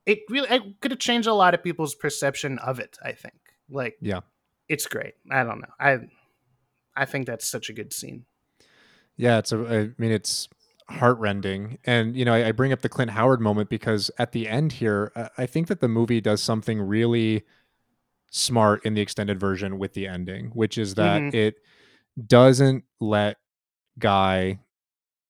it 0.06 0.20
really 0.30 0.50
it 0.50 0.82
could 0.82 0.92
have 0.92 1.00
changed 1.00 1.28
a 1.28 1.34
lot 1.34 1.54
of 1.54 1.64
people's 1.64 1.96
perception 1.96 2.58
of 2.60 2.80
it 2.80 2.98
i 3.04 3.12
think. 3.12 3.36
Like 3.70 3.96
yeah. 4.02 4.22
it's 4.68 4.88
great. 4.88 5.14
I 5.32 5.44
don't 5.44 5.62
know. 5.62 5.74
I 5.80 6.00
i 6.96 7.06
think 7.06 7.28
that's 7.28 7.48
such 7.48 7.70
a 7.70 7.74
good 7.74 7.94
scene. 7.94 8.26
Yeah, 9.16 9.38
it's 9.38 9.52
a. 9.52 9.58
I 9.58 9.90
mean, 9.98 10.12
it's 10.12 10.50
heartrending, 10.90 11.78
and 11.86 12.16
you 12.16 12.26
know, 12.26 12.34
I, 12.34 12.48
I 12.48 12.52
bring 12.52 12.72
up 12.74 12.82
the 12.82 12.90
Clint 12.90 13.12
Howard 13.12 13.42
moment 13.42 13.70
because 13.70 14.12
at 14.20 14.32
the 14.32 14.48
end 14.48 14.74
here, 14.74 15.12
I- 15.38 15.46
think 15.46 15.68
that 15.68 15.80
the 15.80 15.88
movie 15.88 16.22
does 16.22 16.42
something 16.44 16.82
really 16.82 17.44
smart 18.32 18.84
in 18.86 18.94
the 18.94 19.02
extended 19.02 19.40
version 19.40 19.78
with 19.80 19.94
the 19.94 20.08
ending, 20.08 20.48
which 20.54 20.78
is 20.78 20.96
that 20.96 21.22
Mhm. 21.22 21.34
it 21.34 21.56
doesn't 22.28 22.84
let 23.00 23.38
Guy 24.00 24.60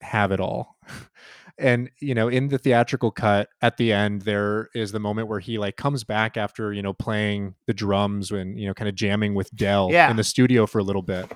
have 0.02 0.32
it 0.32 0.40
all. 0.40 0.78
and 1.60 1.90
you 2.00 2.16
know, 2.16 2.28
in 2.30 2.48
the 2.48 2.58
theatrical 2.58 3.12
cut 3.12 3.48
at 3.62 3.78
the 3.78 3.94
end 3.94 4.24
there 4.24 4.70
is 4.74 4.92
the 4.92 5.00
moment 5.00 5.28
where 5.28 5.40
he 5.40 5.58
like 5.60 5.76
comes 5.78 6.04
back 6.04 6.36
after, 6.38 6.74
you 6.74 6.82
know, 6.82 6.94
playing 6.94 7.56
the 7.68 7.74
drums 7.74 8.32
and, 8.32 8.60
you 8.60 8.66
know, 8.68 8.74
kind 8.74 8.90
of 8.90 8.96
jamming 8.96 9.34
with 9.36 9.54
Del 9.56 9.92
Yeah. 9.92 10.10
in 10.10 10.16
the 10.18 10.24
studio 10.24 10.66
for 10.66 10.80
a 10.80 10.84
little 10.84 11.02
bit. 11.04 11.32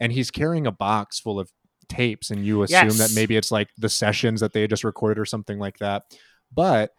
And 0.00 0.12
he's 0.12 0.30
carrying 0.30 0.66
a 0.66 0.72
box 0.72 1.20
full 1.20 1.38
of 1.38 1.50
tapes 1.88 2.30
and 2.30 2.44
you 2.44 2.62
assume 2.62 2.88
that 2.98 3.12
maybe 3.14 3.36
it's 3.36 3.50
like 3.50 3.68
the 3.78 3.88
sessions 3.88 4.40
that 4.40 4.52
they 4.52 4.62
had 4.62 4.70
just 4.70 4.84
recorded 4.84 5.20
or 5.20 5.24
something 5.24 5.58
like 5.58 5.78
that. 5.78 6.04
But 6.54 6.92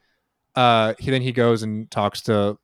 uh 0.55 0.93
he 0.99 1.09
then 1.11 1.21
he 1.21 1.31
goes 1.31 1.63
and 1.63 1.89
talks 1.89 2.21
to 2.23 2.57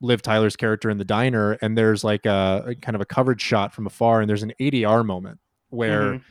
Liv 0.00 0.22
Tyler's 0.22 0.56
character 0.56 0.90
in 0.90 0.98
the 0.98 1.04
diner, 1.04 1.52
and 1.62 1.76
there's 1.78 2.02
like 2.04 2.26
a, 2.26 2.64
a 2.68 2.74
kind 2.74 2.94
of 2.94 3.00
a 3.00 3.06
covered 3.06 3.40
shot 3.40 3.72
from 3.74 3.86
afar, 3.86 4.20
and 4.20 4.28
there's 4.28 4.42
an 4.42 4.52
ADR 4.60 5.04
moment 5.04 5.38
where 5.70 6.14
Mhm. 6.14 6.22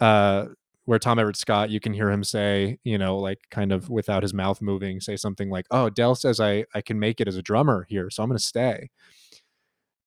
uh 0.00 0.46
where 0.86 0.98
Tom 0.98 1.18
Everett 1.20 1.36
Scott, 1.36 1.70
you 1.70 1.78
can 1.78 1.92
hear 1.92 2.10
him 2.10 2.24
say, 2.24 2.78
you 2.82 2.98
know, 2.98 3.16
like 3.18 3.38
kind 3.50 3.70
of 3.70 3.88
without 3.90 4.22
his 4.24 4.34
mouth 4.34 4.60
moving, 4.60 5.00
say 5.00 5.14
something 5.16 5.48
like, 5.48 5.66
"Oh, 5.70 5.88
Del 5.90 6.14
says 6.16 6.40
I 6.40 6.64
I 6.74 6.80
can 6.80 6.98
make 6.98 7.20
it 7.20 7.28
as 7.28 7.36
a 7.36 7.42
drummer 7.42 7.86
here, 7.88 8.10
so 8.10 8.22
I'm 8.22 8.28
going 8.28 8.38
to 8.38 8.42
stay." 8.44 8.90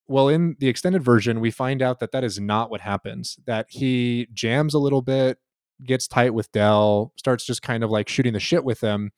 Well, 0.08 0.28
in 0.28 0.56
the 0.60 0.68
extended 0.68 1.04
version, 1.04 1.40
we 1.40 1.52
find 1.52 1.82
out 1.82 2.00
that 2.00 2.12
that 2.12 2.24
is 2.24 2.40
not 2.40 2.70
what 2.70 2.82
happens. 2.82 3.38
That 3.46 3.68
he 3.70 4.28
jams 4.34 4.74
a 4.74 4.80
little 4.80 5.02
bit, 5.02 5.40
gets 5.86 6.08
tight 6.08 6.34
with 6.34 6.52
Del, 6.52 7.14
starts 7.16 7.46
just 7.46 7.62
kind 7.62 7.84
of 7.84 7.90
like 7.90 8.10
shooting 8.10 8.34
the 8.34 8.40
shit 8.40 8.64
with 8.66 8.82
them, 8.82 9.12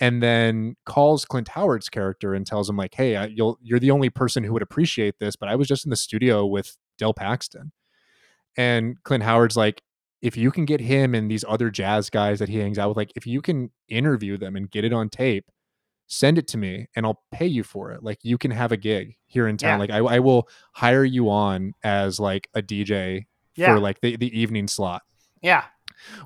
and 0.00 0.22
then 0.22 0.76
calls 0.84 1.24
Clint 1.24 1.48
Howard's 1.48 1.88
character 1.88 2.34
and 2.34 2.46
tells 2.46 2.68
him 2.68 2.76
like, 2.76 2.94
"Hey, 2.94 3.16
I, 3.16 3.26
you'll 3.26 3.58
you're 3.62 3.78
the 3.78 3.92
only 3.92 4.10
person 4.10 4.44
who 4.44 4.52
would 4.52 4.62
appreciate 4.62 5.18
this, 5.20 5.36
but 5.36 5.48
I 5.48 5.56
was 5.56 5.68
just 5.68 5.84
in 5.86 5.90
the 5.90 5.96
studio 5.96 6.46
with 6.46 6.76
Del 6.98 7.14
Paxton." 7.14 7.72
And 8.56 9.02
Clint 9.04 9.22
Howard's 9.24 9.56
like, 9.56 9.82
if 10.22 10.36
you 10.36 10.50
can 10.50 10.64
get 10.64 10.80
him 10.80 11.14
and 11.14 11.30
these 11.30 11.44
other 11.48 11.70
jazz 11.70 12.10
guys 12.10 12.38
that 12.40 12.48
he 12.48 12.58
hangs 12.58 12.78
out 12.78 12.88
with, 12.88 12.96
like 12.96 13.12
if 13.16 13.26
you 13.26 13.40
can 13.40 13.70
interview 13.88 14.36
them 14.36 14.56
and 14.56 14.70
get 14.70 14.84
it 14.84 14.92
on 14.92 15.08
tape, 15.08 15.46
send 16.12 16.36
it 16.38 16.48
to 16.48 16.58
me 16.58 16.88
and 16.96 17.06
I'll 17.06 17.22
pay 17.30 17.46
you 17.46 17.62
for 17.62 17.92
it. 17.92 18.02
Like 18.02 18.18
you 18.22 18.36
can 18.36 18.50
have 18.50 18.72
a 18.72 18.76
gig 18.76 19.14
here 19.26 19.46
in 19.46 19.56
town. 19.56 19.74
Yeah. 19.74 19.76
Like 19.78 19.90
I, 19.90 20.16
I 20.16 20.18
will 20.18 20.48
hire 20.72 21.04
you 21.04 21.30
on 21.30 21.72
as 21.84 22.18
like 22.18 22.48
a 22.52 22.60
DJ 22.60 23.26
Yeah. 23.54 23.74
for 23.74 23.78
like 23.80 24.00
the, 24.00 24.16
the 24.16 24.38
evening 24.38 24.66
slot. 24.66 25.02
Yeah. 25.40 25.64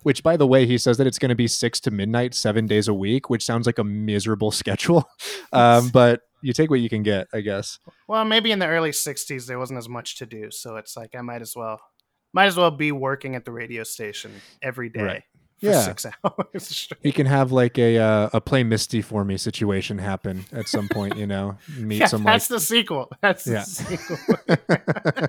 Which, 0.04 0.22
by 0.22 0.36
the 0.36 0.46
way, 0.46 0.66
he 0.66 0.78
says 0.78 0.96
that 0.98 1.06
it's 1.06 1.18
going 1.18 1.30
to 1.30 1.34
be 1.34 1.48
six 1.48 1.80
to 1.80 1.90
midnight, 1.90 2.32
seven 2.34 2.66
days 2.66 2.88
a 2.88 2.94
week, 2.94 3.28
which 3.28 3.44
sounds 3.44 3.66
like 3.66 3.78
a 3.78 3.84
miserable 3.84 4.50
schedule. 4.62 5.04
Um, 5.52 5.88
but 5.88 6.22
you 6.42 6.52
take 6.52 6.70
what 6.70 6.80
you 6.80 6.88
can 6.88 7.02
get, 7.02 7.26
I 7.34 7.40
guess. 7.40 7.78
Well, 8.08 8.24
maybe 8.24 8.52
in 8.52 8.58
the 8.60 8.66
early 8.68 8.90
'60s 8.92 9.46
there 9.46 9.58
wasn't 9.58 9.78
as 9.78 9.88
much 9.88 10.16
to 10.18 10.26
do, 10.26 10.50
so 10.50 10.76
it's 10.76 10.96
like 10.96 11.14
I 11.16 11.22
might 11.22 11.42
as 11.42 11.54
well, 11.56 11.80
might 12.32 12.46
as 12.46 12.56
well 12.56 12.70
be 12.70 12.92
working 12.92 13.34
at 13.34 13.44
the 13.44 13.50
radio 13.52 13.82
station 13.82 14.30
every 14.62 14.88
day 14.90 15.02
Right. 15.02 15.22
Yeah. 15.64 15.80
six 15.82 16.06
hours. 16.24 16.88
He 17.02 17.12
can 17.12 17.26
have 17.26 17.52
like 17.52 17.78
a 17.78 17.98
uh, 17.98 18.30
a 18.32 18.40
play 18.40 18.62
Misty 18.64 19.00
for 19.02 19.24
me 19.24 19.36
situation 19.36 19.98
happen 19.98 20.44
at 20.52 20.68
some 20.68 20.88
point, 20.88 21.16
you 21.16 21.26
know, 21.26 21.56
meet 21.78 21.98
yeah, 22.00 22.06
some 22.06 22.24
like 22.24 22.34
that's 22.34 22.48
the 22.48 22.60
sequel. 22.60 23.10
That's 23.22 23.46
Yeah. 23.46 23.64
the 23.64 25.28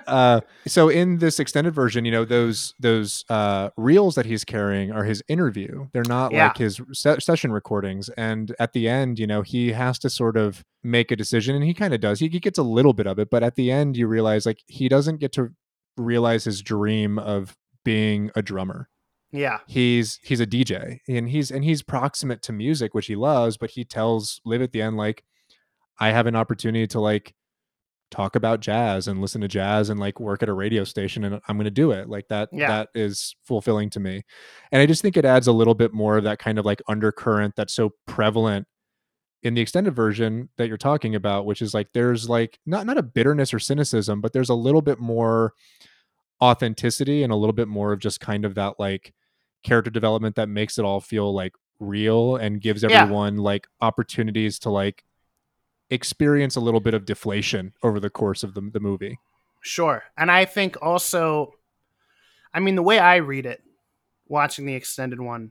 uh, 0.06 0.40
so 0.66 0.88
in 0.88 1.18
this 1.18 1.38
extended 1.38 1.74
version, 1.74 2.04
you 2.04 2.10
know 2.12 2.24
those 2.24 2.74
those 2.80 3.24
uh, 3.28 3.70
reels 3.76 4.14
that 4.16 4.26
he's 4.26 4.44
carrying 4.44 4.90
are 4.92 5.04
his 5.04 5.22
interview. 5.28 5.86
They're 5.92 6.02
not 6.06 6.32
Yeah. 6.32 6.48
like 6.48 6.58
his 6.58 6.80
se- 6.92 7.20
session 7.20 7.52
recordings. 7.52 8.08
And 8.10 8.54
at 8.58 8.72
the 8.72 8.88
end, 8.88 9.18
you 9.18 9.26
know, 9.26 9.42
he 9.42 9.72
has 9.72 9.98
to 10.00 10.10
sort 10.10 10.36
of 10.36 10.64
make 10.82 11.10
a 11.10 11.16
decision, 11.16 11.54
and 11.54 11.64
he 11.64 11.74
kind 11.74 11.94
of 11.94 12.00
does. 12.00 12.20
He, 12.20 12.28
he 12.28 12.40
gets 12.40 12.58
a 12.58 12.62
little 12.62 12.92
bit 12.92 13.06
of 13.06 13.18
it, 13.18 13.30
but 13.30 13.42
at 13.42 13.54
the 13.54 13.70
end, 13.70 13.96
you 13.96 14.06
realize 14.06 14.46
like 14.46 14.58
he 14.66 14.88
doesn't 14.88 15.18
get 15.18 15.32
to 15.32 15.50
realize 15.96 16.44
his 16.44 16.60
dream 16.60 17.18
of 17.18 17.56
being 17.84 18.30
a 18.34 18.42
drummer 18.42 18.88
yeah, 19.36 19.58
he's 19.66 20.18
he's 20.22 20.40
a 20.40 20.46
DJ 20.46 21.00
and 21.08 21.28
he's 21.28 21.50
and 21.50 21.64
he's 21.64 21.82
proximate 21.82 22.40
to 22.42 22.52
music 22.52 22.94
which 22.94 23.06
he 23.06 23.16
loves 23.16 23.56
but 23.56 23.70
he 23.70 23.84
tells 23.84 24.40
Liv 24.44 24.62
at 24.62 24.72
the 24.72 24.80
end 24.80 24.96
like 24.96 25.24
I 25.98 26.10
have 26.10 26.26
an 26.26 26.36
opportunity 26.36 26.86
to 26.88 27.00
like 27.00 27.34
talk 28.10 28.36
about 28.36 28.60
jazz 28.60 29.08
and 29.08 29.20
listen 29.20 29.40
to 29.40 29.48
jazz 29.48 29.90
and 29.90 29.98
like 29.98 30.20
work 30.20 30.40
at 30.42 30.48
a 30.48 30.52
radio 30.52 30.84
station 30.84 31.24
and 31.24 31.40
I'm 31.48 31.56
going 31.56 31.64
to 31.64 31.70
do 31.70 31.90
it. 31.90 32.08
Like 32.08 32.28
that 32.28 32.48
Yeah. 32.52 32.68
that 32.68 32.88
is 32.94 33.34
fulfilling 33.44 33.90
to 33.90 33.98
me. 34.00 34.22
And 34.70 34.80
I 34.80 34.86
just 34.86 35.02
think 35.02 35.16
it 35.16 35.24
adds 35.24 35.48
a 35.48 35.52
little 35.52 35.74
bit 35.74 35.92
more 35.92 36.16
of 36.16 36.24
that 36.24 36.38
kind 36.38 36.58
of 36.58 36.64
like 36.64 36.80
undercurrent 36.86 37.54
that's 37.56 37.74
so 37.74 37.90
prevalent 38.06 38.68
in 39.42 39.54
the 39.54 39.60
extended 39.60 39.96
version 39.96 40.48
that 40.58 40.68
you're 40.68 40.76
talking 40.78 41.14
about 41.16 41.44
which 41.44 41.60
is 41.60 41.74
like 41.74 41.88
there's 41.92 42.28
like 42.30 42.58
not 42.66 42.86
not 42.86 42.96
a 42.98 43.02
bitterness 43.02 43.52
or 43.52 43.58
cynicism 43.58 44.20
but 44.20 44.32
there's 44.32 44.48
a 44.48 44.54
little 44.54 44.80
bit 44.80 44.98
more 44.98 45.52
authenticity 46.42 47.22
and 47.22 47.32
a 47.32 47.36
little 47.36 47.52
bit 47.52 47.68
more 47.68 47.92
of 47.92 47.98
just 47.98 48.20
kind 48.20 48.44
of 48.44 48.54
that 48.54 48.74
like 48.78 49.12
character 49.64 49.90
development 49.90 50.36
that 50.36 50.48
makes 50.48 50.78
it 50.78 50.84
all 50.84 51.00
feel 51.00 51.34
like 51.34 51.54
real 51.80 52.36
and 52.36 52.60
gives 52.60 52.82
Yeah. 52.84 53.02
everyone 53.02 53.36
like 53.38 53.66
opportunities 53.80 54.58
to 54.60 54.70
like 54.70 55.04
experience 55.90 56.54
a 56.56 56.60
little 56.60 56.80
bit 56.80 56.94
of 56.94 57.04
deflation 57.04 57.72
over 57.82 57.98
the 57.98 58.10
course 58.10 58.42
of 58.42 58.54
the, 58.54 58.60
the 58.72 58.80
movie. 58.80 59.18
sure. 59.60 60.04
And 60.16 60.30
I 60.30 60.44
think 60.44 60.76
also, 60.82 61.54
I 62.52 62.60
mean, 62.60 62.74
the 62.76 62.82
way 62.82 62.98
I 62.98 63.16
read 63.16 63.46
it, 63.46 63.62
watching 64.28 64.66
the 64.66 64.74
extended 64.74 65.20
one, 65.20 65.50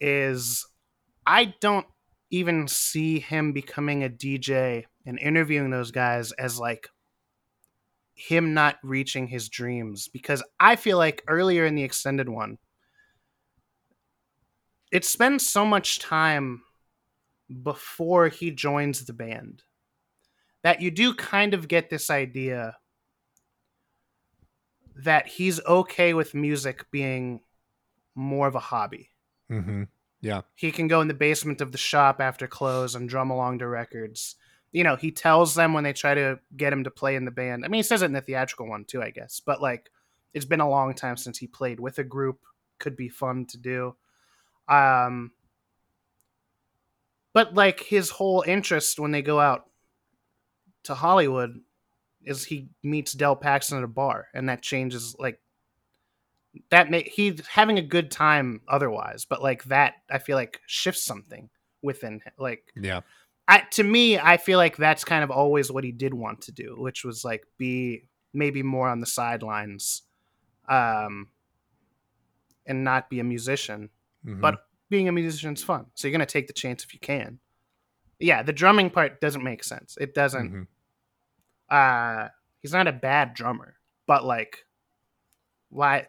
is 0.00 0.66
I 1.26 1.54
don't 1.60 1.86
even 2.30 2.68
see 2.68 3.18
him 3.20 3.52
becoming 3.52 4.02
a 4.04 4.08
DJ 4.08 4.84
and 5.06 5.18
interviewing 5.18 5.70
those 5.70 5.90
guys 5.90 6.32
as 6.32 6.58
like 6.58 6.88
him 8.14 8.54
not 8.54 8.76
reaching 8.82 9.26
his 9.28 9.48
dreams 9.48 10.08
because 10.08 10.42
I 10.58 10.76
feel 10.76 10.98
like 10.98 11.22
earlier 11.28 11.64
in 11.64 11.74
the 11.74 11.84
extended 11.84 12.28
one, 12.28 12.58
it 14.92 15.04
spends 15.04 15.46
so 15.46 15.64
much 15.64 15.98
time 15.98 16.62
before 17.62 18.28
he 18.28 18.50
joins 18.50 19.04
the 19.04 19.12
band 19.12 19.62
that 20.62 20.82
you 20.82 20.90
do 20.90 21.14
kind 21.14 21.54
of 21.54 21.68
get 21.68 21.90
this 21.90 22.10
idea 22.10 22.76
that 24.96 25.28
he's 25.28 25.64
okay 25.64 26.12
with 26.14 26.34
music 26.34 26.86
being 26.90 27.40
more 28.16 28.48
of 28.48 28.54
a 28.54 28.60
hobby. 28.60 29.10
Mm-hmm. 29.50 29.84
Yeah. 30.20 30.40
He 30.54 30.72
can 30.72 30.88
go 30.88 31.00
in 31.00 31.08
the 31.08 31.14
basement 31.14 31.60
of 31.60 31.70
the 31.70 31.78
shop 31.78 32.20
after 32.20 32.48
close 32.48 32.94
and 32.94 33.08
drum 33.08 33.30
along 33.30 33.60
to 33.60 33.68
records. 33.68 34.34
You 34.72 34.82
know, 34.82 34.96
he 34.96 35.12
tells 35.12 35.54
them 35.54 35.72
when 35.72 35.84
they 35.84 35.92
try 35.92 36.14
to 36.14 36.40
get 36.56 36.72
him 36.72 36.82
to 36.84 36.90
play 36.90 37.14
in 37.14 37.24
the 37.24 37.30
band. 37.30 37.64
I 37.64 37.68
mean, 37.68 37.78
he 37.78 37.82
says 37.84 38.02
it 38.02 38.06
in 38.06 38.12
the 38.12 38.20
theatrical 38.20 38.68
one 38.68 38.84
too, 38.84 39.02
I 39.02 39.10
guess. 39.10 39.40
But 39.44 39.62
like, 39.62 39.90
it's 40.34 40.44
been 40.44 40.60
a 40.60 40.68
long 40.68 40.94
time 40.94 41.16
since 41.16 41.38
he 41.38 41.46
played 41.46 41.78
with 41.78 41.98
a 41.98 42.04
group. 42.04 42.40
Could 42.80 42.96
be 42.96 43.08
fun 43.08 43.46
to 43.46 43.58
do. 43.58 43.94
Um, 44.68 45.32
but 47.32 47.54
like 47.54 47.80
his 47.80 48.10
whole 48.10 48.44
interest 48.46 48.98
when 48.98 49.12
they 49.12 49.22
go 49.22 49.38
out 49.38 49.66
to 50.84 50.94
Hollywood 50.94 51.60
is 52.24 52.44
he 52.44 52.68
meets 52.82 53.12
Del 53.12 53.36
Paxton 53.36 53.78
at 53.78 53.84
a 53.84 53.88
bar, 53.88 54.28
and 54.34 54.48
that 54.48 54.62
changes 54.62 55.14
like 55.18 55.40
that. 56.70 56.90
May 56.90 57.02
he's 57.02 57.46
having 57.46 57.78
a 57.78 57.82
good 57.82 58.10
time 58.10 58.62
otherwise, 58.68 59.24
but 59.24 59.42
like 59.42 59.64
that, 59.64 59.94
I 60.10 60.18
feel 60.18 60.36
like 60.36 60.60
shifts 60.66 61.04
something 61.04 61.48
within 61.82 62.14
him. 62.14 62.32
Like 62.38 62.72
Yeah. 62.74 63.00
I 63.48 63.60
to 63.72 63.84
me, 63.84 64.18
I 64.18 64.38
feel 64.38 64.58
like 64.58 64.76
that's 64.76 65.04
kind 65.04 65.22
of 65.22 65.30
always 65.30 65.70
what 65.70 65.84
he 65.84 65.92
did 65.92 66.14
want 66.14 66.42
to 66.42 66.52
do, 66.52 66.74
which 66.78 67.04
was 67.04 67.24
like 67.24 67.44
be 67.58 68.08
maybe 68.32 68.62
more 68.62 68.88
on 68.88 69.00
the 69.00 69.06
sidelines, 69.06 70.02
um, 70.68 71.28
and 72.66 72.82
not 72.82 73.08
be 73.08 73.20
a 73.20 73.24
musician. 73.24 73.90
Mhm. 74.26 74.40
But 74.40 74.66
being 74.90 75.08
a 75.08 75.12
musician's 75.12 75.62
fun, 75.62 75.86
so 75.94 76.06
you're 76.08 76.12
gonna 76.12 76.26
take 76.26 76.46
the 76.46 76.52
chance 76.52 76.84
if 76.84 76.92
you 76.94 77.00
can. 77.00 77.38
Yeah, 78.18 78.42
the 78.42 78.52
drumming 78.52 78.90
part 78.90 79.20
doesn't 79.20 79.44
make 79.44 79.62
sense. 79.64 79.96
It 80.00 80.14
doesn't. 80.14 80.52
Mhm. 80.52 80.66
Uh, 81.68 82.28
he's 82.62 82.72
not 82.72 82.86
a 82.86 82.92
bad 82.92 83.34
drummer, 83.34 83.76
but 84.06 84.24
like, 84.24 84.64
why? 85.68 86.06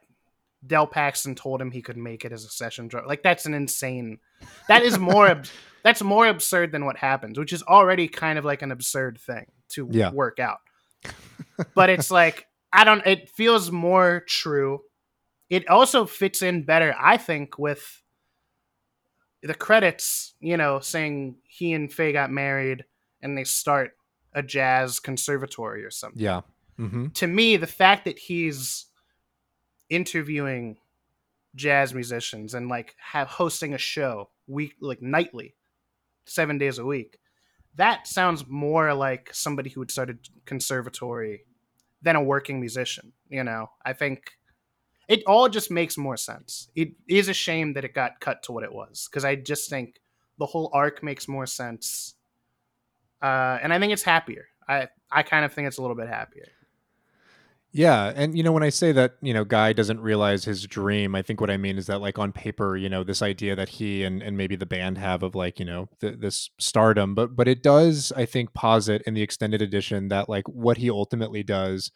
Del 0.66 0.88
Paxton 0.88 1.36
told 1.36 1.62
him 1.62 1.72
he 1.72 1.82
could 1.82 1.98
make 1.98 2.26
it 2.26 2.32
as 2.32 2.44
a 2.44 2.50
session 2.50 2.88
drummer. 2.88 3.08
Like 3.08 3.24
that's 3.24 3.46
an 3.46 3.54
insane. 3.54 4.20
That 4.68 4.82
is 4.84 4.98
more. 4.98 5.28
ab- 5.32 5.48
that's 5.84 6.02
more 6.04 6.28
absurd 6.28 6.72
than 6.72 6.86
what 6.86 6.98
happens, 6.98 7.38
which 7.40 7.54
is 7.54 7.64
already 7.64 8.08
kind 8.08 8.38
of 8.38 8.44
like 8.46 8.62
an 8.62 8.72
absurd 8.72 9.20
thing 9.20 9.46
to 9.70 9.88
Yeah. 9.92 10.12
work 10.12 10.40
out. 10.40 10.60
but 11.76 11.90
it's 11.90 12.12
like 12.12 12.48
I 12.74 12.84
don't. 12.84 13.06
It 13.06 13.30
feels 13.30 13.72
more 13.72 14.24
true. 14.28 14.82
It 15.50 15.68
also 15.70 16.06
fits 16.06 16.42
in 16.42 16.64
better, 16.64 16.94
I 17.00 17.18
think, 17.18 17.58
with 17.58 18.02
the 19.44 19.56
credits. 19.56 20.34
You 20.40 20.58
know, 20.58 20.80
saying 20.80 21.38
he 21.44 21.74
and 21.74 21.92
Faye 21.92 22.14
got 22.14 22.32
married 22.32 22.86
and 23.22 23.38
they 23.38 23.44
start 23.44 23.92
a 24.34 24.44
jazz 24.44 25.00
conservatory 25.00 25.84
or 25.84 25.92
something 25.92 26.22
Yeah. 26.22 26.42
Mm-hmm. 26.80 27.08
to 27.08 27.28
me, 27.28 27.58
the 27.58 27.66
fact 27.66 28.06
that 28.06 28.20
he's 28.20 28.86
interviewing 29.90 30.78
jazz 31.56 31.94
musicians 31.94 32.54
and 32.54 32.70
like 32.70 32.96
have 33.00 33.28
hosting 33.28 33.74
a 33.74 33.80
show 33.80 34.30
week 34.46 34.76
like 34.80 35.02
nightly, 35.02 35.56
seven 36.26 36.58
days 36.60 36.78
a 36.78 36.86
week, 36.86 37.18
that 37.76 38.08
sounds 38.08 38.46
more 38.48 38.94
like 38.94 39.30
somebody 39.34 39.70
who 39.70 39.80
would 39.80 39.92
start 39.92 40.10
a 40.10 40.18
conservatory 40.46 41.46
than 42.02 42.16
a 42.16 42.22
working 42.22 42.60
musician. 42.60 43.14
You 43.30 43.44
know, 43.44 43.72
I 43.84 43.94
think, 43.94 44.37
it 45.08 45.24
all 45.26 45.48
just 45.50 45.72
makes 45.72 45.98
more 45.98 46.18
sense. 46.18 46.70
It 46.76 46.90
is 47.08 47.30
a 47.30 47.34
shame 47.34 47.74
that 47.74 47.86
it 47.86 47.94
got 47.94 48.20
cut 48.20 48.44
to 48.44 48.52
what 48.52 48.64
it 48.64 48.74
was 48.74 49.08
because 49.10 49.24
I 49.24 49.36
just 49.36 49.70
think 49.70 50.00
the 50.38 50.46
whole 50.46 50.70
arc 50.74 51.02
makes 51.02 51.28
more 51.28 51.46
sense, 51.46 52.16
uh, 53.22 53.58
and 53.62 53.74
I 53.74 53.80
think 53.80 53.94
it's 53.94 54.04
happier. 54.04 54.46
I 54.68 54.88
I 55.12 55.24
kind 55.24 55.46
of 55.46 55.54
think 55.54 55.68
it's 55.68 55.78
a 55.78 55.82
little 55.82 55.96
bit 55.96 56.08
happier. 56.10 56.48
Yeah, 57.74 58.12
and 58.16 58.36
you 58.36 58.44
know 58.44 58.52
when 58.52 58.64
I 58.64 58.70
say 58.70 58.92
that, 58.94 59.18
you 59.22 59.34
know, 59.34 59.44
guy 59.44 59.72
doesn't 59.74 60.00
realize 60.00 60.46
his 60.46 60.66
dream, 60.66 61.16
I 61.16 61.22
think 61.22 61.40
what 61.40 61.52
I 61.52 61.58
mean 61.58 61.78
is 61.78 61.88
that 61.88 62.02
like 62.02 62.18
on 62.18 62.32
paper, 62.32 62.76
you 62.76 62.90
know, 62.90 63.04
this 63.04 63.22
idea 63.22 63.56
that 63.56 63.70
he 63.70 64.04
and 64.04 64.24
and 64.24 64.38
maybe 64.38 64.56
the 64.56 64.66
band 64.66 64.98
have 64.98 65.22
of 65.22 65.36
like, 65.36 65.60
you 65.60 65.66
know, 65.66 65.88
th- 66.02 66.20
this 66.20 66.50
stardom, 66.60 67.14
but 67.14 67.36
but 67.36 67.48
it 67.48 67.62
does 67.62 68.12
I 68.16 68.26
think 68.26 68.54
posit 68.54 69.04
in 69.06 69.14
the 69.14 69.22
extended 69.22 69.62
edition 69.62 70.08
that 70.10 70.30
like 70.30 70.48
what 70.48 70.78
he 70.78 70.90
ultimately 70.90 71.44
does 71.44 71.92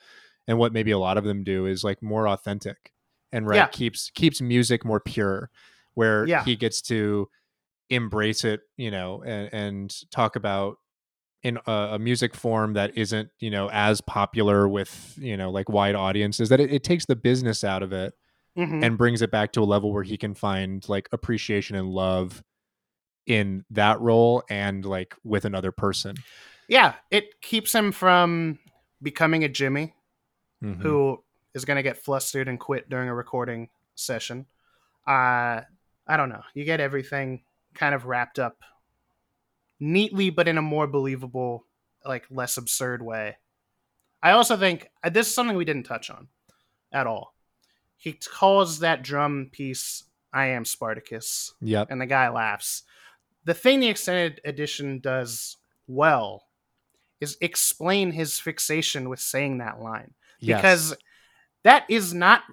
and 0.48 0.58
what 0.58 0.74
maybe 0.74 0.92
a 0.92 1.00
lot 1.00 1.18
of 1.18 1.24
them 1.24 1.44
do 1.44 1.66
is 1.66 1.84
like 1.84 2.02
more 2.02 2.28
authentic 2.28 2.92
and 3.32 3.48
right 3.48 3.58
Yeah. 3.58 3.68
keeps 3.68 4.10
keeps 4.12 4.42
music 4.42 4.84
more 4.86 5.00
pure 5.00 5.50
where 5.94 6.26
Yeah. 6.28 6.44
he 6.44 6.56
gets 6.56 6.82
to 6.84 7.28
embrace 7.90 8.46
it, 8.46 8.62
you 8.78 8.90
know, 8.92 9.22
and, 9.24 9.50
and 9.54 9.96
talk 10.12 10.36
about 10.36 10.78
in 11.44 11.58
a, 11.68 11.72
a 11.72 12.00
music 12.00 12.36
form 12.36 12.74
that 12.74 12.96
isn't 12.98 13.30
you 13.40 13.50
know 13.50 13.68
as 13.72 14.00
popular 14.02 14.70
with 14.70 15.16
you 15.18 15.36
know 15.36 15.50
like 15.50 15.68
wide 15.70 15.96
audiences 15.96 16.50
that 16.50 16.60
it, 16.60 16.72
it 16.72 16.84
takes 16.84 17.06
the 17.08 17.16
business 17.16 17.64
out 17.64 17.82
of 17.84 17.92
it 17.92 18.14
Mhm. 18.58 18.84
and 18.84 18.98
brings 18.98 19.22
it 19.24 19.32
back 19.32 19.52
to 19.54 19.62
a 19.62 19.64
level 19.66 19.92
where 19.92 20.04
he 20.04 20.18
can 20.18 20.34
find 20.36 20.88
like 20.88 21.10
appreciation 21.12 21.76
and 21.76 21.88
love 21.90 22.44
in 23.26 23.64
that 23.72 24.00
role 24.02 24.44
and 24.50 24.86
like 24.86 25.16
with 25.24 25.46
another 25.46 25.72
person 25.72 26.16
Yeah, 26.68 26.94
it 27.10 27.42
keeps 27.42 27.74
him 27.74 27.92
from 27.92 28.60
becoming 29.02 29.44
a 29.44 29.50
Jimmy 29.50 29.96
Mhm. 30.64 30.82
who 30.82 31.24
is 31.54 31.66
going 31.66 31.78
to 31.78 31.84
get 31.84 31.98
flustered 31.98 32.48
and 32.48 32.60
quit 32.60 32.90
during 32.90 33.10
a 33.10 33.16
recording 33.16 33.70
session. 33.96 34.46
Uh, 35.08 35.62
I 36.08 36.18
don't 36.18 36.30
know. 36.30 36.44
You 36.54 36.64
get 36.66 36.80
everything 36.80 37.42
kind 37.74 37.94
of 37.96 38.06
wrapped 38.06 38.40
up 38.40 38.58
neatly, 39.80 40.30
but 40.30 40.48
in 40.48 40.58
a 40.58 40.62
more 40.62 40.88
believable, 40.88 41.66
like 42.06 42.26
less 42.30 42.58
absurd 42.58 43.02
way. 43.02 43.38
I 44.24 44.32
also 44.32 44.56
think 44.58 44.90
uh, 45.04 45.10
this 45.10 45.28
is 45.28 45.36
something 45.36 45.58
we 45.58 45.66
didn't 45.66 45.84
touch 45.84 46.10
on 46.10 46.28
at 46.92 47.08
all. 47.08 47.34
He 47.98 48.14
calls 48.14 48.80
that 48.80 49.04
drum 49.04 49.50
piece 49.52 50.04
"I 50.34 50.48
Am 50.48 50.66
Spartacus." 50.66 51.54
Yep. 51.62 51.88
and 51.92 52.00
the 52.02 52.06
guy 52.06 52.30
laughs. 52.30 52.84
The 53.46 53.54
thing 53.54 53.80
the 53.80 53.88
extended 53.90 54.40
edition 54.46 55.00
does 55.00 55.58
well 55.88 56.48
is 57.20 57.38
explain 57.42 58.12
his 58.12 58.40
fixation 58.40 59.10
with 59.10 59.20
saying 59.20 59.58
that 59.60 59.80
line 59.82 60.14
Yes. 60.40 60.60
because 60.62 60.96
that 61.64 61.86
is 61.90 62.14
not 62.14 62.44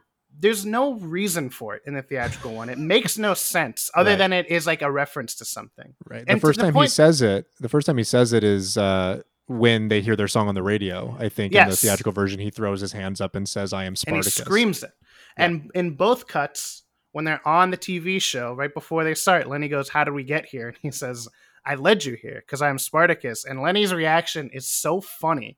there's 0.41 0.65
no 0.65 0.95
reason 0.95 1.51
for 1.51 1.75
it 1.75 1.83
in 1.85 1.95
the 1.95 2.03
theatrical 2.03 2.53
one. 2.55 2.69
It 2.69 2.79
makes 2.79 3.19
no 3.19 3.35
sense 3.35 3.91
other 3.95 4.11
Right. 4.11 4.19
than 4.19 4.33
it 4.33 4.49
is 4.49 4.67
like 4.69 4.83
a 4.83 4.91
reference 4.91 5.35
to 5.37 5.45
something. 5.45 5.95
right 6.07 6.25
the 6.27 6.35
to 6.35 6.41
first 6.41 6.61
time 6.61 6.69
he 6.75 6.79
point- 6.79 6.91
says 6.93 7.23
it 7.23 7.47
the 7.59 7.69
first 7.69 7.87
time 7.87 7.99
he 7.99 8.05
says 8.05 8.33
it 8.33 8.45
is 8.45 8.77
uh 8.79 9.23
when 9.47 9.89
they 9.89 10.01
hear 10.03 10.15
their 10.15 10.29
song 10.29 10.47
on 10.47 10.55
the 10.55 10.63
radio 10.63 11.17
i 11.19 11.29
think 11.29 11.55
in 11.55 11.69
the 11.69 11.75
theatrical 11.77 12.13
version 12.13 12.39
he 12.39 12.51
throws 12.51 12.81
his 12.83 12.93
hands 12.93 13.21
up 13.21 13.35
and 13.35 13.49
says 13.49 13.73
i 13.73 13.85
am 13.85 13.97
Spartacus," 13.97 14.37
and 14.39 14.45
he 14.45 14.49
screams 14.49 14.83
it. 14.83 14.93
And 15.37 15.71
in 15.75 15.93
both 15.97 16.27
cuts, 16.27 16.83
when 17.13 17.25
they're 17.25 17.47
on 17.49 17.71
the 17.71 17.77
TV 17.79 18.21
show, 18.21 18.55
right 18.55 18.73
before 18.75 19.05
they 19.05 19.15
start, 19.15 19.47
Lenny 19.49 19.69
goes, 19.69 19.89
"How 19.89 20.03
did 20.05 20.13
we 20.15 20.25
get 20.25 20.47
here?" 20.47 20.69
And 20.69 20.77
he 20.83 20.91
says, 20.91 21.29
"I 21.65 21.77
led 21.77 22.05
you 22.05 22.15
here 22.15 22.43
because 22.45 22.61
I'm 22.61 22.77
Spartacus." 22.79 23.45
And 23.45 23.63
Lenny's 23.63 23.95
reaction 23.95 24.51
is 24.53 24.67
so 24.69 25.01
funny 25.01 25.57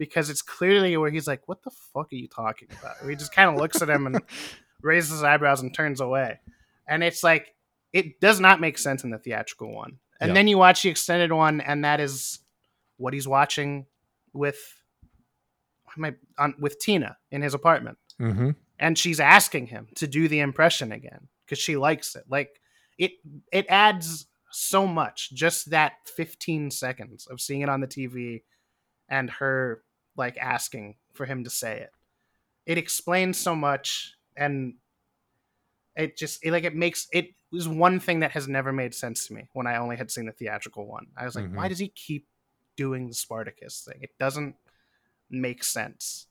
because 0.00 0.30
it's 0.30 0.40
clearly 0.40 0.96
where 0.96 1.10
he's 1.10 1.28
like, 1.28 1.46
"What 1.46 1.62
the 1.62 1.70
fuck 1.92 2.10
are 2.10 2.16
you 2.16 2.26
talking 2.26 2.68
about?" 2.80 2.96
He 3.06 3.14
just 3.14 3.34
kind 3.34 3.50
of 3.50 3.56
looks 3.56 3.82
at 3.82 3.90
him 3.90 4.06
and 4.06 4.20
raises 4.82 5.10
his 5.10 5.22
eyebrows 5.22 5.60
and 5.60 5.74
turns 5.74 6.00
away. 6.00 6.40
And 6.88 7.04
it's 7.04 7.22
like 7.22 7.54
it 7.92 8.18
does 8.18 8.40
not 8.40 8.60
make 8.60 8.78
sense 8.78 9.04
in 9.04 9.10
the 9.10 9.18
theatrical 9.18 9.72
one. 9.74 9.98
And 10.18 10.30
Yeah. 10.30 10.34
then 10.34 10.48
you 10.48 10.56
watch 10.56 10.82
the 10.82 10.88
extended 10.88 11.32
one, 11.32 11.60
and 11.60 11.84
that 11.84 12.00
is 12.00 12.38
what 12.96 13.12
he's 13.12 13.28
watching 13.28 13.84
with 14.32 14.58
my 15.98 16.14
on 16.38 16.54
with 16.58 16.78
Tina 16.78 17.18
in 17.30 17.42
his 17.42 17.52
apartment 17.52 17.98
mm-hmm. 18.20 18.50
and 18.78 18.96
she's 18.96 19.18
asking 19.20 19.66
him 19.66 19.88
to 19.96 20.06
do 20.06 20.28
the 20.28 20.40
impression 20.40 20.92
again 20.92 21.28
because 21.44 21.58
she 21.58 21.76
likes 21.76 22.14
it. 22.16 22.24
Like 22.28 22.60
it 22.96 23.12
it 23.52 23.66
adds 23.68 24.26
so 24.52 24.86
much 24.86 25.32
just 25.32 25.70
that 25.70 25.94
15 26.16 26.70
seconds 26.70 27.26
of 27.26 27.40
seeing 27.40 27.60
it 27.62 27.68
on 27.68 27.80
the 27.80 27.86
TV 27.88 28.42
and 29.08 29.30
her 29.30 29.82
like 30.20 30.38
asking 30.38 30.94
for 31.14 31.26
him 31.26 31.42
to 31.44 31.50
say 31.50 31.80
it. 31.80 31.90
It 32.66 32.78
explains 32.78 33.36
so 33.36 33.56
much 33.56 34.14
and 34.36 34.74
it 35.96 36.16
just 36.16 36.44
it, 36.44 36.52
like 36.52 36.64
it 36.64 36.76
makes 36.76 37.08
it 37.12 37.30
was 37.50 37.66
one 37.66 37.98
thing 37.98 38.20
that 38.20 38.30
has 38.30 38.46
never 38.46 38.72
made 38.72 38.94
sense 38.94 39.26
to 39.26 39.34
me 39.34 39.48
when 39.54 39.66
I 39.66 39.76
only 39.76 39.96
had 39.96 40.10
seen 40.10 40.26
the 40.26 40.32
theatrical 40.32 40.86
one. 40.86 41.08
I 41.16 41.24
was 41.24 41.34
like, 41.34 41.52
why 41.52 41.66
Mhm. 41.66 41.70
does 41.70 41.78
he 41.80 41.88
keep 41.88 42.28
doing 42.76 43.08
the 43.08 43.14
Spartacus 43.14 43.82
thing? 43.84 43.98
It 44.02 44.16
doesn't 44.18 44.54
make 45.28 45.64
sense. 45.64 46.28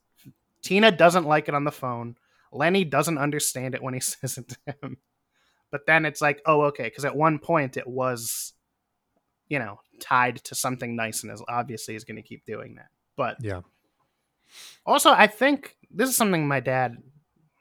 Tina 0.62 0.90
doesn't 0.90 1.26
like 1.26 1.48
it 1.48 1.54
on 1.54 1.64
the 1.64 1.72
phone. 1.72 2.16
Lenny 2.52 2.84
doesn't 2.84 3.18
understand 3.18 3.74
it 3.74 3.82
when 3.82 3.94
he 3.94 4.00
says 4.12 4.38
it 4.38 4.48
to 4.48 4.56
him. 4.82 4.96
But 5.70 5.86
then 5.86 6.04
it's 6.06 6.20
like, 6.20 6.40
oh, 6.46 6.62
okay, 6.62 6.84
because 6.84 7.04
at 7.04 7.14
one 7.14 7.38
point 7.38 7.76
it 7.76 7.86
was, 7.86 8.54
you 9.48 9.58
know, 9.58 9.80
tied 10.00 10.36
to 10.44 10.54
something 10.54 10.96
nice, 10.96 11.22
and 11.22 11.30
is 11.32 11.42
obviously 11.48 11.94
is 11.94 12.04
going 12.04 12.16
to 12.16 12.22
keep 12.22 12.44
doing 12.46 12.76
that. 12.76 12.88
But 13.16 13.36
yeah 13.40 13.60
also, 14.86 15.10
I 15.10 15.26
think 15.26 15.76
this 15.90 16.08
is 16.08 16.16
something 16.16 16.46
my 16.46 16.60
dad, 16.60 16.98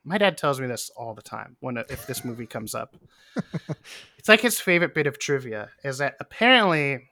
my 0.03 0.17
dad 0.17 0.37
tells 0.37 0.59
me 0.59 0.67
this 0.67 0.89
all 0.95 1.13
the 1.13 1.21
time 1.21 1.57
when 1.59 1.77
uh, 1.77 1.83
if 1.89 2.07
this 2.07 2.23
movie 2.23 2.45
comes 2.45 2.75
up. 2.75 2.95
it's 4.17 4.27
like 4.27 4.41
his 4.41 4.59
favorite 4.59 4.93
bit 4.93 5.07
of 5.07 5.19
trivia 5.19 5.69
is 5.83 5.99
that 5.99 6.15
apparently 6.19 7.09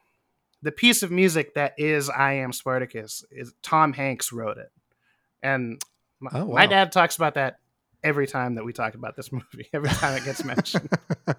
the 0.62 0.72
piece 0.72 1.04
of 1.04 1.12
music 1.12 1.54
that 1.56 1.74
is 1.78 2.10
"I 2.10 2.34
Am 2.34 2.52
Spartacus" 2.52 3.24
is 3.32 3.54
Tom 3.62 3.94
Hanks 3.94 4.32
wrote 4.32 4.58
it, 4.58 4.72
and 5.44 5.82
my, 6.20 6.32
Oh, 6.34 6.46
my 6.48 6.66
dad 6.66 6.92
talks 6.92 7.16
about 7.16 7.36
that 7.36 7.60
every 8.04 8.28
time 8.28 8.56
that 8.56 8.66
we 8.66 8.74
talk 8.74 8.96
about 8.96 9.16
this 9.16 9.32
movie. 9.32 9.68
Every 9.74 9.90
time 9.90 10.16
it 10.18 10.26
gets 10.26 10.44
mentioned. 10.44 10.90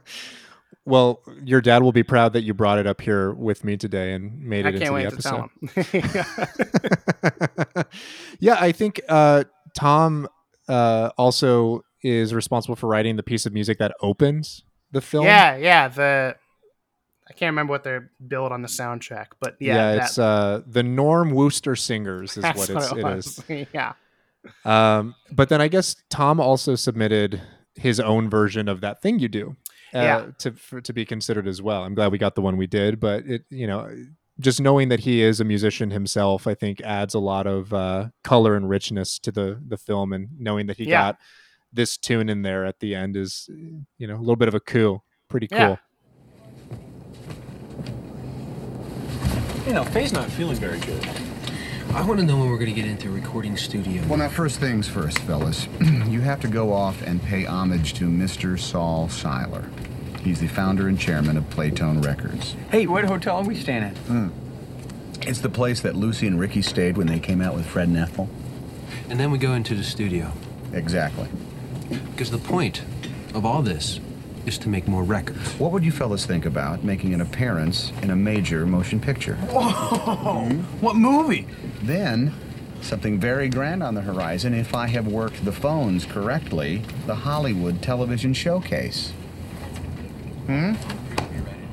well 0.85 1.21
your 1.45 1.61
dad 1.61 1.83
will 1.83 1.93
be 1.93 2.03
proud 2.03 2.33
that 2.33 2.43
you 2.43 2.55
brought 2.55 2.79
it 2.79 2.87
up 2.87 3.01
here 3.01 3.33
with 3.33 3.65
me 3.65 3.77
today 3.77 4.13
and 4.13 4.43
made 4.43 4.65
I 4.67 4.71
it 4.71 4.73
can't 4.73 4.83
into 4.83 4.93
wait 4.95 5.11
the 5.11 5.17
to 5.17 5.23
tell 5.23 5.51
episode 5.75 6.83
him. 7.75 7.85
yeah, 8.41 8.57
I 8.59 8.73
think 8.73 9.01
uh, 9.09 9.45
Tom 9.77 10.29
uh, 10.69 11.11
also 11.17 11.83
is 12.03 12.33
responsible 12.35 12.77
for 12.77 12.87
writing 12.89 13.17
the 13.17 13.23
piece 13.23 13.47
of 13.47 13.53
music 13.53 13.79
that 13.79 13.93
opens 14.01 14.63
the 14.93 15.01
film. 15.01 15.25
yeah, 15.25 15.57
yeah. 15.57 15.89
The 15.89 16.37
I 17.29 17.33
can't 17.35 17.51
remember 17.51 17.73
what 17.73 17.85
they're 17.85 18.11
billed 18.27 18.53
on 18.53 18.63
the 18.63 18.69
soundtrack, 18.69 19.27
but 19.41 19.57
yeah, 19.61 19.95
that- 19.95 20.03
it's 20.05 20.19
uh, 20.19 20.63
the 20.67 20.83
Norm 20.83 21.31
Wooster 21.33 21.77
Singers 21.77 22.37
is 22.37 22.45
what 22.45 22.57
it's, 22.57 22.91
what 22.93 22.99
it 22.99 23.05
it 23.05 23.19
is. 23.19 23.67
yeah. 23.75 23.93
Um, 24.65 25.15
but 25.33 25.49
then 25.51 25.61
I 25.61 25.69
guess 25.69 25.97
Tom 26.09 26.41
also 26.41 26.75
submitted 26.75 27.43
his 27.75 28.01
own 28.01 28.31
version 28.31 28.69
of 28.69 28.81
that 28.81 29.03
thing 29.03 29.19
you 29.19 29.29
do. 29.29 29.57
Uh, 29.95 29.99
Yeah. 29.99 30.27
to 30.39 30.53
for, 30.53 30.81
to 30.81 30.93
be 30.93 31.05
considered 31.05 31.47
as 31.49 31.61
well. 31.63 31.83
I'm 31.85 31.95
glad 31.95 32.13
we 32.13 32.19
got 32.19 32.35
the 32.35 32.43
one 32.43 32.57
we 32.57 32.67
did, 32.67 33.01
but 33.01 33.25
it 33.27 33.45
you 33.51 33.67
know 33.67 33.91
just 34.41 34.61
knowing 34.61 34.89
that 34.89 35.01
he 35.01 35.21
is 35.23 35.41
a 35.41 35.45
musician 35.45 35.91
himself, 35.91 36.47
I 36.47 36.55
think 36.55 36.81
adds 36.83 37.13
a 37.15 37.19
lot 37.19 37.47
of 37.49 37.73
uh, 37.75 38.09
color 38.23 38.55
and 38.55 38.69
richness 38.69 39.19
to 39.21 39.33
the 39.33 39.61
the 39.67 39.77
film, 39.77 40.13
and 40.13 40.29
knowing 40.39 40.67
that 40.67 40.77
he 40.77 40.85
Yeah. 40.85 41.03
got 41.13 41.19
this 41.73 41.97
tune 41.97 42.29
in 42.29 42.43
there 42.43 42.65
at 42.65 42.81
the 42.81 42.95
end 42.95 43.17
is 43.17 43.49
you 43.99 44.07
know 44.07 44.15
a 44.17 44.21
little 44.21 44.37
bit 44.37 44.49
of 44.49 44.55
a 44.55 44.61
coup. 44.61 45.03
Pretty 45.29 45.49
cool. 45.49 45.59
Yeah. 45.59 45.77
You 49.67 49.75
know, 49.75 49.85
Faye's 49.85 50.13
not 50.13 50.31
feeling 50.31 50.57
very 50.57 50.79
good. 50.81 51.07
I 51.95 52.05
want 52.05 52.21
to 52.21 52.27
know 52.27 52.37
when 52.37 52.51
we're 52.51 52.59
going 52.59 52.73
to 52.73 52.81
get 52.81 52.89
into 52.89 53.09
a 53.09 53.13
recording 53.13 53.57
studio. 53.57 54.03
Well, 54.07 54.19
now, 54.19 54.29
first 54.29 54.61
things 54.61 54.87
first, 54.87 55.19
fellas. 55.21 55.67
you 56.07 56.21
have 56.21 56.41
to 56.41 56.49
go 56.49 56.73
off 56.73 57.03
and 57.03 57.21
pay 57.23 57.45
homage 57.45 57.95
to 57.95 58.05
Mr. 58.05 58.59
Sol 58.59 59.09
Siler. 59.09 59.69
He's 60.21 60.39
the 60.39 60.49
founder 60.49 60.89
and 60.89 60.99
chairman 60.99 61.37
of 61.37 61.45
Playtone 61.45 62.05
Records. 62.05 62.55
Hey, 62.71 62.87
what 62.87 63.05
hotel 63.05 63.39
are 63.39 63.45
we 63.45 63.55
staying 63.55 63.85
at? 63.85 63.97
Hmm. 63.97 64.29
It's 65.23 65.41
the 65.41 65.49
place 65.49 65.81
that 65.81 65.97
Lucy 65.97 66.27
and 66.27 66.39
Ricky 66.39 66.63
stayed 66.63 66.97
when 66.97 67.07
they 67.07 67.19
came 67.19 67.41
out 67.41 67.55
with 67.55 67.67
Fred 67.67 67.89
and 67.89 67.97
Ethel. 67.97 68.29
And 69.09 69.19
then 69.19 69.31
we 69.31 69.39
go 69.39 69.55
into 69.55 69.75
the 69.75 69.83
studio. 69.83 70.33
Exactly. 70.73 71.29
Because 71.89 72.31
the 72.31 72.39
point 72.39 72.83
of 73.35 73.47
all 73.47 73.63
this 73.63 73.99
is 74.49 74.59
to 74.59 74.69
make 74.69 74.89
more 74.89 75.05
records. 75.05 75.53
What 75.61 75.71
would 75.73 75.85
you 75.85 75.93
fellas 75.93 76.27
think 76.27 76.47
about 76.47 76.83
making 76.83 77.15
an 77.15 77.21
appearance 77.21 77.93
in 78.03 78.11
a 78.11 78.17
major 78.17 78.67
motion 78.67 78.99
picture? 78.99 79.35
Whoa! 79.51 80.49
What 80.81 80.97
movie? 80.97 81.47
Then, 81.83 82.33
something 82.81 83.21
very 83.21 83.49
grand 83.49 83.83
on 83.83 83.95
the 83.95 84.01
horizon 84.01 84.55
if 84.55 84.75
I 84.75 84.87
have 84.89 85.07
worked 85.07 85.45
the 85.45 85.53
phones 85.53 86.07
correctly 86.07 86.83
the 87.07 87.15
Hollywood 87.15 87.83
Television 87.83 88.33
Showcase. 88.33 89.11
Hmm? 90.47 90.73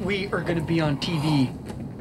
We 0.01 0.27
are 0.27 0.41
going 0.41 0.59
to 0.59 0.65
be 0.65 0.81
on 0.81 0.97
TV. 0.97 1.49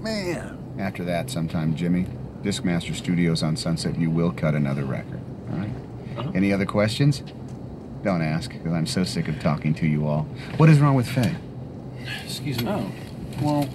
Man. 0.02 0.58
After 0.78 1.04
that, 1.04 1.30
sometime, 1.30 1.76
Jimmy, 1.76 2.06
Discmaster 2.42 2.94
Studios 2.96 3.44
on 3.44 3.56
Sunset, 3.56 3.96
you 3.96 4.10
will 4.10 4.32
cut 4.32 4.54
another 4.54 4.84
record. 4.84 5.20
All 5.52 5.58
right? 5.58 6.34
Any 6.34 6.52
other 6.52 6.66
questions? 6.66 7.22
Don't 8.04 8.20
ask, 8.20 8.52
because 8.52 8.74
I'm 8.74 8.86
so 8.86 9.02
sick 9.02 9.28
of 9.28 9.40
talking 9.40 9.72
to 9.76 9.86
you 9.86 10.06
all. 10.06 10.24
What 10.58 10.68
is 10.68 10.78
wrong 10.78 10.94
with 10.94 11.08
Faye? 11.08 11.34
Excuse 12.22 12.62
me. 12.62 12.70
Oh, 12.70 12.92
well, 13.40 13.66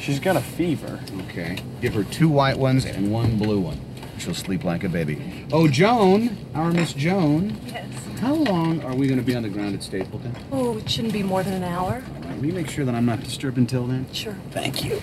she's 0.00 0.18
got 0.18 0.34
a 0.34 0.40
fever. 0.40 0.98
Okay. 1.28 1.58
Give 1.80 1.94
her 1.94 2.02
two 2.02 2.28
white 2.28 2.58
ones 2.58 2.84
and 2.84 3.12
one 3.12 3.38
blue 3.38 3.60
one. 3.60 3.80
She'll 4.18 4.34
sleep 4.34 4.64
like 4.64 4.82
a 4.82 4.88
baby. 4.88 5.46
Oh, 5.52 5.68
Joan, 5.68 6.36
our 6.56 6.72
Miss 6.72 6.92
Joan. 6.92 7.56
Yes. 7.68 7.86
How 8.18 8.34
long 8.34 8.82
are 8.82 8.96
we 8.96 9.06
going 9.06 9.20
to 9.20 9.24
be 9.24 9.36
on 9.36 9.44
the 9.44 9.48
ground 9.48 9.76
at 9.76 9.84
Stapleton? 9.84 10.34
Oh, 10.50 10.78
it 10.78 10.90
shouldn't 10.90 11.12
be 11.12 11.22
more 11.22 11.44
than 11.44 11.54
an 11.54 11.64
hour. 11.64 12.02
All 12.16 12.22
right, 12.22 12.36
will 12.38 12.46
you 12.46 12.52
make 12.52 12.68
sure 12.68 12.84
that 12.84 12.96
I'm 12.96 13.06
not 13.06 13.22
disturbed 13.22 13.58
until 13.58 13.86
then? 13.86 14.12
Sure. 14.12 14.36
Thank 14.50 14.84
you. 14.84 15.00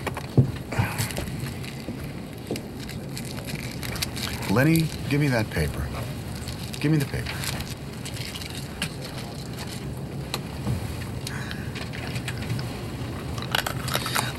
Lenny, 4.50 4.86
give 5.08 5.20
me 5.20 5.28
that 5.28 5.48
paper. 5.48 5.86
Give 6.78 6.92
me 6.92 6.98
the 6.98 7.06
paper. 7.06 7.39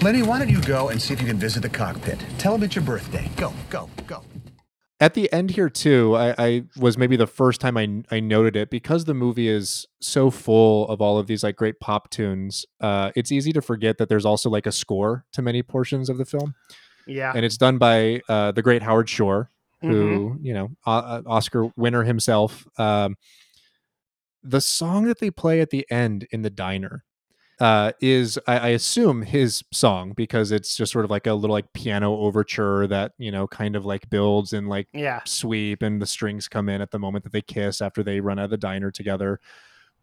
Lenny, 0.01 0.23
why 0.23 0.39
don't 0.39 0.49
you 0.49 0.61
go 0.63 0.89
and 0.89 0.99
see 0.99 1.13
if 1.13 1.21
you 1.21 1.27
can 1.27 1.37
visit 1.37 1.61
the 1.61 1.69
cockpit? 1.69 2.19
Tell 2.39 2.55
him 2.55 2.63
it's 2.63 2.75
your 2.75 2.83
birthday. 2.83 3.29
Go, 3.37 3.53
go, 3.69 3.87
go. 4.07 4.23
At 4.99 5.13
the 5.13 5.31
end 5.31 5.51
here 5.51 5.69
too, 5.69 6.15
I, 6.15 6.35
I 6.37 6.63
was 6.77 6.97
maybe 6.97 7.15
the 7.15 7.27
first 7.27 7.61
time 7.61 7.77
I 7.77 8.03
I 8.15 8.19
noted 8.19 8.55
it 8.55 8.69
because 8.69 9.05
the 9.05 9.13
movie 9.13 9.47
is 9.47 9.87
so 9.99 10.29
full 10.31 10.87
of 10.89 11.01
all 11.01 11.17
of 11.17 11.27
these 11.27 11.43
like 11.43 11.55
great 11.55 11.79
pop 11.79 12.09
tunes. 12.09 12.65
Uh, 12.79 13.11
it's 13.15 13.31
easy 13.31 13.51
to 13.53 13.61
forget 13.61 13.97
that 13.99 14.09
there's 14.09 14.25
also 14.25 14.49
like 14.49 14.65
a 14.65 14.71
score 14.71 15.25
to 15.33 15.41
many 15.41 15.61
portions 15.63 16.09
of 16.09 16.17
the 16.17 16.25
film. 16.25 16.55
Yeah. 17.07 17.33
and 17.35 17.43
it's 17.43 17.57
done 17.57 17.79
by 17.79 18.21
uh, 18.29 18.51
the 18.51 18.61
great 18.61 18.83
Howard 18.83 19.09
Shore, 19.09 19.49
who 19.81 20.37
you 20.41 20.53
know 20.53 20.69
o- 20.85 20.91
uh, 20.91 21.21
Oscar 21.25 21.71
winner 21.75 22.03
himself. 22.03 22.67
Um, 22.77 23.17
the 24.43 24.61
song 24.61 25.05
that 25.05 25.19
they 25.19 25.31
play 25.31 25.61
at 25.61 25.71
the 25.71 25.85
end 25.91 26.27
in 26.31 26.41
the 26.43 26.49
diner 26.51 27.03
uh, 27.61 27.91
is, 28.01 28.39
I, 28.47 28.57
I 28.57 28.67
assume, 28.69 29.21
his 29.21 29.63
song 29.71 30.13
because 30.15 30.51
it's 30.51 30.75
just 30.75 30.91
sort 30.91 31.05
of 31.05 31.11
like 31.11 31.27
a 31.27 31.33
little 31.33 31.53
like 31.53 31.71
piano 31.73 32.13
overture 32.15 32.87
that 32.87 33.13
you 33.19 33.31
know 33.31 33.47
kind 33.47 33.75
of 33.75 33.85
like 33.85 34.09
builds 34.09 34.53
and 34.53 34.67
like 34.67 34.87
Yeah. 34.93 35.21
sweep, 35.25 35.81
and 35.83 36.01
the 36.01 36.05
strings 36.07 36.47
come 36.49 36.69
in 36.69 36.81
at 36.81 36.91
the 36.91 36.99
moment 36.99 37.23
that 37.25 37.33
they 37.33 37.41
kiss 37.43 37.81
after 37.81 38.03
they 38.03 38.19
run 38.19 38.39
out 38.39 38.45
of 38.45 38.51
the 38.51 38.57
diner 38.57 38.91
together. 38.91 39.39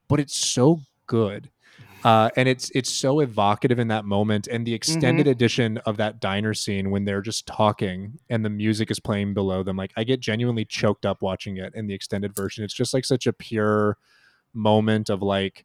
But 0.08 0.20
it's 0.20 0.36
so 0.36 0.80
good. 1.06 1.50
Uh, 2.04 2.30
and 2.36 2.48
it's 2.48 2.70
it's 2.76 2.90
so 2.90 3.20
evocative 3.20 3.80
in 3.80 3.88
that 3.88 4.04
moment 4.04 4.46
and 4.46 4.64
the 4.66 4.72
extended 4.74 5.26
Mhm. 5.26 5.30
edition 5.32 5.78
of 5.78 5.96
that 5.96 6.20
diner 6.20 6.54
scene 6.54 6.90
when 6.90 7.04
they're 7.04 7.20
just 7.22 7.46
talking 7.46 8.20
and 8.30 8.44
the 8.44 8.50
music 8.50 8.90
is 8.90 9.00
playing 9.00 9.34
below 9.34 9.64
them 9.64 9.76
like 9.76 9.92
i 9.96 10.04
get 10.04 10.20
genuinely 10.20 10.64
choked 10.64 11.04
up 11.04 11.22
watching 11.22 11.56
it 11.56 11.74
in 11.74 11.88
the 11.88 11.94
extended 11.94 12.34
version 12.36 12.62
it's 12.64 12.72
just 12.74 12.94
like 12.94 13.04
such 13.04 13.26
a 13.26 13.32
pure 13.32 13.98
moment 14.54 15.10
of 15.10 15.22
like 15.22 15.64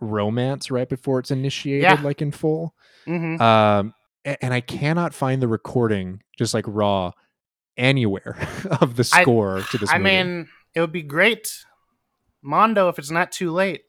romance 0.00 0.70
right 0.70 0.88
before 0.88 1.18
it's 1.18 1.30
initiated 1.30 1.82
Yeah. 1.82 2.00
like 2.02 2.20
in 2.22 2.30
full 2.32 2.74
Mhm. 3.06 3.40
um 3.40 3.94
a- 4.24 4.42
and 4.44 4.52
i 4.54 4.60
cannot 4.60 5.14
find 5.14 5.40
the 5.42 5.48
recording 5.48 6.22
just 6.38 6.54
like 6.54 6.64
raw 6.66 7.12
anywhere 7.76 8.36
of 8.80 8.96
the 8.96 9.08
I- 9.12 9.22
score 9.22 9.62
to 9.70 9.78
this 9.78 9.90
I 9.90 9.98
movie. 9.98 10.10
mean, 10.10 10.48
it 10.74 10.80
would 10.80 10.92
be 10.92 11.02
great, 11.02 11.64
Mondo, 12.42 12.88
if 12.88 12.98
it's 12.98 13.10
not 13.10 13.32
too 13.32 13.50
late. 13.52 13.82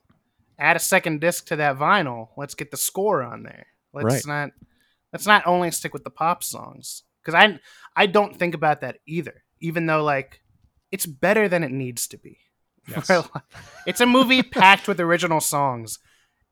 Add 0.59 0.75
a 0.75 0.79
second 0.79 1.21
disc 1.21 1.47
to 1.47 1.55
that 1.57 1.77
vinyl. 1.77 2.29
Let's 2.37 2.55
get 2.55 2.71
the 2.71 2.77
score 2.77 3.23
on 3.23 3.43
there. 3.43 3.65
Let's 3.93 4.05
Right. 4.05 4.25
not 4.25 4.51
let's 5.13 5.25
not 5.25 5.45
only 5.45 5.71
stick 5.71 5.93
with 5.93 6.03
the 6.03 6.09
pop 6.09 6.43
songs 6.43 7.03
because 7.21 7.33
I 7.35 7.59
I 7.95 8.05
don't 8.05 8.35
think 8.37 8.53
about 8.55 8.81
that 8.81 8.97
either. 9.05 9.43
Even 9.59 9.85
though 9.87 10.03
like 10.03 10.41
it's 10.91 11.05
better 11.05 11.47
than 11.49 11.63
it 11.63 11.71
needs 11.71 12.07
to 12.07 12.17
be. 12.17 12.37
Yes. 12.87 13.09
it's 13.87 14.01
a 14.01 14.05
movie 14.05 14.43
packed 14.43 14.87
with 14.87 14.99
original 14.99 15.39
songs, 15.41 15.99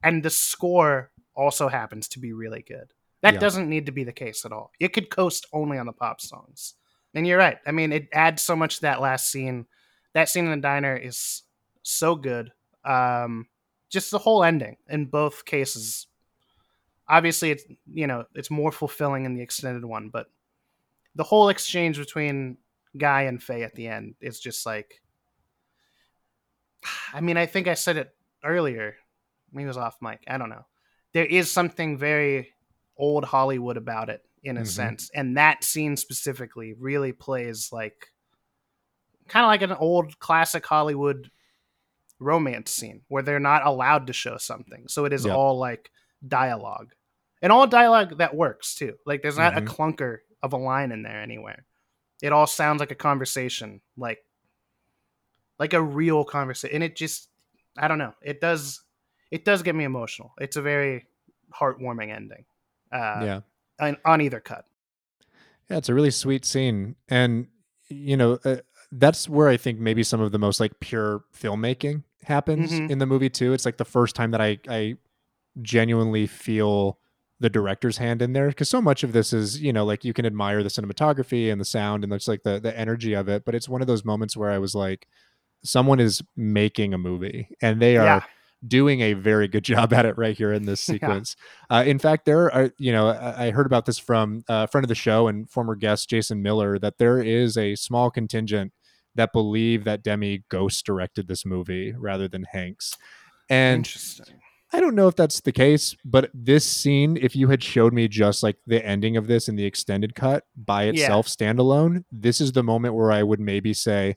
and 0.03 0.23
the 0.23 0.29
score 0.29 1.11
also 1.35 1.67
happens 1.69 2.07
to 2.09 2.19
be 2.19 2.33
really 2.33 2.61
good. 2.61 2.93
That 3.21 3.35
Yeah. 3.35 3.39
doesn't 3.39 3.69
need 3.69 3.85
to 3.87 3.91
be 3.91 4.03
the 4.03 4.13
case 4.13 4.45
at 4.45 4.51
all. 4.51 4.71
It 4.79 4.93
could 4.93 5.09
coast 5.09 5.45
only 5.53 5.77
on 5.77 5.85
the 5.85 5.93
pop 5.93 6.21
songs. 6.21 6.75
And 7.13 7.25
you're 7.25 7.37
right. 7.39 7.57
I 7.65 7.71
mean, 7.71 7.91
it 7.91 8.07
adds 8.13 8.41
so 8.41 8.55
much 8.55 8.75
to 8.77 8.81
that 8.83 9.01
last 9.01 9.31
scene. 9.31 9.65
That 10.13 10.29
scene 10.29 10.45
in 10.45 10.51
the 10.51 10.57
diner 10.57 10.95
is 10.95 11.43
so 11.81 12.15
good. 12.15 12.51
Um, 12.85 13.47
just 13.89 14.11
the 14.11 14.19
whole 14.19 14.43
ending 14.43 14.77
in 14.87 15.05
both 15.07 15.43
cases. 15.45 16.07
Obviously, 17.07 17.49
it's 17.51 17.63
you 17.91 18.05
know 18.05 18.25
it's 18.35 18.51
more 18.51 18.71
fulfilling 18.71 19.25
in 19.25 19.33
the 19.33 19.41
extended 19.41 19.83
one, 19.83 20.09
but 20.09 20.27
the 21.15 21.23
whole 21.23 21.49
exchange 21.49 21.97
between 21.97 22.57
Guy 22.95 23.23
and 23.23 23.41
Faye 23.41 23.63
at 23.63 23.75
the 23.75 23.87
end 23.87 24.15
is 24.21 24.39
just 24.39 24.65
like. 24.65 25.01
I 27.13 27.21
mean, 27.21 27.37
I 27.37 27.45
think 27.45 27.67
I 27.67 27.73
said 27.73 27.97
it 27.97 28.15
earlier. 28.43 28.95
Maybe 29.51 29.65
it 29.65 29.67
was 29.67 29.77
off 29.77 29.97
mic. 30.01 30.23
I 30.27 30.37
don't 30.37 30.49
know. 30.49 30.65
There 31.13 31.25
is 31.25 31.51
something 31.51 31.97
very 31.97 32.53
old 32.97 33.23
Hollywood 33.25 33.77
about 33.77 34.09
it 34.09 34.21
in 34.43 34.57
a 34.57 34.61
Mhm. 34.61 34.67
sense, 34.67 35.09
and 35.13 35.37
that 35.37 35.63
scene 35.63 35.97
specifically 35.97 36.73
really 36.73 37.11
plays 37.11 37.71
like 37.71 38.07
kind 39.27 39.43
of 39.43 39.47
like 39.49 39.61
an 39.61 39.73
old 39.73 40.17
classic 40.19 40.65
Hollywood 40.65 41.29
romance 42.19 42.71
scene 42.71 43.01
where 43.07 43.23
they're 43.23 43.39
not 43.39 43.65
allowed 43.65 44.07
to 44.07 44.13
show 44.13 44.37
something. 44.37 44.87
So 44.87 45.05
it 45.05 45.13
is 45.13 45.25
Yep. 45.25 45.35
all 45.35 45.57
like 45.57 45.91
dialogue. 46.27 46.93
And 47.41 47.51
all 47.51 47.67
dialogue 47.67 48.17
that 48.17 48.35
works 48.35 48.75
too. 48.75 48.97
Like 49.05 49.21
there's 49.21 49.37
not 49.37 49.53
Mhm. 49.53 49.57
a 49.57 49.61
clunker 49.61 50.17
of 50.43 50.53
a 50.53 50.57
line 50.57 50.91
in 50.91 51.03
there 51.03 51.21
anywhere. 51.21 51.65
It 52.21 52.33
all 52.33 52.47
sounds 52.47 52.79
like 52.79 52.91
a 52.91 52.95
conversation, 52.95 53.81
like 53.95 54.19
like 55.59 55.73
a 55.73 55.81
real 55.81 56.23
conversation. 56.23 56.75
And 56.75 56.83
it 56.83 56.95
just 56.95 57.29
I 57.77 57.87
don't 57.87 57.97
know. 57.99 58.13
It 58.21 58.41
does 58.41 58.81
it 59.31 59.45
does 59.45 59.61
get 59.61 59.75
me 59.75 59.83
emotional. 59.83 60.33
It's 60.39 60.55
a 60.57 60.61
very 60.61 61.05
heartwarming 61.53 62.13
ending. 62.15 62.45
Uh 62.91 63.21
yeah 63.23 63.39
on, 63.79 63.97
on 64.05 64.21
either 64.21 64.39
cut. 64.39 64.65
Yeah, 65.69 65.77
it's 65.77 65.89
a 65.89 65.93
really 65.93 66.11
sweet 66.11 66.45
scene, 66.45 66.95
and 67.07 67.47
you 67.89 68.17
know 68.17 68.39
uh, 68.43 68.57
that's 68.91 69.29
where 69.29 69.47
I 69.47 69.57
think 69.57 69.79
maybe 69.79 70.01
some 70.03 70.19
of 70.19 70.31
the 70.31 70.39
most 70.39 70.59
like 70.59 70.79
pure 70.79 71.23
filmmaking 71.35 72.03
happens 72.23 72.71
Mhm. 72.71 72.89
in 72.89 72.97
the 72.97 73.05
movie 73.05 73.29
too. 73.29 73.53
It's 73.53 73.65
like 73.65 73.77
the 73.77 73.85
first 73.85 74.15
time 74.15 74.31
that 74.31 74.41
I 74.41 74.57
I 74.67 74.97
genuinely 75.61 76.25
feel 76.27 76.97
the 77.39 77.49
director's 77.49 77.97
hand 77.97 78.21
in 78.21 78.33
there 78.33 78.47
because 78.49 78.67
so 78.69 78.81
much 78.81 79.03
of 79.03 79.13
this 79.13 79.31
is 79.31 79.61
you 79.61 79.71
know 79.71 79.85
like 79.85 80.03
you 80.03 80.11
can 80.13 80.25
admire 80.25 80.61
the 80.63 80.69
cinematography 80.69 81.51
and 81.51 81.59
the 81.61 81.65
sound 81.65 82.03
and 82.03 82.11
it's 82.13 82.27
like 82.27 82.43
the 82.43 82.59
the 82.59 82.77
energy 82.77 83.13
of 83.13 83.29
it, 83.29 83.45
but 83.45 83.53
it's 83.55 83.69
one 83.69 83.81
of 83.81 83.87
those 83.87 84.03
moments 84.03 84.35
where 84.35 84.49
I 84.51 84.57
was 84.57 84.73
like, 84.75 85.07
someone 85.63 85.99
is 85.99 86.21
making 86.37 86.93
a 86.93 86.97
movie 86.97 87.49
and 87.61 87.81
they 87.81 87.97
are 87.97 88.03
Yeah. 88.05 88.21
doing 88.67 89.01
a 89.01 89.13
very 89.13 89.47
good 89.47 89.63
job 89.73 89.93
at 89.93 90.05
it 90.05 90.17
right 90.17 90.37
here 90.37 90.51
in 90.53 90.65
this 90.65 90.85
Yeah. 90.87 90.93
sequence. 90.93 91.35
Uh, 91.69 91.83
in 91.85 91.99
fact, 91.99 92.25
there 92.25 92.51
are, 92.53 92.71
you 92.77 92.91
know, 92.91 93.09
I 93.09 93.51
heard 93.51 93.65
about 93.65 93.85
this 93.85 93.97
from 93.99 94.43
a 94.47 94.67
friend 94.67 94.83
of 94.83 94.89
the 94.89 94.95
show 94.95 95.27
and 95.27 95.49
former 95.49 95.75
guest 95.75 96.09
Jason 96.09 96.41
Miller 96.41 96.79
that 96.79 96.97
there 96.97 97.19
is 97.21 97.57
a 97.57 97.75
small 97.75 98.09
contingent 98.11 98.73
that 99.15 99.33
believe 99.33 99.83
that 99.85 100.03
Demme 100.03 100.43
ghost 100.49 100.85
directed 100.85 101.27
this 101.27 101.45
movie 101.45 101.93
rather 101.97 102.27
than 102.27 102.45
Hanks. 102.51 102.93
And 103.49 103.79
Interesting. 103.79 104.39
I 104.71 104.79
don't 104.79 104.93
know 104.93 105.07
if 105.07 105.15
that's 105.15 105.41
the 105.41 105.51
case, 105.51 105.95
but 106.05 106.29
this 106.31 106.63
scene, 106.63 107.17
if 107.19 107.35
you 107.35 107.47
had 107.47 107.63
showed 107.63 107.91
me 107.91 108.07
just 108.07 108.43
like 108.43 108.57
the 108.67 108.85
ending 108.85 109.17
of 109.17 109.25
this 109.25 109.49
in 109.49 109.55
the 109.55 109.65
extended 109.65 110.13
cut 110.13 110.43
by 110.55 110.83
Yeah. 110.83 110.89
itself, 110.91 111.27
standalone, 111.27 112.03
this 112.11 112.39
is 112.39 112.51
the 112.51 112.61
moment 112.61 112.93
where 112.93 113.11
I 113.11 113.23
would 113.23 113.39
maybe 113.39 113.73
say, 113.73 114.15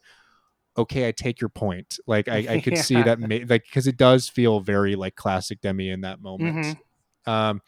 okay, 0.76 1.06
I 1.08 1.12
take 1.12 1.40
your 1.40 1.50
point. 1.50 1.98
Like 2.06 2.28
I, 2.28 2.46
I 2.48 2.60
could 2.64 2.78
see 2.78 3.02
that, 3.02 3.18
ma- 3.20 3.26
like 3.48 3.64
because 3.64 3.86
it 3.86 3.96
does 3.96 4.28
feel 4.28 4.60
very 4.60 4.96
like 4.96 5.14
classic 5.16 5.60
Demme 5.60 5.80
in 5.80 6.00
that 6.02 6.20
moment. 6.22 6.78
Um, 7.26 7.60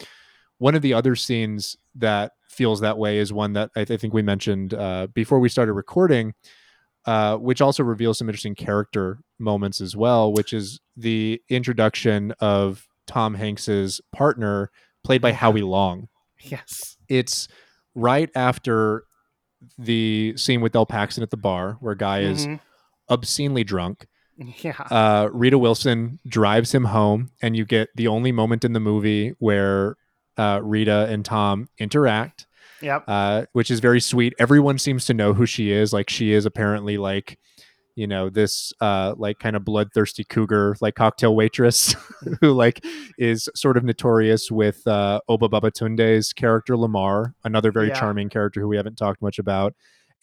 one 0.58 0.74
of 0.74 0.82
the 0.82 0.94
other 0.94 1.14
scenes 1.16 1.76
that 1.96 2.32
feels 2.48 2.80
that 2.80 2.96
way 2.98 3.18
is 3.18 3.32
one 3.32 3.52
that 3.54 3.70
I, 3.76 3.84
th- 3.84 3.98
I 3.98 4.00
think 4.00 4.14
we 4.14 4.22
mentioned 4.22 4.72
uh, 4.74 5.08
before 5.12 5.38
we 5.40 5.48
started 5.48 5.72
recording, 5.74 6.34
uh, 7.06 7.36
which 7.36 7.60
also 7.60 7.82
reveals 7.82 8.18
some 8.18 8.28
interesting 8.28 8.54
character 8.54 9.18
moments 9.38 9.80
as 9.80 9.96
well, 9.96 10.32
which 10.32 10.52
is 10.52 10.80
the 10.96 11.42
introduction 11.48 12.32
of 12.40 12.86
Tom 13.06 13.34
Hanks's 13.34 14.00
partner, 14.12 14.70
played 15.02 15.20
by 15.20 15.32
Howie 15.32 15.62
Long. 15.62 16.08
Yes. 16.40 16.96
It's 17.08 17.48
right 17.94 18.30
after 18.34 19.04
the 19.78 20.34
scene 20.36 20.60
with 20.60 20.72
Del 20.72 20.86
Paxton 20.86 21.22
at 21.22 21.30
the 21.30 21.36
bar, 21.36 21.76
where 21.80 21.94
Guy 21.94 22.20
is 22.20 22.46
Mhm. 22.46 22.60
Obscenely 23.08 23.64
drunk. 23.64 24.06
Yeah. 24.36 24.72
Uh, 24.90 25.28
Rita 25.32 25.56
Wilson 25.56 26.18
drives 26.26 26.74
him 26.74 26.86
home, 26.86 27.30
and 27.40 27.56
you 27.56 27.64
get 27.64 27.90
the 27.94 28.08
only 28.08 28.32
moment 28.32 28.64
in 28.64 28.72
the 28.72 28.80
movie 28.80 29.32
where 29.38 29.94
uh, 30.36 30.58
Rita 30.60 31.06
and 31.08 31.24
Tom 31.24 31.68
interact, 31.78 32.48
Yep. 32.82 33.04
uh, 33.06 33.44
which 33.52 33.70
is 33.70 33.78
very 33.78 34.00
sweet. 34.00 34.34
Everyone 34.40 34.76
seems 34.78 35.04
to 35.04 35.14
know 35.14 35.34
who 35.34 35.46
she 35.46 35.70
is. 35.70 35.92
Like 35.92 36.10
she 36.10 36.32
is 36.32 36.46
apparently 36.46 36.98
like, 36.98 37.38
you 37.94 38.08
know, 38.08 38.28
this 38.28 38.72
uh, 38.80 39.14
like 39.16 39.38
kind 39.38 39.54
of 39.54 39.64
bloodthirsty 39.64 40.24
cougar, 40.24 40.74
like 40.80 40.96
cocktail 40.96 41.36
waitress, 41.36 41.94
who 42.40 42.52
like 42.52 42.84
is 43.16 43.48
sort 43.54 43.76
of 43.76 43.84
notorious 43.84 44.50
with 44.50 44.84
uh, 44.88 45.20
Obba 45.30 45.48
Babatundé's 45.48 46.32
character 46.32 46.76
Lamar, 46.76 47.36
another 47.44 47.70
very 47.70 47.86
Yeah. 47.86 48.00
charming 48.00 48.30
character 48.30 48.60
who 48.60 48.66
we 48.66 48.76
haven't 48.76 48.96
talked 48.96 49.22
much 49.22 49.38
about, 49.38 49.74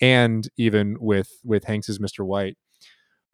and 0.01 0.49
even 0.57 0.97
with 0.99 1.29
with 1.45 1.63
Hanks's 1.63 1.97
Mr. 1.97 2.25
White. 2.25 2.57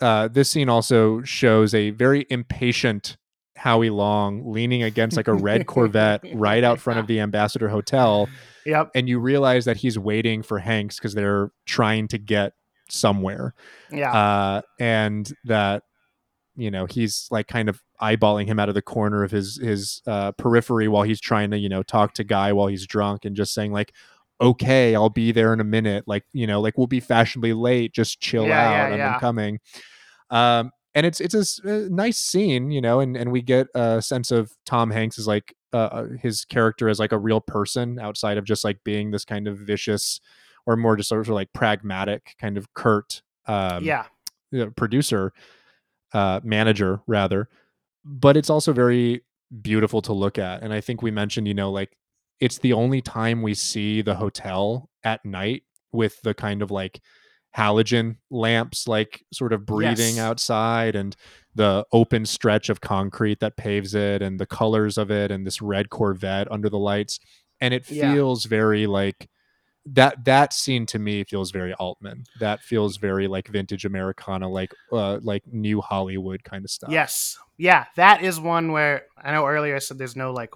Uh, 0.02 0.28
this 0.28 0.50
scene 0.50 0.70
also 0.70 1.22
shows 1.24 1.74
a 1.74 1.92
very 1.92 2.26
impatient 2.30 3.18
Howie 3.56 3.90
Long 3.90 4.52
leaning 4.52 4.84
against 4.84 5.18
like 5.18 5.28
a 5.28 5.34
red 5.34 5.66
Corvette 5.68 6.24
right 6.34 6.64
out 6.64 6.80
front 6.80 7.00
of 7.00 7.08
the 7.08 7.20
Ambassador 7.20 7.70
Hotel. 7.70 8.30
Yep. 8.66 8.92
And 8.96 9.10
you 9.10 9.20
realize 9.20 9.66
that 9.66 9.78
he's 9.78 9.98
waiting 9.98 10.44
for 10.44 10.60
Hanks 10.60 10.98
because 10.98 11.14
they're 11.14 11.52
trying 11.66 12.08
to 12.10 12.18
get 12.18 12.54
somewhere. 12.90 13.54
Yeah. 13.92 14.14
Uh, 14.14 14.62
and 14.80 15.32
that 15.46 15.84
you 16.56 16.72
know 16.72 16.86
he's 16.86 17.28
like 17.30 17.48
kind 17.48 17.70
of 17.70 17.84
eyeballing 18.02 18.48
him 18.48 18.60
out 18.60 18.68
of 18.68 18.76
the 18.76 18.82
corner 18.82 19.24
of 19.24 19.32
his 19.32 19.58
his 19.58 20.02
uh, 20.08 20.32
periphery 20.34 20.88
while 20.88 21.04
he's 21.04 21.22
trying 21.22 21.52
to 21.52 21.58
you 21.58 21.70
know 21.70 21.84
talk 21.84 22.14
to 22.16 22.24
Guy 22.24 22.52
while 22.52 22.68
he's 22.68 22.86
drunk 22.86 23.26
and 23.26 23.36
just 23.36 23.54
saying 23.54 23.72
like 23.72 23.94
okay 24.40 24.96
i'll 24.96 25.10
be 25.10 25.32
there 25.32 25.54
in 25.54 25.60
a 25.60 25.64
minute 25.64 26.04
like 26.08 26.24
you 26.34 26.46
know 26.46 26.62
like 26.62 26.78
we'll 26.78 26.88
be 26.88 27.00
fashionably 27.00 27.54
late 27.54 27.94
just 27.94 28.20
chill 28.20 28.48
Yeah, 28.48 28.68
out 28.68 28.72
yeah, 28.72 28.94
i'm 28.94 28.98
yeah. 29.00 29.20
coming 29.20 29.60
um 30.30 30.72
and 30.94 31.06
it's 31.06 31.20
it's 31.22 31.60
a 31.60 31.90
nice 31.90 32.18
scene 32.18 32.72
you 32.72 32.82
know 32.82 33.00
and 33.00 33.16
and 33.18 33.32
we 33.32 33.42
get 33.42 33.68
a 33.76 34.02
sense 34.02 34.32
of 34.32 34.52
tom 34.66 34.92
hanks 34.92 35.18
is 35.18 35.28
like 35.28 35.56
uh, 35.74 35.78
uh, 35.78 36.08
his 36.22 36.46
character 36.46 36.88
as 36.88 36.98
like 37.00 37.12
a 37.12 37.18
real 37.18 37.42
person 37.42 38.00
outside 38.00 38.38
of 38.38 38.46
just 38.46 38.64
like 38.64 38.78
being 38.84 39.12
this 39.12 39.26
kind 39.26 39.48
of 39.48 39.58
vicious 39.58 40.22
or 40.66 40.76
more 40.78 40.96
just 40.96 41.10
sort 41.10 41.22
of 41.22 41.30
like 41.30 41.52
pragmatic 41.54 42.36
kind 42.40 42.58
of 42.58 42.74
curt 42.74 43.22
um 43.48 43.84
yeah. 43.84 44.06
you 44.52 44.60
know, 44.66 44.72
producer 44.72 45.34
uh 46.14 46.40
manager 46.44 47.02
rather 47.06 47.50
but 48.06 48.38
it's 48.38 48.50
also 48.50 48.72
very 48.72 49.22
beautiful 49.62 50.02
to 50.02 50.14
look 50.14 50.38
at 50.38 50.64
and 50.64 50.74
i 50.74 50.82
think 50.82 51.02
we 51.02 51.12
mentioned 51.12 51.48
you 51.48 51.54
know 51.54 51.70
like 51.70 51.98
it's 52.40 52.60
the 52.60 52.74
only 52.74 53.02
time 53.02 53.42
we 53.42 53.54
see 53.54 54.02
the 54.02 54.16
hotel 54.16 54.90
at 55.04 55.24
night 55.26 55.64
with 55.92 56.22
the 56.22 56.34
kind 56.34 56.62
of 56.62 56.70
like 56.72 57.02
halogen 57.56 58.18
lamps 58.30 58.88
like 58.88 59.26
sort 59.34 59.52
of 59.54 59.66
breathing 59.66 60.18
Yes. 60.18 60.20
outside 60.20 60.96
and 60.96 61.16
the 61.56 61.84
open 61.92 62.26
stretch 62.26 62.70
of 62.70 62.82
concrete 62.82 63.40
that 63.40 63.58
paves 63.58 63.96
it 63.96 64.22
and 64.22 64.40
the 64.40 64.46
colors 64.46 64.98
of 64.98 65.10
it 65.10 65.32
and 65.32 65.48
this 65.48 65.62
red 65.62 65.90
corvette 65.90 66.52
under 66.52 66.70
the 66.70 66.78
lights 66.78 67.20
and 67.60 67.74
it 67.74 67.86
Yeah. 67.86 68.12
feels 68.14 68.46
very 68.46 68.86
like 68.86 69.28
that 69.88 70.24
that 70.26 70.54
scene 70.54 70.86
to 70.86 71.00
me 71.00 71.24
feels 71.24 71.50
very 71.50 71.74
altman 71.76 72.26
that 72.40 72.62
feels 72.62 72.98
very 72.98 73.28
like 73.28 73.48
vintage 73.48 73.86
americana 73.86 74.48
like 74.48 74.72
uh 74.92 75.18
like 75.24 75.42
new 75.48 75.80
hollywood 75.82 76.44
kind 76.44 76.66
of 76.66 76.70
stuff 76.70 76.92
Yes. 76.92 77.38
Yeah, 77.58 77.86
that 77.96 78.22
is 78.22 78.40
one 78.40 78.72
where 78.72 79.06
I 79.18 79.32
know 79.32 79.48
earlier 79.48 79.76
I 79.76 79.80
said 79.80 79.98
there's 79.98 80.16
no 80.16 80.32
like 80.32 80.52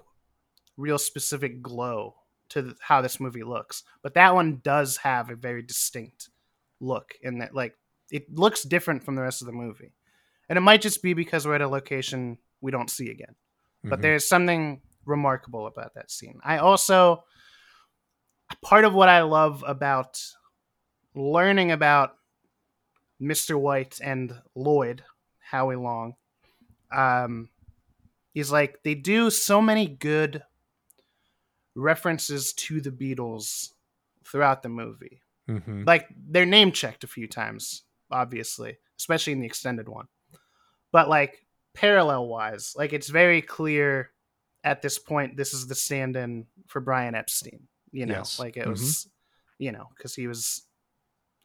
real 0.82 0.98
specific 0.98 1.62
glow 1.62 2.14
to 2.50 2.74
how 2.80 3.00
this 3.00 3.20
movie 3.20 3.44
looks, 3.44 3.84
but 4.02 4.14
that 4.14 4.34
one 4.34 4.60
does 4.62 4.98
have 4.98 5.30
a 5.30 5.36
very 5.36 5.62
distinct 5.62 6.28
look 6.80 7.14
in 7.22 7.38
that 7.38 7.54
like 7.54 7.74
it 8.10 8.24
looks 8.34 8.62
different 8.62 9.02
from 9.04 9.14
the 9.14 9.22
rest 9.22 9.40
of 9.40 9.46
the 9.46 9.52
movie. 9.52 9.94
And 10.48 10.56
it 10.58 10.60
might 10.60 10.82
just 10.82 11.02
be 11.02 11.14
because 11.14 11.46
we're 11.46 11.54
at 11.54 11.62
a 11.62 11.68
location 11.68 12.36
we 12.60 12.70
don't 12.70 12.90
see 12.90 13.10
again. 13.10 13.34
But 13.84 13.98
Mhm. 13.98 14.02
there's 14.02 14.28
something 14.28 14.82
remarkable 15.06 15.66
about 15.66 15.94
that 15.94 16.10
scene. 16.10 16.40
I 16.44 16.58
also 16.58 17.24
part 18.60 18.84
of 18.84 18.92
what 18.92 19.08
I 19.08 19.22
love 19.22 19.64
about 19.66 20.20
learning 21.14 21.70
about 21.72 22.18
Mr. 23.20 23.58
White 23.58 24.00
and 24.02 24.42
Lloyd, 24.54 25.04
Howie 25.38 25.76
Long, 25.76 26.16
um, 26.90 27.48
is 28.34 28.50
like 28.50 28.82
they 28.82 28.94
do 28.94 29.30
so 29.30 29.62
many 29.62 29.86
good 29.86 30.42
references 31.74 32.52
to 32.54 32.80
the 32.80 32.90
Beatles 32.90 33.72
throughout 34.24 34.62
the 34.62 34.68
movie. 34.68 35.22
Mhm. 35.48 35.86
Like 35.86 36.08
they're 36.16 36.46
name 36.46 36.72
checked 36.72 37.04
a 37.04 37.08
few 37.08 37.26
times, 37.26 37.82
obviously, 38.10 38.78
especially 38.98 39.32
in 39.32 39.40
the 39.40 39.46
extended 39.46 39.88
one. 39.88 40.06
But 40.92 41.08
like 41.08 41.46
parallel 41.74 42.26
wise, 42.28 42.74
like 42.76 42.92
it's 42.92 43.08
very 43.08 43.42
clear 43.42 44.12
at 44.64 44.82
this 44.82 44.98
point 44.98 45.36
this 45.36 45.52
is 45.54 45.66
the 45.66 45.74
stand-in 45.74 46.46
for 46.68 46.80
Brian 46.80 47.14
Epstein. 47.14 47.66
You 47.90 48.06
know, 48.06 48.18
Yes. 48.18 48.38
like 48.38 48.56
it 48.56 48.66
Mhm. 48.66 48.70
was, 48.70 49.08
you 49.58 49.72
know, 49.72 49.88
because 49.96 50.14
he 50.14 50.26
was. 50.26 50.66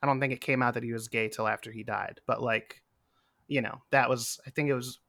I 0.02 0.06
don't 0.06 0.20
think 0.20 0.32
it 0.32 0.42
came 0.42 0.62
out 0.62 0.76
that 0.76 0.84
he 0.84 0.94
was 0.94 1.08
gay 1.08 1.28
till 1.28 1.48
after 1.48 1.72
he 1.72 1.84
died, 1.84 2.22
but 2.28 2.40
like, 2.42 2.84
you 3.48 3.62
know, 3.62 3.82
that 3.90 4.10
was. 4.10 4.40
I 4.46 4.52
think 4.52 4.70
it 4.70 4.76
was 4.76 5.00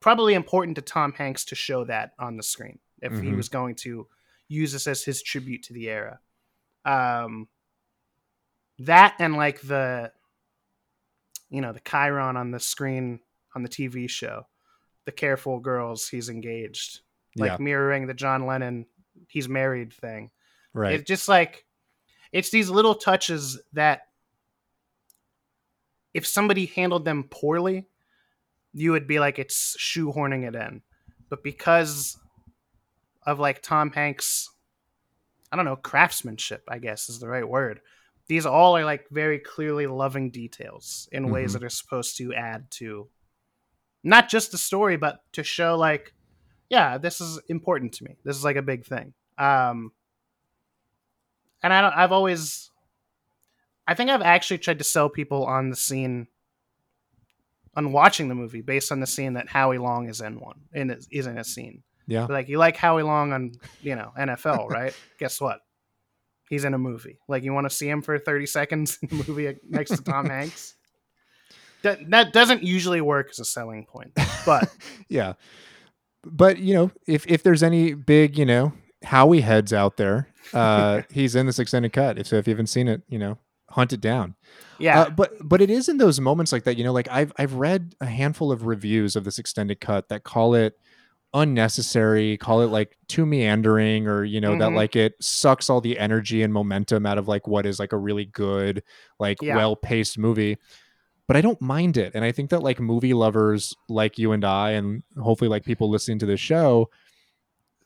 probably 0.00 0.32
important 0.34 0.76
to 0.76 0.82
Tom 0.82 1.12
Hanks 1.12 1.44
to 1.46 1.54
show 1.54 1.84
that 1.84 2.14
on 2.18 2.36
the 2.36 2.42
screen 2.42 2.78
if 3.02 3.12
he 3.12 3.28
Mhm. 3.30 3.36
was 3.36 3.48
going 3.50 3.74
to 3.76 4.08
use 4.48 4.72
this 4.72 4.86
as 4.86 5.04
his 5.04 5.22
tribute 5.22 5.62
to 5.64 5.72
the 5.72 5.88
era. 5.88 6.20
Um, 6.84 7.48
that 8.80 9.16
and 9.18 9.36
like 9.36 9.60
the, 9.60 10.12
you 11.50 11.60
know, 11.60 11.72
the 11.72 11.80
chyron 11.80 12.36
on 12.36 12.50
the 12.50 12.60
screen 12.60 13.20
on 13.54 13.62
the 13.62 13.68
TV 13.68 14.08
show, 14.08 14.46
the 15.04 15.12
careful 15.12 15.58
girls, 15.60 16.08
he's 16.08 16.28
engaged, 16.28 17.00
like 17.36 17.52
Yeah. 17.52 17.56
mirroring 17.64 18.06
the 18.06 18.14
John 18.14 18.46
Lennon, 18.46 18.86
he's 19.28 19.48
married 19.48 19.92
thing. 19.92 20.30
right 20.72 20.94
It's 20.94 21.08
just 21.08 21.28
like 21.28 21.64
it's 22.32 22.50
these 22.50 22.70
little 22.70 22.94
touches 22.94 23.60
that 23.72 24.02
if 26.14 26.26
somebody 26.26 26.66
handled 26.66 27.04
them 27.04 27.24
poorly, 27.24 27.86
you 28.72 28.92
would 28.92 29.06
be 29.06 29.18
like 29.18 29.38
it's 29.38 29.76
shoehorning 29.78 30.46
it 30.46 30.54
in. 30.54 30.82
But 31.28 31.42
because 31.42 32.18
of 33.28 33.38
like 33.38 33.60
Tom 33.60 33.90
Hanks, 33.90 34.48
I 35.52 35.56
don't 35.56 35.66
know, 35.66 35.76
craftsmanship, 35.76 36.64
I 36.66 36.78
guess 36.78 37.10
is 37.10 37.20
the 37.20 37.28
right 37.28 37.46
word. 37.46 37.80
These 38.26 38.46
all 38.46 38.76
are 38.76 38.84
like 38.86 39.06
very 39.10 39.38
clearly 39.38 39.86
loving 39.86 40.30
details 40.30 41.08
in 41.12 41.30
ways 41.30 41.50
Mhm. 41.50 41.52
that 41.54 41.64
are 41.64 41.68
supposed 41.70 42.16
to 42.18 42.32
add 42.32 42.70
to 42.72 43.08
not 44.02 44.30
just 44.30 44.50
the 44.50 44.58
story, 44.58 44.96
but 44.96 45.20
to 45.32 45.42
show 45.42 45.76
like, 45.76 46.14
yeah, 46.70 46.96
this 46.96 47.20
is 47.20 47.38
important 47.48 47.92
to 47.94 48.04
me. 48.04 48.16
This 48.24 48.36
is 48.36 48.44
like 48.44 48.56
a 48.56 48.62
big 48.62 48.86
thing. 48.86 49.12
Um, 49.36 49.92
and 51.62 51.72
I 51.72 51.80
don't, 51.82 51.94
I've 51.94 52.12
always, 52.12 52.70
I 53.86 53.94
think 53.94 54.08
I've 54.10 54.22
actually 54.22 54.58
tried 54.58 54.78
to 54.78 54.84
sell 54.84 55.08
people 55.10 55.44
on 55.44 55.68
the 55.70 55.76
scene, 55.76 56.28
on 57.76 57.92
watching 57.92 58.28
the 58.28 58.34
movie 58.34 58.62
based 58.62 58.90
on 58.90 59.00
the 59.00 59.06
scene 59.06 59.34
that 59.34 59.48
Howie 59.48 59.78
Long 59.78 60.08
is 60.08 60.20
in 60.22 60.40
one, 60.40 60.60
in 60.72 60.90
is 61.10 61.26
in 61.26 61.36
a 61.38 61.44
scene. 61.44 61.82
Yeah. 62.08 62.26
Like 62.28 62.48
you 62.48 62.58
like 62.58 62.76
Howie 62.76 63.04
Long 63.04 63.32
on, 63.32 63.52
you 63.80 63.94
know, 63.94 64.12
NFL, 64.18 64.68
right? 64.70 64.92
Guess 65.20 65.40
what? 65.40 65.60
He's 66.50 66.64
in 66.64 66.74
a 66.74 66.78
movie. 66.78 67.20
Like 67.28 67.44
you 67.44 67.52
want 67.52 67.68
to 67.68 67.74
see 67.74 67.88
him 67.88 68.02
for 68.02 68.18
thirty 68.18 68.46
seconds 68.46 68.98
in 69.02 69.20
a 69.20 69.28
movie 69.28 69.54
next 69.68 69.90
to 69.90 70.02
Tom 70.02 70.26
Hanks. 70.30 70.74
That 71.82 72.10
that 72.10 72.32
doesn't 72.32 72.64
usually 72.64 73.00
work 73.00 73.28
as 73.30 73.38
a 73.38 73.44
selling 73.44 73.86
point, 73.86 74.12
but 74.44 74.68
yeah 75.08 75.34
but 76.24 76.58
you 76.58 76.74
know 76.74 76.90
if 77.06 77.24
if 77.28 77.42
there's 77.44 77.62
any 77.62 77.94
big 77.94 78.36
you 78.36 78.44
know 78.44 78.72
howie 79.04 79.40
heads 79.40 79.72
out 79.72 79.96
there 79.96 80.28
uh 80.52 81.02
he's 81.12 81.36
in 81.36 81.46
this 81.46 81.60
extended 81.60 81.92
cut 81.92 82.18
if 82.18 82.26
so 82.26 82.36
if 82.36 82.46
you 82.48 82.52
haven't 82.52 82.66
seen 82.66 82.88
it 82.88 83.02
you 83.08 83.18
know 83.18 83.38
hunt 83.70 83.92
it 83.92 84.00
down 84.00 84.34
Yeah. 84.80 85.02
Uh, 85.02 85.10
but 85.10 85.34
but 85.40 85.60
it 85.62 85.70
is 85.70 85.88
in 85.88 85.98
those 85.98 86.18
moments 86.20 86.50
like 86.52 86.64
that 86.64 86.76
you 86.76 86.82
know 86.82 86.92
like 86.92 87.08
i've 87.08 87.32
i've 87.38 87.54
read 87.54 87.94
a 88.00 88.06
handful 88.06 88.50
of 88.50 88.66
reviews 88.66 89.14
of 89.14 89.22
this 89.24 89.38
extended 89.38 89.80
cut 89.80 90.08
that 90.08 90.24
call 90.24 90.54
it 90.54 90.76
unnecessary 91.34 92.36
call 92.38 92.62
it 92.62 92.66
like 92.68 92.96
too 93.06 93.26
meandering 93.26 94.06
or 94.06 94.24
you 94.24 94.40
know 94.40 94.56
that 94.58 94.70
Mhm. 94.70 94.76
like 94.76 94.96
it 94.96 95.14
sucks 95.20 95.68
all 95.68 95.80
the 95.80 95.98
energy 95.98 96.42
and 96.42 96.52
momentum 96.54 97.04
out 97.04 97.18
of 97.18 97.28
like 97.28 97.46
what 97.46 97.66
is 97.66 97.78
like 97.78 97.92
a 97.92 97.98
really 97.98 98.24
good 98.24 98.82
like 99.20 99.40
Yeah. 99.42 99.56
well 99.56 99.76
paced 99.76 100.16
movie 100.18 100.56
but 101.26 101.36
I 101.36 101.42
don't 101.42 101.60
mind 101.60 101.98
it. 101.98 102.12
And 102.14 102.24
I 102.24 102.32
think 102.32 102.48
that 102.48 102.62
like 102.62 102.80
movie 102.80 103.12
lovers 103.12 103.74
like 103.90 104.16
you 104.18 104.32
and 104.32 104.42
I, 104.46 104.70
and 104.70 105.02
hopefully 105.22 105.50
like 105.50 105.62
people 105.62 105.90
listening 105.90 106.18
to 106.20 106.24
this 106.26 106.40
show, 106.40 106.88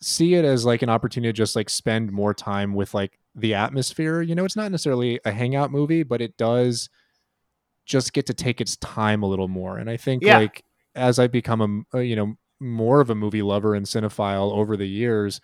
see 0.01 0.35
it 0.35 0.45
as 0.45 0.65
like 0.65 0.83
an 0.83 0.89
opportunity 0.89 1.29
to 1.29 1.37
just 1.37 1.57
like 1.57 1.69
spend 1.69 2.13
more 2.13 2.35
time 2.35 2.73
with 2.73 2.95
like 2.95 3.19
the 3.35 3.55
atmosphere. 3.55 4.23
You 4.23 4.37
know, 4.37 4.45
it's 4.45 4.55
not 4.55 4.71
necessarily 4.71 5.19
a 5.25 5.33
hangout 5.33 5.73
movie, 5.73 6.05
but 6.05 6.21
it 6.21 6.37
does 6.37 6.89
just 7.85 8.13
get 8.13 8.27
to 8.27 8.35
take 8.35 8.61
its 8.61 8.77
time 8.77 9.25
a 9.25 9.27
little 9.27 9.49
more. 9.49 9.77
And 9.79 9.91
I 9.91 9.97
think 9.97 10.23
Yeah. 10.23 10.39
like 10.39 10.63
as 10.95 11.19
I've 11.19 11.33
become 11.33 11.85
a, 11.93 11.99
a 11.99 12.03
you 12.05 12.15
know 12.15 12.37
more 12.63 13.01
of 13.01 13.11
a 13.11 13.15
movie 13.15 13.43
lover 13.43 13.75
and 13.75 13.85
cinephile 13.87 14.53
over 14.53 14.77
the 14.77 14.89
years, 14.89 15.41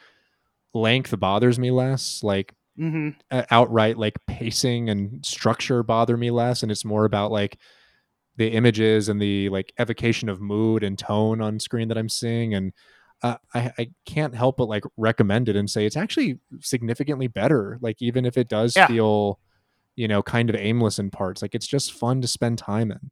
length 0.74 1.18
bothers 1.18 1.58
me 1.58 1.70
less. 1.70 2.22
Like 2.22 2.54
Mhm. 2.78 3.16
uh, 3.30 3.42
outright 3.50 3.98
like 3.98 4.16
pacing 4.26 4.88
and 4.88 5.24
structure 5.26 5.82
bother 5.82 6.16
me 6.16 6.30
less 6.30 6.62
and 6.62 6.70
it's 6.72 6.84
more 6.84 7.04
about 7.04 7.32
like 7.32 7.58
the 8.36 8.48
images 8.50 9.08
and 9.08 9.20
the 9.20 9.48
like 9.48 9.72
evocation 9.80 10.28
of 10.28 10.40
mood 10.40 10.84
and 10.84 10.96
tone 10.98 11.40
on 11.42 11.58
screen 11.58 11.88
that 11.88 11.98
i'm 11.98 12.08
seeing 12.08 12.54
and 12.54 12.72
uh, 13.24 13.36
I, 13.52 13.72
I 13.78 13.90
can't 14.06 14.34
help 14.34 14.58
but 14.58 14.68
like 14.68 14.84
recommend 14.96 15.48
it 15.48 15.56
and 15.56 15.68
say 15.68 15.84
it's 15.86 15.96
actually 15.96 16.38
significantly 16.60 17.26
better 17.26 17.78
like 17.82 17.96
even 18.00 18.24
if 18.24 18.38
it 18.38 18.48
does 18.48 18.76
Yeah. 18.76 18.86
feel 18.86 19.40
you 19.96 20.06
know 20.06 20.22
kind 20.22 20.48
of 20.50 20.56
aimless 20.56 21.00
in 21.00 21.10
parts 21.10 21.42
like 21.42 21.54
it's 21.56 21.66
just 21.66 21.92
fun 21.92 22.22
to 22.22 22.28
spend 22.28 22.58
time 22.58 22.92
in 22.92 23.10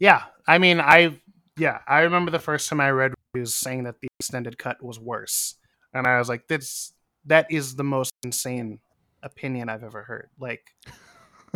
Yeah, 0.00 0.24
I 0.48 0.58
mean, 0.58 0.80
I 0.80 1.20
yeah, 1.56 1.78
I 1.86 2.00
remember 2.00 2.30
the 2.30 2.38
first 2.38 2.68
time 2.68 2.80
I 2.80 2.90
read 2.90 3.14
reviews 3.34 3.54
saying 3.54 3.84
that 3.84 4.00
the 4.00 4.08
extended 4.18 4.58
cut 4.58 4.82
was 4.82 4.98
worse, 4.98 5.56
and 5.92 6.06
I 6.06 6.18
was 6.18 6.28
like, 6.28 6.48
"That's 6.48 6.92
that 7.26 7.46
is 7.50 7.76
the 7.76 7.84
most 7.84 8.12
insane 8.22 8.80
opinion 9.22 9.68
I've 9.68 9.84
ever 9.84 10.02
heard." 10.02 10.30
Like, 10.38 10.74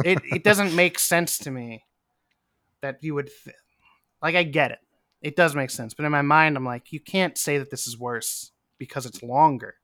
it 0.05 0.21
it 0.25 0.45
doesn't 0.45 0.75
make 0.77 0.99
sense 0.99 1.39
to 1.39 1.51
me 1.51 1.85
that 2.83 2.99
you 3.03 3.15
would 3.15 3.31
th- 3.45 3.57
like 4.23 4.35
I 4.35 4.43
get 4.43 4.71
it. 4.71 4.79
It 5.23 5.37
does 5.37 5.55
make 5.55 5.71
sense, 5.71 5.95
but 5.95 6.05
in 6.05 6.13
my 6.13 6.23
mind 6.23 6.57
I'm 6.57 6.65
like 6.65 6.93
you 6.93 7.01
can't 7.01 7.39
say 7.39 7.59
that 7.59 7.71
this 7.71 7.87
is 7.87 7.99
worse 7.99 8.53
because 8.79 9.07
it's 9.07 9.23
longer. 9.23 9.77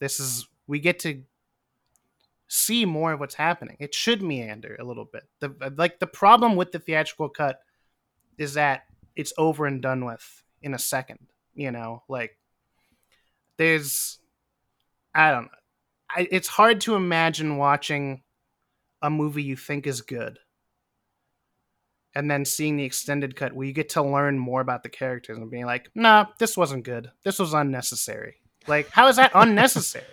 This 0.00 0.18
is 0.18 0.48
we 0.66 0.80
get 0.80 0.98
to 1.00 1.22
see 2.48 2.84
more 2.84 3.12
of 3.12 3.20
what's 3.20 3.34
happening. 3.34 3.76
It 3.80 3.94
should 3.94 4.22
meander 4.22 4.76
a 4.80 4.84
little 4.84 5.04
bit. 5.04 5.24
The 5.40 5.72
like 5.76 5.98
the 5.98 6.06
problem 6.06 6.56
with 6.56 6.72
the 6.72 6.78
theatrical 6.78 7.28
cut 7.28 7.60
is 8.38 8.54
that 8.54 8.84
it's 9.16 9.32
over 9.38 9.66
and 9.66 9.82
done 9.82 10.04
with 10.04 10.42
in 10.62 10.74
a 10.74 10.78
second, 10.78 11.18
you 11.54 11.70
know? 11.70 12.02
Like 12.08 12.38
there's 13.58 14.18
I 15.14 15.30
don't 15.30 15.44
know. 15.44 15.48
I, 16.14 16.28
it's 16.30 16.48
hard 16.48 16.80
to 16.82 16.94
imagine 16.94 17.56
watching 17.58 18.22
a 19.02 19.10
movie 19.10 19.42
you 19.42 19.56
think 19.56 19.86
is 19.86 20.00
good 20.00 20.38
and 22.14 22.30
then 22.30 22.44
seeing 22.44 22.76
the 22.76 22.84
extended 22.84 23.36
cut 23.36 23.52
where 23.54 23.66
you 23.66 23.72
get 23.72 23.90
to 23.90 24.02
learn 24.02 24.38
more 24.38 24.60
about 24.60 24.82
the 24.82 24.88
characters 24.88 25.38
and 25.38 25.50
being 25.50 25.64
like, 25.64 25.90
nah, 25.94 26.26
this 26.38 26.56
wasn't 26.56 26.84
good. 26.84 27.10
This 27.24 27.38
was 27.38 27.54
unnecessary. 27.54 28.36
Like, 28.66 28.90
how 28.90 29.08
is 29.08 29.16
that 29.16 29.32
unnecessary? 29.34 30.04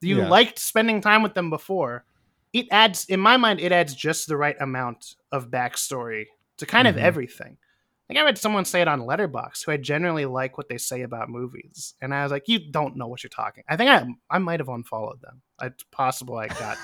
You 0.00 0.18
Yeah. 0.18 0.28
liked 0.28 0.58
spending 0.58 1.00
time 1.00 1.22
with 1.22 1.34
them 1.34 1.50
before. 1.50 2.04
It 2.52 2.66
adds, 2.70 3.06
in 3.06 3.20
my 3.20 3.36
mind, 3.36 3.60
it 3.60 3.72
adds 3.72 3.94
just 3.94 4.26
the 4.28 4.36
right 4.36 4.56
amount 4.60 5.14
of 5.32 5.50
backstory 5.50 6.26
to 6.58 6.66
kind 6.66 6.86
Mhm. 6.86 6.90
of 6.90 6.96
everything. 6.98 7.58
Like 8.08 8.18
I 8.18 8.22
read 8.22 8.38
someone 8.38 8.64
say 8.64 8.80
it 8.82 8.88
on 8.88 9.00
Letterboxd 9.00 9.64
who 9.64 9.72
I 9.72 9.76
generally 9.78 10.26
like 10.26 10.56
what 10.56 10.68
they 10.68 10.78
say 10.78 11.02
about 11.02 11.28
movies, 11.28 11.94
and 12.00 12.14
I 12.14 12.22
was 12.22 12.30
like, 12.32 12.46
"You 12.46 12.70
don't 12.70 12.96
know 12.96 13.08
what 13.08 13.22
you're 13.24 13.30
talking." 13.30 13.64
I 13.68 13.76
think 13.76 13.90
I 13.90 14.06
I 14.30 14.38
might 14.38 14.60
have 14.60 14.68
unfollowed 14.68 15.20
them. 15.22 15.42
It's 15.62 15.84
possible 15.90 16.36
I 16.38 16.46
got 16.48 16.78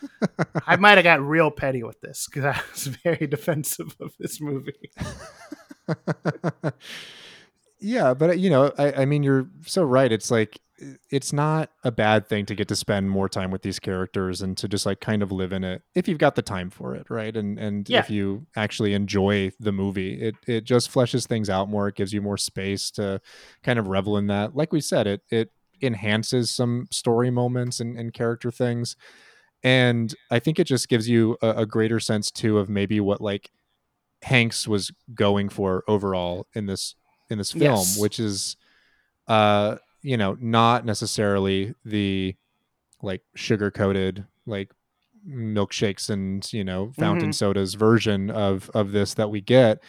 I 0.66 0.76
might 0.76 0.96
have 0.96 1.04
got 1.04 1.20
real 1.20 1.50
petty 1.50 1.82
with 1.82 2.00
this 2.00 2.26
because 2.26 2.44
I 2.44 2.60
was 2.72 2.86
very 3.04 3.26
defensive 3.26 3.94
of 4.00 4.14
this 4.18 4.40
movie. 4.40 4.90
yeah, 7.80 8.14
but 8.14 8.38
you 8.38 8.50
know, 8.50 8.72
I, 8.78 8.92
I 9.02 9.04
mean, 9.04 9.22
you're 9.22 9.48
so 9.66 9.82
right. 9.84 10.10
It's 10.10 10.30
like 10.30 10.58
i- 10.58 10.60
it's 11.10 11.32
not 11.32 11.70
a 11.82 11.90
bad 11.90 12.28
thing 12.28 12.46
to 12.46 12.54
get 12.54 12.68
to 12.68 12.76
spend 12.76 13.10
more 13.10 13.28
time 13.28 13.50
with 13.50 13.62
these 13.62 13.78
characters 13.80 14.42
and 14.42 14.56
to 14.58 14.68
just 14.68 14.86
like 14.86 15.00
kind 15.00 15.22
of 15.22 15.32
live 15.32 15.52
in 15.52 15.64
it 15.64 15.82
if 15.94 16.06
you've 16.06 16.18
got 16.18 16.34
the 16.36 16.42
time 16.42 16.70
for 16.70 16.94
it, 16.94 17.08
right? 17.10 17.36
And 17.36 17.58
and 17.58 17.88
Yeah. 17.88 17.98
if 18.00 18.10
you 18.10 18.46
actually 18.56 18.94
enjoy 18.94 19.50
the 19.58 19.72
movie, 19.72 20.20
it 20.20 20.34
it 20.46 20.64
just 20.64 20.90
fleshes 20.92 21.26
things 21.26 21.50
out 21.50 21.68
more. 21.68 21.88
It 21.88 21.96
gives 21.96 22.12
you 22.12 22.22
more 22.22 22.36
space 22.36 22.90
to 22.92 23.20
kind 23.62 23.78
of 23.78 23.88
revel 23.88 24.16
in 24.16 24.26
that. 24.28 24.54
Like 24.54 24.72
we 24.72 24.80
said, 24.80 25.06
it 25.06 25.22
it 25.30 25.50
enhances 25.82 26.50
some 26.50 26.86
story 26.90 27.30
moments 27.30 27.80
and, 27.80 27.96
and 27.98 28.12
character 28.12 28.50
things. 28.50 28.96
And 29.64 30.14
I 30.30 30.38
think 30.38 30.58
it 30.60 30.64
just 30.64 30.88
gives 30.88 31.08
you 31.08 31.36
a, 31.42 31.50
a 31.62 31.66
greater 31.66 31.98
sense 32.00 32.30
too 32.30 32.58
of 32.58 32.68
maybe 32.68 33.00
what 33.00 33.20
like 33.20 33.50
Hanks 34.22 34.66
was 34.68 34.92
going 35.14 35.48
for 35.48 35.82
overall 35.88 36.46
in 36.54 36.66
this 36.66 36.94
in 37.30 37.38
this 37.38 37.52
film, 37.52 37.62
Yes. 37.62 37.98
which 37.98 38.18
is 38.20 38.56
uh 39.26 39.76
you 40.02 40.16
know 40.16 40.36
not 40.40 40.84
necessarily 40.84 41.74
the 41.84 42.34
like 43.02 43.22
sugar 43.34 43.70
coated 43.70 44.24
like 44.46 44.70
milkshakes 45.28 46.08
and 46.10 46.50
you 46.52 46.64
know 46.64 46.92
fountain 46.98 47.30
Mhm. 47.30 47.34
sodas 47.34 47.74
version 47.74 48.30
of 48.30 48.70
of 48.74 48.92
this 48.92 49.14
that 49.14 49.30
we 49.30 49.40
get 49.40 49.80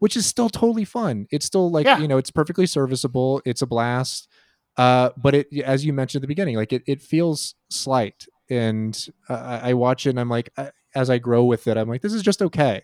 which 0.00 0.16
is 0.16 0.24
still 0.26 0.48
totally 0.48 0.84
fun. 0.84 1.26
It's 1.32 1.44
still 1.44 1.70
like 1.72 1.84
Yeah. 1.84 1.98
you 1.98 2.06
know 2.06 2.18
it's 2.18 2.30
perfectly 2.30 2.66
serviceable. 2.66 3.42
It's 3.44 3.62
a 3.62 3.66
blast. 3.66 4.28
Uh 4.76 5.10
but 5.16 5.34
it 5.34 5.52
as 5.64 5.84
you 5.84 5.92
mentioned 5.92 6.20
at 6.20 6.22
the 6.22 6.28
beginning 6.28 6.54
like 6.56 6.72
it, 6.72 6.82
it 6.86 7.00
feels 7.02 7.54
slight. 7.68 8.26
And 8.48 8.96
uh, 9.28 9.34
I 9.62 9.70
I 9.70 9.74
watch 9.74 10.06
it 10.06 10.10
and 10.10 10.20
I'm 10.20 10.28
like 10.30 10.50
I, 10.56 10.70
as 10.94 11.10
I 11.10 11.18
grow 11.18 11.44
with 11.44 11.66
it 11.66 11.76
I'm 11.76 11.88
like 11.88 12.00
this 12.02 12.12
is 12.14 12.22
just 12.22 12.40
okay 12.42 12.82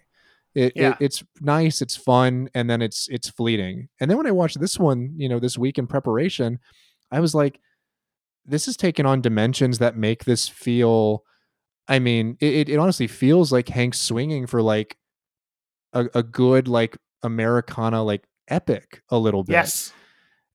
it, 0.55 0.73
Yeah. 0.77 0.91
it 0.91 0.97
it's 1.01 1.23
nice 1.41 1.83
it's 1.83 1.97
fun 1.97 2.49
and 2.55 2.69
then 2.71 2.81
it's 2.83 3.09
it's 3.11 3.29
fleeting 3.31 3.89
and 4.01 4.11
then 4.11 4.17
when 4.19 4.27
I 4.27 4.31
watched 4.33 4.61
this 4.61 4.79
one 4.79 5.15
you 5.17 5.29
know 5.29 5.39
this 5.41 5.59
week 5.59 5.79
in 5.79 5.87
preparation 5.87 6.59
I 7.11 7.21
was 7.21 7.35
like 7.35 7.59
this 8.47 8.69
is 8.69 8.77
taken 8.77 9.07
on 9.07 9.21
dimensions 9.21 9.79
that 9.79 9.97
make 9.97 10.25
this 10.25 10.49
feel 10.49 11.23
I 11.87 11.99
mean, 11.99 12.39
it, 12.41 12.71
it- 12.71 12.79
honestly 12.79 13.07
feels 13.07 13.53
like 13.53 13.69
Hank's 13.69 14.01
swinging 14.01 14.47
for 14.47 14.63
like 14.63 14.97
a, 15.93 16.07
a 16.15 16.23
good 16.23 16.67
like 16.67 16.97
Americana 17.23 18.03
like 18.03 18.25
epic 18.49 19.03
a 19.11 19.19
little 19.19 19.45
bit. 19.45 19.53
Yes. 19.53 19.93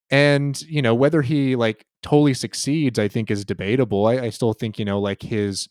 And 0.09 0.59
you 0.63 0.81
know, 0.81 0.95
whether 0.95 1.21
he 1.21 1.55
like 1.55 1.85
totally 2.01 2.33
succeeds, 2.33 2.97
I 2.97 3.07
think 3.09 3.29
is 3.29 3.45
debatable. 3.45 4.07
I, 4.07 4.13
I 4.21 4.29
still 4.31 4.53
think, 4.53 4.79
you 4.79 4.85
know, 4.85 4.99
like 4.99 5.21
his 5.21 5.67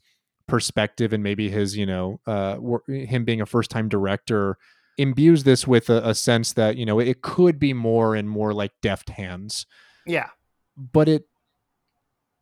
perspective 0.48 1.12
and 1.12 1.22
maybe 1.22 1.48
his, 1.50 1.76
you 1.76 1.86
know, 1.86 2.20
uh 2.26 2.56
him 2.88 3.24
being 3.24 3.40
a 3.40 3.46
first 3.46 3.70
time 3.70 3.88
director 3.88 4.56
imbues 4.96 5.44
this 5.44 5.64
with 5.66 5.88
a, 5.90 6.08
a 6.08 6.14
sense 6.14 6.54
that, 6.54 6.76
you 6.76 6.84
know, 6.84 6.98
it 6.98 7.22
could 7.22 7.60
be 7.60 7.72
more 7.72 8.16
and 8.16 8.28
more 8.28 8.52
like 8.52 8.72
deft 8.82 9.10
hands 9.10 9.66
Yeah. 10.06 10.30
but 10.76 11.08
it 11.08 11.24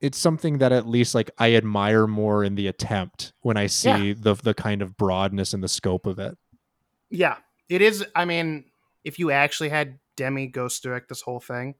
it's 0.00 0.18
something 0.18 0.58
that 0.58 0.72
at 0.72 0.86
least 0.86 1.14
like 1.14 1.30
I 1.38 1.54
admire 1.54 2.06
more 2.06 2.44
in 2.44 2.54
the 2.54 2.66
attempt 2.68 3.32
when 3.40 3.56
I 3.56 3.66
see 3.66 3.88
Yeah. 4.08 4.14
the 4.18 4.34
the 4.34 4.54
kind 4.54 4.82
of 4.82 4.96
broadness 4.96 5.52
and 5.54 5.62
the 5.62 5.68
scope 5.68 6.06
of 6.06 6.18
it. 6.18 6.36
Yeah. 7.10 7.36
It 7.68 7.82
is 7.82 8.04
I 8.14 8.24
mean, 8.24 8.64
if 9.04 9.18
you 9.18 9.30
actually 9.30 9.70
had 9.70 9.98
Demme 10.16 10.50
ghost 10.50 10.82
direct 10.82 11.08
this 11.08 11.20
whole 11.22 11.40
thing, 11.40 11.74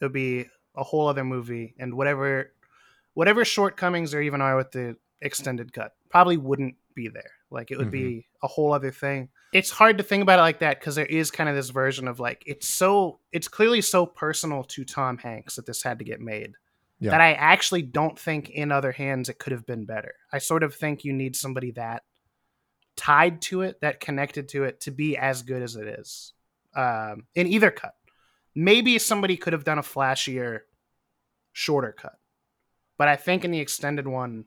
it 0.00 0.04
would 0.04 0.12
be 0.12 0.46
a 0.76 0.82
whole 0.84 1.08
other 1.08 1.24
movie 1.24 1.74
and 1.78 1.94
whatever 1.94 2.52
whatever 3.14 3.44
shortcomings 3.44 4.10
there 4.10 4.20
even 4.22 4.40
are 4.42 4.56
with 4.56 4.70
the 4.72 4.96
extended 5.20 5.72
cut 5.72 5.92
probably 6.10 6.36
wouldn't 6.36 6.76
be 6.94 7.08
there. 7.08 7.30
Like 7.50 7.70
it 7.70 7.78
would 7.78 7.90
be 7.90 8.26
a 8.42 8.48
whole 8.48 8.72
other 8.72 8.90
thing. 8.90 9.28
It's 9.52 9.70
hard 9.70 9.98
to 9.98 10.04
think 10.04 10.22
about 10.22 10.38
it 10.38 10.42
like 10.42 10.58
that 10.60 10.80
because 10.80 10.96
there 10.96 11.06
is 11.06 11.30
kind 11.30 11.48
of 11.48 11.54
this 11.54 11.70
version 11.70 12.08
of 12.08 12.18
like 12.18 12.42
it's 12.46 12.68
so 12.68 13.20
it's 13.32 13.48
clearly 13.48 13.80
so 13.80 14.04
personal 14.04 14.64
to 14.64 14.84
Tom 14.84 15.18
Hanks 15.18 15.56
that 15.56 15.66
this 15.66 15.82
had 15.82 15.98
to 16.00 16.04
get 16.04 16.20
made. 16.20 16.54
Yeah. 16.98 17.12
That 17.12 17.20
I 17.20 17.34
actually 17.34 17.82
don't 17.82 18.18
think 18.18 18.50
in 18.50 18.72
other 18.72 18.90
hands 18.90 19.28
it 19.28 19.38
could 19.38 19.52
have 19.52 19.66
been 19.66 19.84
better. 19.84 20.14
I 20.32 20.38
sort 20.38 20.62
of 20.62 20.74
think 20.74 21.04
you 21.04 21.12
need 21.12 21.36
somebody 21.36 21.72
that 21.72 22.02
tied 22.96 23.42
to 23.42 23.62
it, 23.62 23.80
that 23.82 24.00
connected 24.00 24.48
to 24.48 24.64
it 24.64 24.80
to 24.80 24.90
be 24.90 25.16
as 25.16 25.42
good 25.42 25.62
as 25.62 25.76
it 25.76 25.86
is. 25.86 26.32
Um, 26.74 27.26
in 27.34 27.46
either 27.46 27.70
cut. 27.70 27.94
Maybe 28.54 28.98
somebody 28.98 29.36
could 29.36 29.52
have 29.52 29.64
done 29.64 29.78
a 29.78 29.82
flashier, 29.82 30.60
shorter 31.52 31.92
cut. 31.92 32.16
But 32.98 33.08
I 33.08 33.16
think 33.16 33.44
in 33.44 33.50
the 33.50 33.60
extended 33.60 34.08
one, 34.08 34.46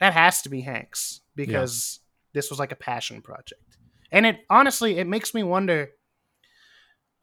that 0.00 0.12
has 0.12 0.42
to 0.42 0.48
be 0.48 0.60
Hanks 0.60 1.20
because 1.34 2.00
this 2.32 2.50
was 2.50 2.58
like 2.58 2.72
a 2.72 2.76
passion 2.76 3.22
project. 3.22 3.78
And 4.12 4.26
it 4.26 4.40
honestly, 4.48 4.98
it 4.98 5.06
makes 5.06 5.34
me 5.34 5.42
wonder 5.42 5.90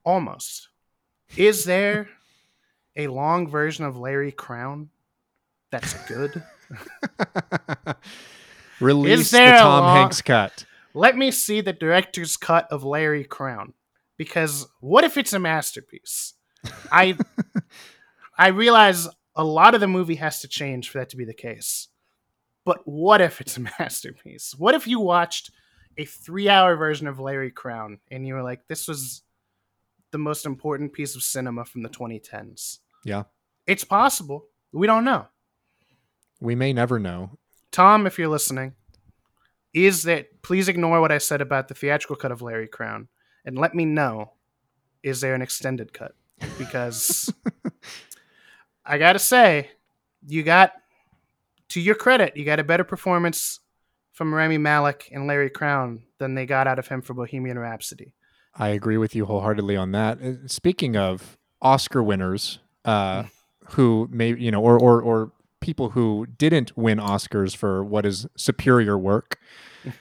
almost 0.04 0.70
is 1.38 1.64
there 1.66 2.10
a 2.96 3.08
long 3.08 3.48
version 3.48 3.86
of 3.86 3.98
Larry 3.98 4.32
Crowne 4.32 4.88
that's 5.72 5.94
good? 6.08 6.44
Release 8.82 9.32
the 9.32 9.38
there 9.38 9.56
a 9.56 9.60
Tom 9.60 9.84
long- 9.84 9.98
Hanks 9.98 10.22
cut. 10.22 10.66
Let 10.94 11.16
me 11.18 11.32
see 11.32 11.62
the 11.62 11.72
director's 11.72 12.36
cut 12.36 12.68
of 12.70 12.84
Larry 12.84 13.24
Crowne. 13.24 13.74
Because 14.18 14.68
what 14.82 15.04
if 15.04 15.18
it's 15.18 15.34
a 15.34 15.40
masterpiece? 15.40 16.34
I 16.92 17.18
I 18.38 18.50
realize 18.50 19.08
a 19.36 19.44
lot 19.44 19.74
of 19.74 19.82
the 19.82 19.88
movie 19.88 20.16
has 20.16 20.42
to 20.42 20.48
change 20.48 20.90
for 20.90 21.00
that 21.00 21.10
to 21.10 21.18
be 21.18 21.26
the 21.26 21.34
case. 21.34 21.88
But 22.66 22.82
what 22.86 23.22
if 23.22 23.42
it's 23.42 23.58
a 23.58 23.62
masterpiece? 23.80 24.56
What 24.58 24.76
if 24.76 24.88
you 24.88 25.00
watched 25.00 25.52
a 25.98 26.06
three 26.06 26.50
hour 26.50 26.76
version 26.76 27.08
of 27.08 27.20
Larry 27.20 27.52
Crowne 27.52 28.00
and 28.10 28.26
you 28.26 28.34
were 28.34 28.44
like, 28.44 28.68
this 28.68 28.88
was 28.88 29.24
the 30.12 30.18
most 30.18 30.46
important 30.46 30.94
piece 30.94 31.16
of 31.16 31.24
cinema 31.24 31.66
from 31.66 31.84
the 31.84 31.90
2010s? 31.90 32.80
Yeah. 33.04 33.24
It's 33.68 33.84
possible. 33.84 34.46
We 34.72 34.88
don't 34.88 35.06
know. 35.06 35.28
We 36.40 36.56
may 36.56 36.74
never 36.74 37.00
know. 37.00 37.38
Tom, 37.72 38.08
if 38.08 38.18
you're 38.18 38.28
listening, 38.28 38.74
is 39.74 40.04
that 40.04 40.42
please 40.42 40.68
ignore 40.68 41.00
what 41.00 41.12
I 41.12 41.18
said 41.18 41.42
about 41.42 41.68
the 41.68 41.74
theatrical 41.74 42.16
cut 42.16 42.32
of 42.32 42.42
Larry 42.42 42.68
Crowne 42.68 43.08
and 43.46 43.58
let 43.58 43.74
me 43.74 43.86
know 43.86 44.34
is 45.04 45.22
there 45.22 45.34
an 45.34 45.42
extended 45.42 45.94
cut? 45.94 46.14
Because 46.58 47.34
I 48.86 48.98
gotta 48.98 49.20
say, 49.20 49.72
you 50.28 50.44
got 50.44 50.74
to 51.72 51.80
your 51.82 51.96
credit, 51.96 52.36
you 52.36 52.44
got 52.44 52.60
a 52.60 52.64
better 52.64 52.84
performance 52.84 53.60
from 54.12 54.34
Rami 54.34 54.58
Malek 54.58 55.10
and 55.12 55.26
Larry 55.26 55.50
Crowne 55.50 56.02
than 56.18 56.36
they 56.36 56.46
got 56.46 56.68
out 56.68 56.80
of 56.80 56.88
him 56.88 57.02
for 57.02 57.14
Bohemian 57.14 57.58
Rhapsody. 57.58 58.14
I 58.56 58.70
agree 58.70 58.98
with 58.98 59.16
you 59.16 59.26
wholeheartedly 59.26 59.78
on 59.78 59.94
that. 59.94 60.22
Uh, 60.22 60.48
Speaking 60.48 60.98
of 60.98 61.38
Oscar 61.62 62.04
winners, 62.04 62.60
uh, 62.84 63.24
who 63.70 64.10
may 64.12 64.36
you 64.36 64.52
know, 64.52 64.62
or 64.62 64.78
or 64.78 65.02
or 65.02 65.32
people 65.62 65.92
who 65.92 66.28
didn't 66.38 66.76
win 66.78 66.98
Oscars 66.98 67.56
for 67.56 67.86
what 67.86 68.06
is 68.06 68.28
superior 68.36 68.98
work, 68.98 69.40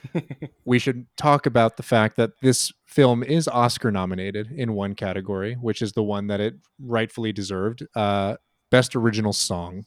we 0.65 0.77
should 0.77 1.05
talk 1.15 1.45
about 1.45 1.77
the 1.77 1.83
fact 1.83 2.17
that 2.17 2.31
this 2.41 2.73
film 2.85 3.23
is 3.23 3.47
Oscar 3.47 3.91
nominated 3.91 4.51
in 4.51 4.73
one 4.73 4.93
category, 4.95 5.53
which 5.53 5.81
is 5.81 5.93
the 5.93 6.03
one 6.03 6.27
that 6.27 6.41
it 6.41 6.55
rightfully 6.79 7.31
deserved, 7.31 7.87
uh, 7.95 8.35
Best 8.69 8.93
Original 8.93 9.31
Song. 9.31 9.85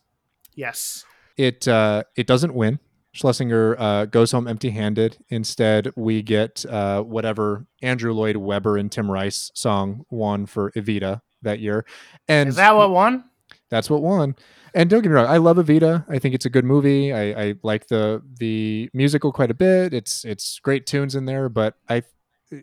Yes. 0.54 1.04
It 1.36 1.66
uh, 1.68 2.04
it 2.16 2.26
doesn't 2.26 2.54
win. 2.54 2.78
Schlesinger 3.12 3.76
uh, 3.78 4.04
goes 4.06 4.32
home 4.32 4.48
empty-handed. 4.48 5.18
Instead, 5.28 5.92
we 5.94 6.20
get 6.22 6.64
uh, 6.68 7.02
whatever 7.02 7.66
Andrew 7.80 8.12
Lloyd 8.12 8.36
Webber 8.36 8.76
and 8.76 8.90
Tim 8.90 9.08
Rice 9.10 9.52
song 9.54 10.04
won 10.10 10.46
for 10.46 10.72
Evita 10.72 11.20
that 11.42 11.60
year, 11.60 11.84
and 12.26 12.48
Is 12.48 12.56
that 12.56 12.74
what 12.74 12.90
won? 12.90 13.24
that's 13.70 13.88
what 13.90 14.02
won. 14.02 14.34
And 14.74 14.90
don't 14.90 15.02
get 15.02 15.08
me 15.10 15.14
wrong, 15.14 15.26
I 15.26 15.36
love 15.36 15.56
Evita. 15.58 16.04
I 16.08 16.18
think 16.18 16.34
it's 16.34 16.46
a 16.46 16.50
good 16.50 16.64
movie. 16.64 17.12
I, 17.12 17.22
I 17.42 17.54
like 17.62 17.86
the 17.86 18.22
the 18.40 18.90
musical 18.92 19.30
quite 19.30 19.50
a 19.50 19.54
bit. 19.54 19.94
It's 19.94 20.24
it's 20.24 20.58
great 20.58 20.84
tunes 20.86 21.14
in 21.14 21.26
there. 21.26 21.48
But 21.48 21.76
I, 21.88 22.02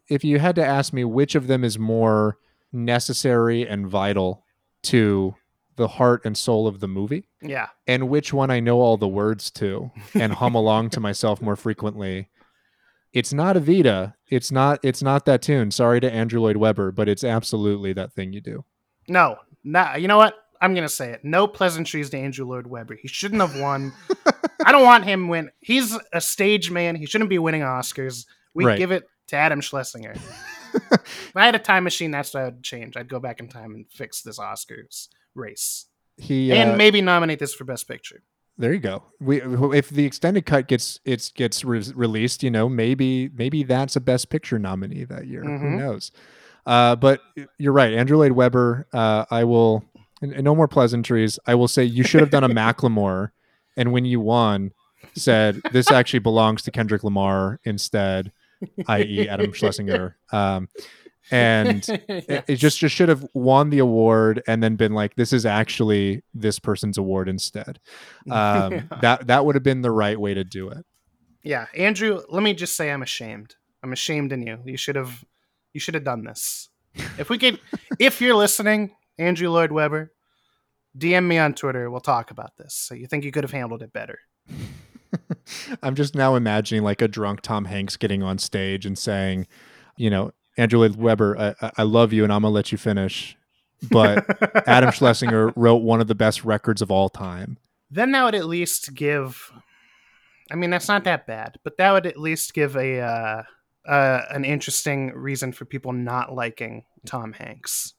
if 0.09 0.23
you 0.25 0.39
had 0.39 0.55
to 0.55 0.65
ask 0.65 0.91
me 0.91 1.05
which 1.05 1.35
of 1.35 1.47
them 1.47 1.63
is 1.63 1.79
more 1.79 2.37
necessary 2.73 3.67
and 3.67 3.87
vital 3.87 4.43
to 4.83 5.35
the 5.77 5.87
heart 5.87 6.21
and 6.25 6.37
soul 6.37 6.67
of 6.67 6.79
the 6.79 6.87
movie, 6.87 7.27
Yeah. 7.41 7.67
and 7.87 8.09
which 8.09 8.33
one 8.33 8.51
I 8.51 8.59
know 8.59 8.79
all 8.81 8.97
the 8.97 9.07
words 9.07 9.49
to 9.51 9.91
and 10.13 10.33
hum 10.33 10.53
along 10.55 10.89
to 10.91 10.99
myself 10.99 11.41
more 11.41 11.55
frequently, 11.55 12.29
it's 13.13 13.33
not 13.33 13.55
Evita. 13.55 14.13
It's 14.29 14.51
not 14.51 14.79
it's 14.83 15.01
not 15.01 15.25
that 15.25 15.41
tune. 15.41 15.71
Sorry 15.71 15.99
to 15.99 16.11
Andrew 16.11 16.39
Lloyd 16.41 16.57
Webber, 16.57 16.91
but 16.91 17.09
it's 17.09 17.23
absolutely 17.23 17.93
that 17.93 18.13
thing 18.13 18.31
you 18.33 18.41
do. 18.41 18.63
No, 19.07 19.37
nah, 19.63 19.95
you 19.95 20.07
know 20.07 20.17
what? 20.17 20.35
I'm 20.61 20.73
gonna 20.75 20.87
say 20.89 21.11
it. 21.11 21.21
No 21.25 21.47
pleasantries 21.47 22.09
to 22.11 22.17
Andrew 22.17 22.45
Lloyd 22.45 22.67
Webber. 22.67 22.95
He 22.95 23.07
shouldn't 23.07 23.41
have 23.41 23.59
won. 23.59 23.91
I 24.65 24.71
don't 24.71 24.83
want 24.85 25.03
him 25.05 25.27
win. 25.27 25.49
He's 25.59 25.97
a 26.13 26.21
stage 26.21 26.69
man. 26.69 26.95
He 26.95 27.05
shouldn't 27.05 27.29
be 27.29 27.39
winning 27.39 27.61
Oscars. 27.61 28.25
We 28.53 28.65
Right. 28.65 28.77
give 28.77 28.91
it 28.91 29.09
to 29.29 29.35
Adam 29.35 29.59
Schlesinger. 29.59 30.13
if 30.73 31.31
I 31.35 31.45
had 31.45 31.55
a 31.55 31.59
time 31.59 31.83
machine, 31.83 32.11
that's 32.11 32.33
what 32.33 32.41
I 32.41 32.45
would 32.45 32.63
change. 32.63 32.95
I'd 32.95 33.09
go 33.09 33.19
back 33.19 33.39
in 33.39 33.47
time 33.49 33.73
and 33.73 33.85
fix 33.91 34.21
this 34.21 34.37
Oscars 34.39 35.07
race, 35.35 35.87
He 36.17 36.51
and 36.51 36.71
uh, 36.71 36.75
maybe 36.75 37.01
nominate 37.01 37.39
this 37.39 37.53
for 37.53 37.63
Best 37.63 37.87
Picture. 37.87 38.23
There 38.57 38.73
you 38.73 38.79
go. 38.79 39.03
We 39.19 39.41
if 39.75 39.89
the 39.89 40.05
extended 40.05 40.45
cut 40.45 40.67
gets 40.67 40.99
it's 41.05 41.29
gets 41.31 41.63
re- 41.63 41.83
released, 41.95 42.43
you 42.43 42.51
know, 42.51 42.69
maybe 42.69 43.29
maybe 43.33 43.63
that's 43.63 43.95
a 43.95 44.01
best 44.01 44.29
picture 44.29 44.59
nominee 44.59 45.03
that 45.05 45.25
year. 45.27 45.41
Who 45.43 45.49
Mhm. 45.49 45.77
knows? 45.79 46.11
Uh, 46.65 46.95
but 46.95 47.21
you're 47.57 47.73
right, 47.73 47.91
Andrew 47.93 48.17
Lloyd 48.17 48.33
Webber. 48.33 48.85
Uh, 48.93 49.25
I 49.31 49.45
will, 49.45 49.83
and, 50.21 50.31
and 50.33 50.43
no 50.43 50.53
more 50.53 50.67
pleasantries. 50.67 51.39
I 51.47 51.55
will 51.55 51.67
say 51.67 51.83
you 51.83 52.03
should 52.03 52.19
have 52.21 52.29
done 52.29 52.43
a 52.43 52.49
Macklemore, 52.61 53.31
and 53.75 53.91
when 53.91 54.05
you 54.05 54.19
won, 54.19 54.71
said 55.15 55.59
this 55.71 55.89
actually 55.89 56.19
belongs 56.19 56.61
to 56.63 56.71
Kendrick 56.71 57.03
Lamar 57.03 57.59
instead, 57.63 58.31
i.e. 58.87 59.27
Adam 59.27 59.53
Schlesinger. 59.53 60.17
Um, 60.31 60.67
and 61.29 61.87
it, 62.09 62.45
it 62.47 62.55
just 62.55 62.79
just 62.79 62.95
should 62.95 63.09
have 63.09 63.25
won 63.33 63.69
the 63.69 63.79
award 63.79 64.41
and 64.47 64.63
then 64.63 64.75
been 64.75 64.93
like 64.93 65.15
this 65.15 65.31
is 65.31 65.45
actually 65.45 66.23
this 66.33 66.57
person's 66.57 66.97
award 66.97 67.29
instead 67.29 67.79
um 68.31 68.89
that 69.01 69.27
that 69.27 69.45
would 69.45 69.55
have 69.55 69.63
been 69.63 69.81
the 69.81 69.91
right 69.91 70.19
way 70.19 70.33
to 70.33 70.43
do 70.43 70.69
it 70.69 70.85
Yeah, 71.43 71.65
Andrew. 71.75 72.21
Let 72.29 72.43
me 72.43 72.53
just 72.53 72.75
say, 72.75 72.91
I'm 72.91 73.01
ashamed. 73.01 73.55
I'm 73.83 73.93
ashamed 73.93 74.31
in 74.31 74.45
you. 74.45 74.59
You 74.65 74.77
should 74.77 74.95
have, 74.95 75.23
you 75.73 75.79
should 75.79 75.95
have 75.95 76.03
done 76.03 76.23
this. 76.23 76.69
If 77.17 77.29
we 77.29 77.37
could, 77.37 77.59
if 77.99 78.21
you're 78.21 78.35
listening, 78.35 78.95
Andrew 79.17 79.49
Lloyd 79.49 79.71
Webber, 79.71 80.11
DM 80.97 81.25
me 81.25 81.37
on 81.37 81.53
Twitter. 81.53 81.89
We'll 81.89 81.99
talk 81.99 82.31
about 82.31 82.57
this. 82.57 82.75
So 82.75 82.93
you 82.93 83.07
think 83.07 83.23
you 83.23 83.31
could 83.31 83.43
have 83.43 83.51
handled 83.51 83.81
it 83.81 83.93
better? 83.93 84.19
i'm 85.83 85.93
just 85.93 86.15
now 86.15 86.35
imagining 86.35 86.83
like 86.83 87.01
a 87.01 87.07
drunk 87.07 87.41
tom 87.41 87.65
hanks 87.65 87.97
getting 87.97 88.23
on 88.23 88.37
stage 88.37 88.85
and 88.85 88.97
saying 88.97 89.45
you 89.97 90.09
know 90.09 90.31
andrew 90.57 90.79
lloyd 90.79 90.95
webber 90.95 91.55
I- 91.61 91.71
I, 91.77 91.83
love 91.83 92.13
you 92.13 92.23
and 92.23 92.31
i'm 92.33 92.41
gonna 92.41 92.53
let 92.53 92.71
you 92.71 92.77
finish 92.77 93.37
but 93.89 94.25
adam 94.67 94.91
schlesinger 94.91 95.51
wrote 95.55 95.81
one 95.83 96.01
of 96.01 96.07
the 96.07 96.15
best 96.15 96.43
records 96.43 96.81
of 96.81 96.91
all 96.91 97.09
time 97.09 97.57
Then 97.89 98.11
that 98.13 98.23
would 98.23 98.35
at 98.35 98.45
least 98.45 98.93
give. 98.93 99.51
I 100.49 100.55
mean, 100.55 100.69
that's 100.69 100.87
not 100.87 101.03
that 101.05 101.27
bad, 101.27 101.59
but 101.63 101.75
that 101.77 101.91
would 101.91 102.05
at 102.05 102.17
least 102.17 102.53
give 102.53 102.75
a 102.77 102.99
uh, 103.01 103.43
uh, 103.85 104.21
an 104.29 104.45
interesting 104.45 105.11
reason 105.13 105.51
for 105.51 105.65
people 105.65 105.91
not 105.93 106.33
liking 106.33 106.83
Tom 107.05 107.33
Hanks. 107.33 107.93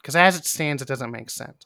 Because 0.00 0.14
as 0.14 0.36
it 0.36 0.44
stands, 0.44 0.82
it 0.82 0.88
doesn't 0.88 1.10
make 1.10 1.30
sense. 1.30 1.64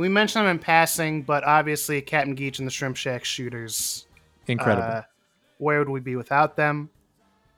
We 0.00 0.08
mentioned 0.08 0.46
them 0.46 0.52
in 0.52 0.58
passing, 0.58 1.22
but 1.22 1.44
obviously 1.44 2.00
Captain 2.00 2.34
Geech 2.34 2.58
and 2.58 2.66
the 2.66 2.72
Shrimp 2.72 2.96
Shack 2.96 3.22
shooters. 3.22 4.06
Incredible. 4.46 4.88
uh, 4.88 5.02
where 5.58 5.78
would 5.78 5.90
we 5.90 6.00
be 6.00 6.16
without 6.16 6.56
them? 6.56 6.88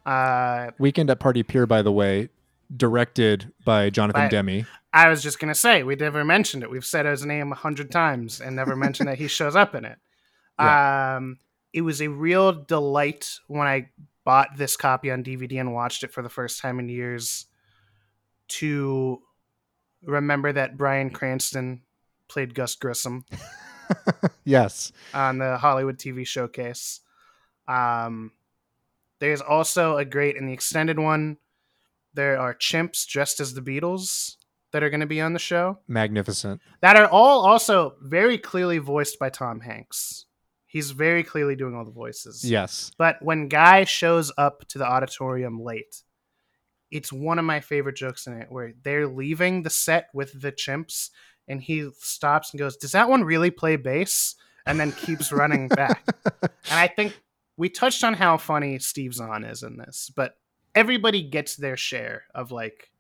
Uh, 0.05 0.73
weekend 0.81 1.09
at 1.09 1.21
party 1.21 1.45
pier 1.45 1.67
by 1.67 1.81
the 1.83 1.93
way 1.93 2.29
directed 2.77 3.53
by 3.65 3.89
jonathan 3.89 4.29
demme 4.29 4.67
I 4.93 5.09
was 5.09 5.23
just 5.23 5.39
gonna 5.39 5.55
say 5.55 5.85
we 5.85 5.95
never 5.95 6.25
mentioned 6.25 6.65
it. 6.65 6.71
We've 6.71 6.85
said 6.85 7.07
his 7.07 7.25
name 7.25 7.53
a 7.53 7.55
hundred 7.55 7.93
times 7.93 8.41
and 8.41 8.57
never 8.57 8.75
mentioned 8.75 9.09
that 9.09 9.19
he 9.19 9.29
shows 9.39 9.55
up 9.55 9.77
in 9.77 9.85
it. 9.85 9.99
Um, 10.59 11.39
it 11.73 11.83
was 11.83 12.03
a 12.03 12.09
real 12.09 12.53
delight 12.53 13.31
when 13.47 13.69
I 13.69 13.91
bought 14.25 14.57
this 14.57 14.77
copy 14.77 15.13
on 15.13 15.23
DVD 15.23 15.61
and 15.61 15.73
watched 15.73 16.03
it 16.03 16.13
for 16.13 16.23
the 16.23 16.29
first 16.29 16.61
time 16.61 16.81
in 16.81 16.89
years 16.89 17.47
to 18.49 19.23
remember 20.03 20.53
that 20.53 20.77
Bryan 20.77 21.11
Cranston 21.11 21.83
played 22.33 22.55
Gus 22.55 22.75
Grissom 22.75 23.25
yes 24.45 24.91
on 25.13 25.39
the 25.39 25.59
Hollywood 25.59 25.99
TV 25.99 26.27
showcase. 26.27 27.01
Um, 27.69 28.33
there's 29.21 29.41
also 29.41 29.99
a 29.99 30.05
great 30.05 30.37
in 30.37 30.47
the 30.47 30.53
extended 30.53 30.99
one. 30.99 31.37
There 32.15 32.39
are 32.39 32.55
chimps 32.55 33.07
dressed 33.07 33.41
as 33.41 33.55
the 33.55 33.61
Beatles 33.61 34.37
that 34.73 34.83
are 34.83 34.91
going 34.91 35.01
to 35.01 35.07
be 35.07 35.21
on 35.21 35.35
the 35.35 35.39
show 35.39 35.79
magnificent 35.87 36.61
that 36.81 36.97
are 36.97 37.07
all 37.07 37.45
also 37.47 37.95
very 38.01 38.39
clearly 38.39 38.79
voiced 38.79 39.19
by 39.19 39.29
Tom 39.29 39.61
Hanks. 39.61 40.25
He's 40.67 40.91
very 40.93 41.23
clearly 41.23 41.55
doing 41.55 41.75
all 41.75 41.85
the 41.85 41.91
voices. 41.91 42.43
yes 42.49 42.91
But 42.97 43.17
when 43.21 43.49
Guy 43.49 43.85
shows 43.85 44.33
up 44.39 44.67
to 44.69 44.79
the 44.79 44.87
auditorium 44.87 45.61
late, 45.61 46.03
it's 46.91 47.13
one 47.13 47.39
of 47.39 47.45
my 47.45 47.61
favorite 47.61 47.97
jokes 47.97 48.27
in 48.27 48.35
it 48.35 48.51
where 48.51 48.73
they're 48.83 49.07
leaving 49.07 49.63
the 49.63 49.71
set 49.71 50.09
with 50.15 50.41
the 50.41 50.53
chimps 50.53 51.11
and 51.49 51.63
he 51.63 51.91
stops 51.99 52.53
and 52.53 52.59
goes, 52.59 52.77
Does 52.77 52.93
that 52.93 53.09
one 53.09 53.25
really 53.25 53.51
play 53.51 53.77
bass? 53.77 54.35
And 54.65 54.79
then 54.79 54.93
keeps 54.93 55.33
running 55.33 55.69
back. 55.69 56.05
And 56.71 56.79
I 56.79 56.87
think 56.87 57.21
we 57.57 57.69
touched 57.69 58.05
on 58.05 58.15
how 58.15 58.37
funny 58.39 58.79
Steve 58.79 59.13
Zahn 59.15 59.43
is 59.45 59.65
in 59.65 59.77
this, 59.77 60.13
but 60.15 60.37
everybody 60.75 61.23
gets 61.23 61.57
their 61.57 61.77
share 61.77 62.23
of 62.35 62.53
like 62.53 62.91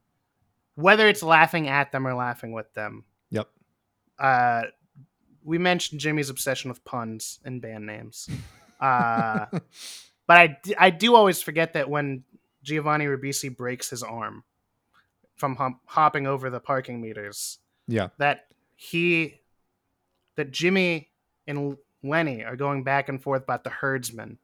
whether 0.74 1.08
it's 1.08 1.22
laughing 1.22 1.68
at 1.68 1.92
them 1.92 2.06
or 2.06 2.14
laughing 2.14 2.52
with 2.52 2.72
them. 2.74 3.04
Yep. 3.30 3.48
Uh, 4.18 4.62
we 5.44 5.58
mentioned 5.58 6.00
Jimmy's 6.00 6.30
obsession 6.30 6.70
with 6.70 6.84
puns 6.84 7.40
and 7.44 7.60
band 7.60 7.86
names. 7.86 8.28
Uh, 8.80 9.46
but 10.26 10.36
I, 10.36 10.58
I 10.78 10.90
do 10.90 11.14
always 11.14 11.42
forget 11.42 11.74
that 11.74 11.88
when 11.90 12.24
Giovanni 12.62 13.06
Ribisi 13.06 13.54
breaks 13.54 13.90
his 13.90 14.02
arm 14.02 14.44
from 15.36 15.56
hum- 15.56 15.80
hopping 15.86 16.26
over 16.26 16.50
the 16.50 16.60
parking 16.60 17.00
meters, 17.00 17.58
yeah 17.92 18.08
that 18.18 18.46
he, 18.74 19.40
that 20.36 20.50
Jimmy 20.50 21.10
and 21.46 21.76
Lenny 22.02 22.44
are 22.44 22.56
going 22.56 22.82
back 22.82 23.08
and 23.08 23.22
forth 23.22 23.42
about 23.42 23.62
the 23.64 23.70
herdsman. 23.70 24.38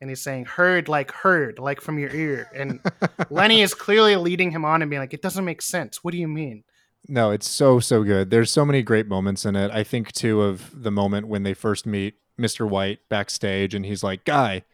And 0.00 0.10
he's 0.10 0.20
saying 0.20 0.44
herd 0.44 0.86
like 0.86 1.10
herd, 1.12 1.58
like 1.58 1.80
from 1.80 1.98
your 1.98 2.14
ear. 2.14 2.50
And 2.54 2.80
Lenny 3.30 3.62
is 3.62 3.72
clearly 3.72 4.16
leading 4.16 4.50
him 4.50 4.62
on 4.64 4.82
and 4.82 4.90
being 4.90 5.00
like, 5.00 5.14
it 5.14 5.22
doesn't 5.22 5.46
make 5.46 5.62
sense. 5.62 6.04
What 6.04 6.12
do 6.12 6.18
you 6.18 6.28
mean? 6.28 6.64
No, 7.08 7.30
it's 7.30 7.48
so 7.48 7.80
so 7.80 8.02
good. 8.02 8.28
There's 8.30 8.50
so 8.50 8.66
many 8.66 8.82
great 8.82 9.06
moments 9.06 9.46
in 9.46 9.56
it. 9.56 9.70
I 9.70 9.82
think 9.82 10.12
too 10.12 10.42
of 10.42 10.82
the 10.82 10.90
moment 10.90 11.28
when 11.28 11.42
they 11.42 11.54
first 11.54 11.86
meet 11.86 12.16
Mr. 12.38 12.68
White 12.68 12.98
backstage 13.08 13.74
and 13.74 13.86
he's 13.86 14.02
like, 14.02 14.24
"Guy, 14.24 14.64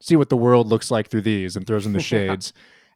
see 0.00 0.16
what 0.16 0.30
the 0.30 0.36
world 0.36 0.68
looks 0.68 0.90
like 0.90 1.08
through 1.08 1.22
these," 1.22 1.56
and 1.56 1.66
throws 1.66 1.84
in 1.84 1.92
the 1.92 2.00
shades. 2.12 2.52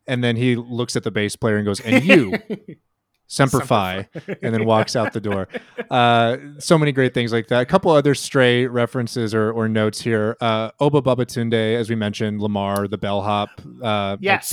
and 0.07 0.23
then 0.25 0.37
he 0.37 0.57
looks 0.57 0.97
at 0.97 1.05
the 1.05 1.11
bass 1.11 1.37
player 1.37 1.57
and 1.57 1.67
goes, 1.67 1.81
"And 1.81 2.05
you, 2.05 2.39
Semper 3.33 3.61
Fi," 3.61 4.09
and 4.43 4.55
then 4.55 4.65
walks 4.67 4.95
out 4.97 5.13
the 5.13 5.21
door. 5.21 5.49
Uh, 5.91 6.39
so 6.59 6.79
many 6.79 6.91
great 6.91 7.13
things 7.13 7.33
like 7.35 7.49
that. 7.49 7.61
A 7.61 7.67
couple 7.67 7.91
other 7.91 8.15
stray 8.15 8.67
references 8.67 9.35
or, 9.35 9.53
or 9.53 9.69
notes 9.69 10.01
here. 10.01 10.39
Uh, 10.41 10.71
Obba 10.81 11.03
Babatundé, 11.03 11.77
as 11.77 11.91
we 11.91 11.97
mentioned, 11.97 12.41
Lamar, 12.41 12.89
the 12.89 12.97
bellhop. 12.97 13.51
Uh, 13.83 14.13
like 14.13 14.19
Yes. 14.23 14.49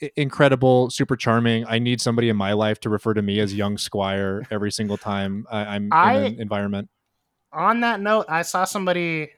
the 0.00 0.10
incredible, 0.16 0.90
super 0.90 1.14
charming. 1.14 1.64
I 1.68 1.78
need 1.78 2.00
somebody 2.00 2.28
in 2.30 2.36
my 2.36 2.52
life 2.52 2.80
to 2.80 2.90
refer 2.90 3.14
to 3.14 3.22
me 3.22 3.38
as 3.38 3.54
young 3.54 3.78
Squire 3.78 4.42
every 4.50 4.72
single 4.72 4.96
time 4.96 5.46
I, 5.52 5.76
I'm 5.76 5.88
I- 5.92 6.14
in 6.16 6.24
an 6.34 6.40
environment. 6.40 6.88
On 7.52 7.80
that 7.82 8.00
note, 8.00 8.26
I 8.28 8.42
saw 8.42 8.64
somebody, 8.64 9.24
I 9.24 9.28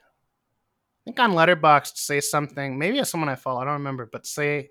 think 1.05 1.21
on 1.21 1.33
Letterboxd, 1.33 1.97
say 1.99 2.21
something. 2.21 2.79
Maybe 2.79 2.99
it's 3.01 3.11
someone 3.11 3.29
I 3.29 3.35
follow. 3.35 3.61
I 3.61 3.65
don't 3.65 3.75
remember, 3.75 4.09
but 4.11 4.25
say 4.27 4.71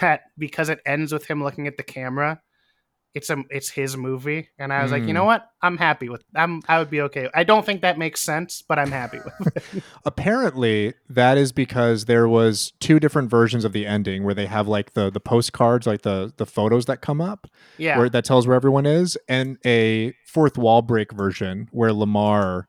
that 0.00 0.22
because 0.38 0.68
it 0.68 0.78
ends 0.86 1.12
with 1.12 1.26
him 1.26 1.42
looking 1.42 1.66
at 1.66 1.76
the 1.76 1.82
camera, 1.82 2.40
it's 3.18 3.30
a 3.30 3.36
it's 3.50 3.68
his 3.68 3.96
movie. 3.96 4.48
And 4.58 4.72
I 4.72 4.82
was 4.82 4.92
like, 4.92 5.02
you 5.04 5.12
know 5.12 5.22
Mm. 5.24 5.32
what? 5.32 5.50
I'm 5.60 5.76
happy 5.76 6.08
with. 6.08 6.22
I'm 6.34 6.62
I 6.68 6.78
would 6.78 6.88
be 6.90 7.00
okay. 7.02 7.28
I 7.34 7.42
don't 7.44 7.66
think 7.66 7.82
that 7.82 7.98
makes 7.98 8.20
sense, 8.20 8.62
but 8.68 8.78
I'm 8.78 8.90
happy 8.92 9.18
with. 9.24 9.56
it. 9.56 9.82
Apparently, 10.04 10.94
that 11.08 11.36
is 11.38 11.52
because 11.52 12.04
there 12.06 12.28
was 12.28 12.72
two 12.80 12.98
different 13.00 13.30
versions 13.30 13.64
of 13.64 13.72
the 13.72 13.86
ending 13.86 14.24
where 14.24 14.34
they 14.34 14.46
have 14.46 14.68
like 14.68 14.94
the 14.94 15.10
the 15.10 15.20
postcards, 15.20 15.86
like 15.86 16.02
the 16.02 16.32
the 16.36 16.46
photos 16.46 16.86
that 16.86 17.00
come 17.00 17.20
up, 17.20 17.46
Yeah. 17.76 17.98
where 17.98 18.08
that 18.08 18.24
tells 18.24 18.46
where 18.46 18.56
everyone 18.56 18.86
is, 18.86 19.16
and 19.28 19.58
a 19.66 20.14
fourth 20.26 20.56
wall 20.58 20.82
break 20.82 21.12
version 21.12 21.68
where 21.72 21.92
Lamar 21.92 22.66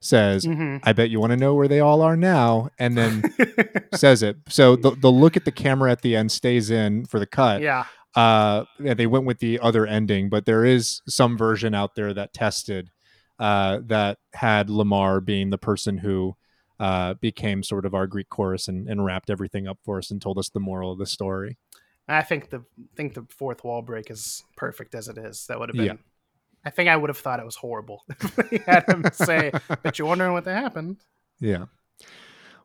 says, 0.00 0.44
Mhm. 0.44 0.80
"I 0.84 0.92
bet 0.92 1.10
you 1.10 1.18
want 1.18 1.32
to 1.32 1.36
know 1.36 1.54
where 1.54 1.66
they 1.68 1.80
all 1.80 2.02
are 2.02 2.16
now," 2.16 2.68
and 2.78 2.96
then 2.96 3.22
says 3.94 4.22
it. 4.22 4.36
So 4.48 4.76
the 4.76 4.92
the 4.92 5.10
look 5.10 5.36
at 5.36 5.44
the 5.44 5.50
camera 5.52 5.90
at 5.90 6.02
the 6.02 6.14
end 6.14 6.30
stays 6.30 6.70
in 6.70 7.04
for 7.06 7.18
the 7.18 7.26
cut. 7.26 7.62
Yeah. 7.62 7.84
Uh, 8.14 8.64
they 8.78 9.06
went 9.06 9.26
with 9.26 9.38
the 9.38 9.60
other 9.60 9.86
ending, 9.86 10.28
but 10.28 10.46
there 10.46 10.64
is 10.64 11.02
some 11.08 11.36
version 11.36 11.74
out 11.74 11.94
there 11.94 12.12
that 12.14 12.32
tested 12.32 12.90
uh, 13.38 13.80
that 13.86 14.18
had 14.34 14.70
Lamar 14.70 15.20
being 15.20 15.50
the 15.50 15.58
person 15.58 15.98
who 15.98 16.34
uh, 16.80 17.14
became 17.14 17.62
sort 17.62 17.84
of 17.84 17.94
our 17.94 18.06
Greek 18.06 18.28
chorus 18.28 18.68
and, 18.68 18.88
and 18.88 19.04
wrapped 19.04 19.30
everything 19.30 19.66
up 19.68 19.78
for 19.84 19.98
us 19.98 20.10
and 20.10 20.20
told 20.20 20.38
us 20.38 20.48
the 20.48 20.60
moral 20.60 20.92
of 20.92 20.98
the 20.98 21.06
story. 21.06 21.56
I 22.08 22.22
think 22.22 22.50
the 22.50 22.64
think 22.96 23.14
the 23.14 23.26
fourth 23.28 23.64
wall 23.64 23.82
break 23.82 24.10
is 24.10 24.42
perfect 24.56 24.94
as 24.94 25.08
it 25.08 25.18
is. 25.18 25.46
That 25.46 25.60
would 25.60 25.68
have 25.68 25.76
been. 25.76 25.84
Yeah. 25.84 25.92
I 26.64 26.70
think 26.70 26.88
I 26.88 26.96
would 26.96 27.10
have 27.10 27.18
thought 27.18 27.38
it 27.38 27.44
was 27.44 27.56
horrible. 27.56 28.04
if 28.20 28.50
we 28.50 28.58
had 28.66 28.84
him 28.88 29.04
say, 29.12 29.52
"But 29.82 29.98
you're 29.98 30.08
wondering 30.08 30.32
what 30.32 30.44
that 30.44 30.56
happened." 30.56 30.96
Yeah. 31.38 31.66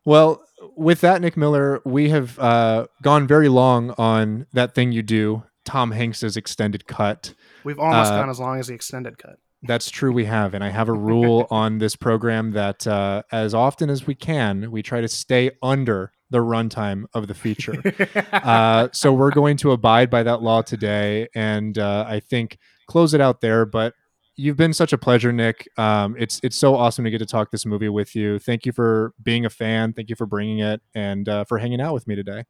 Well, 0.05 0.43
with 0.75 1.01
that, 1.01 1.21
Nick 1.21 1.38
Miller, 1.38 1.81
we 1.85 2.09
have 2.09 2.38
uh, 2.39 2.88
gone 3.01 3.27
very 3.27 3.49
long 3.49 3.91
on 3.97 4.47
that 4.53 4.73
thing 4.75 4.91
you 4.91 5.01
do, 5.03 5.43
Tom 5.65 5.91
Hanks's 5.91 6.35
extended 6.38 6.88
cut. 6.88 7.34
We've 7.63 7.80
almost 7.80 8.11
Uh, 8.11 8.19
gone 8.19 8.30
as 8.30 8.39
long 8.39 8.59
as 8.59 8.67
the 8.67 8.73
extended 8.73 9.17
cut. 9.17 9.38
That's 9.65 9.89
true. 9.89 10.11
We 10.11 10.25
have, 10.25 10.53
and 10.53 10.61
I 10.63 10.69
have 10.69 10.89
a 10.89 10.93
rule 10.93 11.47
on 11.51 11.77
this 11.77 11.95
program 11.95 12.51
that 12.51 12.85
uh, 12.85 13.23
as 13.31 13.53
often 13.53 13.89
as 13.89 14.05
we 14.05 14.13
can, 14.15 14.71
we 14.71 14.84
try 14.84 14.99
to 14.99 15.07
stay 15.07 15.51
under 15.61 16.11
the 16.30 16.39
runtime 16.39 17.05
of 17.13 17.27
the 17.27 17.34
feature. 17.34 17.81
uh, 18.34 18.89
so 18.91 19.13
we're 19.13 19.31
going 19.31 19.55
to 19.57 19.71
abide 19.71 20.09
by 20.09 20.23
that 20.23 20.41
law 20.41 20.61
today, 20.61 21.30
and 21.34 21.77
uh, 21.77 22.05
I 22.07 22.19
think 22.19 22.57
close 22.88 23.13
it 23.13 23.21
out 23.21 23.39
there. 23.39 23.65
But 23.65 23.93
you've 24.35 24.57
been 24.57 24.73
such 24.73 24.93
a 24.93 24.97
pleasure, 24.97 25.31
Nick. 25.31 25.68
Um, 25.77 26.15
it's 26.18 26.39
it's 26.43 26.57
so 26.57 26.76
awesome 26.76 27.05
to 27.05 27.11
get 27.11 27.19
to 27.19 27.26
talk 27.26 27.51
this 27.51 27.65
movie 27.65 27.89
with 27.89 28.15
you. 28.15 28.39
Thank 28.39 28.65
you 28.65 28.72
for 28.72 29.14
being 29.22 29.45
a 29.45 29.49
fan. 29.49 29.93
Thank 29.93 30.10
you 30.10 30.15
for 30.15 30.26
bringing 30.26 30.60
it, 30.60 30.81
and 30.93 31.27
uh, 31.27 31.43
for 31.45 31.57
hanging 31.57 31.81
out 31.81 31.93
with 31.93 32.07
me 32.07 32.15
today. 32.15 32.45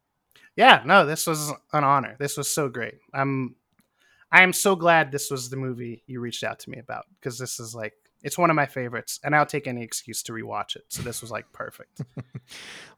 Yeah, 0.56 0.82
no, 0.84 1.04
this 1.04 1.26
was 1.26 1.50
an 1.72 1.84
honor. 1.84 2.16
This 2.18 2.36
was 2.36 2.48
so 2.48 2.68
great. 2.68 2.94
I'm 3.12 3.56
I 4.30 4.42
am 4.42 4.52
so 4.52 4.76
glad 4.76 5.12
this 5.12 5.30
was 5.30 5.50
the 5.50 5.56
movie 5.56 6.02
you 6.06 6.20
reached 6.20 6.44
out 6.44 6.58
to 6.60 6.70
me 6.70 6.78
about 6.78 7.04
because 7.20 7.38
this 7.38 7.60
is 7.60 7.74
like 7.74 7.94
it's 8.24 8.38
one 8.38 8.48
of 8.48 8.56
my 8.56 8.66
favorites, 8.66 9.20
and 9.22 9.36
I'll 9.36 9.46
take 9.46 9.66
any 9.66 9.82
excuse 9.82 10.22
to 10.24 10.32
rewatch 10.32 10.76
it. 10.76 10.84
So 10.88 11.02
this 11.02 11.20
was 11.20 11.30
like 11.30 11.46
perfect. 11.52 12.02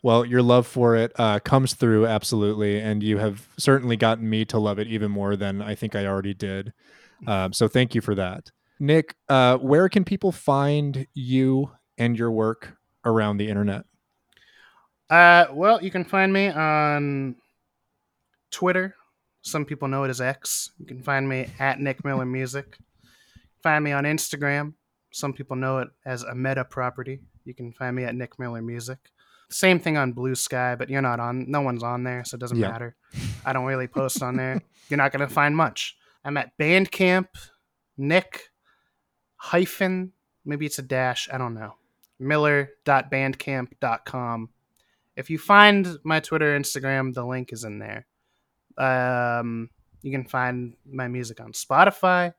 Well, 0.02 0.24
your 0.24 0.42
love 0.42 0.66
for 0.66 0.96
it 0.96 1.12
uh, 1.16 1.38
comes 1.40 1.74
through 1.74 2.06
absolutely, 2.06 2.80
and 2.80 3.02
you 3.02 3.18
have 3.18 3.48
certainly 3.56 3.96
gotten 3.96 4.28
me 4.28 4.44
to 4.46 4.58
love 4.58 4.78
it 4.78 4.88
even 4.88 5.10
more 5.10 5.36
than 5.36 5.62
I 5.62 5.74
think 5.74 5.94
I 5.94 6.06
already 6.06 6.34
did. 6.34 6.72
Um, 7.26 7.54
so 7.54 7.66
thank 7.66 7.94
you 7.94 8.02
for 8.02 8.14
that, 8.14 8.50
Nick. 8.78 9.14
Uh, 9.28 9.56
where 9.58 9.88
can 9.88 10.04
people 10.04 10.32
find 10.32 11.06
you 11.14 11.70
and 11.98 12.18
your 12.18 12.30
work 12.30 12.76
around 13.04 13.38
the 13.38 13.48
internet? 13.48 13.84
Uh, 15.08 15.46
well, 15.52 15.82
you 15.82 15.90
can 15.90 16.04
find 16.04 16.32
me 16.32 16.48
on 16.48 17.36
Twitter. 18.50 18.94
Some 19.42 19.64
people 19.64 19.86
know 19.88 20.02
it 20.04 20.08
as 20.10 20.20
X. 20.20 20.72
You 20.78 20.86
can 20.86 21.02
find 21.02 21.28
me 21.28 21.48
at 21.58 21.78
Nick 21.80 22.04
Miller 22.04 22.26
Music. 22.26 22.76
Find 23.62 23.84
me 23.84 23.92
on 23.92 24.04
Instagram. 24.04 24.74
Some 25.12 25.32
people 25.32 25.56
know 25.56 25.78
it 25.78 25.88
as 26.04 26.24
a 26.24 26.34
meta 26.34 26.64
property. 26.64 27.20
You 27.44 27.54
can 27.54 27.72
find 27.72 27.94
me 27.94 28.04
at 28.04 28.14
Nick 28.14 28.38
Miller 28.38 28.60
Music. 28.60 28.98
Same 29.48 29.78
thing 29.78 29.96
on 29.96 30.12
Blue 30.12 30.34
Sky, 30.34 30.74
but 30.74 30.90
you're 30.90 31.00
not 31.00 31.20
on. 31.20 31.48
No 31.48 31.60
one's 31.60 31.84
on 31.84 32.02
there, 32.02 32.24
so 32.24 32.34
it 32.34 32.40
doesn't 32.40 32.58
Yeah. 32.58 32.70
matter. 32.72 32.96
I 33.44 33.52
don't 33.52 33.64
really 33.64 33.86
post 33.86 34.20
on 34.22 34.36
there. 34.36 34.60
You're 34.88 34.98
not 34.98 35.12
gonna 35.12 35.28
find 35.28 35.56
much. 35.56 35.96
I'm 36.24 36.36
at 36.36 36.58
Bandcamp, 36.58 37.28
Nick 37.96 38.50
hyphen 39.36 40.12
maybe 40.46 40.64
it's 40.64 40.78
a 40.78 40.82
dash. 40.82 41.28
I 41.30 41.36
don't 41.38 41.54
know. 41.54 41.74
Miller.bandcamp.com. 42.18 44.48
If 45.16 45.28
you 45.28 45.38
find 45.38 45.98
my 46.04 46.20
Twitter, 46.20 46.58
Instagram, 46.58 47.12
the 47.12 47.26
link 47.26 47.52
is 47.52 47.64
in 47.64 47.78
there. 47.78 48.06
Um, 48.78 49.68
you 50.02 50.12
can 50.12 50.24
find 50.24 50.74
my 50.86 51.08
music 51.08 51.40
on 51.40 51.52
Spotify. 51.52 52.32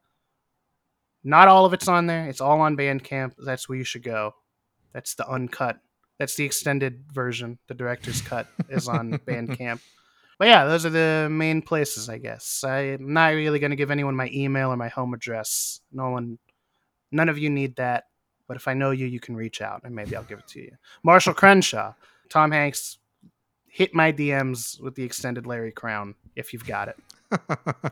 Not 1.24 1.48
all 1.48 1.66
of 1.66 1.74
it's 1.74 1.88
on 1.88 2.06
there. 2.08 2.28
It's 2.30 2.42
all 2.42 2.62
on 2.62 2.78
Bandcamp. 2.78 3.34
That's 3.38 3.68
where 3.68 3.78
you 3.78 3.84
should 3.84 4.04
go. 4.04 4.36
That's 4.94 5.16
the 5.16 5.28
uncut. 5.28 5.80
That's 6.18 6.36
the 6.36 6.46
extended 6.46 7.04
version. 7.12 7.58
The 7.68 7.74
director's 7.74 8.22
cut 8.22 8.48
is 8.70 8.88
on 8.88 9.12
Bandcamp. 9.28 9.82
But 10.40 10.48
yeah, 10.48 10.66
those 10.66 10.86
are 10.86 10.92
the 10.92 11.28
main 11.32 11.64
places, 11.64 12.10
I 12.10 12.20
guess. 12.20 12.64
I'm 12.64 13.12
not 13.14 13.34
really 13.34 13.58
going 13.60 13.72
to 13.72 13.76
give 13.76 13.90
anyone 13.90 14.16
my 14.16 14.30
email 14.32 14.70
or 14.70 14.78
my 14.78 14.88
home 14.88 15.16
address. 15.16 15.82
No 15.92 16.12
one, 16.12 16.38
none 17.12 17.30
of 17.30 17.38
you 17.38 17.50
need 17.50 17.76
that. 17.78 18.06
But 18.48 18.58
if 18.58 18.68
I 18.68 18.74
know 18.74 18.92
you, 18.92 19.06
you 19.06 19.20
can 19.20 19.36
reach 19.36 19.62
out 19.62 19.82
and 19.84 19.94
maybe 19.96 20.16
I'll 20.16 20.24
give 20.24 20.40
it 20.40 20.48
to 20.50 20.62
you. 20.62 20.72
Marshall 21.04 21.34
Crenshaw, 21.34 21.94
Tom 22.30 22.52
Hanks, 22.52 22.98
hit 23.68 23.94
my 23.94 24.12
DMs 24.12 24.82
with 24.82 24.96
the 24.96 25.04
extended 25.04 25.46
Larry 25.46 25.72
Crowne 25.72 26.16
if 26.36 26.54
you've 26.54 26.66
got 26.66 26.88
it. 26.88 27.92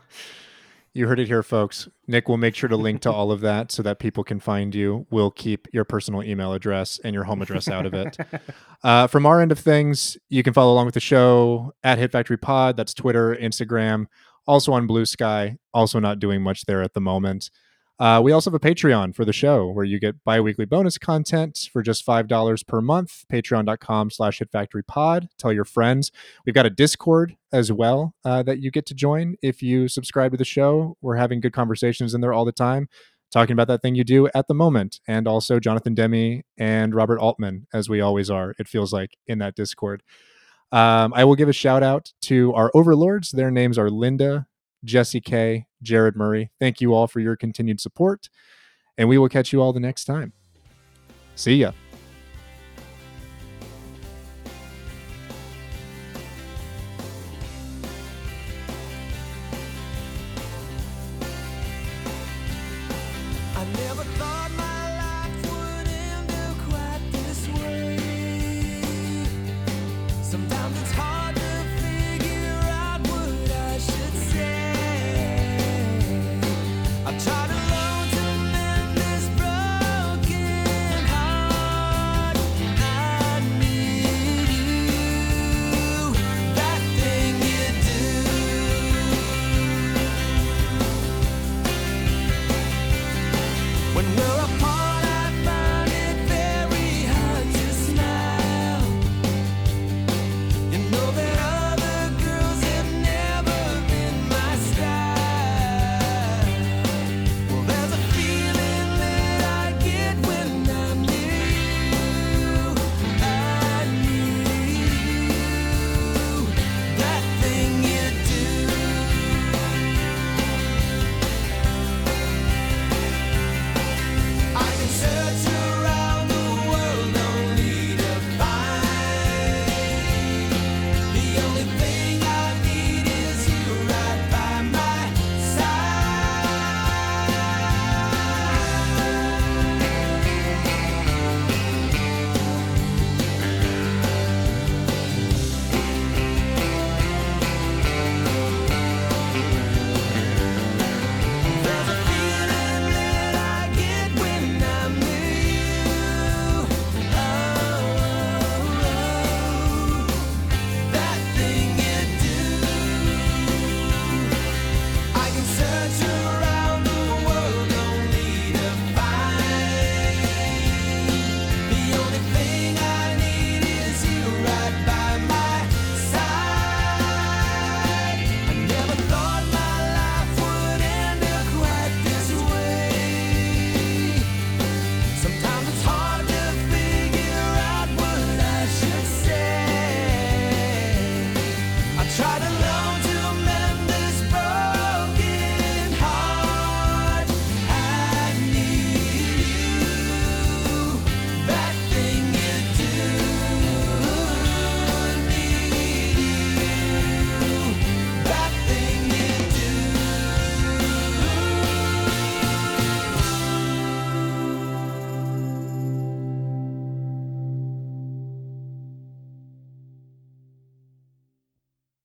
You 0.96 1.06
heard 1.06 1.20
it 1.20 1.26
here, 1.26 1.42
folks. 1.42 1.90
Nick 2.06 2.26
will 2.26 2.38
make 2.38 2.54
sure 2.54 2.70
to 2.70 2.76
link 2.78 3.02
to 3.02 3.12
all 3.12 3.30
of 3.30 3.42
that 3.42 3.70
so 3.70 3.82
that 3.82 3.98
people 3.98 4.24
can 4.24 4.40
find 4.40 4.74
you. 4.74 5.06
We'll 5.10 5.30
keep 5.30 5.68
your 5.70 5.84
personal 5.84 6.22
email 6.22 6.54
address 6.54 6.98
and 7.04 7.12
your 7.12 7.24
home 7.24 7.42
address 7.42 7.68
out 7.68 7.84
of 7.84 7.92
it. 7.92 8.16
Uh, 8.84 9.06
from 9.06 9.26
our 9.26 9.40
end 9.40 9.50
of 9.50 9.58
things, 9.58 10.16
you 10.28 10.42
can 10.42 10.52
follow 10.52 10.72
along 10.72 10.84
with 10.84 10.94
the 10.94 11.00
show 11.00 11.72
at 11.82 11.98
Hit 11.98 12.12
Factory 12.12 12.36
Pod. 12.36 12.76
That's 12.76 12.94
Twitter, 12.94 13.34
Instagram, 13.34 14.06
also 14.46 14.72
on 14.72 14.86
Blue 14.86 15.04
Sky. 15.06 15.56
Also 15.74 15.98
not 15.98 16.20
doing 16.20 16.40
much 16.40 16.66
there 16.66 16.82
at 16.82 16.94
the 16.94 17.00
moment. 17.00 17.50
Uh, 17.98 18.20
we 18.22 18.30
also 18.30 18.50
have 18.50 18.54
a 18.54 18.60
Patreon 18.60 19.14
for 19.14 19.24
the 19.24 19.32
show 19.32 19.68
where 19.68 19.84
you 19.84 19.98
get 19.98 20.22
bi-weekly 20.22 20.66
bonus 20.66 20.98
content 20.98 21.70
for 21.72 21.82
just 21.82 22.06
$5 22.06 22.66
per 22.66 22.80
month. 22.82 23.24
Patreon.com 23.32 24.10
slash 24.10 24.38
Hit 24.38 24.50
Factory 24.50 24.84
Pod. 24.84 25.28
Tell 25.38 25.52
your 25.52 25.64
friends. 25.64 26.12
We've 26.44 26.54
got 26.54 26.66
a 26.66 26.70
Discord 26.70 27.36
as 27.52 27.72
well 27.72 28.14
uh, 28.24 28.42
that 28.42 28.58
you 28.58 28.70
get 28.70 28.84
to 28.86 28.94
join 28.94 29.36
if 29.42 29.62
you 29.62 29.88
subscribe 29.88 30.32
to 30.32 30.36
the 30.36 30.44
show. 30.44 30.96
We're 31.00 31.16
having 31.16 31.40
good 31.40 31.54
conversations 31.54 32.12
in 32.12 32.20
there 32.20 32.34
all 32.34 32.44
the 32.44 32.52
time, 32.52 32.88
talking 33.32 33.54
about 33.54 33.68
that 33.68 33.80
thing 33.80 33.94
you 33.94 34.04
do 34.04 34.28
at 34.34 34.46
the 34.46 34.54
moment. 34.54 35.00
And 35.08 35.26
also 35.26 35.58
Jonathan 35.58 35.94
Demme 35.94 36.42
and 36.58 36.94
Robert 36.94 37.18
Altman, 37.18 37.66
as 37.72 37.88
we 37.88 38.02
always 38.02 38.28
are, 38.28 38.54
it 38.58 38.68
feels 38.68 38.92
like, 38.92 39.16
in 39.26 39.38
that 39.38 39.54
Discord. 39.54 40.02
Um, 40.70 41.14
I 41.14 41.24
will 41.24 41.36
give 41.36 41.48
a 41.48 41.54
shout 41.54 41.82
out 41.82 42.12
to 42.22 42.52
our 42.52 42.70
overlords. 42.74 43.30
Their 43.30 43.50
names 43.50 43.78
are 43.78 43.88
Linda, 43.88 44.48
Jesse 44.84 45.20
K, 45.20 45.66
Jared 45.82 46.16
Murray. 46.16 46.50
Thank 46.60 46.80
you 46.80 46.94
all 46.94 47.06
for 47.06 47.20
your 47.20 47.36
continued 47.36 47.80
support. 47.80 48.28
And 48.98 49.08
we 49.08 49.18
will 49.18 49.28
catch 49.28 49.52
you 49.52 49.60
all 49.60 49.72
the 49.72 49.80
next 49.80 50.04
time. 50.04 50.32
See 51.34 51.56
ya. 51.56 51.72